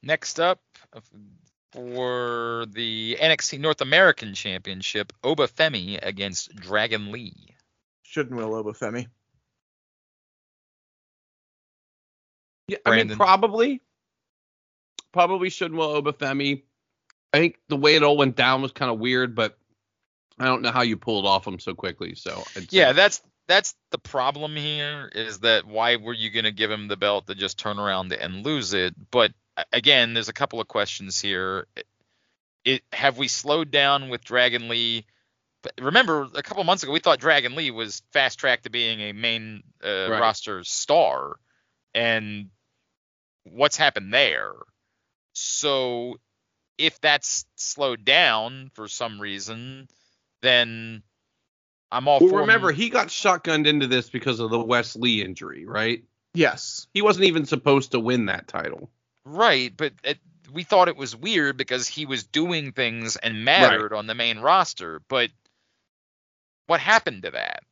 Next 0.03 0.41
up 0.41 0.59
for 1.71 2.65
the 2.69 3.17
NXT 3.21 3.61
North 3.61 3.79
American 3.79 4.33
Championship, 4.33 5.13
Oba 5.23 5.47
Femi 5.47 5.99
against 6.01 6.53
Dragon 6.55 7.13
Lee. 7.13 7.50
Shouldn't 8.11 8.35
will 8.35 8.53
Oba 8.53 8.73
Femi. 8.73 9.07
Yeah, 12.67 12.79
I 12.85 12.97
mean 12.97 13.15
probably, 13.15 13.81
probably, 15.13 15.49
probably 15.49 15.77
Will 15.77 15.95
Oba 15.95 16.11
Femi. 16.11 16.63
I 17.31 17.37
think 17.37 17.57
the 17.69 17.77
way 17.77 17.95
it 17.95 18.03
all 18.03 18.17
went 18.17 18.35
down 18.35 18.61
was 18.61 18.73
kind 18.73 18.91
of 18.91 18.99
weird, 18.99 19.33
but 19.33 19.57
I 20.37 20.43
don't 20.43 20.61
know 20.61 20.71
how 20.71 20.81
you 20.81 20.97
pulled 20.97 21.25
off 21.25 21.47
him 21.47 21.57
so 21.57 21.73
quickly. 21.73 22.15
So 22.15 22.43
I'd 22.57 22.69
say- 22.69 22.79
Yeah, 22.79 22.91
that's 22.91 23.21
that's 23.47 23.75
the 23.91 23.97
problem 23.97 24.57
here 24.57 25.09
is 25.15 25.39
that 25.39 25.65
why 25.65 25.95
were 25.95 26.13
you 26.13 26.31
going 26.31 26.43
to 26.43 26.51
give 26.51 26.69
him 26.69 26.89
the 26.89 26.97
belt 26.97 27.27
to 27.27 27.35
just 27.35 27.57
turn 27.57 27.79
around 27.79 28.11
and 28.11 28.45
lose 28.45 28.73
it? 28.73 28.93
But 29.09 29.31
again, 29.71 30.13
there's 30.13 30.27
a 30.27 30.33
couple 30.33 30.59
of 30.59 30.67
questions 30.67 31.21
here. 31.21 31.65
It 32.65 32.83
have 32.91 33.17
we 33.17 33.29
slowed 33.29 33.71
down 33.71 34.09
with 34.09 34.21
Dragon 34.25 34.67
Lee? 34.67 35.05
But 35.63 35.73
remember, 35.79 36.27
a 36.33 36.41
couple 36.43 36.63
months 36.63 36.83
ago, 36.83 36.91
we 36.91 36.99
thought 36.99 37.19
Dragon 37.19 37.55
Lee 37.55 37.71
was 37.71 38.01
fast 38.13 38.39
tracked 38.39 38.63
to 38.63 38.69
being 38.69 38.99
a 39.01 39.11
main 39.13 39.63
uh, 39.83 40.07
Right. 40.09 40.19
roster 40.19 40.63
star, 40.63 41.35
and 41.93 42.49
what's 43.43 43.77
happened 43.77 44.13
there? 44.13 44.53
So, 45.33 46.17
if 46.77 46.99
that's 46.99 47.45
slowed 47.55 48.03
down 48.05 48.71
for 48.73 48.87
some 48.87 49.19
reason, 49.21 49.87
then 50.41 51.03
I'm 51.91 52.07
all 52.07 52.19
Well, 52.19 52.29
for 52.29 52.35
him- 52.35 52.41
remember 52.41 52.71
he 52.71 52.89
got 52.89 53.07
shotgunned 53.07 53.67
into 53.67 53.85
this 53.87 54.09
because 54.09 54.39
of 54.39 54.49
the 54.49 54.59
Wes 54.59 54.95
Lee 54.95 55.21
injury, 55.21 55.65
right? 55.65 56.03
Yes. 56.33 56.87
He 56.93 57.01
wasn't 57.01 57.25
even 57.25 57.45
supposed 57.45 57.91
to 57.91 57.99
win 57.99 58.25
that 58.27 58.47
title. 58.47 58.89
Right, 59.25 59.75
but 59.75 59.93
it, 60.03 60.17
we 60.51 60.63
thought 60.63 60.87
it 60.87 60.97
was 60.97 61.15
weird 61.15 61.55
because 61.57 61.87
he 61.87 62.05
was 62.05 62.23
doing 62.23 62.71
things 62.71 63.15
and 63.17 63.45
mattered 63.45 63.93
on 63.93 64.07
the 64.07 64.15
main 64.15 64.39
roster. 64.39 65.01
But 65.07 65.29
what 66.67 66.79
happened 66.79 67.23
to 67.23 67.31
that? 67.31 67.63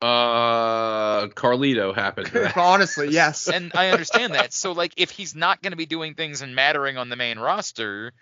Uh, 0.00 1.26
Carlito 1.28 1.94
happened. 1.94 2.28
to 2.28 2.32
that. 2.40 2.56
Honestly, 2.56 3.08
yes. 3.08 3.48
And 3.48 3.72
I 3.74 3.90
understand 3.90 4.34
that. 4.34 4.52
So, 4.52 4.72
like, 4.72 4.94
if 4.96 5.10
he's 5.10 5.34
not 5.34 5.60
going 5.60 5.72
to 5.72 5.76
be 5.76 5.86
doing 5.86 6.14
things 6.14 6.40
and 6.40 6.54
mattering 6.54 6.96
on 6.96 7.08
the 7.08 7.16
main 7.16 7.38
roster, 7.38 8.12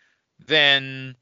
then 0.46 1.16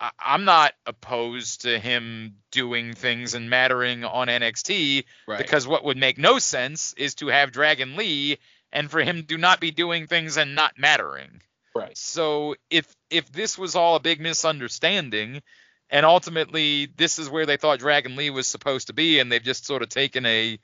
I, 0.00 0.10
I'm 0.18 0.44
not 0.44 0.74
opposed 0.86 1.62
to 1.62 1.78
him 1.78 2.36
doing 2.52 2.94
things 2.94 3.34
and 3.34 3.50
mattering 3.50 4.04
on 4.04 4.28
NXT 4.28 5.04
right. 5.26 5.38
because 5.38 5.66
what 5.66 5.84
would 5.84 5.96
make 5.96 6.18
no 6.18 6.38
sense 6.38 6.94
is 6.96 7.16
to 7.16 7.26
have 7.28 7.52
Dragon 7.52 7.96
Lee 7.96 8.38
and 8.72 8.90
for 8.90 9.00
him 9.00 9.24
to 9.24 9.38
not 9.38 9.60
be 9.60 9.72
doing 9.72 10.06
things 10.06 10.36
and 10.36 10.54
not 10.54 10.78
mattering. 10.78 11.42
right. 11.74 11.96
So 11.96 12.54
if 12.70 12.94
if 13.10 13.30
this 13.32 13.58
was 13.58 13.74
all 13.74 13.96
a 13.96 14.00
big 14.00 14.20
misunderstanding, 14.20 15.42
and 15.90 16.06
ultimately 16.06 16.86
this 16.96 17.18
is 17.18 17.28
where 17.28 17.46
they 17.46 17.56
thought 17.56 17.78
Dragon 17.80 18.16
Lee 18.16 18.30
was 18.30 18.46
supposed 18.46 18.86
to 18.88 18.92
be, 18.92 19.18
and 19.18 19.30
they've 19.30 19.42
just 19.42 19.66
sort 19.66 19.82
of 19.82 19.88
taken 19.88 20.24
a, 20.26 20.58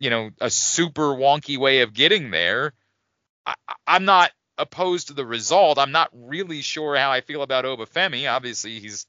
you 0.00 0.10
know, 0.10 0.30
a 0.40 0.50
super 0.50 1.14
wonky 1.14 1.58
way 1.58 1.80
of 1.80 1.92
getting 1.92 2.30
there, 2.30 2.72
I, 3.46 3.54
I'm 3.86 4.04
not 4.04 4.30
opposed 4.58 5.08
to 5.08 5.14
the 5.14 5.26
result. 5.26 5.78
I'm 5.78 5.92
not 5.92 6.10
really 6.12 6.62
sure 6.62 6.96
how 6.96 7.10
I 7.10 7.20
feel 7.20 7.42
about 7.42 7.64
Oba 7.64 7.86
Femi. 7.86 8.30
Obviously, 8.30 8.78
he's 8.80 9.06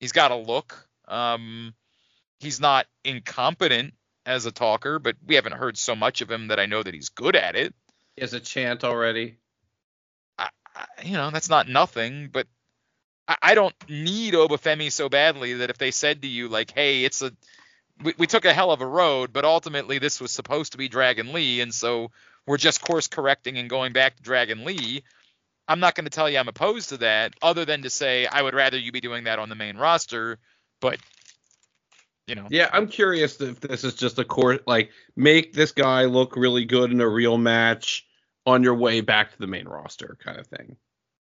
he's 0.00 0.12
got 0.12 0.30
a 0.30 0.36
look. 0.36 0.88
Um, 1.08 1.74
he's 2.40 2.60
not 2.60 2.86
incompetent 3.04 3.94
as 4.26 4.44
a 4.46 4.52
talker, 4.52 4.98
but 4.98 5.16
we 5.24 5.36
haven't 5.36 5.52
heard 5.54 5.78
so 5.78 5.94
much 5.94 6.20
of 6.20 6.30
him 6.30 6.48
that 6.48 6.58
I 6.58 6.66
know 6.66 6.82
that 6.82 6.94
he's 6.94 7.10
good 7.10 7.36
at 7.36 7.54
it. 7.54 7.74
He 8.16 8.22
has 8.22 8.32
a 8.34 8.40
chant 8.40 8.82
already. 8.84 9.38
I, 10.38 10.48
I- 10.74 10.86
you 11.04 11.12
know, 11.12 11.30
that's 11.30 11.48
not 11.48 11.68
nothing, 11.68 12.28
but 12.32 12.46
I, 13.28 13.36
I 13.42 13.54
don't 13.54 13.74
need 13.88 14.34
Oba 14.34 14.56
Femi 14.56 14.90
so 14.90 15.08
badly 15.08 15.54
that 15.54 15.70
if 15.70 15.78
they 15.78 15.90
said 15.90 16.22
to 16.22 16.28
you, 16.28 16.48
like, 16.48 16.72
hey, 16.72 17.04
it's 17.04 17.22
a, 17.22 17.32
we, 18.02 18.14
we 18.18 18.26
took 18.26 18.44
a 18.44 18.52
hell 18.52 18.70
of 18.70 18.80
a 18.80 18.86
road, 18.86 19.32
but 19.32 19.44
ultimately 19.44 19.98
this 19.98 20.20
was 20.20 20.30
supposed 20.30 20.72
to 20.72 20.78
be 20.78 20.88
Dragon 20.88 21.32
Lee, 21.32 21.60
and 21.60 21.74
so 21.74 22.10
we're 22.46 22.56
just 22.56 22.80
course 22.80 23.08
correcting 23.08 23.58
and 23.58 23.68
going 23.68 23.92
back 23.92 24.16
to 24.16 24.22
Dragon 24.22 24.64
Lee. 24.64 25.02
I'm 25.68 25.80
not 25.80 25.94
going 25.94 26.04
to 26.04 26.10
tell 26.10 26.30
you 26.30 26.38
I'm 26.38 26.48
opposed 26.48 26.90
to 26.90 26.98
that, 26.98 27.34
other 27.42 27.64
than 27.64 27.82
to 27.82 27.90
say 27.90 28.26
I 28.26 28.40
would 28.42 28.54
rather 28.54 28.78
you 28.78 28.92
be 28.92 29.00
doing 29.00 29.24
that 29.24 29.38
on 29.38 29.48
the 29.48 29.56
main 29.56 29.76
roster, 29.76 30.38
but, 30.80 30.98
you 32.28 32.36
know, 32.36 32.46
Yeah, 32.50 32.70
I'm 32.72 32.86
curious 32.86 33.40
if 33.40 33.60
this 33.60 33.82
is 33.82 33.94
just 33.94 34.18
a 34.18 34.24
course 34.24 34.60
like 34.66 34.90
make 35.16 35.52
this 35.52 35.72
guy 35.72 36.04
look 36.04 36.36
really 36.36 36.64
good 36.64 36.92
in 36.92 37.00
a 37.00 37.08
real 37.08 37.36
match 37.36 38.06
on 38.44 38.62
your 38.62 38.76
way 38.76 39.00
back 39.00 39.32
to 39.32 39.38
the 39.38 39.48
main 39.48 39.66
roster 39.66 40.16
kind 40.22 40.38
of 40.38 40.46
thing. 40.46 40.76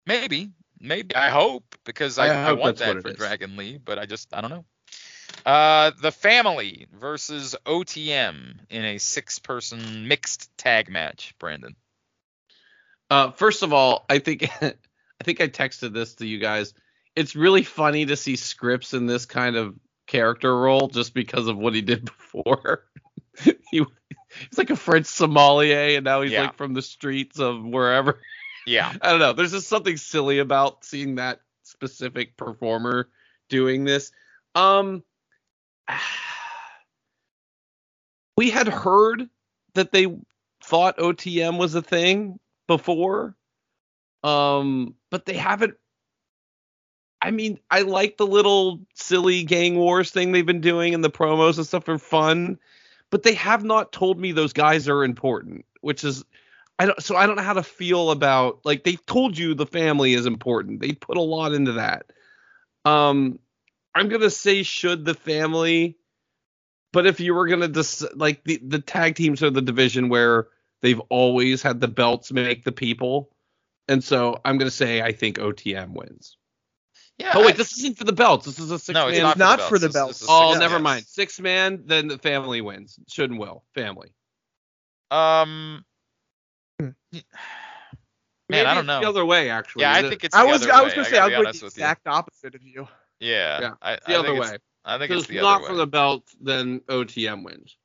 Maybe, 0.06 0.50
maybe. 0.82 1.14
I 1.14 1.30
hope 1.30 1.76
because 1.84 2.18
I, 2.18 2.28
I 2.28 2.48
I, 2.50 2.52
want 2.52 2.78
that 2.78 3.02
for. 3.02 3.12
Dragon 3.12 3.56
Lee, 3.56 3.78
but 3.82 3.98
I 3.98 4.06
just 4.06 4.34
I 4.34 4.40
don't 4.40 4.50
know. 4.50 4.64
Uh, 5.46 5.92
the 6.00 6.12
family 6.12 6.86
versus 6.92 7.56
OTM 7.66 8.58
in 8.70 8.84
a 8.84 8.98
six-person 8.98 10.06
mixed 10.06 10.56
tag 10.58 10.90
match. 10.90 11.34
Brandon. 11.38 11.74
Uh, 13.10 13.30
first 13.32 13.62
of 13.62 13.72
all, 13.72 14.04
I 14.08 14.18
think 14.18 14.48
I 14.62 15.24
think 15.24 15.40
I 15.40 15.48
texted 15.48 15.92
this 15.92 16.14
to 16.16 16.26
you 16.26 16.38
guys. 16.38 16.74
It's 17.14 17.36
really 17.36 17.62
funny 17.62 18.06
to 18.06 18.16
see 18.16 18.34
Scrypts 18.34 18.94
in 18.94 19.06
this 19.06 19.26
kind 19.26 19.56
of 19.56 19.74
character 20.06 20.56
role 20.56 20.88
just 20.88 21.14
because 21.14 21.46
of 21.46 21.56
what 21.56 21.74
he 21.74 21.82
did 21.82 22.04
before. 22.32 22.84
he 23.42 23.52
he's 23.70 24.58
like 24.58 24.70
a 24.70 24.76
French 24.76 25.06
sommelier, 25.06 25.96
and 25.96 26.04
now 26.04 26.22
he's 26.22 26.32
Yeah. 26.32 26.42
like 26.42 26.56
from 26.56 26.74
the 26.74 26.82
streets 26.82 27.38
of 27.38 27.62
wherever. 27.64 28.18
Yeah. 28.66 28.92
I 29.00 29.10
don't 29.10 29.20
know. 29.20 29.32
There's 29.32 29.52
just 29.52 29.68
something 29.68 29.96
silly 29.96 30.38
about 30.38 30.84
seeing 30.84 31.16
that 31.16 31.40
specific 31.62 32.36
performer 32.36 33.08
doing 33.48 33.84
this. 33.84 34.12
Um, 34.54 35.02
we 38.36 38.50
had 38.50 38.68
heard 38.68 39.28
that 39.74 39.92
they 39.92 40.06
thought 40.62 40.98
OTM 40.98 41.58
was 41.58 41.74
a 41.74 41.82
thing 41.82 42.38
before, 42.66 43.36
um, 44.22 44.94
but 45.10 45.26
they 45.26 45.34
haven't. 45.34 45.74
I 47.20 47.30
mean, 47.30 47.60
I 47.70 47.82
like 47.82 48.16
the 48.16 48.26
little 48.26 48.80
silly 48.94 49.44
gang 49.44 49.76
wars 49.76 50.10
thing 50.10 50.32
they've 50.32 50.44
been 50.44 50.60
doing 50.60 50.92
and 50.92 51.04
the 51.04 51.10
promos 51.10 51.56
and 51.56 51.66
stuff 51.66 51.88
are 51.88 51.98
fun, 51.98 52.58
but 53.10 53.22
they 53.22 53.34
have 53.34 53.62
not 53.62 53.92
told 53.92 54.18
me 54.18 54.32
those 54.32 54.52
guys 54.52 54.88
are 54.88 55.04
important, 55.04 55.64
which 55.82 56.02
is 56.02 56.24
I 56.78 56.86
don't 56.86 57.02
so 57.02 57.16
I 57.16 57.26
don't 57.26 57.36
know 57.36 57.42
how 57.42 57.52
to 57.54 57.62
feel 57.62 58.10
about 58.10 58.60
like 58.64 58.84
they 58.84 58.96
told 58.96 59.36
you 59.38 59.54
the 59.54 59.66
family 59.66 60.14
is 60.14 60.26
important. 60.26 60.80
They 60.80 60.92
put 60.92 61.16
a 61.16 61.22
lot 61.22 61.52
into 61.52 61.72
that. 61.72 62.06
Um 62.84 63.38
I'm 63.94 64.08
going 64.08 64.22
to 64.22 64.30
say 64.30 64.62
should 64.62 65.04
the 65.04 65.14
family 65.14 65.98
but 66.92 67.06
if 67.06 67.20
you 67.20 67.34
were 67.34 67.46
gonna 67.46 67.68
dis- 67.68 68.04
like 68.14 68.44
the 68.44 68.60
the 68.62 68.78
tag 68.78 69.14
teams 69.14 69.42
are 69.42 69.50
the 69.50 69.62
division 69.62 70.08
where 70.10 70.48
they've 70.82 71.00
always 71.08 71.62
had 71.62 71.80
the 71.80 71.88
belts 71.88 72.30
make 72.32 72.64
the 72.64 72.72
people, 72.72 73.30
and 73.88 74.04
so 74.04 74.38
I'm 74.44 74.58
gonna 74.58 74.70
say 74.70 75.00
I 75.00 75.12
think 75.12 75.38
OTM 75.38 75.94
wins. 75.94 76.36
Yeah. 77.16 77.32
Oh 77.34 77.40
wait, 77.40 77.54
I- 77.54 77.56
this 77.56 77.78
isn't 77.78 77.96
for 77.96 78.04
the 78.04 78.12
belts. 78.12 78.44
This 78.44 78.58
is 78.58 78.70
a 78.70 78.78
six 78.78 78.94
no, 78.94 79.08
it's 79.08 79.16
man. 79.16 79.22
not, 79.22 79.38
not 79.38 79.60
for 79.62 79.68
for 79.68 79.78
the 79.78 79.88
the 79.88 79.92
belts. 79.94 80.18
This- 80.20 80.28
belts. 80.28 80.28
this 80.28 80.28
is 80.28 80.28
Oh, 80.30 80.50
six 80.52 80.60
never 80.60 80.74
man. 80.74 80.82
mind. 80.82 81.06
Six 81.06 81.40
man, 81.40 81.82
then 81.86 82.08
the 82.08 82.18
family 82.18 82.60
wins. 82.60 82.98
Should 83.08 83.30
and 83.30 83.38
will. 83.40 83.64
Family. 83.74 84.12
Um. 85.10 85.84
Hmm. 86.82 86.90
Man, 88.48 88.64
Maybe 88.64 88.66
I 88.66 88.74
don't 88.74 88.90
it's 88.90 89.00
The 89.02 89.08
other 89.08 89.24
way, 89.24 89.48
actually. 89.50 89.82
Yeah, 89.82 89.92
I 89.92 90.00
it- 90.00 90.08
think 90.10 90.24
it's. 90.24 90.34
I 90.34 90.42
the 90.44 90.48
was 90.50 90.62
other 90.62 90.72
I 90.72 90.82
was 90.82 90.92
gonna 90.94 91.06
I 91.06 91.10
say 91.10 91.18
I'll 91.18 91.28
be 91.28 91.34
the 91.34 91.38
honest 91.38 91.62
with 91.62 91.76
you. 91.78 91.82
exact 91.84 92.06
opposite 92.06 92.54
of 92.54 92.62
you. 92.62 92.86
Yeah, 93.20 93.60
Yeah, 93.60 93.74
I, 93.80 93.98
the 94.06 94.14
I 94.14 94.18
other 94.18 94.34
way. 94.34 94.56
I 94.84 94.98
think 94.98 95.10
So 95.12 95.18
it's 95.18 95.24
it's 95.24 95.28
the 95.28 95.40
not 95.42 95.60
other 95.60 95.68
for 95.68 95.74
the 95.76 95.86
belt, 95.86 96.24
then 96.40 96.80
OTM 96.80 97.44
wins. 97.44 97.76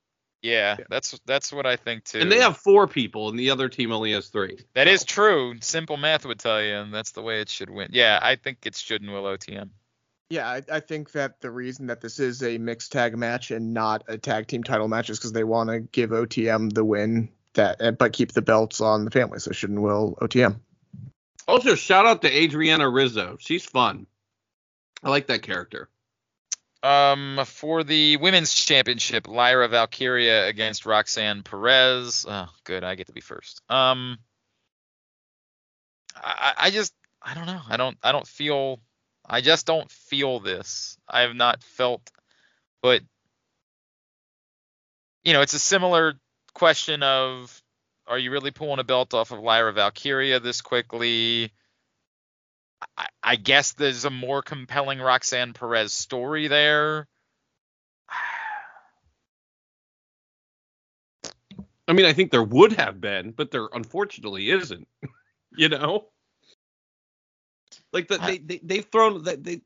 Yeah, 0.42 0.76
Yeah. 0.80 0.86
that's 0.90 1.20
that's 1.26 1.54
what 1.54 1.66
I 1.66 1.76
think 1.76 2.04
too. 2.06 2.20
And 2.20 2.32
they 2.32 2.40
have 2.42 2.58
four 2.58 2.88
people, 2.88 3.30
and 3.30 3.38
the 3.40 3.52
other 3.52 3.70
team 3.70 3.92
only 3.92 4.12
has 4.14 4.28
three. 4.30 4.58
That 4.74 4.88
So- 4.88 4.94
is 4.94 5.06
true. 5.06 5.56
Simple 5.62 5.96
math 5.98 6.26
would 6.26 6.40
tell 6.40 6.62
you, 6.62 6.74
and 6.76 6.94
that's 6.94 7.12
the 7.12 7.22
way 7.22 7.40
it 7.40 7.50
should 7.50 7.70
win. 7.70 7.90
Yeah, 7.94 8.20
I 8.22 8.36
think 8.36 8.66
it 8.66 8.76
should 8.76 9.02
and 9.04 9.12
will 9.14 9.24
OTM. 9.24 9.70
Yeah, 10.30 10.50
I, 10.50 10.62
I 10.70 10.80
think 10.82 11.12
that 11.14 11.40
the 11.40 11.50
reason 11.52 11.88
that 11.88 12.02
this 12.02 12.20
is 12.20 12.44
a 12.44 12.58
mixed 12.58 12.92
tag 12.92 13.16
match 13.18 13.52
and 13.52 13.74
not 13.74 14.04
a 14.10 14.18
tag 14.18 14.48
team 14.48 14.62
title 14.64 14.90
match 14.90 15.10
is 15.10 15.18
because 15.20 15.32
they 15.32 15.46
want 15.46 15.70
to 15.70 15.80
give 15.80 16.10
OTM 16.10 16.74
the 16.74 16.84
win 16.84 17.30
that, 17.58 17.98
but 18.00 18.14
keep 18.14 18.32
the 18.32 18.42
belts 18.42 18.82
on 18.82 19.06
the 19.06 19.12
family. 19.12 19.40
So 19.40 19.52
shouldn't 19.52 19.82
will 19.82 20.18
OTM. 20.22 20.60
Also, 21.48 21.76
shout 21.76 22.06
out 22.06 22.22
to 22.24 22.36
Adriana 22.36 22.90
Rizzo. 22.90 23.38
She's 23.40 23.66
fun. 23.66 24.08
I 25.04 25.10
like 25.10 25.28
that 25.28 25.44
character. 25.44 25.90
Um, 26.84 27.42
for 27.46 27.84
the 27.84 28.18
women's 28.18 28.54
championship, 28.54 29.28
Lyra 29.28 29.68
Valkyria 29.68 30.48
against 30.48 30.86
Roxanne 30.86 31.44
Perez. 31.44 32.26
Oh, 32.28 32.48
good, 32.64 32.84
I 32.84 32.96
get 32.96 33.08
to 33.08 33.14
be 33.14 33.22
first. 33.22 33.62
Um, 33.70 34.18
I, 36.16 36.54
I 36.58 36.70
just, 36.72 36.94
I 37.22 37.34
don't 37.34 37.48
know. 37.48 37.62
I 37.68 37.78
don't, 37.78 37.98
I 38.04 38.12
don't 38.12 38.28
feel. 38.28 38.80
I 39.26 39.42
just 39.42 39.66
don't 39.66 39.92
feel 39.92 40.40
this. 40.40 40.98
I 41.10 41.22
have 41.22 41.36
not 41.36 41.62
felt, 41.64 42.10
but 42.82 43.02
you 45.24 45.34
know, 45.34 45.42
it's 45.42 45.54
a 45.54 45.60
similar 45.60 46.14
question 46.58 47.04
of, 47.04 47.62
are 48.08 48.18
you 48.18 48.32
really 48.32 48.50
pulling 48.50 48.80
a 48.80 48.84
belt 48.84 49.14
off 49.14 49.32
of 49.32 49.40
Lyra 49.40 49.74
Valkyria 49.74 50.40
this 50.40 50.62
quickly? 50.62 51.52
I, 52.98 53.08
I 53.22 53.36
guess 53.36 53.74
there's 53.74 54.06
a 54.06 54.10
more 54.10 54.42
compelling 54.42 55.00
Roxanne 55.00 55.54
Perez 55.54 55.94
story 55.94 56.48
there. 56.48 57.08
I 61.88 61.94
mean, 61.94 62.08
I 62.08 62.14
think 62.14 62.32
there 62.32 62.44
would 62.44 62.74
have 62.74 63.00
been, 63.00 63.32
but 63.32 63.52
there 63.52 63.68
unfortunately 63.72 64.50
isn't. 64.50 64.88
you 65.56 65.70
know, 65.70 66.08
like 67.94 68.08
the, 68.08 68.18
they 68.18 68.40
they 68.40 68.60
they've 68.64 68.86
thrown 68.86 69.24
that 69.24 69.44
they 69.44 69.62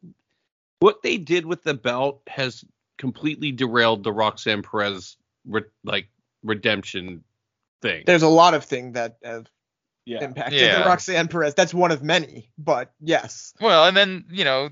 what 0.80 1.02
they 1.02 1.18
did 1.18 1.46
with 1.46 1.64
the 1.64 1.74
belt 1.74 2.22
has 2.28 2.66
completely 2.98 3.54
derailed 3.54 4.04
the 4.04 4.12
Roxanne 4.12 4.62
Perez 4.62 5.16
re, 5.48 5.64
like 5.84 6.10
redemption 6.44 7.24
thing. 7.82 8.04
There's 8.06 8.24
a 8.24 8.28
lot 8.30 8.54
of 8.54 8.66
things 8.66 8.94
that 8.94 9.18
have 9.24 9.48
Yeah. 10.06 10.24
impacted 10.24 10.60
Yeah. 10.62 10.84
Roxanne 10.88 11.28
Perez. 11.28 11.54
That's 11.56 11.74
one 11.74 11.92
of 11.92 12.02
many, 12.04 12.52
but 12.58 12.92
yes. 13.00 13.54
Well, 13.62 13.86
and 13.86 13.96
then 13.96 14.26
you 14.30 14.44
know, 14.44 14.70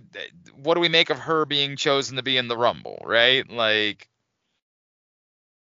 what 0.55 0.75
do 0.75 0.79
we 0.81 0.89
make 0.89 1.09
of 1.09 1.19
her 1.19 1.45
being 1.45 1.75
chosen 1.75 2.15
to 2.17 2.23
be 2.23 2.37
in 2.37 2.47
the 2.47 2.57
Rumble, 2.57 3.01
right? 3.05 3.47
Like, 3.49 4.09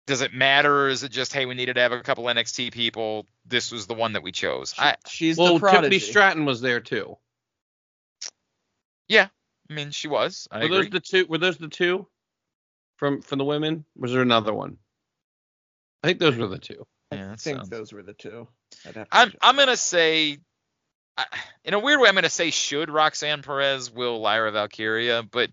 does 0.07 0.21
it 0.21 0.33
matter, 0.33 0.83
or 0.85 0.89
is 0.89 1.03
it 1.03 1.11
just 1.11 1.33
hey, 1.33 1.45
we 1.45 1.55
needed 1.55 1.75
to 1.75 1.81
have 1.81 1.91
a 1.91 2.01
couple 2.01 2.25
NXT 2.25 2.71
people? 2.71 3.25
This 3.45 3.71
was 3.71 3.87
the 3.87 3.93
one 3.95 4.13
that 4.13 4.23
we 4.23 4.31
chose. 4.31 4.73
She- 4.75 4.81
I, 4.81 4.95
she's 5.07 5.37
Well, 5.37 5.55
the 5.55 5.59
prodigy. 5.61 5.81
Tiffany 5.95 5.99
Stratton 6.11 6.45
was 6.45 6.61
there 6.61 6.79
too. 6.79 7.17
Yeah, 9.07 9.27
I 9.69 9.73
mean, 9.73 9.91
she 9.91 10.07
was. 10.07 10.47
I 10.51 10.59
were 10.59 10.65
agree. 10.65 10.77
those 10.77 10.89
the 10.89 10.99
two? 10.99 11.25
Were 11.27 11.37
those 11.37 11.57
the 11.57 11.67
two 11.67 12.07
from 12.97 13.21
from 13.21 13.37
the 13.39 13.45
women? 13.45 13.85
Was 13.95 14.11
there 14.11 14.21
another 14.21 14.53
one? 14.53 14.77
I 16.03 16.07
think 16.07 16.19
those 16.19 16.37
were 16.37 16.47
the 16.47 16.59
two. 16.59 16.85
yeah, 17.11 17.31
I 17.31 17.35
think 17.35 17.57
sounds- 17.57 17.69
those 17.69 17.93
were 17.93 18.03
the 18.03 18.13
two. 18.13 18.47
I'd 18.85 18.95
have 18.95 19.09
to 19.09 19.17
I'm. 19.17 19.33
I'm 19.41 19.55
gonna 19.55 19.77
say, 19.77 20.37
I, 21.17 21.25
in 21.63 21.73
a 21.73 21.79
weird 21.79 21.99
way, 21.99 22.09
I'm 22.09 22.15
gonna 22.15 22.29
say 22.29 22.51
should 22.51 22.89
Roxanne 22.89 23.41
Perez 23.41 23.91
will 23.91 24.19
Lyra 24.19 24.51
Valkyria, 24.51 25.23
but 25.23 25.49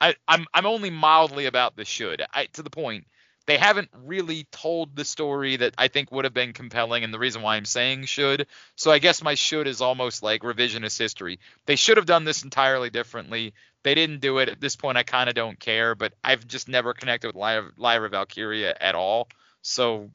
I 0.00 0.14
I'm 0.28 0.46
I'm 0.52 0.66
only 0.66 0.90
mildly 0.90 1.46
about 1.46 1.76
the 1.76 1.84
should. 1.84 2.22
I 2.32 2.46
to 2.46 2.62
the 2.62 2.70
point 2.70 3.06
they 3.46 3.58
haven't 3.58 3.90
really 4.04 4.44
told 4.50 4.96
the 4.96 5.04
story 5.04 5.56
that 5.56 5.74
I 5.78 5.88
think 5.88 6.10
would 6.10 6.24
have 6.24 6.34
been 6.34 6.52
compelling, 6.52 7.04
and 7.04 7.14
the 7.14 7.18
reason 7.18 7.42
why 7.42 7.56
I'm 7.56 7.64
saying 7.64 8.06
should. 8.06 8.48
So 8.74 8.90
I 8.90 8.98
guess 8.98 9.22
my 9.22 9.34
should 9.34 9.68
is 9.68 9.80
almost 9.80 10.22
like 10.22 10.42
revisionist 10.42 10.98
history. 10.98 11.38
They 11.64 11.76
should 11.76 11.96
have 11.96 12.06
done 12.06 12.24
this 12.24 12.42
entirely 12.42 12.90
differently. 12.90 13.54
They 13.84 13.94
didn't 13.94 14.20
do 14.20 14.38
it. 14.38 14.48
At 14.48 14.60
this 14.60 14.74
point, 14.74 14.98
I 14.98 15.04
kind 15.04 15.28
of 15.28 15.36
don't 15.36 15.58
care, 15.60 15.94
but 15.94 16.12
I've 16.24 16.46
just 16.46 16.68
never 16.68 16.92
connected 16.92 17.28
with 17.28 17.36
Lyra, 17.36 17.70
Lyra 17.76 18.08
Valkyria 18.08 18.76
at 18.80 18.96
all. 18.96 19.28
So 19.68 20.10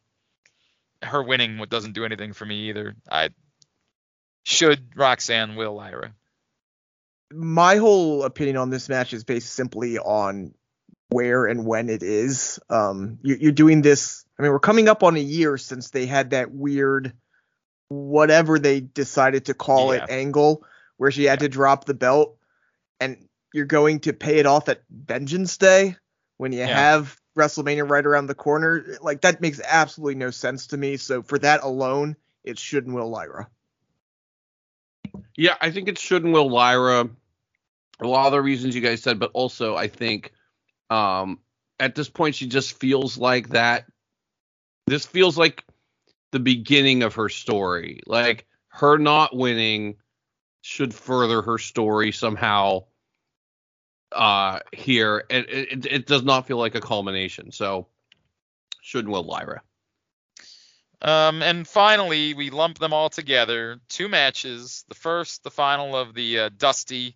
her 1.01 1.21
winning 1.21 1.57
what 1.57 1.69
doesn't 1.69 1.93
do 1.93 2.05
anything 2.05 2.31
for 2.33 2.45
me 2.45 2.69
either. 2.69 2.95
I 3.09 3.29
should 4.43 4.95
Roxanne 4.95 5.55
will 5.55 5.75
Lyra. 5.75 6.13
my 7.33 7.75
whole 7.77 8.23
opinion 8.23 8.57
on 8.57 8.69
this 8.69 8.87
match 8.89 9.13
is 9.13 9.23
based 9.23 9.53
simply 9.53 9.97
on 9.99 10.53
where 11.09 11.45
and 11.45 11.65
when 11.65 11.89
it 11.89 12.01
is. 12.03 12.59
Um, 12.69 13.19
you, 13.23 13.35
you're 13.39 13.51
doing 13.51 13.81
this. 13.81 14.25
I 14.39 14.43
mean, 14.43 14.51
we're 14.51 14.59
coming 14.59 14.87
up 14.87 15.03
on 15.03 15.15
a 15.15 15.19
year 15.19 15.57
since 15.57 15.89
they 15.89 16.05
had 16.05 16.29
that 16.31 16.51
weird, 16.51 17.13
whatever 17.89 18.57
they 18.57 18.79
decided 18.79 19.45
to 19.45 19.53
call 19.53 19.93
Yeah. 19.93 20.03
it, 20.05 20.09
angle 20.09 20.63
where 20.97 21.11
she 21.11 21.23
had 21.25 21.39
to 21.39 21.49
drop 21.49 21.85
the 21.85 21.93
belt, 21.93 22.37
and 22.99 23.27
you're 23.53 23.65
going 23.65 23.99
to 24.01 24.13
pay 24.13 24.37
it 24.39 24.45
off 24.45 24.69
at 24.69 24.81
Vengeance 24.89 25.57
Day 25.57 25.95
when 26.37 26.51
you 26.53 26.59
Yeah. 26.59 26.67
have 26.67 27.17
WrestleMania 27.41 27.89
right 27.89 28.05
around 28.05 28.27
the 28.27 28.35
corner. 28.35 28.97
Like 29.01 29.21
that 29.21 29.41
makes 29.41 29.59
absolutely 29.63 30.15
no 30.15 30.29
sense 30.29 30.67
to 30.67 30.77
me. 30.77 30.97
So 30.97 31.23
for 31.23 31.39
that 31.39 31.63
alone, 31.63 32.15
it 32.43 32.59
should 32.59 32.85
and 32.85 32.95
will 32.95 33.09
Lyra. 33.09 33.49
Yeah, 35.35 35.55
I 35.59 35.71
think 35.71 35.87
it 35.87 35.97
should 35.97 36.23
and 36.23 36.33
will 36.33 36.49
Lyra. 36.49 37.09
A 37.99 38.07
lot 38.07 38.27
of 38.27 38.31
the 38.31 38.41
reasons 38.41 38.75
you 38.75 38.81
guys 38.81 39.01
said, 39.01 39.19
but 39.19 39.31
also 39.33 39.75
I 39.75 39.87
think 39.87 40.33
um 40.89 41.39
at 41.79 41.95
this 41.95 42.09
point 42.09 42.35
she 42.35 42.47
just 42.47 42.79
feels 42.79 43.17
like 43.17 43.49
that. 43.49 43.85
This 44.87 45.05
feels 45.05 45.37
like 45.37 45.65
the 46.31 46.39
beginning 46.39 47.03
of 47.03 47.15
her 47.15 47.29
story. 47.29 48.01
Like 48.05 48.45
her 48.69 48.97
not 48.97 49.35
winning 49.35 49.97
should 50.61 50.93
further 50.93 51.41
her 51.41 51.57
story 51.57 52.11
somehow 52.11 52.85
uh 54.11 54.59
here. 54.71 55.23
And 55.29 55.45
it, 55.49 55.71
it, 55.71 55.85
it 55.85 56.07
does 56.07 56.23
not 56.23 56.47
feel 56.47 56.57
like 56.57 56.75
a 56.75 56.81
culmination. 56.81 57.51
So 57.51 57.87
should 58.81 59.05
and 59.05 59.13
will 59.13 59.23
Lyra. 59.23 59.61
Um, 61.03 61.41
and 61.41 61.67
finally, 61.67 62.35
we 62.35 62.51
lump 62.51 62.77
them 62.77 62.93
all 62.93 63.09
together. 63.09 63.79
Two 63.89 64.07
matches. 64.07 64.85
The 64.87 64.95
first, 64.95 65.43
the 65.43 65.49
final 65.49 65.95
of 65.95 66.13
the 66.13 66.39
uh, 66.39 66.49
Dusty, 66.55 67.15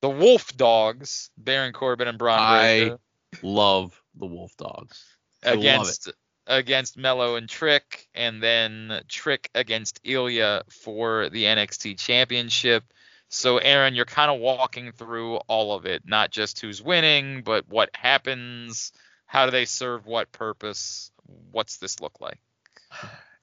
the 0.00 0.08
Wolf 0.08 0.56
Dogs, 0.56 1.30
Baron 1.36 1.72
Corbin 1.74 2.08
and 2.08 2.16
Bron 2.16 2.38
I 2.38 2.78
Breakker 2.78 2.98
Love 3.42 4.00
the 4.14 4.26
Wolf 4.26 4.56
Dogs. 4.56 5.04
I 5.44 5.52
against 5.52 6.10
against 6.46 6.96
Mello 6.96 7.36
and 7.36 7.48
Trick, 7.48 8.08
and 8.14 8.42
then 8.42 9.02
Trick 9.06 9.50
against 9.54 10.02
Ilja 10.04 10.62
for 10.72 11.28
the 11.28 11.44
NXT 11.44 11.98
Championship. 11.98 12.84
So, 13.28 13.58
Aaron, 13.58 13.94
you're 13.94 14.06
kind 14.06 14.30
of 14.30 14.40
walking 14.40 14.92
through 14.92 15.36
all 15.48 15.74
of 15.74 15.84
it, 15.84 16.02
not 16.06 16.30
just 16.30 16.60
who's 16.60 16.82
winning, 16.82 17.42
but 17.42 17.68
what 17.68 17.90
happens, 17.94 18.92
how 19.26 19.44
do 19.44 19.52
they 19.52 19.66
serve 19.66 20.06
what 20.06 20.32
purpose, 20.32 21.12
what's 21.50 21.76
this 21.76 22.00
look 22.00 22.20
like? 22.20 22.38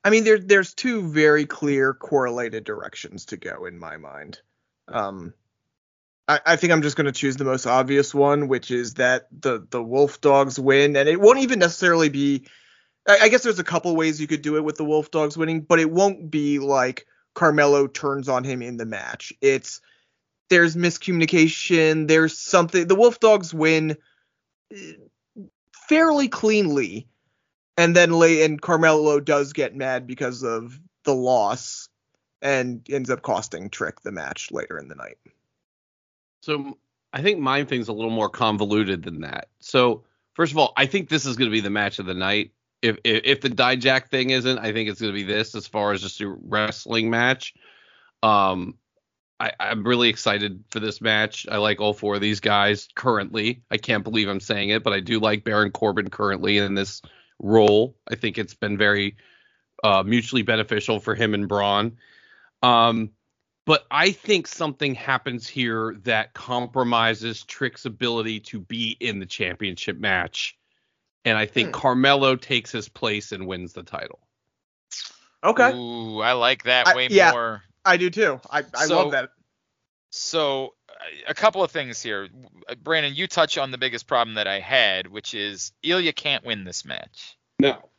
I 0.03 0.09
mean, 0.11 0.23
there 0.23 0.37
there's 0.37 0.73
two 0.73 1.09
very 1.09 1.45
clear 1.45 1.93
correlated 1.93 2.63
directions 2.63 3.25
to 3.25 3.37
go 3.37 3.65
in 3.65 3.79
my 3.79 3.97
mind. 3.97 4.39
Um, 4.87 5.33
I, 6.27 6.39
I 6.45 6.55
think 6.57 6.73
I'm 6.73 6.83
just 6.83 6.95
going 6.95 7.05
to 7.05 7.11
choose 7.11 7.37
the 7.37 7.43
most 7.43 7.65
obvious 7.65 8.13
one, 8.13 8.47
which 8.47 8.69
is 8.69 8.95
that 8.95 9.27
the 9.31 9.65
the 9.67 9.81
Wolf 9.81 10.21
Dogs 10.21 10.59
win, 10.59 10.95
and 10.95 11.09
it 11.09 11.19
won't 11.19 11.39
even 11.39 11.59
necessarily 11.59 12.09
be. 12.09 12.47
I, 13.07 13.17
I 13.23 13.29
guess 13.29 13.41
there's 13.41 13.59
a 13.59 13.63
couple 13.63 13.95
ways 13.95 14.21
you 14.21 14.27
could 14.27 14.43
do 14.43 14.57
it 14.57 14.63
with 14.63 14.77
the 14.77 14.85
Wolf 14.85 15.09
Dogs 15.09 15.37
winning, 15.37 15.61
but 15.61 15.79
it 15.79 15.89
won't 15.89 16.29
be 16.29 16.59
like 16.59 17.07
Carmelo 17.35 17.87
turns 17.87 18.27
on 18.27 18.43
him 18.43 18.61
in 18.61 18.77
the 18.77 18.85
match. 18.85 19.31
It's 19.41 19.81
there's 20.49 20.75
miscommunication. 20.75 22.07
There's 22.07 22.37
something. 22.37 22.87
The 22.87 22.95
Wolf 22.95 23.19
Dogs 23.19 23.53
win 23.53 23.97
eh, 24.73 24.93
fairly 25.87 26.27
cleanly 26.27 27.07
and 27.77 27.95
then 27.95 28.11
late 28.11 28.41
and 28.43 28.61
Carmelo 28.61 29.19
does 29.19 29.53
get 29.53 29.75
mad 29.75 30.07
because 30.07 30.43
of 30.43 30.79
the 31.03 31.13
loss 31.13 31.89
and 32.41 32.85
ends 32.89 33.09
up 33.09 33.21
costing 33.21 33.69
Trick 33.69 34.01
the 34.01 34.11
match 34.11 34.51
later 34.51 34.79
in 34.79 34.87
the 34.87 34.95
night. 34.95 35.17
So 36.41 36.77
I 37.13 37.21
think 37.21 37.39
my 37.39 37.63
thing's 37.63 37.87
a 37.87 37.93
little 37.93 38.11
more 38.11 38.29
convoluted 38.29 39.03
than 39.03 39.21
that. 39.21 39.49
So 39.59 40.03
First 40.35 40.51
of 40.51 40.57
all, 40.57 40.73
I 40.75 40.85
think 40.85 41.09
this 41.09 41.25
is 41.25 41.37
going 41.37 41.49
to 41.49 41.53
be 41.53 41.61
the 41.61 41.69
match 41.69 41.97
of 41.97 42.05
the 42.05 42.13
night. 42.13 42.51
If 42.85 42.97
if, 43.03 43.21
if 43.23 43.41
the 43.41 43.49
Dijak 43.49 44.09
thing 44.09 44.29
isn't, 44.29 44.59
I 44.59 44.71
think 44.71 44.89
it's 44.89 45.01
going 45.01 45.13
to 45.13 45.15
be 45.15 45.23
this 45.23 45.55
as 45.55 45.67
far 45.67 45.91
as 45.91 46.01
just 46.01 46.21
a 46.21 46.27
wrestling 46.27 47.09
match. 47.09 47.53
Um, 48.21 48.75
I, 49.39 49.51
I'm 49.59 49.83
really 49.83 50.09
excited 50.09 50.63
for 50.69 50.79
this 50.79 51.01
match. 51.01 51.45
I 51.51 51.57
like 51.57 51.81
all 51.81 51.93
four 51.93 52.15
of 52.15 52.21
these 52.21 52.39
guys 52.39 52.87
currently. 52.95 53.63
I 53.69 53.77
can't 53.77 54.03
believe 54.03 54.29
I'm 54.29 54.39
saying 54.39 54.69
it, 54.69 54.83
but 54.83 54.93
I 54.93 54.99
do 54.99 55.19
like 55.19 55.43
Baron 55.43 55.71
Corbin 55.71 56.09
currently 56.09 56.57
in 56.57 56.73
this 56.73 57.01
role. 57.39 57.97
I 58.09 58.15
think 58.15 58.37
it's 58.37 58.53
been 58.53 58.77
very 58.77 59.17
uh, 59.83 60.03
mutually 60.03 60.43
beneficial 60.43 60.99
for 60.99 61.15
him 61.15 61.33
and 61.33 61.47
Bron. 61.49 61.97
Um, 62.63 63.11
but 63.65 63.85
I 63.89 64.11
think 64.11 64.47
something 64.47 64.95
happens 64.95 65.47
here 65.47 65.95
that 66.03 66.33
compromises 66.33 67.43
Trick's 67.43 67.85
ability 67.85 68.39
to 68.41 68.59
be 68.59 68.95
in 68.99 69.19
the 69.19 69.25
championship 69.25 69.99
match. 69.99 70.57
And 71.25 71.37
I 71.37 71.45
think 71.47 71.69
Hmm. 71.69 71.81
Carmelo 71.81 72.35
takes 72.35 72.71
his 72.71 72.87
place 72.87 73.31
and 73.31 73.47
wins 73.47 73.73
the 73.73 73.83
title. 73.83 74.19
Okay, 75.43 75.71
Ooh, 75.73 76.21
I 76.21 76.31
like 76.33 76.63
that 76.63 76.87
I- 76.87 76.95
way 76.95 77.07
yeah. 77.09 77.31
more. 77.31 77.63
I 77.83 77.97
do 77.97 78.09
too. 78.09 78.39
I, 78.49 78.63
I 78.73 78.85
So- 78.85 78.95
love 78.95 79.11
that. 79.11 79.29
So, 80.11 80.75
uh, 80.89 80.93
a 81.27 81.33
couple 81.33 81.61
of 81.63 81.71
things 81.71 82.01
here. 82.01 82.29
Uh, 82.69 82.75
Brandon, 82.75 83.13
you 83.13 83.27
touch 83.27 83.57
on 83.57 83.71
the 83.71 83.77
biggest 83.77 84.07
problem 84.07 84.35
that 84.35 84.47
I 84.47 84.59
had, 84.59 85.07
which 85.07 85.33
is 85.33 85.73
Ilja 85.83 86.15
can't 86.15 86.45
win 86.45 86.63
this 86.63 86.85
match. 86.85 87.35
No. 87.59 87.89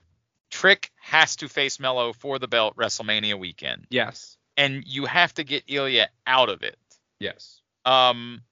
Trick 0.51 0.91
has 1.01 1.37
to 1.37 1.49
face 1.49 1.79
Mello 1.79 2.13
for 2.15 2.39
the 2.39 2.49
belt 2.49 2.77
WrestleMania 2.77 3.39
weekend, 3.39 3.87
Yes. 3.91 4.37
and 4.57 4.83
you 4.87 5.05
have 5.05 5.35
to 5.35 5.45
get 5.45 5.67
Ilja 5.67 6.07
out 6.27 6.49
of 6.49 6.63
it. 6.63 6.79
Yes. 7.21 7.61
Um, 7.85 8.43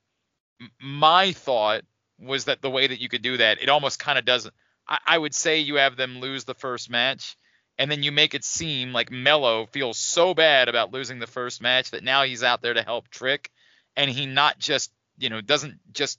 my 0.80 1.32
thought 1.32 1.84
was 2.18 2.44
that 2.44 2.60
the 2.62 2.70
way 2.70 2.86
that 2.86 3.00
you 3.00 3.08
could 3.08 3.22
do 3.22 3.38
that, 3.38 3.60
it 3.62 3.68
almost 3.68 3.98
kind 3.98 4.18
of 4.18 4.24
doesn't. 4.24 4.54
I, 4.88 4.98
I 5.06 5.18
would 5.18 5.34
say 5.34 5.60
you 5.60 5.76
have 5.76 5.96
them 5.96 6.20
lose 6.20 6.44
the 6.44 6.54
first 6.54 6.90
match, 6.90 7.36
and 7.78 7.90
then 7.90 8.02
you 8.02 8.12
make 8.12 8.34
it 8.34 8.44
seem 8.44 8.92
like 8.92 9.10
Mello 9.10 9.66
feels 9.66 9.98
so 9.98 10.34
bad 10.34 10.68
about 10.68 10.92
losing 10.92 11.18
the 11.18 11.26
first 11.26 11.62
match 11.62 11.90
that 11.90 12.04
now 12.04 12.22
he's 12.22 12.42
out 12.42 12.62
there 12.62 12.74
to 12.74 12.82
help 12.82 13.08
Trick, 13.08 13.50
and 13.96 14.10
he 14.10 14.26
not 14.26 14.58
just 14.58 14.92
you 15.18 15.28
know 15.28 15.40
doesn't 15.40 15.78
just 15.92 16.18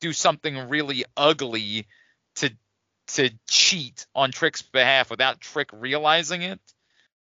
do 0.00 0.12
something 0.12 0.68
really 0.68 1.04
ugly 1.16 1.86
to 2.36 2.50
to 3.06 3.30
cheat 3.48 4.06
on 4.14 4.32
Trick's 4.32 4.62
behalf 4.62 5.10
without 5.10 5.40
Trick 5.40 5.70
realizing 5.72 6.42
it, 6.42 6.60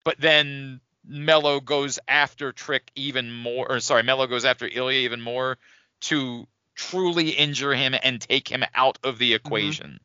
but 0.03 0.19
then 0.19 0.81
Mello 1.06 1.60
goes 1.60 1.99
after 2.07 2.52
Trick 2.52 2.91
even 2.95 3.31
more, 3.31 3.72
or 3.72 3.80
sorry, 3.80 4.03
Mello 4.03 4.27
goes 4.27 4.45
after 4.45 4.68
Ilja 4.68 4.94
even 4.94 5.22
more 5.22 5.57
to 6.02 6.48
truly 6.76 7.30
injure 7.30 7.73
him 7.73 7.94
and 8.02 8.22
take 8.22 8.48
him 8.48 8.64
out 8.73 8.98
of 9.03 9.18
the 9.18 9.31
mm-hmm. 9.31 9.45
equation 9.45 9.99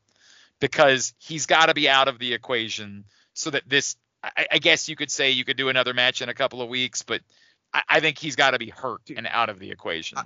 because 0.59 1.13
he's 1.19 1.45
got 1.45 1.67
to 1.67 1.73
be 1.73 1.89
out 1.89 2.07
of 2.07 2.19
the 2.19 2.33
equation 2.33 3.05
so 3.33 3.49
that 3.51 3.63
this. 3.67 3.95
I, 4.23 4.47
I 4.53 4.57
guess 4.57 4.89
you 4.89 4.95
could 4.95 5.11
say 5.11 5.31
you 5.31 5.45
could 5.45 5.57
do 5.57 5.69
another 5.69 5.93
match 5.93 6.21
in 6.23 6.29
a 6.29 6.33
couple 6.33 6.61
of 6.61 6.69
weeks, 6.69 7.03
but 7.03 7.21
I, 7.73 7.83
I 7.87 7.99
think 7.99 8.17
he's 8.17 8.35
got 8.35 8.51
to 8.51 8.59
be 8.59 8.69
hurt 8.69 9.11
and 9.15 9.27
out 9.29 9.49
of 9.49 9.59
the 9.59 9.69
equation. 9.69 10.17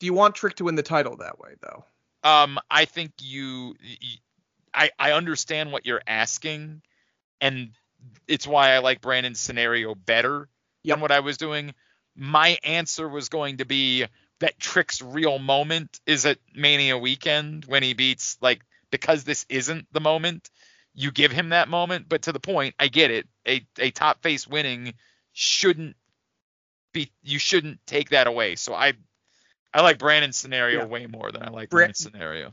Do 0.00 0.06
you 0.06 0.14
want 0.14 0.34
Trick 0.34 0.56
to 0.56 0.64
win 0.64 0.74
the 0.74 0.82
title 0.82 1.16
that 1.18 1.38
way 1.38 1.54
though? 1.60 1.84
Um, 2.24 2.58
I 2.70 2.84
think 2.86 3.12
you—I—I 3.20 5.12
understand 5.12 5.70
what 5.70 5.86
you're 5.86 6.02
asking, 6.06 6.82
and 7.40 7.70
it's 8.26 8.46
why 8.46 8.72
I 8.72 8.78
like 8.78 9.00
Brandon's 9.00 9.40
scenario 9.40 9.94
better 9.94 10.48
Yep. 10.84 10.96
than 10.96 11.00
what 11.02 11.12
I 11.12 11.20
was 11.20 11.36
doing. 11.36 11.74
My 12.16 12.58
answer 12.64 13.08
was 13.08 13.28
going 13.28 13.58
to 13.58 13.64
be 13.64 14.06
that 14.40 14.58
Trick's 14.58 15.02
real 15.02 15.38
moment 15.38 16.00
is 16.06 16.26
at 16.26 16.38
Mania 16.54 16.96
weekend 16.98 17.64
when 17.64 17.82
he 17.82 17.94
beats 17.94 18.38
like 18.40 18.62
because 18.90 19.24
this 19.24 19.46
isn't 19.48 19.86
the 19.92 20.00
moment. 20.00 20.50
You 20.94 21.10
give 21.12 21.30
him 21.30 21.50
that 21.50 21.68
moment, 21.68 22.08
but 22.08 22.22
to 22.22 22.32
the 22.32 22.40
point, 22.40 22.74
I 22.78 22.88
get 22.88 23.10
it. 23.10 23.26
A 23.46 23.64
a 23.78 23.90
top 23.90 24.22
face 24.22 24.46
winning 24.48 24.94
shouldn't 25.32 25.96
be. 26.92 27.12
You 27.22 27.38
shouldn't 27.38 27.80
take 27.86 28.10
that 28.10 28.26
away. 28.26 28.56
So 28.56 28.74
I 28.74 28.94
I 29.72 29.82
like 29.82 29.98
Brandon's 29.98 30.36
scenario 30.36 30.80
Yeah. 30.80 30.86
way 30.86 31.06
more 31.06 31.30
than 31.30 31.42
I 31.42 31.50
like 31.50 31.70
Bra- 31.70 31.80
Brandon's 31.80 31.98
scenario. 31.98 32.52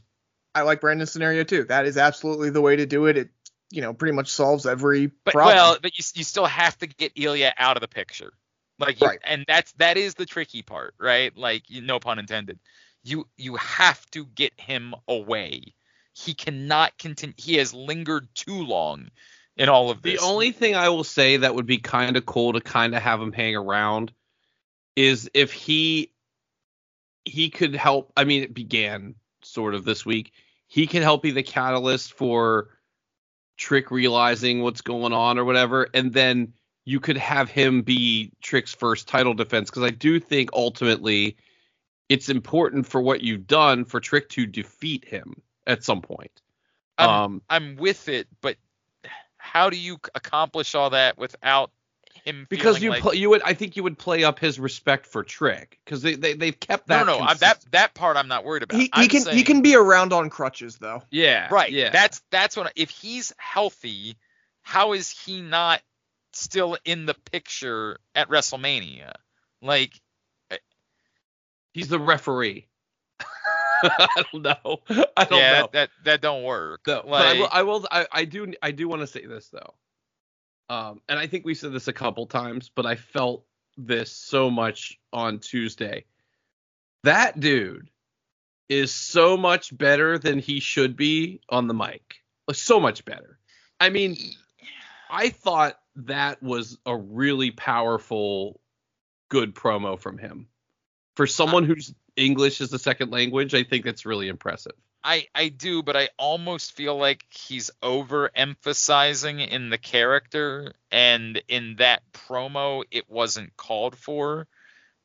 I 0.53 0.61
like 0.61 0.81
Brandon's 0.81 1.11
scenario 1.11 1.43
too. 1.43 1.63
That 1.65 1.85
is 1.85 1.97
absolutely 1.97 2.49
the 2.49 2.61
way 2.61 2.75
to 2.75 2.85
do 2.85 3.05
it. 3.07 3.17
It 3.17 3.29
you 3.71 3.81
know 3.81 3.93
pretty 3.93 4.13
much 4.13 4.27
solves 4.29 4.65
every 4.65 5.07
But 5.23 5.33
problem. 5.33 5.55
well, 5.55 5.77
but 5.81 5.97
you 5.97 6.03
you 6.13 6.23
still 6.23 6.45
have 6.45 6.77
to 6.79 6.87
get 6.87 7.15
Ilja 7.15 7.51
out 7.57 7.77
of 7.77 7.81
the 7.81 7.87
picture, 7.87 8.31
like 8.77 9.01
you, 9.01 9.07
Right. 9.07 9.19
and 9.23 9.43
that's 9.47 9.71
that 9.73 9.97
is 9.97 10.13
the 10.13 10.25
tricky 10.25 10.61
part, 10.61 10.93
right? 10.99 11.35
Like 11.35 11.69
you, 11.69 11.81
no 11.81 11.99
pun 11.99 12.19
intended. 12.19 12.59
You 13.03 13.27
you 13.37 13.55
have 13.55 14.05
to 14.11 14.25
get 14.27 14.53
him 14.59 14.93
away. 15.07 15.73
He 16.15 16.33
cannot 16.33 16.97
continue. 16.97 17.35
He 17.37 17.55
has 17.55 17.73
lingered 17.73 18.29
too 18.33 18.63
long 18.63 19.09
in 19.57 19.67
all 19.67 19.89
of 19.89 20.01
this. 20.01 20.19
The 20.19 20.25
only 20.25 20.51
thing 20.51 20.73
I 20.75 20.87
will 20.87 21.03
say 21.03 21.37
that 21.37 21.53
would 21.53 21.65
be 21.65 21.77
kind 21.77 22.15
of 22.15 22.25
cool 22.25 22.53
to 22.53 22.61
kind 22.61 22.95
of 22.95 23.01
have 23.01 23.21
him 23.21 23.33
hang 23.33 23.55
around 23.55 24.13
is 24.95 25.29
if 25.33 25.51
he 25.51 26.11
he 27.25 27.49
could 27.49 27.75
help. 27.75 28.13
I 28.15 28.23
mean, 28.23 28.43
it 28.43 28.53
began 28.53 29.15
sort 29.43 29.75
of 29.75 29.83
this 29.83 30.05
week. 30.05 30.31
He 30.67 30.87
could 30.87 31.03
help 31.03 31.21
be 31.21 31.31
the 31.31 31.43
catalyst 31.43 32.13
for 32.13 32.69
Trick 33.57 33.91
realizing 33.91 34.61
what's 34.61 34.81
going 34.81 35.11
on 35.11 35.37
or 35.37 35.43
whatever, 35.43 35.89
and 35.93 36.13
then 36.13 36.53
you 36.85 37.01
could 37.01 37.17
have 37.17 37.49
him 37.49 37.81
be 37.81 38.31
Trick's 38.41 38.73
first 38.73 39.07
title 39.07 39.33
defense 39.33 39.69
because 39.69 39.83
I 39.83 39.89
do 39.89 40.19
think 40.19 40.51
ultimately 40.53 41.35
it's 42.07 42.29
important 42.29 42.85
for 42.85 43.01
what 43.01 43.21
you've 43.21 43.47
done 43.47 43.83
for 43.83 43.99
Trick 43.99 44.29
to 44.29 44.45
defeat 44.45 45.03
him 45.03 45.41
at 45.67 45.83
some 45.83 46.01
point. 46.01 46.41
I'm, 46.97 47.09
um, 47.09 47.41
I'm 47.49 47.75
with 47.75 48.07
it, 48.09 48.27
but 48.41 48.57
how 49.37 49.69
do 49.69 49.77
you 49.77 49.97
accomplish 50.15 50.75
all 50.75 50.91
that 50.91 51.17
without 51.17 51.71
him? 52.23 52.47
because 52.49 52.81
you 52.81 52.89
like, 52.91 53.01
pl- 53.01 53.13
you 53.13 53.29
would 53.29 53.41
I 53.43 53.53
think 53.53 53.75
you 53.75 53.83
would 53.83 53.97
play 53.97 54.23
up 54.23 54.39
his 54.39 54.59
respect 54.59 55.05
for 55.05 55.23
Trick 55.23 55.77
because 55.83 56.01
they, 56.01 56.15
they 56.15 56.33
they've 56.33 56.59
kept 56.59 56.87
that. 56.87 57.05
no, 57.05 57.17
no. 57.17 57.23
I, 57.23 57.33
that 57.35 57.63
that 57.71 57.93
part 57.93 58.17
I'm 58.17 58.27
not 58.27 58.45
worried 58.45 58.63
about. 58.63 58.77
he, 58.77 58.83
he 58.83 58.89
I'm 58.93 59.07
can 59.09 59.25
he 59.35 59.43
can 59.43 59.61
be 59.61 59.75
around 59.75 60.13
on 60.13 60.29
crutches 60.29 60.77
though. 60.77 61.03
yeah 61.11 61.49
Right. 61.51 61.71
yeah 61.71 61.89
That's 61.91 62.21
that's 62.31 62.55
what 62.57 62.67
I- 62.67 62.71
if 62.75 62.89
he's 62.89 63.33
healthy, 63.37 64.15
how 64.61 64.93
is 64.93 65.09
he 65.09 65.41
not 65.41 65.81
still 66.33 66.77
in 66.85 67.05
the 67.05 67.13
picture 67.31 67.99
at 68.15 68.29
WrestleMania? 68.29 69.13
Like 69.61 69.93
he's 71.73 71.87
the 71.89 71.99
referee. 71.99 72.67
I 73.99 74.23
don't 74.31 74.43
know. 74.43 74.77
I 75.17 75.25
don't 75.25 75.39
yeah, 75.39 75.51
know. 75.51 75.61
that, 75.61 75.71
that 75.73 75.89
that 76.03 76.21
don't 76.21 76.43
work. 76.43 76.81
No, 76.87 77.03
but 77.07 77.25
I 77.25 77.33
will, 77.33 77.49
I 77.51 77.61
will 77.63 77.87
I, 77.91 78.07
I 78.11 78.25
do 78.25 78.53
I 78.61 78.71
do 78.71 78.87
want 78.87 79.01
to 79.01 79.07
say 79.07 79.25
this 79.25 79.49
though. 79.49 79.73
Um, 80.67 81.01
and 81.07 81.19
I 81.19 81.27
think 81.27 81.45
we 81.45 81.53
said 81.53 81.73
this 81.73 81.87
a 81.87 81.93
couple 81.93 82.25
times, 82.25 82.71
but 82.73 82.85
I 82.85 82.95
felt 82.95 83.45
this 83.77 84.11
so 84.11 84.49
much 84.49 84.99
on 85.13 85.39
Tuesday. 85.39 86.05
That 87.03 87.39
dude 87.39 87.89
is 88.67 88.91
so 88.91 89.37
much 89.37 89.75
better 89.77 90.17
than 90.17 90.39
he 90.39 90.59
should 90.59 90.95
be 90.95 91.41
on 91.49 91.67
the 91.67 91.73
mic. 91.73 92.15
So 92.51 92.79
much 92.79 93.05
better. 93.05 93.37
I 93.79 93.89
mean, 93.89 94.17
I 95.09 95.29
thought 95.29 95.77
that 95.97 96.41
was 96.41 96.77
a 96.85 96.95
really 96.95 97.51
powerful, 97.51 98.59
good 99.29 99.53
promo 99.53 99.99
from 99.99 100.17
him. 100.17 100.47
For 101.15 101.27
someone 101.27 101.63
whose 101.63 101.93
English 102.15 102.61
is 102.61 102.69
the 102.69 102.79
second 102.79 103.11
language, 103.11 103.53
I 103.53 103.63
think 103.63 103.85
that's 103.85 104.05
really 104.05 104.27
impressive. 104.27 104.73
I 105.03 105.27
I 105.35 105.49
do, 105.49 105.83
but 105.83 105.95
I 105.95 106.09
almost 106.17 106.73
feel 106.73 106.97
like 106.97 107.25
he's 107.29 107.69
overemphasizing 107.83 109.47
in 109.47 109.69
the 109.69 109.77
character, 109.77 110.73
and 110.91 111.41
in 111.47 111.75
that 111.77 112.01
promo, 112.11 112.83
it 112.89 113.09
wasn't 113.09 113.55
called 113.55 113.95
for. 113.95 114.47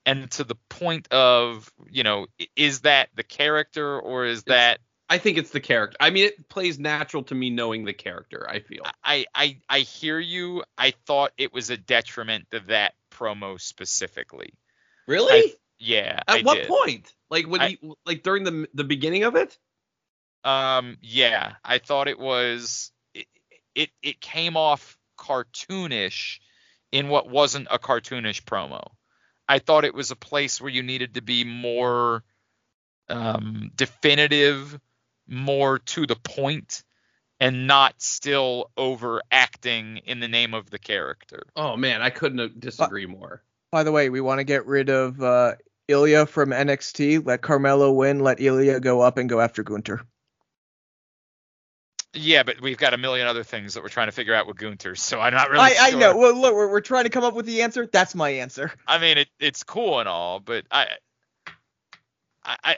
And 0.07 0.31
to 0.33 0.45
the 0.45 0.55
point 0.71 1.13
of, 1.13 1.71
you 1.91 2.03
know, 2.03 2.27
is 2.57 2.81
that 2.81 3.11
the 3.15 3.23
character 3.23 4.01
or 4.01 4.25
is 4.25 4.45
that 4.45 4.81
I 5.11 5.19
think 5.19 5.37
it's 5.37 5.51
the 5.51 5.61
character. 5.61 5.97
I 6.01 6.11
mean, 6.11 6.25
it 6.25 6.49
plays 6.49 6.79
natural 6.79 7.25
to 7.25 7.35
me 7.35 7.51
knowing 7.51 7.85
the 7.85 7.93
character. 7.93 8.49
I 8.49 8.61
feel. 8.61 8.85
I, 9.05 9.27
I 9.35 9.59
I 9.69 9.81
hear 9.81 10.19
you. 10.19 10.63
I 10.79 10.93
thought 11.05 11.33
it 11.37 11.53
was 11.53 11.69
a 11.69 11.77
detriment 11.77 12.47
to 12.53 12.61
that 12.69 12.95
promo 13.11 13.61
specifically. 13.61 14.55
Really? 15.07 15.53
Yeah. 15.81 16.21
At 16.29 16.37
I 16.39 16.43
what 16.43 16.57
did. 16.57 16.69
point? 16.69 17.13
Like 17.31 17.49
when 17.49 17.61
I- 17.61 17.69
he, 17.71 17.79
like 18.07 18.23
during 18.23 18.45
the 18.45 18.69
the 18.75 18.85
beginning 18.85 19.25
of 19.25 19.35
it? 19.35 19.59
Um. 20.45 20.97
Yeah. 21.01 21.55
I 21.65 21.79
thought 21.79 22.07
it 22.07 22.19
was. 22.19 22.93
It 23.15 23.27
it, 23.75 23.91
it 24.03 24.21
came 24.21 24.57
off 24.57 24.97
cartoonish 25.19 26.39
in 26.93 27.09
what 27.09 27.29
wasn't 27.29 27.69
a 27.71 27.79
cartoonish 27.79 28.43
promo. 28.45 28.91
I 29.49 29.59
thought 29.59 29.85
it 29.85 29.95
was 29.95 30.11
a 30.11 30.17
place 30.17 30.61
where 30.61 30.71
you 30.71 30.83
needed 30.83 31.15
to 31.15 31.23
be 31.23 31.45
more 31.45 32.23
um, 33.09 33.71
definitive, 33.75 34.79
more 35.27 35.79
to 35.81 36.07
the 36.07 36.17
point, 36.17 36.85
and 37.41 37.67
not 37.67 37.95
still 37.99 38.71
overacting 38.77 39.99
in 39.99 40.21
the 40.21 40.29
name 40.29 40.55
of 40.55 40.71
the 40.71 40.79
character. 40.79 41.43
Oh 41.57 41.77
man, 41.77 42.01
I 42.03 42.11
couldn't 42.11 42.61
disagree 42.61 43.07
more. 43.07 43.43
By 43.73 43.83
the 43.83 43.93
way, 43.93 44.09
we 44.09 44.21
want 44.21 44.39
to 44.39 44.45
get 44.45 44.67
rid 44.67 44.89
of 44.89 45.21
uh, 45.23 45.55
Ilja 45.91 46.29
from 46.29 46.51
NXT. 46.51 47.27
Let 47.27 47.43
Carmelo 47.43 47.93
win. 47.93 48.21
Let 48.21 48.39
Ilja 48.39 48.81
go 48.81 49.01
up 49.01 49.19
and 49.19 49.29
go 49.29 49.41
after 49.41 49.63
Gunther. 49.63 50.01
Yeah, 52.13 52.43
but 52.43 52.61
we've 52.61 52.77
got 52.79 52.93
a 52.93 52.99
million 52.99 53.29
other 53.29 53.45
things 53.45 53.75
that 53.75 53.83
we're 53.85 53.89
trying 53.89 54.09
to 54.09 54.13
figure 54.13 54.35
out 54.35 54.49
with 54.49 54.57
Gunther, 54.57 54.97
so 54.97 55.21
I'm 55.21 55.33
not 55.33 55.49
really. 55.49 55.63
I, 55.63 55.77
I 55.81 55.91
know. 55.93 56.17
Well, 56.17 56.35
look, 56.35 56.55
we're, 56.55 56.69
we're 56.71 56.81
trying 56.81 57.05
to 57.05 57.11
come 57.11 57.23
up 57.23 57.35
with 57.35 57.47
the 57.47 57.63
answer. 57.63 57.87
That's 57.87 58.17
my 58.17 58.31
answer. 58.31 58.73
I 58.89 58.99
mean, 58.99 59.19
it, 59.19 59.29
it's 59.39 59.63
cool 59.63 60.01
and 60.01 60.09
all, 60.09 60.41
but 60.41 60.65
I, 60.73 60.89
I, 62.45 62.57
I, 62.65 62.77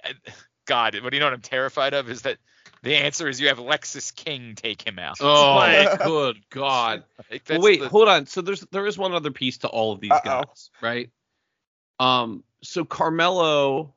God, 0.67 1.01
what 1.03 1.11
do 1.11 1.17
you 1.17 1.21
know 1.21 1.27
what 1.27 1.33
I'm 1.33 1.41
terrified 1.41 1.95
of 1.95 2.11
is 2.11 2.23
that 2.23 2.37
the 2.83 2.95
answer 2.95 3.27
is 3.27 3.41
you 3.41 3.49
have 3.49 3.57
Lexis 3.59 4.15
King 4.15 4.55
take 4.55 4.87
him 4.87 4.99
out. 4.99 5.17
Oh, 5.21 5.55
Like, 5.57 6.05
good 6.05 6.37
God. 6.51 7.05
like, 7.31 7.43
Well, 7.49 7.63
wait, 7.63 7.81
the- 7.81 7.89
hold 7.89 8.09
on. 8.09 8.27
So 8.27 8.43
there's 8.43 8.61
there 8.71 8.87
is 8.87 8.99
one 8.99 9.15
other 9.15 9.31
piece 9.31 9.59
to 9.59 9.69
all 9.69 9.93
of 9.93 10.01
these 10.01 10.11
Uh-oh. 10.11 10.43
guys, 10.43 10.71
right? 10.83 11.09
Um, 11.99 12.45
so 12.63 12.85
Carmelo 12.85 13.95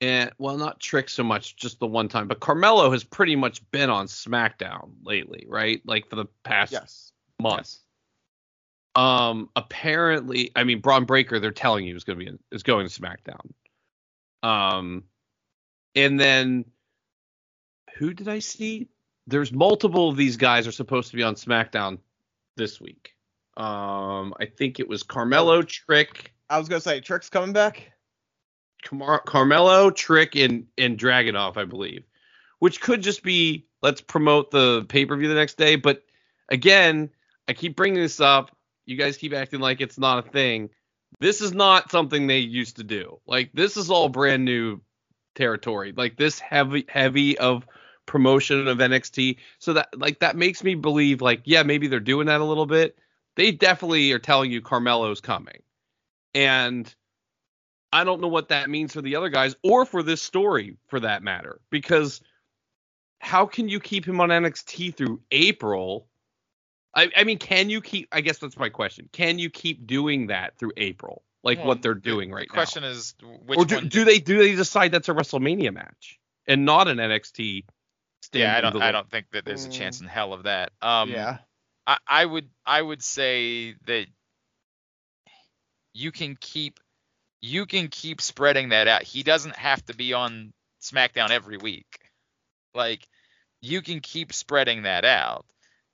and 0.00 0.30
well, 0.38 0.56
not 0.56 0.80
Trick 0.80 1.10
so 1.10 1.22
much, 1.22 1.56
just 1.56 1.78
the 1.78 1.86
one 1.86 2.08
time, 2.08 2.26
but 2.26 2.40
Carmelo 2.40 2.90
has 2.90 3.04
pretty 3.04 3.36
much 3.36 3.68
been 3.70 3.90
on 3.90 4.06
SmackDown 4.06 4.92
lately, 5.04 5.44
right? 5.46 5.82
Like 5.84 6.08
for 6.08 6.16
the 6.16 6.26
past 6.42 6.72
Yes. 6.72 7.12
month. 7.38 7.76
Um, 8.96 9.50
apparently, 9.56 10.50
I 10.56 10.64
mean, 10.64 10.80
Bron 10.80 11.04
Breakker, 11.04 11.38
they're 11.38 11.50
telling 11.50 11.86
you 11.86 11.94
is 11.94 12.04
going 12.04 12.18
to 12.18 12.24
be 12.24 12.30
in, 12.30 12.38
is 12.50 12.62
going 12.62 12.88
to 12.88 13.00
SmackDown. 13.00 13.52
Um, 14.42 15.04
and 15.94 16.18
then 16.18 16.64
who 17.98 18.14
did 18.14 18.28
I 18.28 18.38
see? 18.38 18.88
There's 19.26 19.52
multiple 19.52 20.08
of 20.08 20.16
these 20.16 20.36
guys 20.36 20.66
are 20.66 20.72
supposed 20.72 21.10
to 21.10 21.16
be 21.16 21.22
on 21.22 21.34
SmackDown 21.34 21.98
this 22.56 22.80
week. 22.80 23.14
Um, 23.56 24.34
I 24.40 24.46
think 24.46 24.80
it 24.80 24.88
was 24.88 25.02
Carmelo, 25.02 25.62
Trick, 25.62 26.32
I 26.50 26.58
was 26.58 26.68
gonna 26.68 26.80
say 26.80 27.00
Trick's 27.00 27.30
coming 27.30 27.52
back. 27.52 27.92
Car- 28.84 29.22
Carmelo, 29.24 29.90
Trick, 29.90 30.34
and 30.36 30.66
and 30.76 30.98
Dragunov, 30.98 31.56
I 31.56 31.64
believe, 31.64 32.04
which 32.58 32.80
could 32.80 33.02
just 33.02 33.22
be 33.22 33.66
let's 33.82 34.00
promote 34.00 34.50
the 34.50 34.84
pay 34.88 35.06
per 35.06 35.16
view 35.16 35.28
the 35.28 35.34
next 35.34 35.56
day. 35.56 35.76
But 35.76 36.02
again, 36.48 37.10
I 37.48 37.52
keep 37.52 37.76
bringing 37.76 38.02
this 38.02 38.20
up. 38.20 38.54
You 38.84 38.96
guys 38.96 39.16
keep 39.16 39.32
acting 39.32 39.60
like 39.60 39.80
it's 39.80 39.98
not 39.98 40.26
a 40.26 40.28
thing. 40.30 40.70
This 41.20 41.40
is 41.40 41.52
not 41.52 41.90
something 41.90 42.26
they 42.26 42.38
used 42.38 42.76
to 42.76 42.84
do. 42.84 43.20
Like 43.26 43.52
this 43.54 43.76
is 43.76 43.90
all 43.90 44.08
brand 44.08 44.44
new 44.44 44.80
territory. 45.34 45.92
Like 45.96 46.16
this 46.16 46.38
heavy 46.38 46.84
heavy 46.88 47.38
of 47.38 47.66
promotion 48.06 48.66
of 48.66 48.78
NXT. 48.78 49.36
So 49.58 49.74
that 49.74 49.88
like 49.96 50.18
that 50.18 50.36
makes 50.36 50.64
me 50.64 50.74
believe 50.74 51.22
like 51.22 51.42
yeah 51.44 51.62
maybe 51.62 51.86
they're 51.86 52.00
doing 52.00 52.26
that 52.26 52.40
a 52.40 52.44
little 52.44 52.66
bit. 52.66 52.98
They 53.36 53.52
definitely 53.52 54.10
are 54.12 54.18
telling 54.18 54.50
you 54.50 54.60
Carmelo's 54.60 55.20
coming, 55.20 55.62
and 56.34 56.92
I 57.92 58.04
don't 58.04 58.20
know 58.20 58.28
what 58.28 58.48
that 58.48 58.70
means 58.70 58.92
for 58.92 59.02
the 59.02 59.16
other 59.16 59.28
guys 59.28 59.54
or 59.62 59.84
for 59.84 60.02
this 60.02 60.22
story 60.22 60.76
for 60.88 61.00
that 61.00 61.22
matter. 61.22 61.60
Because 61.70 62.20
how 63.20 63.46
can 63.46 63.68
you 63.68 63.80
keep 63.80 64.06
him 64.06 64.20
on 64.20 64.28
NXT 64.28 64.94
through 64.94 65.20
April? 65.30 66.06
I, 66.94 67.10
I 67.16 67.24
mean, 67.24 67.38
can 67.38 67.70
you 67.70 67.80
keep? 67.80 68.08
I 68.12 68.20
guess 68.20 68.38
that's 68.38 68.56
my 68.58 68.68
question. 68.68 69.08
Can 69.12 69.38
you 69.38 69.50
keep 69.50 69.86
doing 69.86 70.28
that 70.28 70.58
through 70.58 70.72
April, 70.76 71.22
like 71.44 71.58
Well, 71.58 71.68
what 71.68 71.82
they're 71.82 71.94
the- 71.94 72.00
doing 72.00 72.30
right 72.30 72.48
now. 72.48 72.52
The 72.52 72.56
question 72.56 72.84
is, 72.84 73.14
which? 73.46 73.58
Or 73.58 73.64
do, 73.64 73.76
one 73.76 73.88
do 73.88 74.04
they 74.04 74.18
do 74.18 74.38
they 74.38 74.54
decide 74.56 74.92
that's 74.92 75.08
a 75.08 75.14
WrestleMania 75.14 75.72
match 75.72 76.18
and 76.46 76.64
not 76.64 76.88
an 76.88 76.98
NXT? 76.98 77.64
Yeah, 78.32 78.56
I 78.56 78.60
don't. 78.60 78.82
I 78.82 78.92
don't 78.92 79.10
think 79.10 79.26
that 79.32 79.44
there's 79.44 79.64
a 79.66 79.70
chance 79.70 80.00
in 80.00 80.06
hell 80.06 80.32
of 80.32 80.44
that. 80.44 80.72
Um, 80.82 81.10
yeah. 81.10 81.38
I, 81.86 81.98
I 82.06 82.24
would 82.24 82.48
I 82.66 82.80
would 82.80 83.02
say 83.02 83.74
that 83.86 84.06
you 85.92 86.12
can 86.12 86.36
keep 86.40 86.80
you 87.40 87.66
can 87.66 87.88
keep 87.88 88.20
spreading 88.20 88.70
that 88.70 88.86
out. 88.86 89.02
He 89.02 89.22
doesn't 89.22 89.56
have 89.56 89.84
to 89.86 89.96
be 89.96 90.12
on 90.12 90.52
SmackDown 90.80 91.30
every 91.30 91.56
week. 91.56 92.00
Like 92.74 93.06
you 93.60 93.82
can 93.82 94.00
keep 94.00 94.32
spreading 94.32 94.82
that 94.82 95.04
out. 95.04 95.46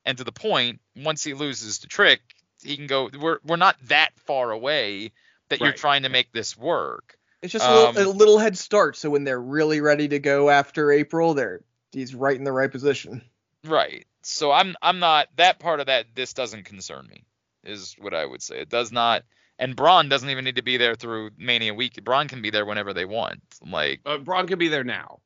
And 0.05 0.17
to 0.17 0.23
the 0.23 0.31
point, 0.31 0.79
once 0.95 1.23
he 1.23 1.33
loses 1.33 1.79
the 1.79 1.87
Trick, 1.87 2.21
he 2.63 2.77
can 2.77 2.87
go 2.87 3.09
we're 3.19 3.39
we're 3.45 3.55
not 3.57 3.75
that 3.87 4.11
far 4.25 4.51
away 4.51 5.11
that 5.49 5.59
you're 5.59 5.73
trying 5.73 6.03
to 6.03 6.09
make 6.09 6.31
this 6.31 6.57
work. 6.57 7.17
It's 7.41 7.53
just 7.53 7.65
a 7.65 7.71
little, 7.71 7.87
Um, 7.89 7.97
a 7.97 8.09
little 8.09 8.39
head 8.39 8.57
start, 8.57 8.97
so 8.97 9.09
when 9.09 9.23
they're 9.23 9.39
really 9.39 9.79
ready 9.79 10.07
to 10.07 10.19
go 10.19 10.49
after 10.49 10.91
April, 10.91 11.33
they're 11.33 11.61
he's 11.91 12.15
right 12.15 12.35
in 12.35 12.43
the 12.43 12.51
right 12.51 12.71
position. 12.71 13.21
Right. 13.63 14.05
So 14.23 14.51
I'm 14.51 14.75
I'm 14.81 14.99
not 14.99 15.27
that 15.35 15.59
part 15.59 15.79
of 15.79 15.85
that 15.85 16.07
this 16.15 16.33
doesn't 16.33 16.65
concern 16.65 17.07
me 17.07 17.23
is 17.63 17.95
what 17.99 18.13
I 18.13 18.25
would 18.25 18.41
say. 18.41 18.59
It 18.59 18.69
does 18.69 18.91
not 18.91 19.23
and 19.59 19.75
Bron 19.75 20.09
doesn't 20.09 20.29
even 20.29 20.45
need 20.45 20.55
to 20.57 20.61
be 20.61 20.77
there 20.77 20.95
through 20.95 21.31
Mania 21.37 21.73
week. 21.73 22.03
Bron 22.03 22.27
can 22.27 22.41
be 22.41 22.49
there 22.49 22.65
whenever 22.65 22.93
they 22.93 23.05
want. 23.05 23.41
Like 23.65 24.01
Uh, 24.05 24.17
Bron 24.19 24.47
could 24.47 24.59
be 24.59 24.67
there 24.67 24.83
now. 24.83 25.19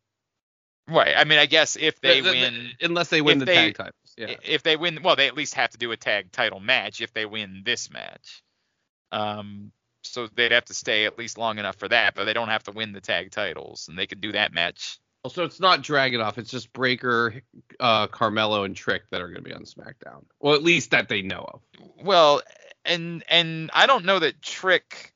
right. 0.88 1.14
I 1.16 1.24
mean 1.26 1.40
I 1.40 1.46
guess 1.46 1.76
if 1.76 2.00
they 2.02 2.22
The- 2.22 2.32
the- 2.32 2.40
win 2.42 2.72
unless 2.82 3.10
they 3.10 3.22
win 3.22 3.34
if 3.38 3.40
the 3.40 3.46
they- 3.46 3.56
tag 3.56 3.76
titles. 3.78 3.96
Yeah. 4.18 4.36
if 4.44 4.64
they 4.64 4.76
win 4.76 5.02
well 5.04 5.16
they 5.16 5.28
at 5.28 5.36
least 5.38 5.54
have 5.56 5.70
to 5.72 5.78
do 5.78 5.92
a 5.92 5.98
tag 5.98 6.32
title 6.32 6.60
match 6.60 7.02
if 7.02 7.14
they 7.14 7.26
win 7.26 7.62
this 7.66 7.90
match. 7.92 8.42
Um 9.12 9.72
so 10.04 10.28
they'd 10.28 10.52
have 10.52 10.66
to 10.66 10.74
stay 10.74 11.06
at 11.06 11.18
least 11.18 11.38
long 11.38 11.60
enough 11.60 11.76
for 11.76 11.88
that, 11.88 12.16
but 12.16 12.26
they 12.26 12.34
don't 12.34 12.48
have 12.50 12.64
to 12.64 12.72
win 12.72 12.92
the 12.92 13.02
tag 13.02 13.32
titles 13.32 13.88
and 13.88 13.98
they 13.98 14.08
could 14.08 14.20
do 14.22 14.32
that 14.32 14.52
match 14.54 14.98
Well, 15.24 15.32
So 15.32 15.44
it's 15.44 15.60
not 15.60 15.84
Dragunov. 15.84 16.40
It's 16.40 16.50
just 16.50 16.74
Breakker, 16.74 17.44
uh, 17.80 18.08
Carmelo, 18.08 18.64
and 18.64 18.76
Trick 18.76 19.04
that 19.12 19.22
are 19.22 19.28
going 19.28 19.44
to 19.44 19.48
be 19.48 19.54
on 19.54 19.66
SmackDown. 19.66 20.26
Well, 20.40 20.56
at 20.56 20.64
least 20.64 20.90
that 20.92 21.10
they 21.10 21.22
know 21.22 21.48
of. 21.48 21.62
Well, 22.04 22.42
and 22.86 23.24
and 23.30 23.70
I 23.74 23.86
don't 23.88 24.06
know 24.06 24.20
that 24.20 24.42
Trick. 24.42 25.14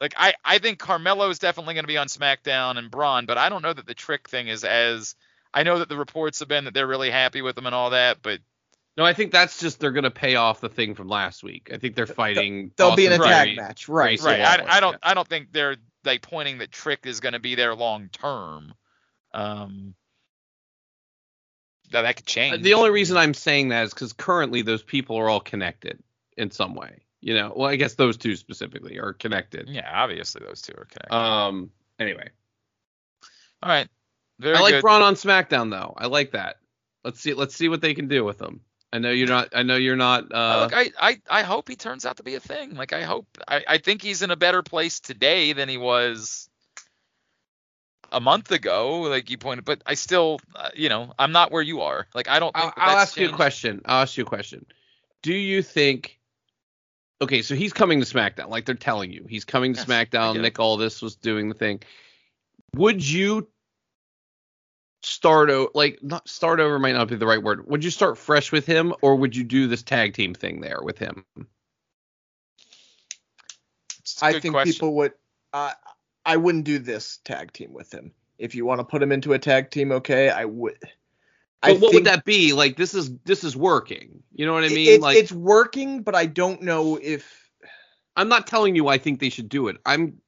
Like 0.00 0.14
I 0.16 0.34
I 0.44 0.58
think 0.58 0.78
Carmelo 0.78 1.30
is 1.30 1.38
definitely 1.38 1.74
going 1.74 1.84
to 1.84 1.88
be 1.88 1.98
on 1.98 2.08
SmackDown 2.08 2.78
and 2.78 2.90
Bron, 2.90 3.26
but 3.26 3.38
I 3.38 3.48
don't 3.48 3.62
know 3.62 3.72
that 3.72 3.86
the 3.86 3.94
Trick 3.94 4.28
thing 4.28 4.48
is 4.48 4.64
as. 4.64 5.14
I 5.56 5.62
know 5.62 5.78
that 5.78 5.88
the 5.88 5.96
reports 5.96 6.40
have 6.40 6.48
been 6.48 6.64
that 6.64 6.74
they're 6.74 6.84
really 6.84 7.12
happy 7.12 7.40
with 7.40 7.56
him 7.56 7.66
and 7.66 7.74
all 7.76 7.90
that, 7.90 8.18
but 8.22 8.40
No, 8.96 9.04
I 9.04 9.12
think 9.12 9.30
that's 9.30 9.60
just 9.60 9.78
they're 9.78 9.92
going 9.92 10.02
to 10.02 10.10
pay 10.10 10.34
off 10.34 10.60
the 10.60 10.68
thing 10.68 10.96
from 10.96 11.06
last 11.06 11.44
week. 11.44 11.70
I 11.72 11.78
think 11.78 11.94
they're 11.94 12.06
fighting. 12.06 12.72
They'll 12.76 12.96
be 12.96 13.06
in 13.06 13.12
a 13.12 13.18
tag 13.18 13.46
Theory. 13.46 13.56
match, 13.56 13.88
right? 13.88 14.20
Right, 14.20 14.40
right. 14.40 14.60
I, 14.60 14.78
I 14.78 14.80
don't 14.80 14.96
I 15.02 15.14
don't 15.14 15.28
think 15.28 15.52
they're 15.52 15.76
like 16.04 16.22
pointing 16.22 16.58
that 16.58 16.72
Trick 16.72 17.06
is 17.06 17.20
going 17.20 17.32
to 17.34 17.38
be 17.38 17.54
there 17.54 17.74
long 17.74 18.08
term. 18.08 18.74
Um. 19.32 19.94
That 21.92 22.02
that 22.02 22.16
could 22.16 22.26
Uh, 22.26 22.30
change. 22.30 22.62
The 22.62 22.74
only 22.74 22.90
reason 22.90 23.16
I'm 23.16 23.34
saying 23.34 23.68
that 23.68 23.84
is 23.84 23.94
because 23.94 24.12
currently 24.12 24.62
those 24.62 24.82
people 24.82 25.16
are 25.18 25.28
all 25.28 25.40
connected 25.40 26.02
in 26.36 26.50
some 26.50 26.74
way. 26.74 27.02
You 27.20 27.34
know, 27.34 27.52
well, 27.56 27.70
I 27.70 27.76
guess 27.76 27.94
those 27.94 28.16
two 28.16 28.36
specifically 28.36 28.98
are 28.98 29.12
connected. 29.12 29.68
Yeah, 29.68 29.90
obviously 29.92 30.42
those 30.46 30.60
two 30.60 30.72
are 30.72 30.84
connected. 30.84 31.14
Um. 31.14 31.70
Anyway, 31.98 32.28
all 33.62 33.70
right. 33.70 33.88
Very 34.40 34.56
I 34.56 34.60
like 34.60 34.72
good. 34.74 34.82
Bron 34.82 35.02
on 35.02 35.14
SmackDown 35.14 35.70
though. 35.70 35.94
I 35.96 36.06
like 36.06 36.32
that. 36.32 36.56
Let's 37.04 37.20
see. 37.20 37.34
Let's 37.34 37.54
see 37.54 37.68
what 37.68 37.80
they 37.80 37.94
can 37.94 38.08
do 38.08 38.24
with 38.24 38.40
him. 38.40 38.60
I 38.92 38.98
know 38.98 39.10
you're 39.10 39.28
not. 39.28 39.48
I 39.54 39.62
know 39.62 39.76
you're 39.76 39.96
not. 39.96 40.30
Uh, 40.32 40.36
Uh, 40.36 40.60
Look, 40.62 40.72
I, 40.74 40.90
I, 41.00 41.20
I 41.28 41.42
hope 41.42 41.68
he 41.68 41.76
turns 41.76 42.04
out 42.06 42.18
to 42.18 42.22
be 42.22 42.36
a 42.36 42.40
thing. 42.40 42.74
Like 42.74 42.92
I 42.92 43.02
hope 43.02 43.26
I, 43.48 43.64
I 43.66 43.78
think 43.78 44.02
he's 44.02 44.22
in 44.22 44.30
a 44.30 44.36
better 44.36 44.62
place 44.62 45.00
today 45.00 45.52
than 45.52 45.68
he 45.68 45.78
was 45.78 46.48
a 48.12 48.20
month 48.20 48.52
ago, 48.52 49.00
like 49.00 49.30
you 49.30 49.38
pointed. 49.38 49.64
But 49.64 49.82
I 49.84 49.94
still, 49.94 50.38
uh, 50.54 50.68
you 50.76 50.88
know, 50.88 51.12
I'm 51.18 51.32
not 51.32 51.50
where 51.50 51.62
you 51.62 51.80
are. 51.80 52.06
Like 52.14 52.28
I 52.28 52.38
don't. 52.38 52.52
I'll, 52.54 52.72
I'll 52.76 52.98
ask 52.98 53.16
you 53.16 53.30
a 53.30 53.32
question. 53.32 53.82
I'll 53.84 54.02
ask 54.02 54.16
you 54.16 54.24
a 54.24 54.26
question. 54.26 54.64
Do 55.22 55.34
you 55.34 55.62
think? 55.62 56.18
Okay, 57.24 57.42
so 57.42 57.54
he's 57.54 57.72
coming 57.72 58.00
to 58.00 58.06
SmackDown, 58.06 58.48
like 58.48 58.66
they're 58.66 58.74
telling 58.74 59.10
you, 59.10 59.26
he's 59.28 59.44
coming 59.44 59.72
to 59.74 59.80
Yes, 59.80 59.88
SmackDown. 59.88 60.34
get 60.34 60.40
it. 60.40 60.42
Nick 60.42 60.60
Aldis 60.60 61.02
was 61.02 61.16
doing 61.16 61.48
the 61.48 61.54
thing. 61.54 61.80
Would 62.74 63.06
you 63.08 63.48
start 65.04 65.50
o- 65.50 65.70
like 65.74 66.02
not 66.02 66.28
start 66.28 66.60
over 66.60 66.78
might 66.78 66.92
not 66.92 67.08
be 67.08 67.16
the 67.16 67.26
right 67.26 67.42
word. 67.42 67.66
Would 67.68 67.84
you 67.84 67.90
start 67.90 68.18
fresh 68.18 68.50
with 68.52 68.66
him, 68.66 68.94
or 69.02 69.16
would 69.16 69.36
you 69.36 69.44
do 69.44 69.66
this 69.66 69.82
tag 69.82 70.14
team 70.14 70.34
thing 70.34 70.60
there 70.60 70.80
with 70.82 70.98
him? 70.98 71.24
It's 74.00 74.20
a 74.20 74.24
I 74.24 74.32
good 74.32 74.42
think 74.42 74.54
question. 74.54 74.72
people 74.72 74.94
would. 74.96 75.12
Uh, 75.52 75.72
I 76.26 76.36
wouldn't 76.36 76.64
do 76.64 76.78
this 76.78 77.18
tag 77.24 77.52
team 77.52 77.72
with 77.72 77.92
him. 77.92 78.12
If 78.38 78.54
you 78.54 78.64
want 78.64 78.80
to 78.80 78.84
put 78.84 79.02
him 79.02 79.12
into 79.12 79.32
a 79.34 79.38
tag 79.38 79.70
team, 79.70 79.92
okay, 79.92 80.30
I 80.30 80.44
would. 80.44 80.78
I 81.64 81.68
But 81.72 81.80
what 81.80 81.90
think 81.90 81.94
would 81.94 82.04
that 82.12 82.24
be? 82.24 82.52
Like 82.52 82.76
this 82.76 82.92
is 82.94 83.10
this 83.24 83.42
is 83.42 83.56
working. 83.56 84.22
You 84.34 84.44
know 84.44 84.52
what 84.52 84.64
I 84.64 84.68
mean? 84.68 84.88
it's, 84.88 85.02
like 85.02 85.16
it's 85.16 85.32
working, 85.32 86.02
but 86.02 86.14
I 86.14 86.26
don't 86.26 86.60
know 86.62 86.96
if 87.02 87.50
I'm 88.16 88.28
not 88.28 88.46
telling 88.46 88.76
you 88.76 88.88
I 88.88 88.98
think 88.98 89.18
they 89.18 89.30
should 89.30 89.48
do 89.48 89.68
it. 89.68 89.78
I'm 89.86 90.18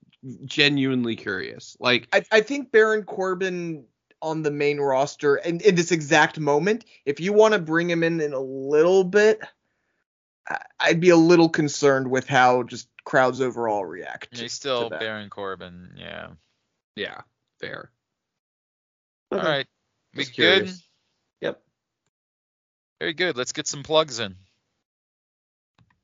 genuinely 0.47 1.15
curious. 1.15 1.77
Like 1.79 2.09
I, 2.13 2.23
I 2.33 2.41
think 2.41 2.73
Baron 2.73 3.03
Corbin 3.05 3.85
on 4.23 4.43
the 4.43 4.51
main 4.51 4.81
roster 4.81 5.37
and 5.37 5.61
in 5.61 5.75
this 5.75 5.93
exact 5.93 6.41
moment, 6.41 6.87
if 7.05 7.21
you 7.21 7.35
want 7.35 7.53
to 7.53 7.61
bring 7.61 7.91
him 7.91 8.03
in 8.03 8.21
in 8.23 8.33
a 8.33 8.41
little 8.41 9.05
bit, 9.05 9.41
I- 10.49 10.63
I'd 10.81 11.01
be 11.01 11.11
a 11.11 11.17
little 11.17 11.51
concerned 11.51 12.09
with 12.11 12.27
how 12.27 12.63
just 12.63 12.89
crowds 13.05 13.43
overall 13.43 13.85
react. 13.85 14.29
he's 14.31 14.41
to 14.41 14.49
still 14.49 14.89
that. 14.89 15.01
Baron 15.01 15.29
Corbin. 15.29 15.93
Yeah. 15.97 16.29
yeah, 16.97 17.21
fair. 17.61 17.91
All 19.31 19.39
Okay. 19.39 19.49
right. 19.49 19.67
We 20.15 20.25
Just 20.25 20.37
good? 20.37 20.71
Curious. 22.99 23.01
Yep. 23.01 23.01
Very 23.01 23.13
good. 23.15 23.37
Let's 23.37 23.53
get 23.53 23.67
some 23.67 23.83
plugs 23.83 24.19
in. 24.21 24.37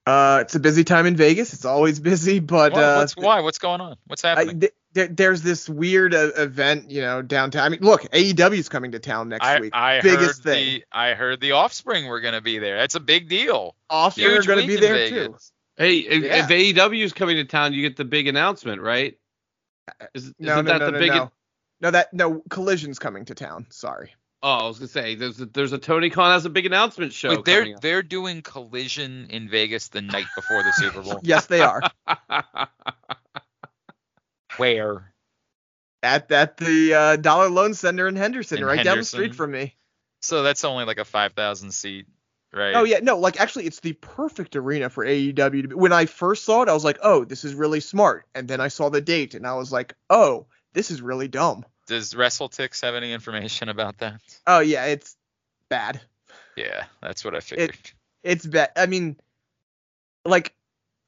Uh, 0.05 0.39
it's 0.43 0.55
a 0.57 0.61
busy 0.61 0.83
time 0.83 1.07
in 1.07 1.15
Vegas. 1.15 1.53
It's 1.53 1.65
always 1.65 2.01
busy, 2.01 2.41
but 2.41 2.73
Why- 2.73 2.83
uh, 2.83 2.99
what's 2.99 3.17
why? 3.17 3.41
What's 3.41 3.59
going 3.59 3.81
on? 3.81 3.97
What's 4.07 4.25
I, 4.25 4.31
happening? 4.31 4.61
th- 4.61 4.73
there, 4.95 5.07
there's 5.09 5.43
this 5.43 5.69
weird 5.69 6.13
uh, 6.13 6.33
event, 6.37 6.91
you 6.91 7.01
know, 7.01 7.23
downtown. 7.23 7.63
I 7.65 7.69
mean, 7.71 7.81
look, 7.81 8.03
AEW's 8.11 8.69
coming 8.69 8.93
to 8.93 8.99
town 8.99 9.29
next 9.31 9.47
I, 9.47 9.61
week. 9.61 9.71
I 9.75 10.01
Biggest 10.03 10.43
heard 10.45 10.53
thing. 10.55 10.65
the 10.81 10.85
I 10.93 11.15
heard 11.15 11.41
the 11.41 11.53
Offspring 11.53 12.07
were 12.09 12.21
gonna 12.21 12.41
be 12.43 12.59
there. 12.59 12.77
That's 12.79 12.97
a 12.97 13.01
big 13.01 13.29
deal. 13.29 13.75
Offspring 13.89 14.37
are 14.37 14.43
going 14.43 14.61
to 14.61 14.67
be 14.67 14.77
there 14.77 15.09
too. 15.09 15.37
Hey, 15.77 15.99
if, 15.99 16.23
Yeah. 16.25 16.45
if 16.45 16.49
AEW 16.51 17.05
is 17.05 17.13
coming 17.15 17.37
to 17.37 17.45
town, 17.45 17.73
you 17.73 17.81
get 17.83 17.97
the 17.97 18.05
big 18.05 18.27
announcement, 18.27 18.83
right? 18.83 19.17
Is, 20.15 20.25
isn't 20.25 20.41
No, 20.41 20.57
no, 20.57 20.63
that 20.73 20.79
no, 20.81 20.87
the 20.87 20.93
no, 20.93 20.99
big? 20.99 21.11
no. 21.13 21.31
No, 21.81 21.91
that 21.91 22.13
no 22.13 22.43
collision's 22.51 22.99
coming 22.99 23.25
to 23.27 23.35
town. 23.35 23.67
Sorry. 23.71 24.15
Oh, 24.45 24.51
I 24.51 24.67
was 24.67 24.79
gonna 24.79 24.89
say 24.89 25.15
there's 25.15 25.41
a, 25.41 25.47
there's 25.47 25.73
a 25.73 25.79
Tony 25.79 26.11
Khan 26.11 26.33
has 26.33 26.45
a 26.45 26.51
big 26.51 26.67
announcement 26.67 27.13
show. 27.13 27.31
Wait, 27.31 27.45
they're 27.45 27.63
coming 27.63 27.77
they're 27.81 28.03
doing 28.03 28.43
Collision 28.43 29.29
in 29.31 29.49
Vegas 29.49 29.89
the 29.89 30.03
night 30.03 30.27
before 30.35 30.63
the 30.63 30.73
Super 30.73 31.03
Bowl. 31.03 31.21
Yes, 31.23 31.47
they 31.47 31.61
are. 31.61 31.81
Where? 34.57 35.13
at 36.03 36.31
at 36.33 36.57
the 36.57 36.95
uh, 36.95 37.17
Dollar 37.17 37.49
Loan 37.49 37.75
Center 37.75 38.09
in 38.09 38.17
Henderson, 38.17 38.59
In 38.59 38.65
right 38.65 38.85
down 38.85 38.99
the 38.99 39.05
street 39.05 39.35
from 39.35 39.53
me. 39.53 39.77
So 40.21 40.43
that's 40.43 40.65
only 40.65 40.85
like 40.85 40.99
a 40.99 41.05
five 41.05 41.33
thousand 41.33 41.73
seat, 41.73 42.07
right? 42.53 42.75
Oh 42.75 42.85
yeah, 42.85 43.01
no, 43.03 43.19
like 43.19 43.41
actually, 43.41 43.67
it's 43.67 43.81
the 43.81 43.93
perfect 43.93 44.57
arena 44.57 44.91
for 44.91 45.05
AEW. 45.05 45.35
To 45.37 45.51
be. 45.51 45.75
When 45.75 45.93
I 45.93 46.07
first 46.07 46.45
saw 46.45 46.63
it, 46.63 46.69
I 46.69 46.75
was 46.75 46.85
like, 46.85 46.99
oh, 47.03 47.25
this 47.25 47.45
is 47.45 47.55
really 47.55 47.81
smart. 47.81 48.27
And 48.35 48.49
then 48.49 48.61
I 48.61 48.69
saw 48.69 48.89
the 48.89 49.01
date, 49.01 49.35
and 49.35 49.47
I 49.47 49.55
was 49.55 49.73
like, 49.73 49.95
oh, 50.11 50.47
this 50.73 50.91
is 50.91 51.01
really 51.01 51.29
dumb. 51.29 51.65
Does 51.93 52.15
WrestleTix 52.15 52.81
have 52.81 52.95
any 52.95 53.13
information 53.13 53.69
about 53.69 53.99
that? 53.99 54.21
Oh 54.47 54.61
yeah, 54.61 54.87
it's 54.87 55.15
bad. 55.69 56.01
Yeah, 56.57 56.85
that's 57.03 57.23
what 57.23 57.35
I 57.35 57.41
figured. 57.41 57.77
It's 58.23 58.47
bad. 58.47 58.71
I 58.77 58.87
mean, 58.87 59.17
like 60.25 60.55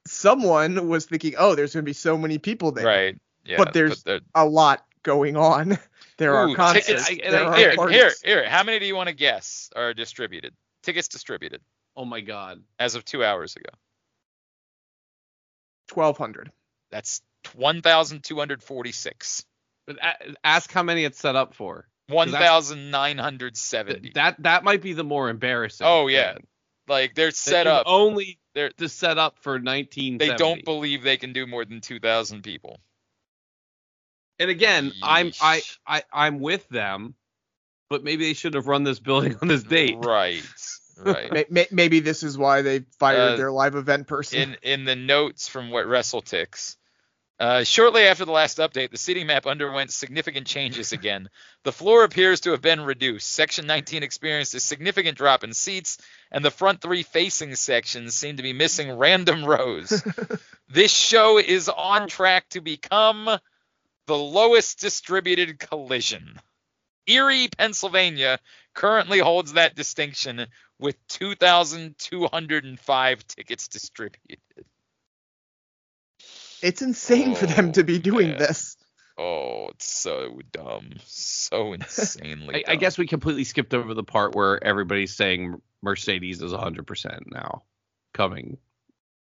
someone 0.07 0.87
was 0.89 1.07
thinking, 1.07 1.37
oh, 1.39 1.55
there's 1.55 1.73
gonna 1.73 1.85
be 1.85 1.95
so 1.95 2.19
many 2.19 2.37
people 2.37 2.73
there. 2.73 2.85
right. 2.85 3.19
Yeah. 3.47 3.57
But 3.57 3.73
there's- 3.73 4.03
there- 4.03 4.21
A 4.35 4.45
lot 4.45 4.85
going 5.03 5.37
on. 5.37 5.79
There 6.17 6.37
are 6.37 6.55
concerts. 6.55 6.87
tickets- 6.87 7.11
I- 7.11 7.31
there 7.31 7.43
I- 7.45 7.47
are 7.47 7.57
here, 7.57 7.75
parties. 7.77 7.97
here, 8.23 8.43
here. 8.43 8.49
How 8.49 8.63
many 8.63 8.79
do 8.79 8.87
you 8.87 8.95
want 8.95 9.09
to 9.09 9.15
guess 9.15 9.69
are 9.75 9.93
distributed? 9.95 10.55
Tickets 10.83 11.09
distributed 11.09 11.61
oh 11.97 12.05
my 12.05 12.21
God. 12.21 12.63
as 12.79 12.95
of 12.95 13.05
two 13.07 13.25
hours 13.25 13.57
ago. 13.57 13.71
Twelve 15.89 16.17
hundred. 16.19 16.53
That's 16.91 17.21
one 17.55 17.83
thousand 17.83 18.23
two 18.23 18.39
hundred 18.39 18.63
forty-six. 18.63 19.45
But 19.87 19.99
ask 20.43 20.73
how 20.73 20.83
many 20.83 21.05
it's 21.05 21.19
set 21.19 21.37
up 21.37 21.55
for. 21.55 21.87
One 22.09 22.31
that's- 22.31 22.47
thousand 22.47 22.91
nine 22.91 23.19
hundred 23.19 23.57
seventy. 23.57 24.01
Th- 24.01 24.15
That 24.15 24.43
that 24.43 24.65
might 24.65 24.83
be 24.83 24.93
the 24.93 25.05
more 25.05 25.29
embarrassing. 25.29 25.87
Oh, 25.87 26.07
yeah. 26.07 26.35
thing. 26.35 26.47
Like 26.87 27.15
they're 27.15 27.31
set 27.31 27.67
is 27.67 27.73
up. 27.73 27.85
only 27.87 28.39
They're 28.55 28.69
to 28.71 28.89
set 28.91 29.17
up 29.19 29.39
for 29.41 29.59
19. 29.59 30.19
they 30.19 30.35
don't 30.37 30.65
believe 30.65 31.03
they 31.03 31.17
can 31.17 31.33
do 31.33 31.47
more 31.47 31.65
than 31.65 31.81
two 31.81 31.99
thousand 31.99 32.43
people. 32.43 32.79
And 34.39 34.51
again, 34.51 34.93
I'm 35.03 35.33
I, 35.41 35.63
I 35.87 36.03
I'm 36.13 36.41
with 36.41 36.69
them, 36.69 37.15
but 37.89 38.03
maybe 38.05 38.27
they 38.27 38.35
should 38.35 38.55
have 38.55 38.67
run 38.67 38.83
this 38.85 38.99
building 39.01 39.37
on 39.41 39.49
this 39.49 39.63
date. 39.63 39.97
Right. 39.99 40.43
Right. 40.99 41.33
May- 41.33 41.47
may- 41.49 41.69
Maybe 41.71 42.01
this 42.01 42.23
is 42.23 42.37
why 42.37 42.63
they 42.63 42.81
fired 42.99 43.33
Uh, 43.35 43.37
their 43.37 43.51
live 43.53 43.77
event 43.77 44.07
person. 44.07 44.41
in 44.41 44.57
in 44.63 44.85
the 44.85 44.97
notes 44.97 45.49
from 45.49 45.71
what 45.71 45.87
WrestleTix. 45.87 46.77
Uh, 47.41 47.65
shortly 47.65 48.05
after 48.05 48.25
the 48.25 48.31
last 48.31 48.59
update, 48.59 48.91
the 48.91 48.97
city 48.97 49.25
map 49.25 49.45
underwent 49.45 49.93
significant 49.93 50.47
changes 50.47 50.93
again. 50.93 51.29
The 51.65 51.73
floor 51.73 52.05
appears 52.05 52.43
to 52.43 52.53
have 52.53 52.63
been 52.63 52.81
reduced. 52.81 53.33
Section 53.33 53.67
19 53.67 54.05
experienced 54.05 54.55
a 54.55 54.61
significant 54.61 55.19
drop 55.19 55.43
in 55.43 55.53
seats, 55.53 55.99
and 56.31 56.45
the 56.45 56.53
front 56.53 56.81
three 56.81 57.03
facing 57.03 57.57
sections 57.57 58.15
seem 58.15 58.37
to 58.37 58.45
be 58.45 58.53
missing 58.53 58.97
random 58.97 59.45
rows. 59.45 60.01
this 60.69 60.93
show 60.93 61.39
is 61.39 61.69
on 61.69 62.07
track 62.07 62.49
to 62.51 62.61
become 62.61 63.29
the 64.07 64.17
lowest 64.17 64.79
distributed 64.79 65.59
collision. 65.59 66.39
Erie, 67.07 67.49
Pennsylvania 67.49 68.39
currently 68.75 69.19
holds 69.19 69.55
that 69.55 69.75
distinction 69.75 70.47
with 70.79 70.95
2,205 71.09 73.27
tickets 73.27 73.67
distributed. 73.69 74.39
It's 76.65 76.81
insane 76.81 77.35
for 77.35 77.45
them 77.45 77.73
to 77.73 77.85
be 77.85 77.99
doing 77.99 78.29
man. 78.29 78.39
this. 78.39 78.79
Oh, 79.19 79.69
it's 79.69 79.87
so 79.87 80.41
dumb. 80.51 80.95
So 81.05 81.73
insanely 81.75 82.65
I, 82.67 82.73
I 82.73 82.77
guess 82.77 82.97
we 82.97 83.07
completely 83.07 83.45
skipped 83.45 83.75
over 83.75 83.93
the 83.93 84.03
part 84.03 84.35
where 84.35 84.65
everybody's 84.65 85.15
saying 85.15 85.61
Mercedes 85.83 86.41
is 86.41 86.53
100% 86.53 87.19
now 87.31 87.65
coming 88.15 88.57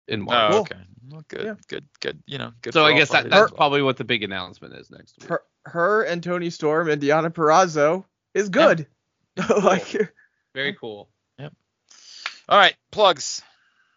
in 0.08 0.22
oh, 0.22 0.26
March. 0.26 0.54
Oh, 0.54 0.60
okay. 0.62 0.80
Well, 1.08 1.24
good, 1.28 1.46
Yeah. 1.46 1.54
good, 1.68 1.86
good. 2.00 2.24
You 2.26 2.40
know, 2.40 2.52
good. 2.64 2.74
so 2.74 2.84
I 2.84 2.94
guess 2.94 3.10
that, 3.10 3.30
that's 3.30 3.52
well. 3.52 3.58
probably 3.58 3.84
what 3.84 3.98
the 3.98 4.06
big 4.06 4.24
announcement 4.24 4.74
is 4.74 4.90
next 4.90 5.16
week. 5.22 5.30
Her, 5.30 5.44
her 5.66 6.02
and 6.02 6.24
Toni 6.24 6.50
Storm 6.50 6.90
and 6.90 7.00
Deonna 7.00 7.30
Purrazzo 7.30 8.06
is 8.34 8.50
good. 8.50 8.88
like, 9.64 9.96
Very 10.56 10.74
cool. 10.74 11.10
Yep. 11.38 11.54
All 12.50 12.58
right, 12.58 12.76
plugs. 12.90 13.44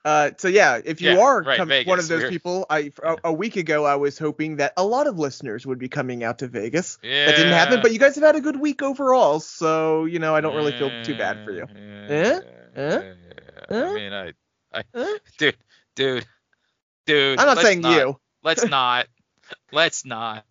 Uh, 0.05 0.31
so 0.37 0.49
yeah, 0.49 0.81
if 0.85 1.01
you 1.01 1.11
Yeah, 1.13 1.19
are 1.21 1.43
right, 1.43 1.57
com- 1.59 1.69
Vegas, 1.69 1.89
one 1.89 1.99
of 1.99 2.09
those 2.09 2.29
people, 2.29 2.67
I 2.69 2.93
a, 3.03 3.17
a 3.25 3.33
week 3.33 3.57
ago 3.57 3.85
I 3.85 3.95
was 3.97 4.19
hoping 4.19 4.57
that 4.57 4.73
a 4.77 4.85
lot 4.85 5.07
of 5.07 5.19
listeners 5.19 5.65
would 5.67 5.79
be 5.79 5.89
coming 5.89 6.25
out 6.25 6.39
to 6.41 6.49
Vegas. 6.49 6.99
Yeah. 7.03 7.27
That 7.27 7.37
didn't 7.37 7.53
happen, 7.53 7.81
but 7.83 7.93
you 7.93 7.99
guys 7.99 8.15
have 8.17 8.25
had 8.25 8.35
a 8.37 8.41
good 8.41 8.59
week 8.61 8.83
overall, 8.83 9.39
so 9.41 10.05
you 10.07 10.19
know 10.19 10.35
I 10.35 10.41
don't 10.41 10.57
really 10.57 10.73
feel 10.73 10.91
too 11.05 11.17
bad 11.17 11.45
for 11.45 11.53
you. 11.53 11.67
Yeah, 11.75 12.07
Eh? 12.09 12.41
yeah, 12.77 12.83
Eh? 12.83 13.15
I 13.71 13.75
Eh? 13.75 13.93
mean, 13.95 14.13
I, 14.13 14.33
I, 14.73 14.83
Eh? 14.95 15.19
dude, 15.39 15.57
dude, 15.95 16.27
dude. 17.07 17.39
I'm 17.39 17.47
not 17.47 17.59
saying 17.59 17.81
not, 17.83 17.97
you, 17.97 18.19
Let's 18.43 18.65
not. 18.69 19.07
Let's 19.71 20.05
not. 20.05 20.45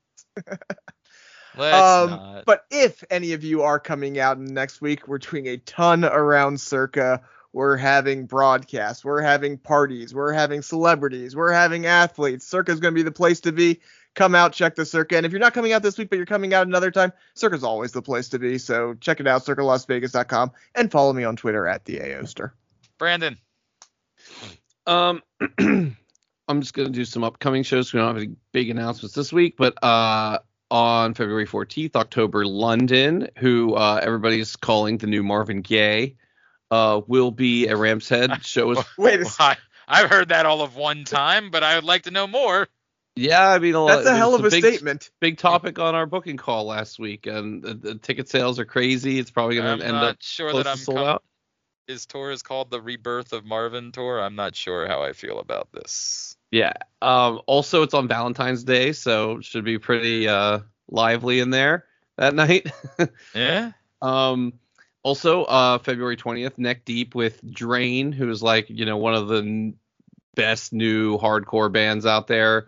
Let's 1.58 1.76
um, 1.76 2.10
not. 2.12 2.46
but 2.46 2.64
if 2.72 3.04
any 3.10 3.34
of 3.34 3.44
you 3.44 3.64
are 3.64 3.80
coming 3.80 4.18
out 4.20 4.40
next 4.40 4.80
week, 4.80 5.08
we're 5.08 5.18
doing 5.18 5.48
a 5.48 5.58
ton 5.58 6.06
around 6.06 6.62
Circa. 6.62 7.22
We're 7.54 7.76
having 7.76 8.26
broadcasts, 8.26 9.04
we're 9.04 9.22
having 9.22 9.58
parties, 9.58 10.14
we're 10.14 10.32
having 10.32 10.62
celebrities, 10.62 11.36
we're 11.36 11.52
having 11.52 11.86
athletes. 11.86 12.46
Circa's 12.46 12.80
going 12.80 12.94
to 12.94 12.96
be 12.96 13.04
the 13.04 13.12
place 13.12 13.42
to 13.42 13.52
be. 13.52 13.82
Come 14.14 14.36
out, 14.36 14.54
check 14.54 14.76
the 14.76 14.86
Circa. 14.86 15.18
And 15.18 15.26
if 15.26 15.32
you're 15.32 15.40
not 15.40 15.54
coming 15.54 15.72
out 15.72 15.84
this 15.84 15.98
week, 15.98 16.10
but 16.10 16.18
you're 16.18 16.26
coming 16.26 16.54
out 16.54 16.68
another 16.68 16.92
time, 16.92 17.14
Circa's 17.34 17.64
always 17.64 17.92
the 17.94 18.02
place 18.02 18.28
to 18.30 18.40
be. 18.40 18.58
So 18.58 18.94
check 18.96 19.20
it 19.20 19.28
out, 19.28 19.46
circalasvegas.com, 19.46 20.52
and 20.76 20.92
follow 20.92 21.14
me 21.14 21.24
on 21.24 21.36
Twitter 21.36 21.68
at 21.68 21.86
the 21.86 21.98
Aoster. 22.00 22.52
Brandon. 22.98 23.38
Um, 24.86 25.22
I'm 25.60 26.62
just 26.62 26.74
gonna 26.74 26.90
do 26.90 27.06
some 27.06 27.24
upcoming 27.24 27.64
shows. 27.64 27.94
We 27.94 28.00
don't 28.00 28.08
have 28.08 28.18
any 28.18 28.36
big 28.52 28.70
announcements 28.70 29.16
this 29.16 29.32
week, 29.32 29.56
but 29.58 29.82
uh, 29.84 30.40
on 30.70 31.14
February 31.14 31.48
14th, 31.48 31.96
October, 31.96 32.46
London, 32.46 33.30
who 33.38 33.76
uh, 33.76 34.00
everybody's 34.04 34.56
calling 34.56 34.98
the 34.98 35.08
new 35.08 35.24
Marvin 35.24 35.62
Gaye, 35.62 36.16
uh, 36.72 37.02
will 37.06 37.32
be 37.32 37.68
at 37.68 37.78
Ram's 37.78 38.10
Head 38.10 38.44
show. 38.44 38.72
Is, 38.72 38.80
Wait, 38.98 39.20
I've 39.88 40.10
heard 40.10 40.30
that 40.30 40.46
all 40.46 40.62
of 40.62 40.76
one 40.76 41.04
time, 41.04 41.52
but 41.52 41.64
I 41.64 41.76
would 41.76 41.84
like 41.84 42.04
to 42.04 42.12
know 42.12 42.26
more. 42.26 42.68
yeah, 43.16 43.50
I 43.50 43.60
mean, 43.60 43.76
a 43.76 43.84
lot, 43.84 43.98
that's 43.98 44.08
a 44.08 44.16
hell 44.16 44.34
of 44.36 44.46
a 44.46 44.50
big, 44.50 44.64
statement. 44.64 45.12
Big 45.20 45.38
topic 45.38 45.78
on 45.80 45.96
our 45.96 46.06
booking 46.06 46.38
call 46.38 46.66
last 46.66 46.98
week, 46.98 47.28
and 47.28 47.62
the, 47.62 47.74
the 47.74 47.96
ticket 47.96 48.30
sales 48.30 48.58
are 48.58 48.66
crazy. 48.66 49.20
It's 49.20 49.32
probably 49.32 49.58
gonna 49.58 49.84
end 49.84 49.94
not 49.94 50.04
up 50.04 50.18
sure 50.22 50.50
close 50.52 50.64
that 50.64 50.70
to 50.70 50.72
I'm 50.72 50.78
sold 50.78 50.98
com- 50.98 51.08
out. 51.08 51.24
His 51.88 52.06
tour 52.06 52.32
is 52.32 52.42
called 52.42 52.72
the 52.72 52.80
Rebirth 52.80 53.34
of 53.34 53.44
Marvin 53.44 53.92
tour. 53.92 54.22
I'm 54.22 54.36
not 54.36 54.56
sure 54.56 54.88
how 54.88 55.04
I 55.04 55.12
feel 55.12 55.40
about 55.40 55.68
this. 55.74 56.38
Yeah. 56.52 56.74
Um, 57.02 57.42
also, 57.48 57.84
it's 57.84 57.94
on 57.94 58.08
Valentine's 58.08 58.64
Day, 58.64 58.94
so 58.94 59.38
it 59.38 59.46
should 59.46 59.66
be 59.66 59.78
pretty 59.78 60.28
uh, 60.30 60.60
lively 60.90 61.42
in 61.42 61.50
there 61.50 61.86
that 62.18 62.34
night. 62.34 62.68
Yeah. 63.36 63.72
um, 64.02 64.54
also, 65.04 65.44
uh, 65.44 65.78
February 65.80 66.18
20th, 66.18 66.58
Neck 66.58 66.86
Deep 66.86 67.16
with 67.16 67.42
Drain, 67.54 68.12
who 68.12 68.30
is 68.30 68.42
like, 68.44 68.70
you 68.70 68.86
know, 68.86 68.98
one 68.98 69.14
of 69.14 69.28
the 69.28 69.38
n- 69.38 69.76
best 70.36 70.74
new 70.74 71.18
hardcore 71.18 71.72
bands 71.72 72.06
out 72.06 72.28
there. 72.28 72.68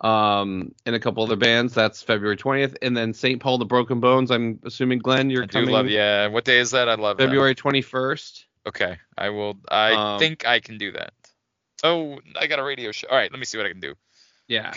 Um, 0.00 0.74
and 0.84 0.94
a 0.94 1.00
couple 1.00 1.22
other 1.22 1.36
bands. 1.36 1.72
That's 1.72 2.02
February 2.02 2.36
20th. 2.36 2.76
And 2.82 2.96
then 2.96 3.14
St. 3.14 3.40
Paul 3.40 3.58
the 3.58 3.64
Broken 3.64 4.00
Bones. 4.00 4.30
I'm 4.30 4.58
assuming, 4.64 4.98
Glenn, 4.98 5.30
you're 5.30 5.44
I 5.44 5.46
do 5.46 5.60
coming 5.60 5.70
love. 5.70 5.88
Yeah. 5.88 6.26
What 6.26 6.44
day 6.44 6.58
is 6.58 6.72
that? 6.72 6.88
I 6.88 6.94
love 6.96 7.16
that. 7.16 7.24
February 7.24 7.54
21st. 7.54 8.44
Okay. 8.66 8.98
I 9.16 9.30
will. 9.30 9.58
I 9.70 9.92
Um, 10.14 10.18
think 10.18 10.46
I 10.46 10.60
can 10.60 10.76
do 10.78 10.92
that. 10.92 11.12
Oh, 11.82 12.18
I 12.38 12.46
got 12.48 12.58
a 12.58 12.64
radio 12.64 12.92
show. 12.92 13.08
All 13.08 13.16
right. 13.16 13.30
Let 13.30 13.38
me 13.38 13.44
see 13.46 13.56
what 13.56 13.66
I 13.66 13.70
can 13.70 13.80
do. 13.80 13.94
Yeah. 14.48 14.70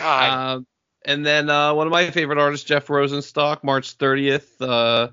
Um, 0.54 0.66
and 1.04 1.26
then 1.26 1.50
uh, 1.50 1.74
one 1.74 1.86
of 1.86 1.90
my 1.90 2.10
favorite 2.10 2.38
artists, 2.38 2.66
Jeff 2.66 2.86
Rosenstock, 2.86 3.62
March 3.64 3.98
30th. 3.98 4.46
Uh, 4.60 5.08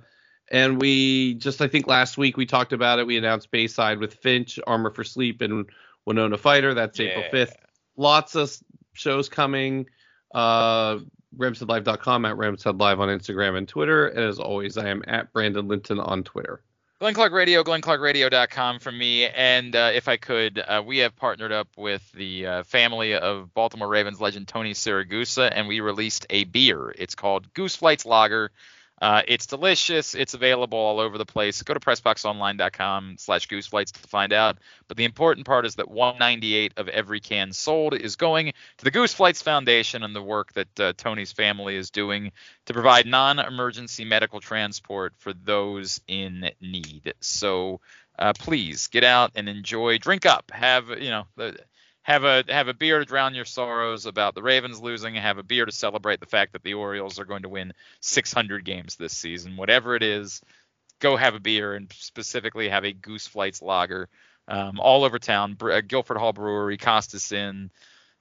and 0.52 0.80
we 0.80 1.36
just, 1.36 1.62
I 1.62 1.68
think 1.68 1.88
last 1.88 2.18
week 2.18 2.38
we 2.38 2.46
talked 2.46 2.74
about 2.74 3.00
it. 3.00 3.08
We 3.08 3.18
announced 3.18 3.52
Bayside 3.52 4.00
with 4.00 4.14
Finch, 4.16 4.60
Armor 4.66 4.92
for 4.92 5.04
Sleep, 5.04 5.42
and 5.42 5.66
Winona 6.06 6.38
Fighter. 6.38 6.74
That's 6.74 7.00
April 7.00 7.26
5th. 7.32 7.56
Lots 7.98 8.36
of 8.36 8.56
shows 8.94 9.30
coming. 9.30 9.88
Uh, 10.34 11.00
RamsHeadLive.com 11.38 12.26
at 12.26 12.38
Rams 12.38 12.64
Head 12.64 12.78
Live 12.78 13.00
on 13.00 13.10
Instagram 13.10 13.58
and 13.58 13.68
Twitter. 13.68 14.08
And 14.08 14.24
as 14.24 14.40
always, 14.40 14.78
I 14.78 14.90
am 14.90 15.04
at 15.08 15.34
Brandon 15.34 15.68
Linton 15.68 16.00
on 16.00 16.24
Twitter. 16.24 16.62
Glenn 17.00 17.14
Clark 17.14 17.34
Radio, 17.34 17.62
glennclarkradio.com 17.62 18.80
from 18.80 18.98
me. 18.98 19.28
And 19.28 19.76
uh, 19.76 19.92
if 19.94 20.08
I 20.08 20.16
could, 20.16 20.60
uh, 20.60 20.82
we 20.86 21.00
have 21.00 21.16
partnered 21.16 21.52
up 21.52 21.68
with 21.76 22.10
the 22.14 22.46
uh, 22.46 22.64
family 22.64 23.16
of 23.16 23.54
Baltimore 23.54 23.90
Ravens 23.90 24.22
legend 24.22 24.48
Tony 24.48 24.74
Siragusa, 24.74 25.52
and 25.54 25.68
we 25.68 25.82
released 25.82 26.26
a 26.30 26.46
beer. 26.46 26.96
It's 26.98 27.16
called 27.16 27.54
Goose 27.54 27.76
Flights 27.76 28.06
Lager. 28.06 28.50
Uh, 29.02 29.22
it's 29.28 29.46
delicious. 29.46 30.16
It's 30.16 30.34
available 30.34 30.78
all 30.78 31.00
over 31.00 31.18
the 31.18 31.26
place. 31.26 31.62
Go 31.62 31.74
to 31.74 31.80
pressboxonline.com 31.80 33.16
slash 33.20 33.48
gooseflights 33.48 33.92
to 33.92 34.08
find 34.08 34.32
out. 34.32 34.58
But 34.88 34.96
the 34.96 35.04
important 35.04 35.46
part 35.46 35.66
is 35.66 35.76
that 35.76 35.90
198 35.90 36.74
of 36.78 36.88
every 36.88 37.20
can 37.20 37.52
sold 37.52 37.94
is 37.94 38.16
going 38.16 38.54
to 38.78 38.86
the 38.86 38.92
Goose 38.92 39.14
Flights 39.14 39.42
Foundation 39.42 40.04
and 40.04 40.16
the 40.16 40.22
work 40.22 40.54
that 40.54 40.80
uh, 40.80 40.94
Tony's 40.96 41.34
family 41.34 41.76
is 41.76 41.90
doing 41.90 42.32
to 42.66 42.74
provide 42.74 43.06
non-emergency 43.06 44.06
medical 44.06 44.40
transport 44.40 45.14
for 45.18 45.34
those 45.34 46.00
in 46.08 46.50
need. 46.62 47.14
So 47.20 47.82
uh, 48.18 48.32
please 48.34 48.88
get 48.88 49.04
out 49.04 49.32
and 49.36 49.50
enjoy. 49.50 49.98
Drink 49.98 50.26
up. 50.26 50.52
Have 50.52 50.90
you 50.90 51.10
know 51.10 51.28
the 51.36 51.58
have 52.06 52.24
a 52.24 52.44
have 52.50 52.68
a 52.68 52.74
beer 52.76 53.00
to 53.00 53.06
drown 53.06 53.34
your 53.34 53.46
sorrows 53.46 54.06
about 54.06 54.36
the 54.36 54.44
Ravens 54.44 54.80
losing, 54.80 55.16
have 55.16 55.40
a 55.40 55.44
beer 55.44 55.66
to 55.66 55.72
celebrate 55.72 56.20
the 56.20 56.28
fact 56.28 56.54
that 56.54 56.62
the 56.62 56.76
Orioles 56.76 57.20
are 57.20 57.26
going 57.26 57.42
to 57.42 57.50
win 57.50 57.74
600 58.02 58.64
games 58.64 58.96
this 58.96 59.12
season. 59.12 59.58
Whatever 59.58 59.96
it 59.96 60.04
is, 60.04 60.40
go 61.00 61.18
have 61.18 61.34
a 61.34 61.40
beer 61.40 61.74
and 61.74 61.92
specifically 61.94 62.70
have 62.70 62.86
a 62.86 62.94
Goose 62.94 63.26
Flights 63.26 63.60
lager 63.60 64.08
um, 64.48 64.80
all 64.80 65.04
over 65.04 65.18
town. 65.18 65.58
uh, 65.60 65.82
Guilford 65.82 66.18
Hall 66.18 66.32
Brewery, 66.32 66.78
Costas 66.78 67.32
Inn, 67.32 67.72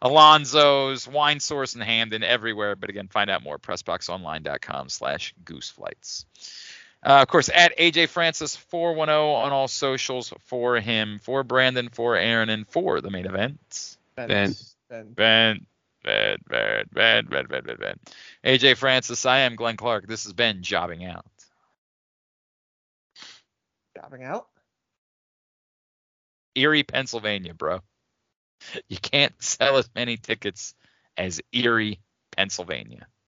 Alonzo's, 0.00 1.06
Wine 1.06 1.38
Source 1.38 1.74
in 1.74 1.82
Hampden, 1.82 2.22
everywhere. 2.22 2.76
But 2.76 2.88
again, 2.88 3.08
find 3.08 3.28
out 3.28 3.42
more 3.42 3.58
pressboxonline.com 3.58 4.88
slash 4.88 5.34
gooseflights. 5.44 6.24
Uh, 7.04 7.20
of 7.20 7.28
course, 7.28 7.50
at 7.52 7.76
AJ 7.78 8.08
Francis 8.08 8.56
410 8.56 9.14
on 9.14 9.52
all 9.52 9.68
socials 9.68 10.32
for 10.46 10.80
him, 10.80 11.18
for 11.18 11.42
Brandon, 11.42 11.90
for 11.90 12.16
Aaron, 12.16 12.48
and 12.48 12.66
for 12.66 13.00
the 13.00 13.10
main 13.10 13.26
event. 13.26 13.96
Ben. 14.16 14.28
Ben. 14.28 14.54
Ben, 14.88 15.16
Ben, 16.04 16.36
Ben, 16.48 16.84
Ben, 16.92 17.26
Ben, 17.26 17.46
Ben, 17.48 17.64
Ben, 17.64 17.76
Ben. 17.78 17.96
AJ 18.44 18.76
Francis, 18.76 19.26
I 19.26 19.40
am 19.40 19.56
Glenn 19.56 19.76
Clark. 19.76 20.06
This 20.06 20.24
has 20.24 20.32
been 20.32 20.62
Jobbing 20.62 21.04
Out. 21.04 21.26
Jobbing 23.96 24.22
out. 24.22 24.46
Erie, 26.54 26.82
Pennsylvania, 26.82 27.54
bro. 27.54 27.80
You 28.88 28.96
can't 28.96 29.34
sell 29.42 29.76
as 29.76 29.90
many 29.94 30.16
tickets 30.16 30.74
as 31.16 31.40
Erie, 31.52 32.00
Pennsylvania. 32.36 33.06